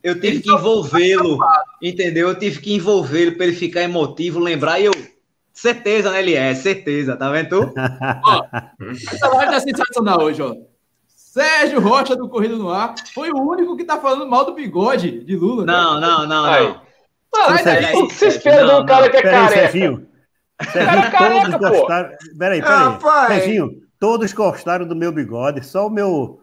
eu 0.03 0.21
tive 0.21 0.41
que 0.41 0.51
envolvê-lo, 0.51 1.39
entendeu? 1.83 2.29
Eu 2.29 2.39
tive 2.39 2.61
que 2.61 2.75
envolvê-lo 2.75 3.37
para 3.37 3.47
ele 3.47 3.57
ficar 3.57 3.83
emotivo, 3.83 4.39
lembrar, 4.41 4.81
e 4.81 4.85
eu. 4.87 4.93
Certeza, 5.53 6.13
né? 6.13 6.21
Ele 6.21 6.35
é, 6.35 6.55
certeza, 6.55 7.17
tá 7.17 7.31
vendo? 7.31 7.49
tu? 7.49 7.75
Essa 9.13 9.29
live 9.29 9.53
tá 9.53 9.61
sensacional 9.61 10.23
hoje, 10.23 10.41
ó. 10.41 10.55
Sérgio 11.09 11.81
Rocha 11.81 12.17
do 12.17 12.29
Corrida 12.29 12.57
no 12.57 12.71
Ar 12.71 12.95
foi 13.13 13.31
o 13.31 13.37
único 13.41 13.77
que 13.77 13.85
tá 13.85 13.99
falando 13.99 14.29
mal 14.29 14.45
do 14.45 14.55
bigode 14.55 15.11
de 15.25 15.37
Lula. 15.37 15.65
né? 15.67 15.73
Não, 15.73 16.01
não, 16.01 16.27
não, 16.27 16.45
Aí. 16.45 16.65
não. 16.65 16.81
Sai 17.35 17.63
Sério, 17.63 17.83
daí. 17.83 17.97
O 17.97 18.09
que 18.09 18.15
você 18.15 18.27
espera 18.29 18.65
de 18.65 18.71
um 18.73 18.79
Não, 18.79 18.87
cara 18.87 19.11
que 19.11 19.17
é 19.19 19.23
careca? 19.23 19.49
Serginho. 19.53 20.08
Serginho, 20.73 21.03
Cara 21.03 21.11
careca, 21.11 21.59
pô. 21.59 21.69
gostaram. 21.69 22.11
Peraí, 22.39 22.61
peraí. 22.61 22.79
Rapaz. 22.79 23.29
Serginho, 23.29 23.71
todos 23.99 24.33
gostaram 24.33 24.87
do 24.87 24.97
meu 24.97 25.13
bigode. 25.13 25.65
Só 25.65 25.87
o 25.87 25.91
meu, 25.91 26.41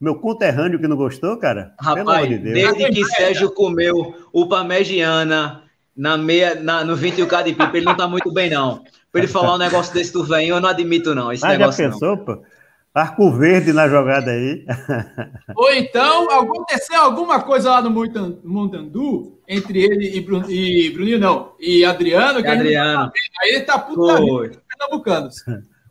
meu 0.00 0.14
conterrâneo 0.16 0.78
que 0.78 0.86
não 0.88 0.96
gostou, 0.96 1.36
cara. 1.36 1.72
Pelo 1.82 1.90
amor 2.00 2.06
Rapaz, 2.12 2.28
de 2.28 2.38
Deus. 2.38 2.76
desde 2.76 2.92
que 2.92 3.04
Sérgio 3.06 3.50
comeu 3.50 4.14
o 4.32 4.48
Pamegiana 4.48 5.62
na 5.96 6.16
meia, 6.16 6.54
na, 6.54 6.84
no 6.84 6.96
21K 6.96 7.42
de 7.44 7.52
pipa, 7.54 7.76
ele 7.76 7.86
não 7.86 7.96
tá 7.96 8.06
muito 8.06 8.32
bem, 8.32 8.50
não. 8.50 8.82
Pra 9.10 9.22
ele 9.22 9.28
falar 9.32 9.54
um 9.54 9.58
negócio 9.58 9.94
desse 9.94 10.12
do 10.12 10.22
venho, 10.24 10.56
eu 10.56 10.60
não 10.60 10.68
admito, 10.68 11.14
não. 11.14 11.32
Esse 11.32 11.44
Ah, 11.44 11.52
já 11.52 11.58
negócio 11.58 11.84
não. 11.84 11.92
pensou, 11.92 12.16
pô? 12.18 12.42
Arco 12.96 13.30
verde 13.30 13.74
na 13.74 13.88
jogada 13.88 14.30
aí. 14.30 14.64
Ou 15.54 15.70
então 15.72 16.30
aconteceu 16.30 16.98
alguma 17.00 17.42
coisa 17.42 17.70
lá 17.70 17.82
no 17.82 17.90
Montan- 17.90 18.38
Montandu 18.42 19.38
entre 19.46 19.82
ele 19.84 20.16
e, 20.16 20.20
Bru- 20.20 20.50
e 20.50 20.90
Bruninho, 20.90 21.18
não, 21.18 21.52
e 21.60 21.84
Adriano, 21.84 22.42
que 22.42 22.48
Adriano, 22.48 23.12
aí 23.42 23.50
ele 23.50 23.64
tá 23.64 23.78
puto 23.78 24.06
da 24.06 24.14
vida 24.16 24.26
foi, 24.26 24.50
pernambucanos. 24.66 25.44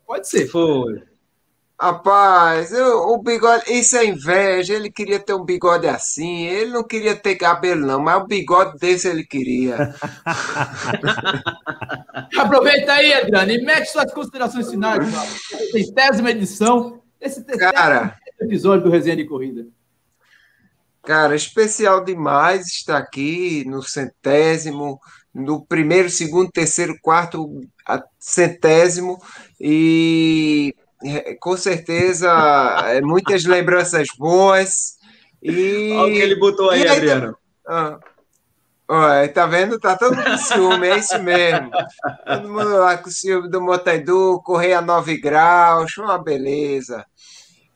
Pode 0.04 0.28
ser. 0.28 0.46
foi. 0.48 1.02
Rapaz, 1.78 2.72
eu- 2.72 3.00
o 3.08 3.18
bigode, 3.22 3.70
isso 3.70 3.96
é 3.98 4.06
inveja. 4.06 4.72
Ele 4.74 4.90
queria 4.90 5.20
ter 5.20 5.34
um 5.34 5.44
bigode 5.44 5.86
assim. 5.86 6.46
Ele 6.46 6.70
não 6.70 6.82
queria 6.82 7.14
ter 7.14 7.36
cabelo, 7.36 7.86
não, 7.86 8.00
mas 8.00 8.22
um 8.22 8.26
bigode 8.26 8.78
desse 8.78 9.06
ele 9.08 9.24
queria. 9.24 9.94
Aproveita 12.38 12.92
aí, 12.94 13.12
Adriano, 13.12 13.50
e 13.52 13.62
mete 13.64 13.86
suas 13.90 14.10
considerações 14.12 14.70
finais. 14.70 15.06
Centésima 15.70 16.30
edição, 16.30 17.02
esse 17.20 17.44
Cara, 17.44 18.16
episódio 18.40 18.84
do 18.84 18.90
Resenha 18.90 19.16
de 19.16 19.24
Corrida. 19.26 19.66
cara, 21.02 21.36
especial 21.36 22.02
demais 22.04 22.66
estar 22.68 22.96
aqui 22.98 23.64
no 23.66 23.82
centésimo, 23.82 24.98
no 25.34 25.64
primeiro, 25.64 26.08
segundo, 26.10 26.50
terceiro, 26.50 26.96
quarto, 27.02 27.60
centésimo. 28.18 29.18
E 29.60 30.74
com 31.40 31.56
certeza 31.56 32.30
é, 32.86 33.00
muitas 33.00 33.44
lembranças 33.44 34.08
boas. 34.18 34.96
E 35.42 35.92
Olha 35.92 36.12
o 36.12 36.14
que 36.14 36.22
ele 36.22 36.36
botou 36.36 36.70
aí, 36.70 36.82
aí, 36.82 36.88
Adriano. 36.88 37.36
Ah. 37.66 37.98
Olha, 38.88 39.28
tá 39.32 39.46
vendo? 39.46 39.80
Tá 39.80 39.96
todo 39.96 40.14
mundo 40.14 40.30
com 40.30 40.38
ciúme, 40.38 40.86
é 40.86 40.98
isso 40.98 41.20
mesmo. 41.20 41.70
Todo 42.24 42.48
mundo 42.48 42.78
lá 42.78 42.96
com 42.96 43.10
ciúme 43.10 43.50
do 43.50 43.60
Motaidu, 43.60 44.40
correr 44.44 44.74
a 44.74 44.80
9 44.80 45.20
graus, 45.20 45.96
uma 45.98 46.22
beleza. 46.22 47.04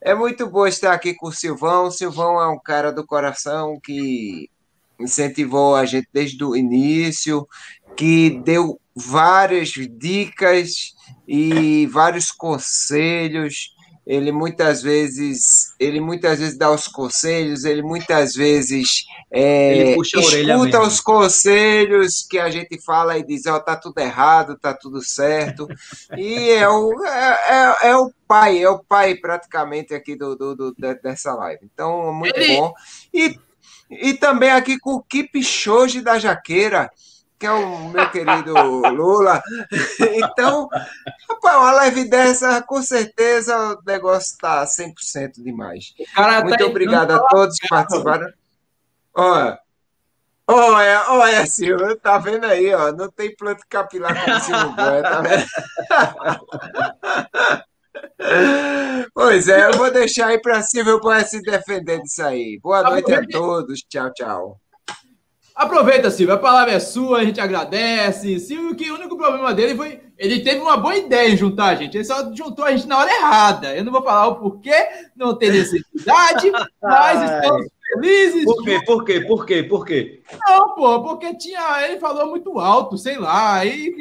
É 0.01 0.15
muito 0.15 0.47
bom 0.47 0.67
estar 0.67 0.93
aqui 0.93 1.13
com 1.13 1.29
o 1.29 1.33
Silvão. 1.33 1.87
O 1.87 1.91
Silvão 1.91 2.41
é 2.41 2.49
um 2.49 2.59
cara 2.59 2.93
do 2.93 3.05
coração 3.05 3.79
que 3.83 4.49
incentivou 5.01 5.75
a 5.75 5.85
gente 5.85 6.09
desde 6.13 6.43
o 6.45 6.55
início, 6.55 7.47
que 7.97 8.41
deu 8.45 8.81
várias 8.95 9.71
dicas 9.71 10.95
e 11.33 11.87
vários 11.87 12.31
conselhos. 12.33 13.75
Ele 14.07 14.33
muitas 14.33 14.83
vezes, 14.83 15.73
ele 15.79 16.01
muitas 16.01 16.41
vezes 16.41 16.59
dá 16.59 16.69
os 16.71 16.89
conselhos, 16.89 17.65
ele 17.65 17.83
muitas 17.83 18.33
vezes 18.35 19.05
é, 19.31 19.73
Ele 19.79 19.95
escuta 20.65 20.81
os 20.81 21.01
conselhos 21.01 22.27
que 22.29 22.39
a 22.39 22.51
gente 22.51 22.83
fala 22.83 23.17
e 23.19 23.23
diz, 23.25 23.47
ó, 23.47 23.61
tá 23.61 23.77
tudo 23.77 23.99
errado, 24.01 24.59
tá 24.59 24.75
tudo 24.75 25.01
certo. 25.01 25.69
E 26.17 26.51
é 26.51 26.69
o, 26.69 27.05
é, 27.05 27.39
é- 27.85 27.89
é 27.91 27.97
o 27.97 28.11
pai, 28.27 28.59
é 28.61 28.69
o 28.69 28.83
pai 28.83 29.15
praticamente 29.15 29.95
aqui 29.95 30.17
do, 30.17 30.35
do- 30.35 30.57
do- 30.57 30.75
de- 30.77 30.95
dessa 31.01 31.33
live. 31.35 31.61
Então, 31.73 32.13
muito 32.13 32.37
Ele- 32.37 32.57
bom. 32.57 32.73
E, 33.15 33.39
e 33.91 34.15
também 34.15 34.51
aqui 34.51 34.77
com 34.79 34.95
o 34.95 35.03
Kip 35.03 35.41
Shoji 35.41 36.01
da 36.01 36.19
Jaqueira, 36.19 36.91
que 37.41 37.47
é 37.47 37.51
o 37.51 37.89
meu 37.89 38.11
querido 38.11 38.53
Lula. 38.91 39.43
Então, 40.13 40.69
rapaz, 41.29 41.57
uma 41.57 41.73
live 41.73 42.09
dessa, 42.09 42.63
com 42.63 42.83
certeza 42.83 43.57
o 43.57 43.83
negócio 43.87 44.37
tá 44.39 44.65
100% 44.65 45.43
demais. 45.43 45.95
Cara 46.15 46.43
Muito 46.43 46.59
tá 46.59 46.67
obrigado 46.67 47.13
a 47.13 47.21
todos 47.29 47.57
que 47.57 47.69
participaram. 47.69 48.31
Olha, 49.15 49.59
olha, 50.47 51.05
olha, 51.09 51.47
Silvio, 51.47 51.97
tá 51.97 52.19
vendo 52.19 52.45
aí, 52.45 52.75
ó? 52.75 52.93
Não 52.93 53.11
tem 53.11 53.35
planta 53.35 53.65
capilar 53.69 54.23
como 54.23 54.41
Silvio 54.41 54.73
Boia, 54.73 55.03
tá 55.03 55.23
vendo? 55.23 55.47
Pois 59.15 59.49
é, 59.49 59.67
eu 59.67 59.73
vou 59.73 59.91
deixar 59.91 60.29
aí 60.29 60.41
para 60.41 60.63
Silvio 60.63 61.01
Boia 61.01 61.25
se 61.25 61.43
defender 61.43 62.01
disso 62.03 62.23
aí. 62.23 62.59
Boa 62.63 62.83
noite 62.83 63.13
a 63.13 63.27
todos. 63.27 63.81
Tchau, 63.89 64.13
tchau. 64.13 64.61
Aproveita, 65.55 66.11
Silvio, 66.11 66.35
a 66.35 66.39
palavra 66.39 66.73
é 66.73 66.81
sua, 66.81 67.19
a 67.19 67.25
gente 67.25 67.41
agradece. 67.41 68.39
Silvio, 68.41 68.75
que 68.75 68.91
o 68.91 68.95
único 68.95 69.17
problema 69.17 69.53
dele 69.53 69.75
foi. 69.77 70.01
Ele 70.17 70.41
teve 70.41 70.61
uma 70.61 70.77
boa 70.77 70.97
ideia 70.97 71.29
em 71.31 71.37
juntar 71.37 71.67
a 71.69 71.75
gente. 71.75 71.97
Ele 71.97 72.05
só 72.05 72.33
juntou 72.35 72.65
a 72.65 72.71
gente 72.71 72.87
na 72.87 72.99
hora 72.99 73.11
errada. 73.11 73.75
Eu 73.77 73.85
não 73.85 73.93
vou 73.93 74.03
falar 74.03 74.29
o 74.29 74.37
porquê, 74.37 74.75
não 75.17 75.35
tem 75.37 75.51
necessidade, 75.51 76.51
mas 76.83 77.23
estamos 77.31 77.67
felizes. 77.95 78.45
Por 78.45 78.65
quê? 78.65 78.81
Por 78.87 79.05
quê? 79.05 79.21
Por 79.21 79.47
quê? 79.47 79.63
Por 79.63 79.87
quê? 79.87 80.23
Não, 80.47 80.75
pô, 80.75 81.03
porque 81.03 81.35
tinha. 81.37 81.83
Ele 81.89 81.99
falou 81.99 82.27
muito 82.29 82.59
alto, 82.59 82.97
sei 82.99 83.19
lá. 83.19 83.57
Aí. 83.57 83.95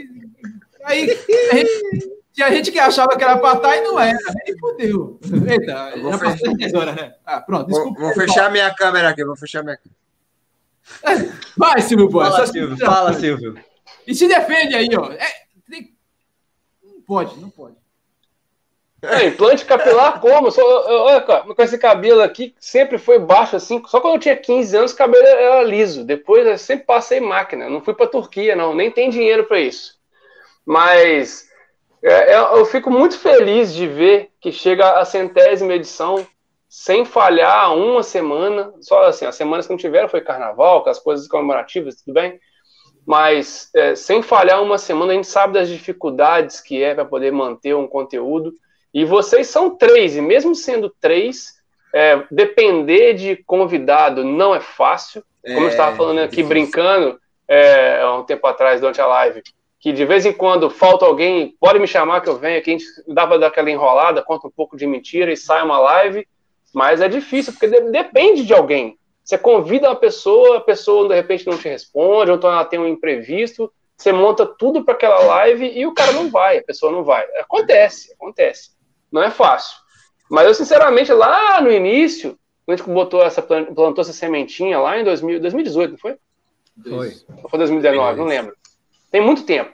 Aí. 0.84 1.10
a 1.52 1.56
gente- 1.56 2.20
tinha 2.32 2.52
gente 2.52 2.72
que 2.72 2.80
achava 2.80 3.18
que 3.18 3.24
era 3.24 3.38
pra 3.38 3.54
estar 3.54 3.76
e 3.76 3.82
não 3.82 4.00
era. 4.00 4.18
Aí 4.48 4.58
fodeu. 4.60 5.20
Eita, 5.50 5.92
Eu 5.96 6.04
vou 6.04 6.12
já 6.14 6.18
passou 6.20 6.38
fechar. 6.38 6.56
10 6.58 6.74
horas, 6.74 6.96
né? 6.96 7.14
Ah, 7.26 7.42
pronto, 7.42 7.70
Vou, 7.70 7.80
desculpa. 7.80 8.00
vou 8.02 8.14
fechar 8.14 8.50
minha 8.52 8.74
câmera 8.74 9.10
aqui, 9.10 9.26
vou 9.26 9.36
fechar 9.36 9.62
minha 9.64 9.76
câmera. 9.76 10.00
Vai, 11.58 11.82
Silvio 11.82 12.10
Boy. 12.10 12.24
Fala, 12.26 12.36
suas 12.38 12.50
Silvio. 12.50 12.70
considerações. 12.70 12.98
Fala, 13.00 13.14
Silvio. 13.14 13.64
E 14.08 14.16
se 14.16 14.28
defende 14.28 14.76
aí, 14.76 14.90
ó. 14.98 15.12
É, 15.12 15.32
tem- 15.70 15.94
Não 16.84 17.02
pode, 17.02 17.40
não 17.40 17.50
pode. 17.50 17.76
É, 19.02 19.28
implante 19.28 19.64
capilar 19.64 20.20
como? 20.20 20.52
Só, 20.52 20.62
olha, 21.06 21.22
cara, 21.22 21.44
com 21.44 21.62
esse 21.64 21.78
cabelo 21.78 22.22
aqui, 22.22 22.54
sempre 22.60 22.98
foi 22.98 23.18
baixo 23.18 23.56
assim. 23.56 23.82
Só 23.88 24.02
quando 24.02 24.16
eu 24.16 24.20
tinha 24.20 24.36
15 24.36 24.76
anos, 24.76 24.92
o 24.92 24.96
cabelo 24.98 25.26
era 25.26 25.64
liso. 25.64 26.04
Depois 26.04 26.46
eu 26.46 26.58
sempre 26.58 26.86
passei 26.86 27.22
máquina. 27.22 27.70
Não 27.70 27.82
fui 27.82 27.94
pra 27.94 28.08
Turquia, 28.08 28.58
não. 28.58 28.74
Nem 28.76 28.92
tem 28.92 29.10
dinheiro 29.10 29.46
pra 29.46 29.58
isso. 29.60 29.98
Mas 30.66 31.48
é, 32.04 32.36
eu, 32.36 32.58
eu 32.58 32.66
fico 32.66 32.92
muito 32.92 33.18
feliz 33.18 33.74
de 33.74 33.88
ver 33.88 34.32
que 34.42 34.52
chega 34.52 35.00
a 35.00 35.06
centésima 35.06 35.74
edição 35.74 36.28
sem 36.70 37.04
falhar 37.04 37.76
uma 37.76 38.04
semana. 38.04 38.72
Só 38.80 39.06
assim, 39.06 39.26
as 39.26 39.36
semanas 39.36 39.66
que 39.66 39.74
não 39.74 39.78
tiveram 39.78 40.08
foi 40.08 40.22
carnaval, 40.22 40.84
com 40.84 40.90
as 40.92 41.00
coisas 41.00 41.28
comemorativas, 41.28 41.96
tudo 41.96 42.14
bem. 42.14 42.40
Mas 43.06 43.72
é, 43.76 43.96
sem 43.96 44.22
falhar 44.22 44.62
uma 44.62 44.78
semana, 44.78 45.12
a 45.12 45.16
gente 45.16 45.28
sabe 45.28 45.54
das 45.54 45.68
dificuldades 45.68 46.62
que 46.62 46.84
é 46.84 46.94
para 46.94 47.04
poder 47.04 47.32
manter 47.32 47.76
um 47.76 47.88
conteúdo. 47.88 48.54
E 48.94 49.04
vocês 49.04 49.48
são 49.48 49.76
três, 49.76 50.16
e 50.16 50.22
mesmo 50.22 50.54
sendo 50.54 50.90
três, 51.02 51.56
é, 51.94 52.24
depender 52.30 53.16
de 53.16 53.36
convidado 53.36 54.24
não 54.24 54.54
é 54.54 54.60
fácil. 54.60 55.24
Como 55.44 55.62
eu 55.62 55.70
estava 55.70 55.96
falando 55.96 56.20
aqui, 56.20 56.44
difícil. 56.44 56.50
brincando, 56.50 57.20
é, 57.48 58.02
há 58.02 58.16
um 58.16 58.24
tempo 58.24 58.46
atrás, 58.46 58.80
durante 58.80 59.02
a 59.02 59.08
live, 59.08 59.42
que 59.80 59.92
de 59.92 60.06
vez 60.06 60.26
em 60.26 60.34
quando 60.34 60.70
falta 60.70 61.06
alguém, 61.06 61.56
pode 61.60 61.80
me 61.80 61.88
chamar 61.88 62.22
que 62.22 62.30
eu 62.30 62.38
venho 62.38 62.60
aqui, 62.60 62.70
a 62.70 62.78
gente 62.78 62.86
dava 63.08 63.40
daquela 63.40 63.72
enrolada, 63.72 64.22
conta 64.22 64.48
um 64.48 64.52
pouco 64.52 64.76
de 64.76 64.86
mentira 64.86 65.32
e 65.32 65.38
sai 65.38 65.64
uma 65.64 65.80
live, 65.80 66.28
mas 66.74 67.02
é 67.02 67.08
difícil, 67.08 67.54
porque 67.54 67.68
de- 67.68 67.92
depende 67.92 68.46
de 68.46 68.54
alguém. 68.54 68.98
Você 69.24 69.38
convida 69.38 69.90
uma 69.90 69.96
pessoa, 69.96 70.58
a 70.58 70.62
pessoa 70.62 71.08
de 71.08 71.16
repente 71.16 71.46
não 71.46 71.58
te 71.58 71.68
responde, 71.70 72.32
ou 72.32 72.38
então 72.38 72.52
ela 72.52 72.66
tem 72.66 72.80
um 72.80 72.88
imprevisto, 72.88 73.72
você 73.96 74.12
monta 74.12 74.46
tudo 74.46 74.84
para 74.84 74.94
aquela 74.94 75.20
live 75.20 75.68
e 75.68 75.86
o 75.86 75.94
cara 75.94 76.12
não 76.14 76.30
vai, 76.32 76.58
a 76.58 76.64
pessoa 76.64 76.92
não 76.92 77.04
vai. 77.04 77.24
Acontece, 77.40 78.14
acontece. 78.14 78.72
Não 79.12 79.22
é 79.22 79.30
fácil. 79.30 79.78
Mas 80.30 80.48
eu, 80.48 80.54
sinceramente, 80.54 81.12
lá 81.12 81.60
no 81.62 81.72
início, 81.72 82.38
quando 82.66 82.76
a 82.76 82.78
gente 82.78 82.90
botou 82.94 83.22
essa, 83.24 83.42
plan- 83.42 83.66
plantou 83.74 84.02
essa 84.02 84.14
sementinha 84.14 84.80
lá 84.80 84.98
em 85.00 85.04
2000, 85.04 85.40
2018, 85.40 85.92
não 85.92 85.98
foi? 85.98 86.16
Foi. 86.88 87.14
Ou 87.44 87.50
foi 87.50 87.60
2019, 87.60 88.18
não 88.20 88.26
lembro. 88.26 88.56
Tem 89.12 89.22
muito 89.22 89.44
tempo. 89.44 89.72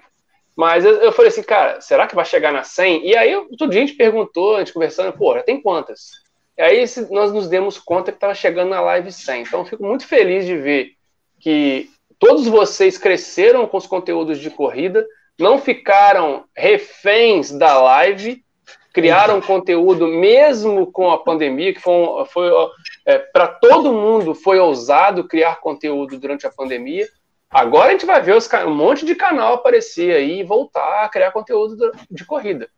Mas 0.55 0.85
eu, 0.85 0.95
eu 0.95 1.11
falei 1.11 1.29
assim, 1.29 1.43
cara, 1.43 1.81
será 1.81 2.07
que 2.07 2.15
vai 2.15 2.25
chegar 2.25 2.51
na 2.51 2.63
100? 2.63 3.05
E 3.05 3.15
aí, 3.15 3.35
outro 3.35 3.67
dia 3.67 3.83
a 3.83 3.85
gente 3.85 3.97
perguntou, 3.97 4.55
a 4.55 4.59
gente 4.59 4.73
conversando, 4.73 5.13
pô, 5.13 5.33
já 5.35 5.43
tem 5.43 5.61
quantas? 5.61 6.11
E 6.57 6.61
aí 6.61 6.85
nós 7.11 7.33
nos 7.33 7.49
demos 7.49 7.77
conta 7.77 8.11
que 8.11 8.17
estava 8.17 8.33
chegando 8.33 8.69
na 8.69 8.81
live 8.81 9.11
100. 9.11 9.41
Então, 9.41 9.59
eu 9.61 9.65
fico 9.65 9.83
muito 9.83 10.07
feliz 10.07 10.45
de 10.45 10.55
ver 10.57 10.91
que 11.39 11.89
todos 12.17 12.47
vocês 12.47 12.97
cresceram 12.97 13.67
com 13.67 13.77
os 13.77 13.85
conteúdos 13.85 14.39
de 14.39 14.49
corrida, 14.49 15.05
não 15.37 15.57
ficaram 15.57 16.45
reféns 16.55 17.51
da 17.51 17.77
live, 17.81 18.41
criaram 18.93 19.41
conteúdo 19.41 20.07
mesmo 20.07 20.89
com 20.89 21.11
a 21.11 21.17
pandemia, 21.21 21.73
que 21.73 21.81
foi, 21.81 22.25
foi 22.27 22.49
para 23.33 23.47
todo 23.47 23.91
mundo 23.91 24.33
foi 24.33 24.57
ousado 24.57 25.27
criar 25.27 25.59
conteúdo 25.59 26.17
durante 26.17 26.47
a 26.47 26.49
pandemia. 26.49 27.05
Agora 27.49 27.89
a 27.89 27.91
gente 27.91 28.05
vai 28.05 28.21
ver 28.21 28.35
os 28.35 28.49
um 28.65 28.73
monte 28.73 29.05
de 29.05 29.13
canal 29.13 29.55
aparecer 29.55 30.15
aí 30.15 30.39
e 30.39 30.43
voltar 30.43 31.03
a 31.03 31.09
criar 31.09 31.31
conteúdo 31.31 31.75
do- 31.75 31.91
de 32.09 32.25
corrida. 32.25 32.69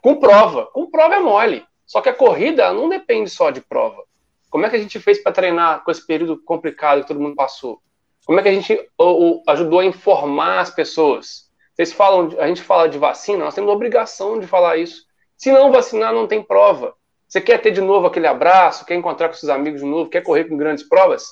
Com 0.00 0.16
prova. 0.20 0.66
Com 0.66 0.88
prova 0.88 1.16
é 1.16 1.20
mole. 1.20 1.64
Só 1.86 2.00
que 2.00 2.08
a 2.08 2.14
corrida 2.14 2.72
não 2.72 2.88
depende 2.88 3.30
só 3.30 3.50
de 3.50 3.60
prova. 3.60 4.02
Como 4.50 4.64
é 4.64 4.70
que 4.70 4.76
a 4.76 4.78
gente 4.78 4.98
fez 5.00 5.22
para 5.22 5.32
treinar 5.32 5.82
com 5.84 5.90
esse 5.90 6.06
período 6.06 6.40
complicado 6.42 7.02
que 7.02 7.08
todo 7.08 7.20
mundo 7.20 7.34
passou? 7.34 7.80
Como 8.24 8.38
é 8.40 8.42
que 8.42 8.48
a 8.48 8.52
gente 8.54 8.72
o- 8.98 9.04
o- 9.38 9.42
ajudou 9.48 9.80
a 9.80 9.84
informar 9.84 10.60
as 10.60 10.70
pessoas? 10.70 11.50
Vocês 11.74 11.92
falam, 11.92 12.30
a 12.38 12.46
gente 12.46 12.62
fala 12.62 12.88
de 12.88 12.96
vacina, 12.98 13.44
nós 13.44 13.54
temos 13.54 13.70
obrigação 13.72 14.38
de 14.38 14.46
falar 14.46 14.76
isso. 14.76 15.04
Se 15.36 15.50
não 15.52 15.72
vacinar, 15.72 16.12
não 16.14 16.26
tem 16.26 16.42
prova. 16.42 16.94
Você 17.28 17.40
quer 17.40 17.60
ter 17.60 17.72
de 17.72 17.80
novo 17.80 18.06
aquele 18.06 18.28
abraço, 18.28 18.86
quer 18.86 18.94
encontrar 18.94 19.28
com 19.28 19.34
seus 19.34 19.50
amigos 19.50 19.80
de 19.80 19.86
novo, 19.86 20.08
quer 20.08 20.22
correr 20.22 20.44
com 20.44 20.56
grandes 20.56 20.88
provas? 20.88 21.26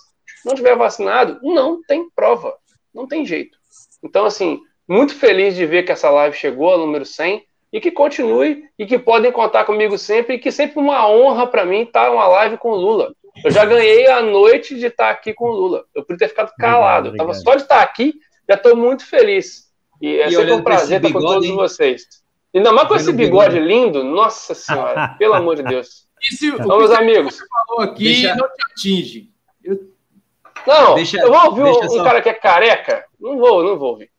Não 0.44 0.54
tiver 0.54 0.76
vacinado, 0.76 1.38
não 1.42 1.80
tem 1.82 2.10
prova. 2.10 2.56
Não 2.92 3.06
tem 3.06 3.24
jeito. 3.24 3.56
Então, 4.02 4.24
assim, 4.24 4.60
muito 4.88 5.14
feliz 5.14 5.54
de 5.54 5.64
ver 5.64 5.84
que 5.84 5.92
essa 5.92 6.10
live 6.10 6.36
chegou 6.36 6.70
ao 6.70 6.78
número 6.78 7.06
100 7.06 7.46
e 7.72 7.80
que 7.80 7.90
continue 7.90 8.64
e 8.78 8.84
que 8.86 8.98
podem 8.98 9.32
contar 9.32 9.64
comigo 9.64 9.96
sempre 9.96 10.34
e 10.34 10.38
que 10.38 10.52
sempre 10.52 10.78
uma 10.78 11.08
honra 11.08 11.46
para 11.46 11.64
mim 11.64 11.82
estar 11.82 12.10
uma 12.10 12.26
live 12.28 12.56
com 12.58 12.70
o 12.70 12.76
Lula. 12.76 13.14
Eu 13.44 13.50
já 13.50 13.64
ganhei 13.64 14.06
a 14.08 14.20
noite 14.20 14.76
de 14.78 14.86
estar 14.86 15.08
aqui 15.10 15.32
com 15.32 15.46
o 15.48 15.52
Lula. 15.52 15.84
Eu 15.94 16.02
podia 16.04 16.18
ter 16.18 16.28
ficado 16.28 16.52
calado. 16.58 17.08
Eu 17.08 17.16
tava 17.16 17.30
obrigado. 17.30 17.44
só 17.44 17.54
de 17.56 17.62
estar 17.62 17.80
aqui, 17.80 18.12
já 18.48 18.56
estou 18.56 18.76
muito 18.76 19.06
feliz. 19.06 19.72
E 20.02 20.16
é 20.18 20.28
E 20.28 20.32
sempre 20.32 20.52
um 20.52 20.62
prazer 20.62 20.98
estar 21.02 21.12
com 21.12 21.20
todos 21.20 21.48
hein? 21.48 21.54
vocês. 21.54 22.04
Ainda 22.54 22.70
mais 22.72 22.86
com 22.88 22.94
esse 22.96 23.08
o 23.08 23.14
bigode 23.14 23.54
bigode. 23.54 23.66
lindo, 23.66 24.04
nossa 24.04 24.54
senhora, 24.54 25.14
pelo 25.18 25.32
amor 25.32 25.56
de 25.56 25.62
Deus. 25.62 26.06
Então, 26.44 26.56
que 26.58 26.66
meus 26.66 26.90
você 26.90 26.94
amigos, 26.96 27.38
falou 27.66 27.82
aqui 27.90 28.04
Deixa- 28.04 28.34
não 28.36 28.46
te 28.48 28.62
atinge. 28.70 29.30
Eu, 29.64 29.80
não, 30.66 30.94
Deixa- 30.94 31.18
eu 31.20 31.32
vou 31.32 31.44
ouvir 31.46 31.62
um, 31.62 31.64
deixa 31.64 31.86
um 31.86 31.88
só- 31.88 32.04
cara 32.04 32.20
que 32.20 32.28
é 32.28 32.34
careca? 32.34 33.04
Não 33.18 33.38
vou, 33.38 33.64
não 33.64 33.78
vou 33.78 33.90
ouvir. 33.92 34.10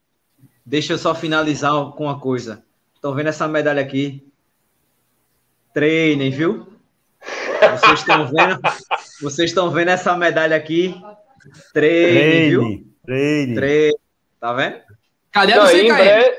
Deixa 0.66 0.94
eu 0.94 0.98
só 0.98 1.14
finalizar 1.14 1.72
com 1.92 2.06
uma 2.06 2.20
coisa. 2.20 2.66
Estão 3.04 3.14
vendo 3.14 3.28
essa 3.28 3.50
medalha 3.50 3.82
aqui? 3.82 4.26
Treinem, 5.74 6.32
viu? 6.32 6.66
Vocês 7.72 8.00
estão 8.00 8.28
vendo? 8.28 8.62
Vocês 9.22 9.50
estão 9.50 9.70
vendo 9.72 9.90
essa 9.90 10.16
medalha 10.16 10.56
aqui? 10.56 10.96
Treinem, 11.74 12.50
viu? 12.50 12.62
Treine, 12.62 12.86
treine. 13.06 13.56
Treinem. 13.56 13.98
Tá 14.40 14.54
vendo? 14.54 14.78
cadê 15.34 15.54
Não, 15.54 15.66
o 15.66 15.72
e 15.72 15.82
em, 15.82 15.88
100 15.88 15.88
km? 15.88 15.96
breve, 15.98 16.38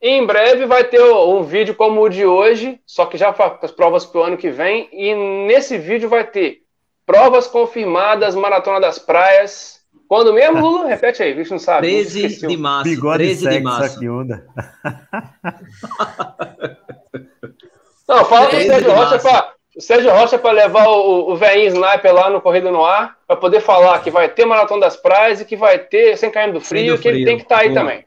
em 0.00 0.24
breve 0.24 0.66
vai 0.66 0.84
ter 0.84 1.02
um 1.02 1.42
vídeo 1.42 1.74
como 1.74 2.00
o 2.00 2.08
de 2.08 2.24
hoje, 2.24 2.80
só 2.86 3.06
que 3.06 3.18
já 3.18 3.32
para 3.32 3.58
as 3.60 3.72
provas 3.72 4.06
para 4.06 4.20
o 4.20 4.22
ano 4.22 4.36
que 4.36 4.50
vem. 4.50 4.88
E 4.92 5.12
nesse 5.48 5.76
vídeo 5.78 6.08
vai 6.08 6.22
ter 6.22 6.62
provas 7.04 7.48
confirmadas, 7.48 8.36
Maratona 8.36 8.80
das 8.80 9.00
Praias. 9.00 9.73
Quando 10.08 10.32
mesmo, 10.32 10.60
Lula? 10.60 10.86
Repete 10.86 11.22
aí, 11.22 11.34
bicho 11.34 11.52
não 11.52 11.58
sabe. 11.58 11.88
13 11.88 12.26
esqueci. 12.26 12.46
de 12.46 12.56
março. 12.56 12.90
Bigode 12.90 13.24
13 13.24 13.48
de 13.48 13.60
março. 13.60 13.96
aqui, 13.96 14.08
onda. 14.08 14.46
Não, 18.06 18.22
fala 18.26 18.48
pro 18.48 18.58
13 18.58 18.68
Sérgio 18.68 18.92
Rocha 18.92 19.18
para 19.18 19.54
o 19.74 19.80
Sérgio 19.80 20.10
Rocha 20.12 20.38
para 20.38 20.52
levar 20.52 20.86
o, 20.86 21.32
o 21.32 21.36
velhinho 21.36 21.68
sniper 21.68 22.14
lá 22.14 22.30
no 22.30 22.40
Corrida 22.40 22.70
no 22.70 22.84
Ar, 22.84 23.16
para 23.26 23.36
poder 23.36 23.60
falar 23.60 23.98
que 24.00 24.10
vai 24.10 24.28
ter 24.28 24.44
Maratona 24.44 24.82
das 24.82 24.96
Praias 24.96 25.40
e 25.40 25.44
que 25.44 25.56
vai 25.56 25.78
ter 25.78 26.16
Sem 26.16 26.30
Cair 26.30 26.52
do 26.52 26.60
Frio, 26.60 26.96
do 26.96 27.02
que 27.02 27.08
ele 27.08 27.18
Frio. 27.18 27.26
tem 27.26 27.36
que 27.38 27.42
estar 27.42 27.58
aí 27.58 27.70
Boa. 27.70 27.80
também. 27.80 28.04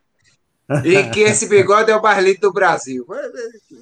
E 0.84 1.04
que 1.12 1.22
esse 1.22 1.48
bigode 1.48 1.90
é 1.90 1.96
o 1.96 2.02
barlito 2.02 2.42
do 2.42 2.54
Brasil. 2.54 3.06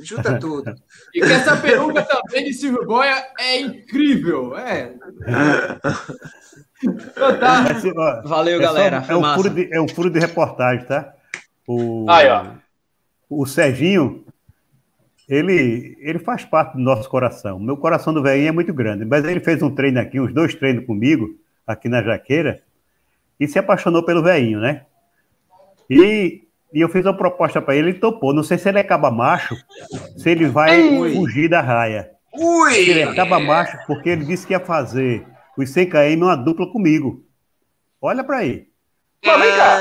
Junta 0.01 0.39
tudo. 0.39 0.73
E 1.13 1.19
que 1.19 1.31
essa 1.31 1.57
peruca 1.57 2.03
também 2.03 2.45
de 2.45 2.53
Silvio 2.53 2.85
Boia 2.85 3.25
é 3.39 3.59
incrível. 3.59 4.55
É. 4.55 4.93
Fantástico. 7.15 7.95
Mas, 7.95 8.23
ó, 8.26 8.27
Valeu, 8.27 8.60
é 8.60 8.65
só- 8.65 8.73
galera. 8.73 8.97
É 8.97 9.02
Foi 9.02 9.15
um, 9.15 9.22
massa. 9.22 9.35
furo 9.41 9.49
de, 9.56 9.73
é 9.73 9.81
um 9.81 9.88
furo 9.88 10.10
de 10.10 10.19
reportagem, 10.19 10.85
tá? 10.85 11.14
O, 11.68 12.06
Aí, 12.10 12.27
ó. 12.30 12.45
o 13.30 13.45
Serginho, 13.45 14.23
ele, 15.27 15.97
ele 15.99 16.19
faz 16.19 16.43
parte 16.45 16.73
do 16.73 16.80
nosso 16.84 17.10
coração. 17.10 17.60
Meu 17.60 17.77
coração 17.77 18.14
do 18.14 18.22
velhinho 18.22 18.49
é 18.49 18.52
muito 18.52 18.73
grande, 18.73 19.06
mas 19.06 19.23
ele 19.26 19.39
fez 19.39 19.61
um 19.64 19.73
treino 19.73 19.99
aqui, 19.99 20.19
uns 20.19 20.34
dois 20.34 20.53
treinos 20.53 20.85
comigo, 20.85 21.30
aqui 21.65 21.89
na 21.89 22.03
Jaqueira, 22.03 22.61
e 23.39 23.47
se 23.47 23.57
apaixonou 23.57 24.03
pelo 24.03 24.22
velhinho, 24.22 24.60
né? 24.60 24.84
E, 25.89 26.43
e 26.73 26.81
eu 26.81 26.89
fiz 26.89 27.06
uma 27.06 27.15
proposta 27.15 27.61
para 27.61 27.76
ele, 27.76 27.89
ele 27.89 27.99
topou. 27.99 28.34
Não 28.34 28.43
sei 28.43 28.57
se 28.57 28.69
ele 28.69 28.80
acaba 28.80 29.10
macho, 29.10 29.56
se 30.18 30.30
ele 30.30 30.45
vai 30.47 30.80
Ui. 30.81 31.15
fugir 31.15 31.49
da 31.49 31.61
raia. 31.61 32.11
Ele 32.34 32.43
Ui! 32.43 33.03
acaba 33.03 33.39
macho 33.39 33.77
porque 33.88 34.10
ele 34.10 34.26
disse 34.26 34.45
que 34.45 34.53
ia 34.53 34.60
fazer 34.60 35.26
os 35.57 35.69
100 35.69 35.90
km 35.90 36.23
uma 36.23 36.36
dupla 36.36 36.72
comigo. 36.72 37.23
Olha 38.02 38.23
para 38.23 38.38
aí. 38.38 38.68
Mas 39.26 39.41
vem 39.41 39.56
cá, 39.56 39.77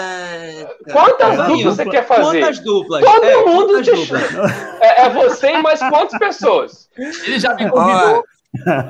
quantas 0.93 1.39
É, 1.39 1.47
duplas 1.47 1.77
você 1.77 1.85
quer 1.85 2.07
fazer? 2.07 2.41
Quantas 2.41 2.59
duplas? 2.61 3.05
Todo 3.05 3.25
É, 3.25 3.45
mundo 3.45 3.83
te 3.83 3.91
duplas? 3.93 4.23
É, 4.81 5.03
é 5.03 5.09
você 5.11 5.51
e 5.53 5.63
mais 5.63 5.79
quantas 5.81 6.19
pessoas? 6.19 6.89
Ele 6.97 7.39
já 7.39 7.55
me 7.55 7.69
convidou. 7.69 8.25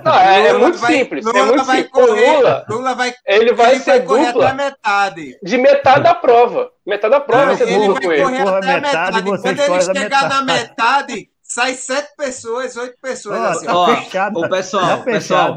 Não, 0.04 0.14
é, 0.14 0.48
é 0.48 0.52
muito 0.52 0.76
vai- 0.78 0.92
simples. 0.92 1.24
Lula 1.24 1.38
é 1.38 1.42
muito 1.46 1.64
vai 1.64 1.76
simples. 1.82 1.90
Correr, 2.06 2.36
Lula, 2.36 2.66
Lula 2.68 2.94
vai, 2.94 3.14
ele 3.26 3.52
vai 3.54 3.70
ele 3.72 3.80
ser 3.80 4.04
correr 4.04 4.26
dupla 4.32 4.52
metade. 4.52 5.38
de 5.42 5.58
metade 5.58 6.02
da 6.02 6.14
prova. 6.14 6.70
Metade 6.86 7.10
da 7.12 7.20
prova 7.20 7.46
vai 7.46 7.56
ser 7.56 7.68
ele 7.68 7.86
dupla 7.86 7.94
vai 7.94 8.02
com 8.02 8.12
ele. 8.12 8.22
correr 8.22 8.40
até 8.42 8.72
a 8.74 8.80
metade, 8.80 9.22
metade. 9.22 9.42
Quando 9.42 9.60
ele 9.60 9.80
chegar 9.98 10.28
na 10.28 10.42
metade. 10.42 11.30
Sai 11.54 11.74
sete 11.74 12.16
pessoas, 12.16 12.76
oito 12.76 12.96
pessoas. 13.00 13.38
Ó, 13.38 13.44
assim, 13.44 13.66
tá 13.66 13.76
ó. 13.76 13.86
Fechado. 13.96 14.40
o 14.40 14.48
pessoal, 14.48 14.98
Tá 14.98 15.04
pessoal. 15.04 15.56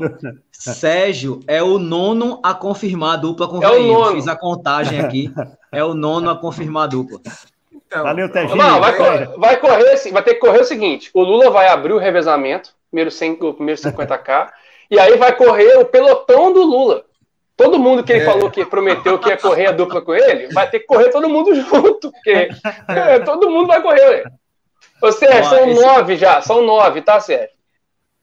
Sérgio 0.52 1.40
é 1.48 1.62
o 1.62 1.78
nono 1.80 2.40
a 2.44 2.54
confirmar 2.54 3.14
a 3.14 3.18
dupla 3.18 3.48
com 3.48 3.60
o 3.60 3.64
É 3.64 3.70
o 3.72 3.82
nono. 3.84 4.16
Fiz 4.16 4.28
a 4.28 4.36
contagem 4.36 5.00
aqui. 5.00 5.32
É 5.72 5.84
o 5.84 5.94
nono 5.94 6.30
a 6.30 6.36
confirmar 6.38 6.84
a 6.86 6.88
dupla. 6.88 7.20
Então, 7.72 8.04
Valeu, 8.04 8.32
Serginho. 8.32 8.58
Não, 8.58 8.80
vai, 8.80 9.00
Olha, 9.00 9.28
cor- 9.28 9.40
vai 9.40 9.58
correr, 9.58 9.90
assim, 9.92 10.12
vai 10.12 10.22
ter 10.24 10.34
que 10.36 10.40
correr 10.40 10.60
o 10.60 10.66
seguinte: 10.66 11.10
o 11.14 11.22
Lula 11.24 11.50
vai 11.50 11.68
abrir 11.68 11.94
o 11.94 11.98
revezamento, 11.98 12.72
primeiro, 12.90 13.10
100, 13.10 13.38
o 13.42 13.54
primeiro 13.54 13.80
50k, 13.80 14.50
e 14.92 15.00
aí 15.00 15.16
vai 15.16 15.34
correr 15.36 15.78
o 15.78 15.86
pelotão 15.86 16.52
do 16.52 16.64
Lula. 16.64 17.04
Todo 17.56 17.80
mundo 17.80 18.04
que 18.04 18.12
ele 18.14 18.26
falou 18.26 18.52
que 18.52 18.66
prometeu 18.66 19.18
que 19.18 19.30
ia 19.30 19.38
correr 19.38 19.68
a 19.68 19.72
dupla 19.72 20.02
com 20.02 20.14
ele, 20.14 20.48
vai 20.54 20.70
ter 20.70 20.80
que 20.80 20.86
correr 20.86 21.10
todo 21.10 21.30
mundo 21.30 21.54
junto, 21.56 22.12
porque 22.12 22.50
é, 22.88 23.20
todo 23.20 23.50
mundo 23.50 23.68
vai 23.68 23.82
correr. 23.82 24.32
Ô, 25.02 25.12
Sérgio, 25.12 25.42
Ó, 25.42 25.50
são 25.50 25.70
esse- 25.70 25.82
nove 25.86 26.16
já, 26.18 26.42
são 26.42 26.66
nove, 26.66 27.02
tá, 27.02 27.20
Sérgio? 27.20 27.56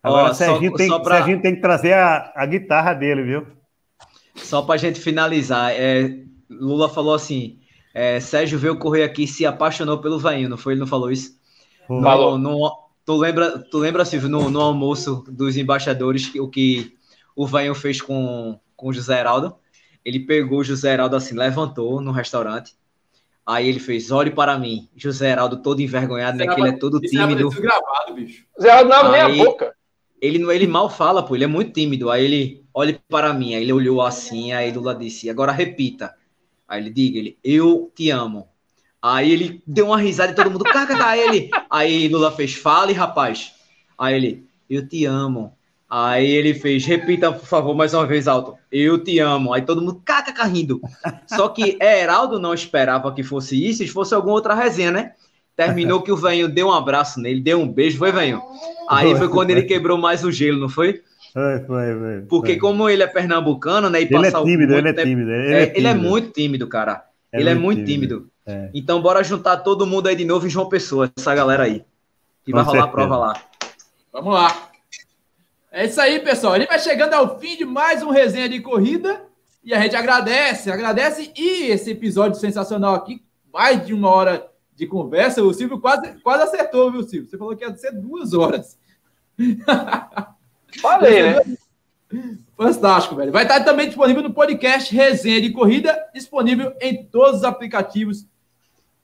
Agora 0.03 0.29
Ó, 0.29 0.31
o 0.31 0.35
Serginho, 0.35 0.71
só- 0.73 0.77
tem, 0.77 0.89
só 0.89 0.99
pra- 1.01 1.17
Serginho 1.17 1.41
tem 1.43 1.55
que 1.55 1.61
trazer 1.61 1.95
a, 1.95 2.33
a 2.35 2.45
guitarra 2.47 2.93
dele, 2.95 3.23
viu? 3.23 3.47
Só 4.37 4.63
para 4.63 4.77
gente 4.77 5.01
finalizar, 5.01 5.73
é, 5.73 6.19
Lula 6.51 6.89
falou 6.89 7.15
assim: 7.15 7.59
é, 7.95 8.19
Sérgio 8.21 8.59
veio 8.59 8.79
correr 8.79 9.05
aqui 9.05 9.25
e 9.25 9.29
se 9.29 9.47
apaixonou 9.47 9.99
pelo 9.99 10.19
Veinho, 10.19 10.49
não 10.49 10.57
foi? 10.59 10.73
Ele 10.75 10.81
não 10.81 10.87
falou 10.87 11.11
isso? 11.11 11.39
Falou. 11.87 12.37
No, 12.37 12.51
no- 12.59 12.79
tu, 13.07 13.17
lembra, 13.17 13.59
tu 13.71 13.79
lembra, 13.79 14.05
Silvio, 14.05 14.29
no, 14.29 14.51
no 14.51 14.61
almoço 14.61 15.25
dos 15.29 15.57
embaixadores, 15.57 16.29
que- 16.29 16.41
o 16.41 16.49
que 16.49 16.93
o 17.37 17.47
Veinho 17.47 17.75
fez 17.75 18.01
com, 18.01 18.59
com 18.77 18.89
o 18.89 18.93
José 18.93 19.19
Heraldo? 19.21 19.55
Ele 20.05 20.21
pegou 20.21 20.59
o 20.59 20.65
José 20.65 20.93
Heraldo 20.93 21.17
assim, 21.17 21.35
levantou 21.35 22.01
no 22.01 22.11
restaurante, 22.13 22.75
Aí 23.47 23.69
ele 23.69 23.79
fez, 23.79 24.11
olhe 24.11 24.31
para 24.31 24.59
mim. 24.59 24.89
José 24.97 25.31
Heraldo 25.31 25.59
todo 25.63 25.81
envergonhado, 25.81 26.39
né? 26.39 26.47
Que 26.47 26.61
ele 26.61 26.69
é 26.71 26.73
todo 26.73 26.99
pra 27.01 27.09
tímido. 27.09 27.51
gravado, 27.51 28.15
bicho. 28.15 28.45
Zé 28.61 28.71
Aldo 28.71 28.89
não 28.89 28.97
abre 28.97 29.13
nem 29.13 29.21
a 29.21 29.45
boca. 29.45 29.75
Ele, 30.21 30.39
não- 30.39 30.51
ele 30.51 30.67
mal 30.67 30.89
fala, 30.89 31.23
pô, 31.23 31.35
ele 31.35 31.45
é 31.45 31.47
muito 31.47 31.73
tímido. 31.73 32.11
Aí 32.11 32.25
ele, 32.25 32.65
olhe 32.73 32.99
para 33.09 33.35
mim. 33.35 33.55
Aí 33.55 33.63
ele 33.63 33.73
olhou 33.73 34.01
assim, 34.01 34.53
aí 34.53 34.73
Lula 34.73 34.95
disse, 34.95 35.29
agora 35.29 35.53
repita. 35.53 36.15
Aí 36.67 36.81
ele 36.81 36.91
diga, 36.91 37.19
ele, 37.19 37.39
eu 37.45 37.93
te 37.95 38.09
amo. 38.11 38.49
Aí 39.03 39.31
ele 39.31 39.63
deu 39.67 39.87
uma 39.89 39.99
risada 39.99 40.33
e 40.33 40.35
todo 40.35 40.51
mundo, 40.51 40.65
aí 41.05 41.21
ele. 41.21 41.51
Aí 41.69 42.09
Lula 42.09 42.33
fez, 42.33 42.55
fale, 42.55 42.95
rapaz. 42.95 43.53
Aí 43.99 44.15
ele, 44.15 44.47
eu 44.71 44.89
te 44.89 45.05
amo. 45.05 45.54
Aí 45.97 46.29
ele 46.29 46.55
fez, 46.55 46.85
repita, 46.85 47.31
por 47.31 47.47
favor, 47.47 47.73
mais 47.73 47.95
uma 47.95 48.05
vez 48.05 48.27
alto. 48.27 48.57
Eu 48.73 48.99
te 48.99 49.21
amo. 49.21 49.53
Aí 49.53 49.63
todo 49.63 49.81
mundo, 49.81 50.03
kkk, 50.05 50.43
rindo. 50.49 50.81
Só 51.25 51.49
que 51.49 51.79
Heraldo 51.81 52.41
não 52.41 52.53
esperava 52.53 53.15
que 53.15 53.23
fosse 53.23 53.65
isso, 53.65 53.85
e 53.85 53.87
fosse 53.87 54.13
alguma 54.13 54.35
outra 54.35 54.55
resenha, 54.55 54.91
né? 54.91 55.13
Terminou 55.57 56.03
que 56.03 56.11
o 56.11 56.17
velho 56.17 56.49
deu 56.49 56.67
um 56.67 56.73
abraço 56.73 57.21
nele, 57.21 57.41
deu 57.41 57.61
um 57.61 57.69
beijo, 57.69 57.97
foi, 57.97 58.11
velho? 58.11 58.43
Aí 58.91 59.15
foi 59.15 59.29
quando 59.29 59.51
ele 59.51 59.63
quebrou 59.63 59.97
mais 59.97 60.25
o 60.25 60.33
gelo, 60.33 60.59
não 60.59 60.69
foi? 60.69 61.01
Foi, 61.33 61.61
foi, 61.61 61.95
foi. 61.97 62.21
Porque 62.23 62.51
foi. 62.55 62.59
como 62.59 62.89
ele 62.91 63.05
é 63.05 63.07
pernambucano, 63.07 63.89
né? 63.89 64.03
E 64.03 64.05
Ele 64.13 64.27
é 64.27 64.33
tímido, 64.33 64.73
muito 64.73 64.75
ele 64.75 64.89
é 64.89 64.93
tímido. 65.05 65.31
Ele 65.31 65.55
É, 65.55 65.63
é, 65.63 65.73
ele 65.77 65.87
é 65.87 65.93
tímido. 65.93 66.09
muito 66.11 66.31
tímido, 66.33 66.67
cara. 66.67 67.05
ele 67.33 67.51
é 67.51 67.55
muito 67.55 67.85
tímido. 67.85 68.29
É. 68.45 68.69
Então, 68.75 69.01
bora 69.01 69.23
juntar 69.23 69.59
todo 69.59 69.87
mundo 69.87 70.09
aí 70.09 70.17
de 70.17 70.25
novo 70.25 70.45
em 70.45 70.51
João 70.51 70.69
Pessoa, 70.69 71.09
essa 71.17 71.33
galera 71.37 71.63
aí. 71.63 71.85
Que 72.45 72.51
Com 72.51 72.59
vai 72.59 72.65
rolar 72.65 72.79
a 72.79 72.83
certeza. 72.83 73.07
prova 73.07 73.17
lá. 73.17 73.43
Vamos 74.13 74.35
lá. 74.35 74.74
É 75.77 75.87
isso 75.87 76.01
aí, 76.01 76.21
pessoal. 76.21 76.53
A 76.53 76.59
gente 76.61 76.69
vai 76.69 76.79
chegando 76.79 77.15
ao 77.15 77.37
fim 77.41 77.57
de 77.57 77.65
mais 77.65 78.01
um 78.01 78.11
resenha 78.11 78.49
de 78.49 78.61
corrida. 78.61 79.25
E 79.65 79.75
a 79.75 79.81
gente 79.81 79.97
agradece, 79.97 80.71
agradece. 80.71 81.33
E 81.37 81.65
esse 81.65 81.91
episódio 81.91 82.39
sensacional 82.39 82.95
aqui, 82.95 83.25
mais 83.53 83.85
de 83.85 83.93
uma 83.93 84.09
hora 84.09 84.49
de 84.77 84.87
conversa. 84.87 85.43
O 85.43 85.53
Silvio 85.53 85.81
quase, 85.81 86.13
quase 86.23 86.45
acertou, 86.45 86.93
viu, 86.93 87.03
Silvio? 87.03 87.29
Você 87.29 87.37
falou 87.37 87.57
que 87.57 87.65
ia 87.65 87.77
ser 87.77 87.91
duas 87.91 88.33
horas. 88.35 88.79
Falei, 90.81 91.23
né? 91.25 91.57
Fantástico, 92.57 93.17
velho. 93.17 93.33
Vai 93.33 93.43
estar 93.43 93.65
também 93.65 93.89
disponível 93.89 94.23
no 94.23 94.33
podcast 94.33 94.95
Resenha 94.95 95.41
de 95.41 95.51
Corrida, 95.51 96.07
disponível 96.15 96.73
em 96.81 97.05
todos 97.05 97.39
os 97.39 97.45
aplicativos 97.45 98.25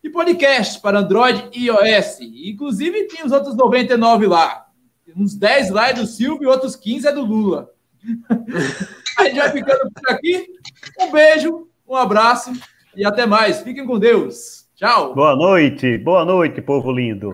de 0.00 0.08
podcast 0.08 0.80
para 0.80 1.00
Android 1.00 1.48
e 1.52 1.66
iOS. 1.66 2.20
Inclusive, 2.20 3.08
tem 3.08 3.26
os 3.26 3.32
outros 3.32 3.56
99 3.56 4.28
lá. 4.28 4.69
Uns 5.16 5.34
10 5.34 5.70
lá 5.70 5.88
é 5.88 5.92
do 5.92 6.06
Silvio 6.06 6.44
e 6.44 6.46
outros 6.46 6.76
15 6.76 7.08
é 7.08 7.12
do 7.12 7.24
Lula. 7.24 7.70
A 9.18 9.24
gente 9.24 9.36
vai 9.36 9.52
ficando 9.52 9.90
por 9.90 10.14
aqui. 10.14 10.46
Um 10.98 11.12
beijo, 11.12 11.68
um 11.86 11.94
abraço 11.94 12.52
e 12.96 13.04
até 13.04 13.26
mais. 13.26 13.60
Fiquem 13.60 13.86
com 13.86 13.98
Deus. 13.98 14.66
Tchau. 14.76 15.14
Boa 15.14 15.36
noite, 15.36 15.98
boa 15.98 16.24
noite, 16.24 16.62
povo 16.62 16.90
lindo. 16.90 17.28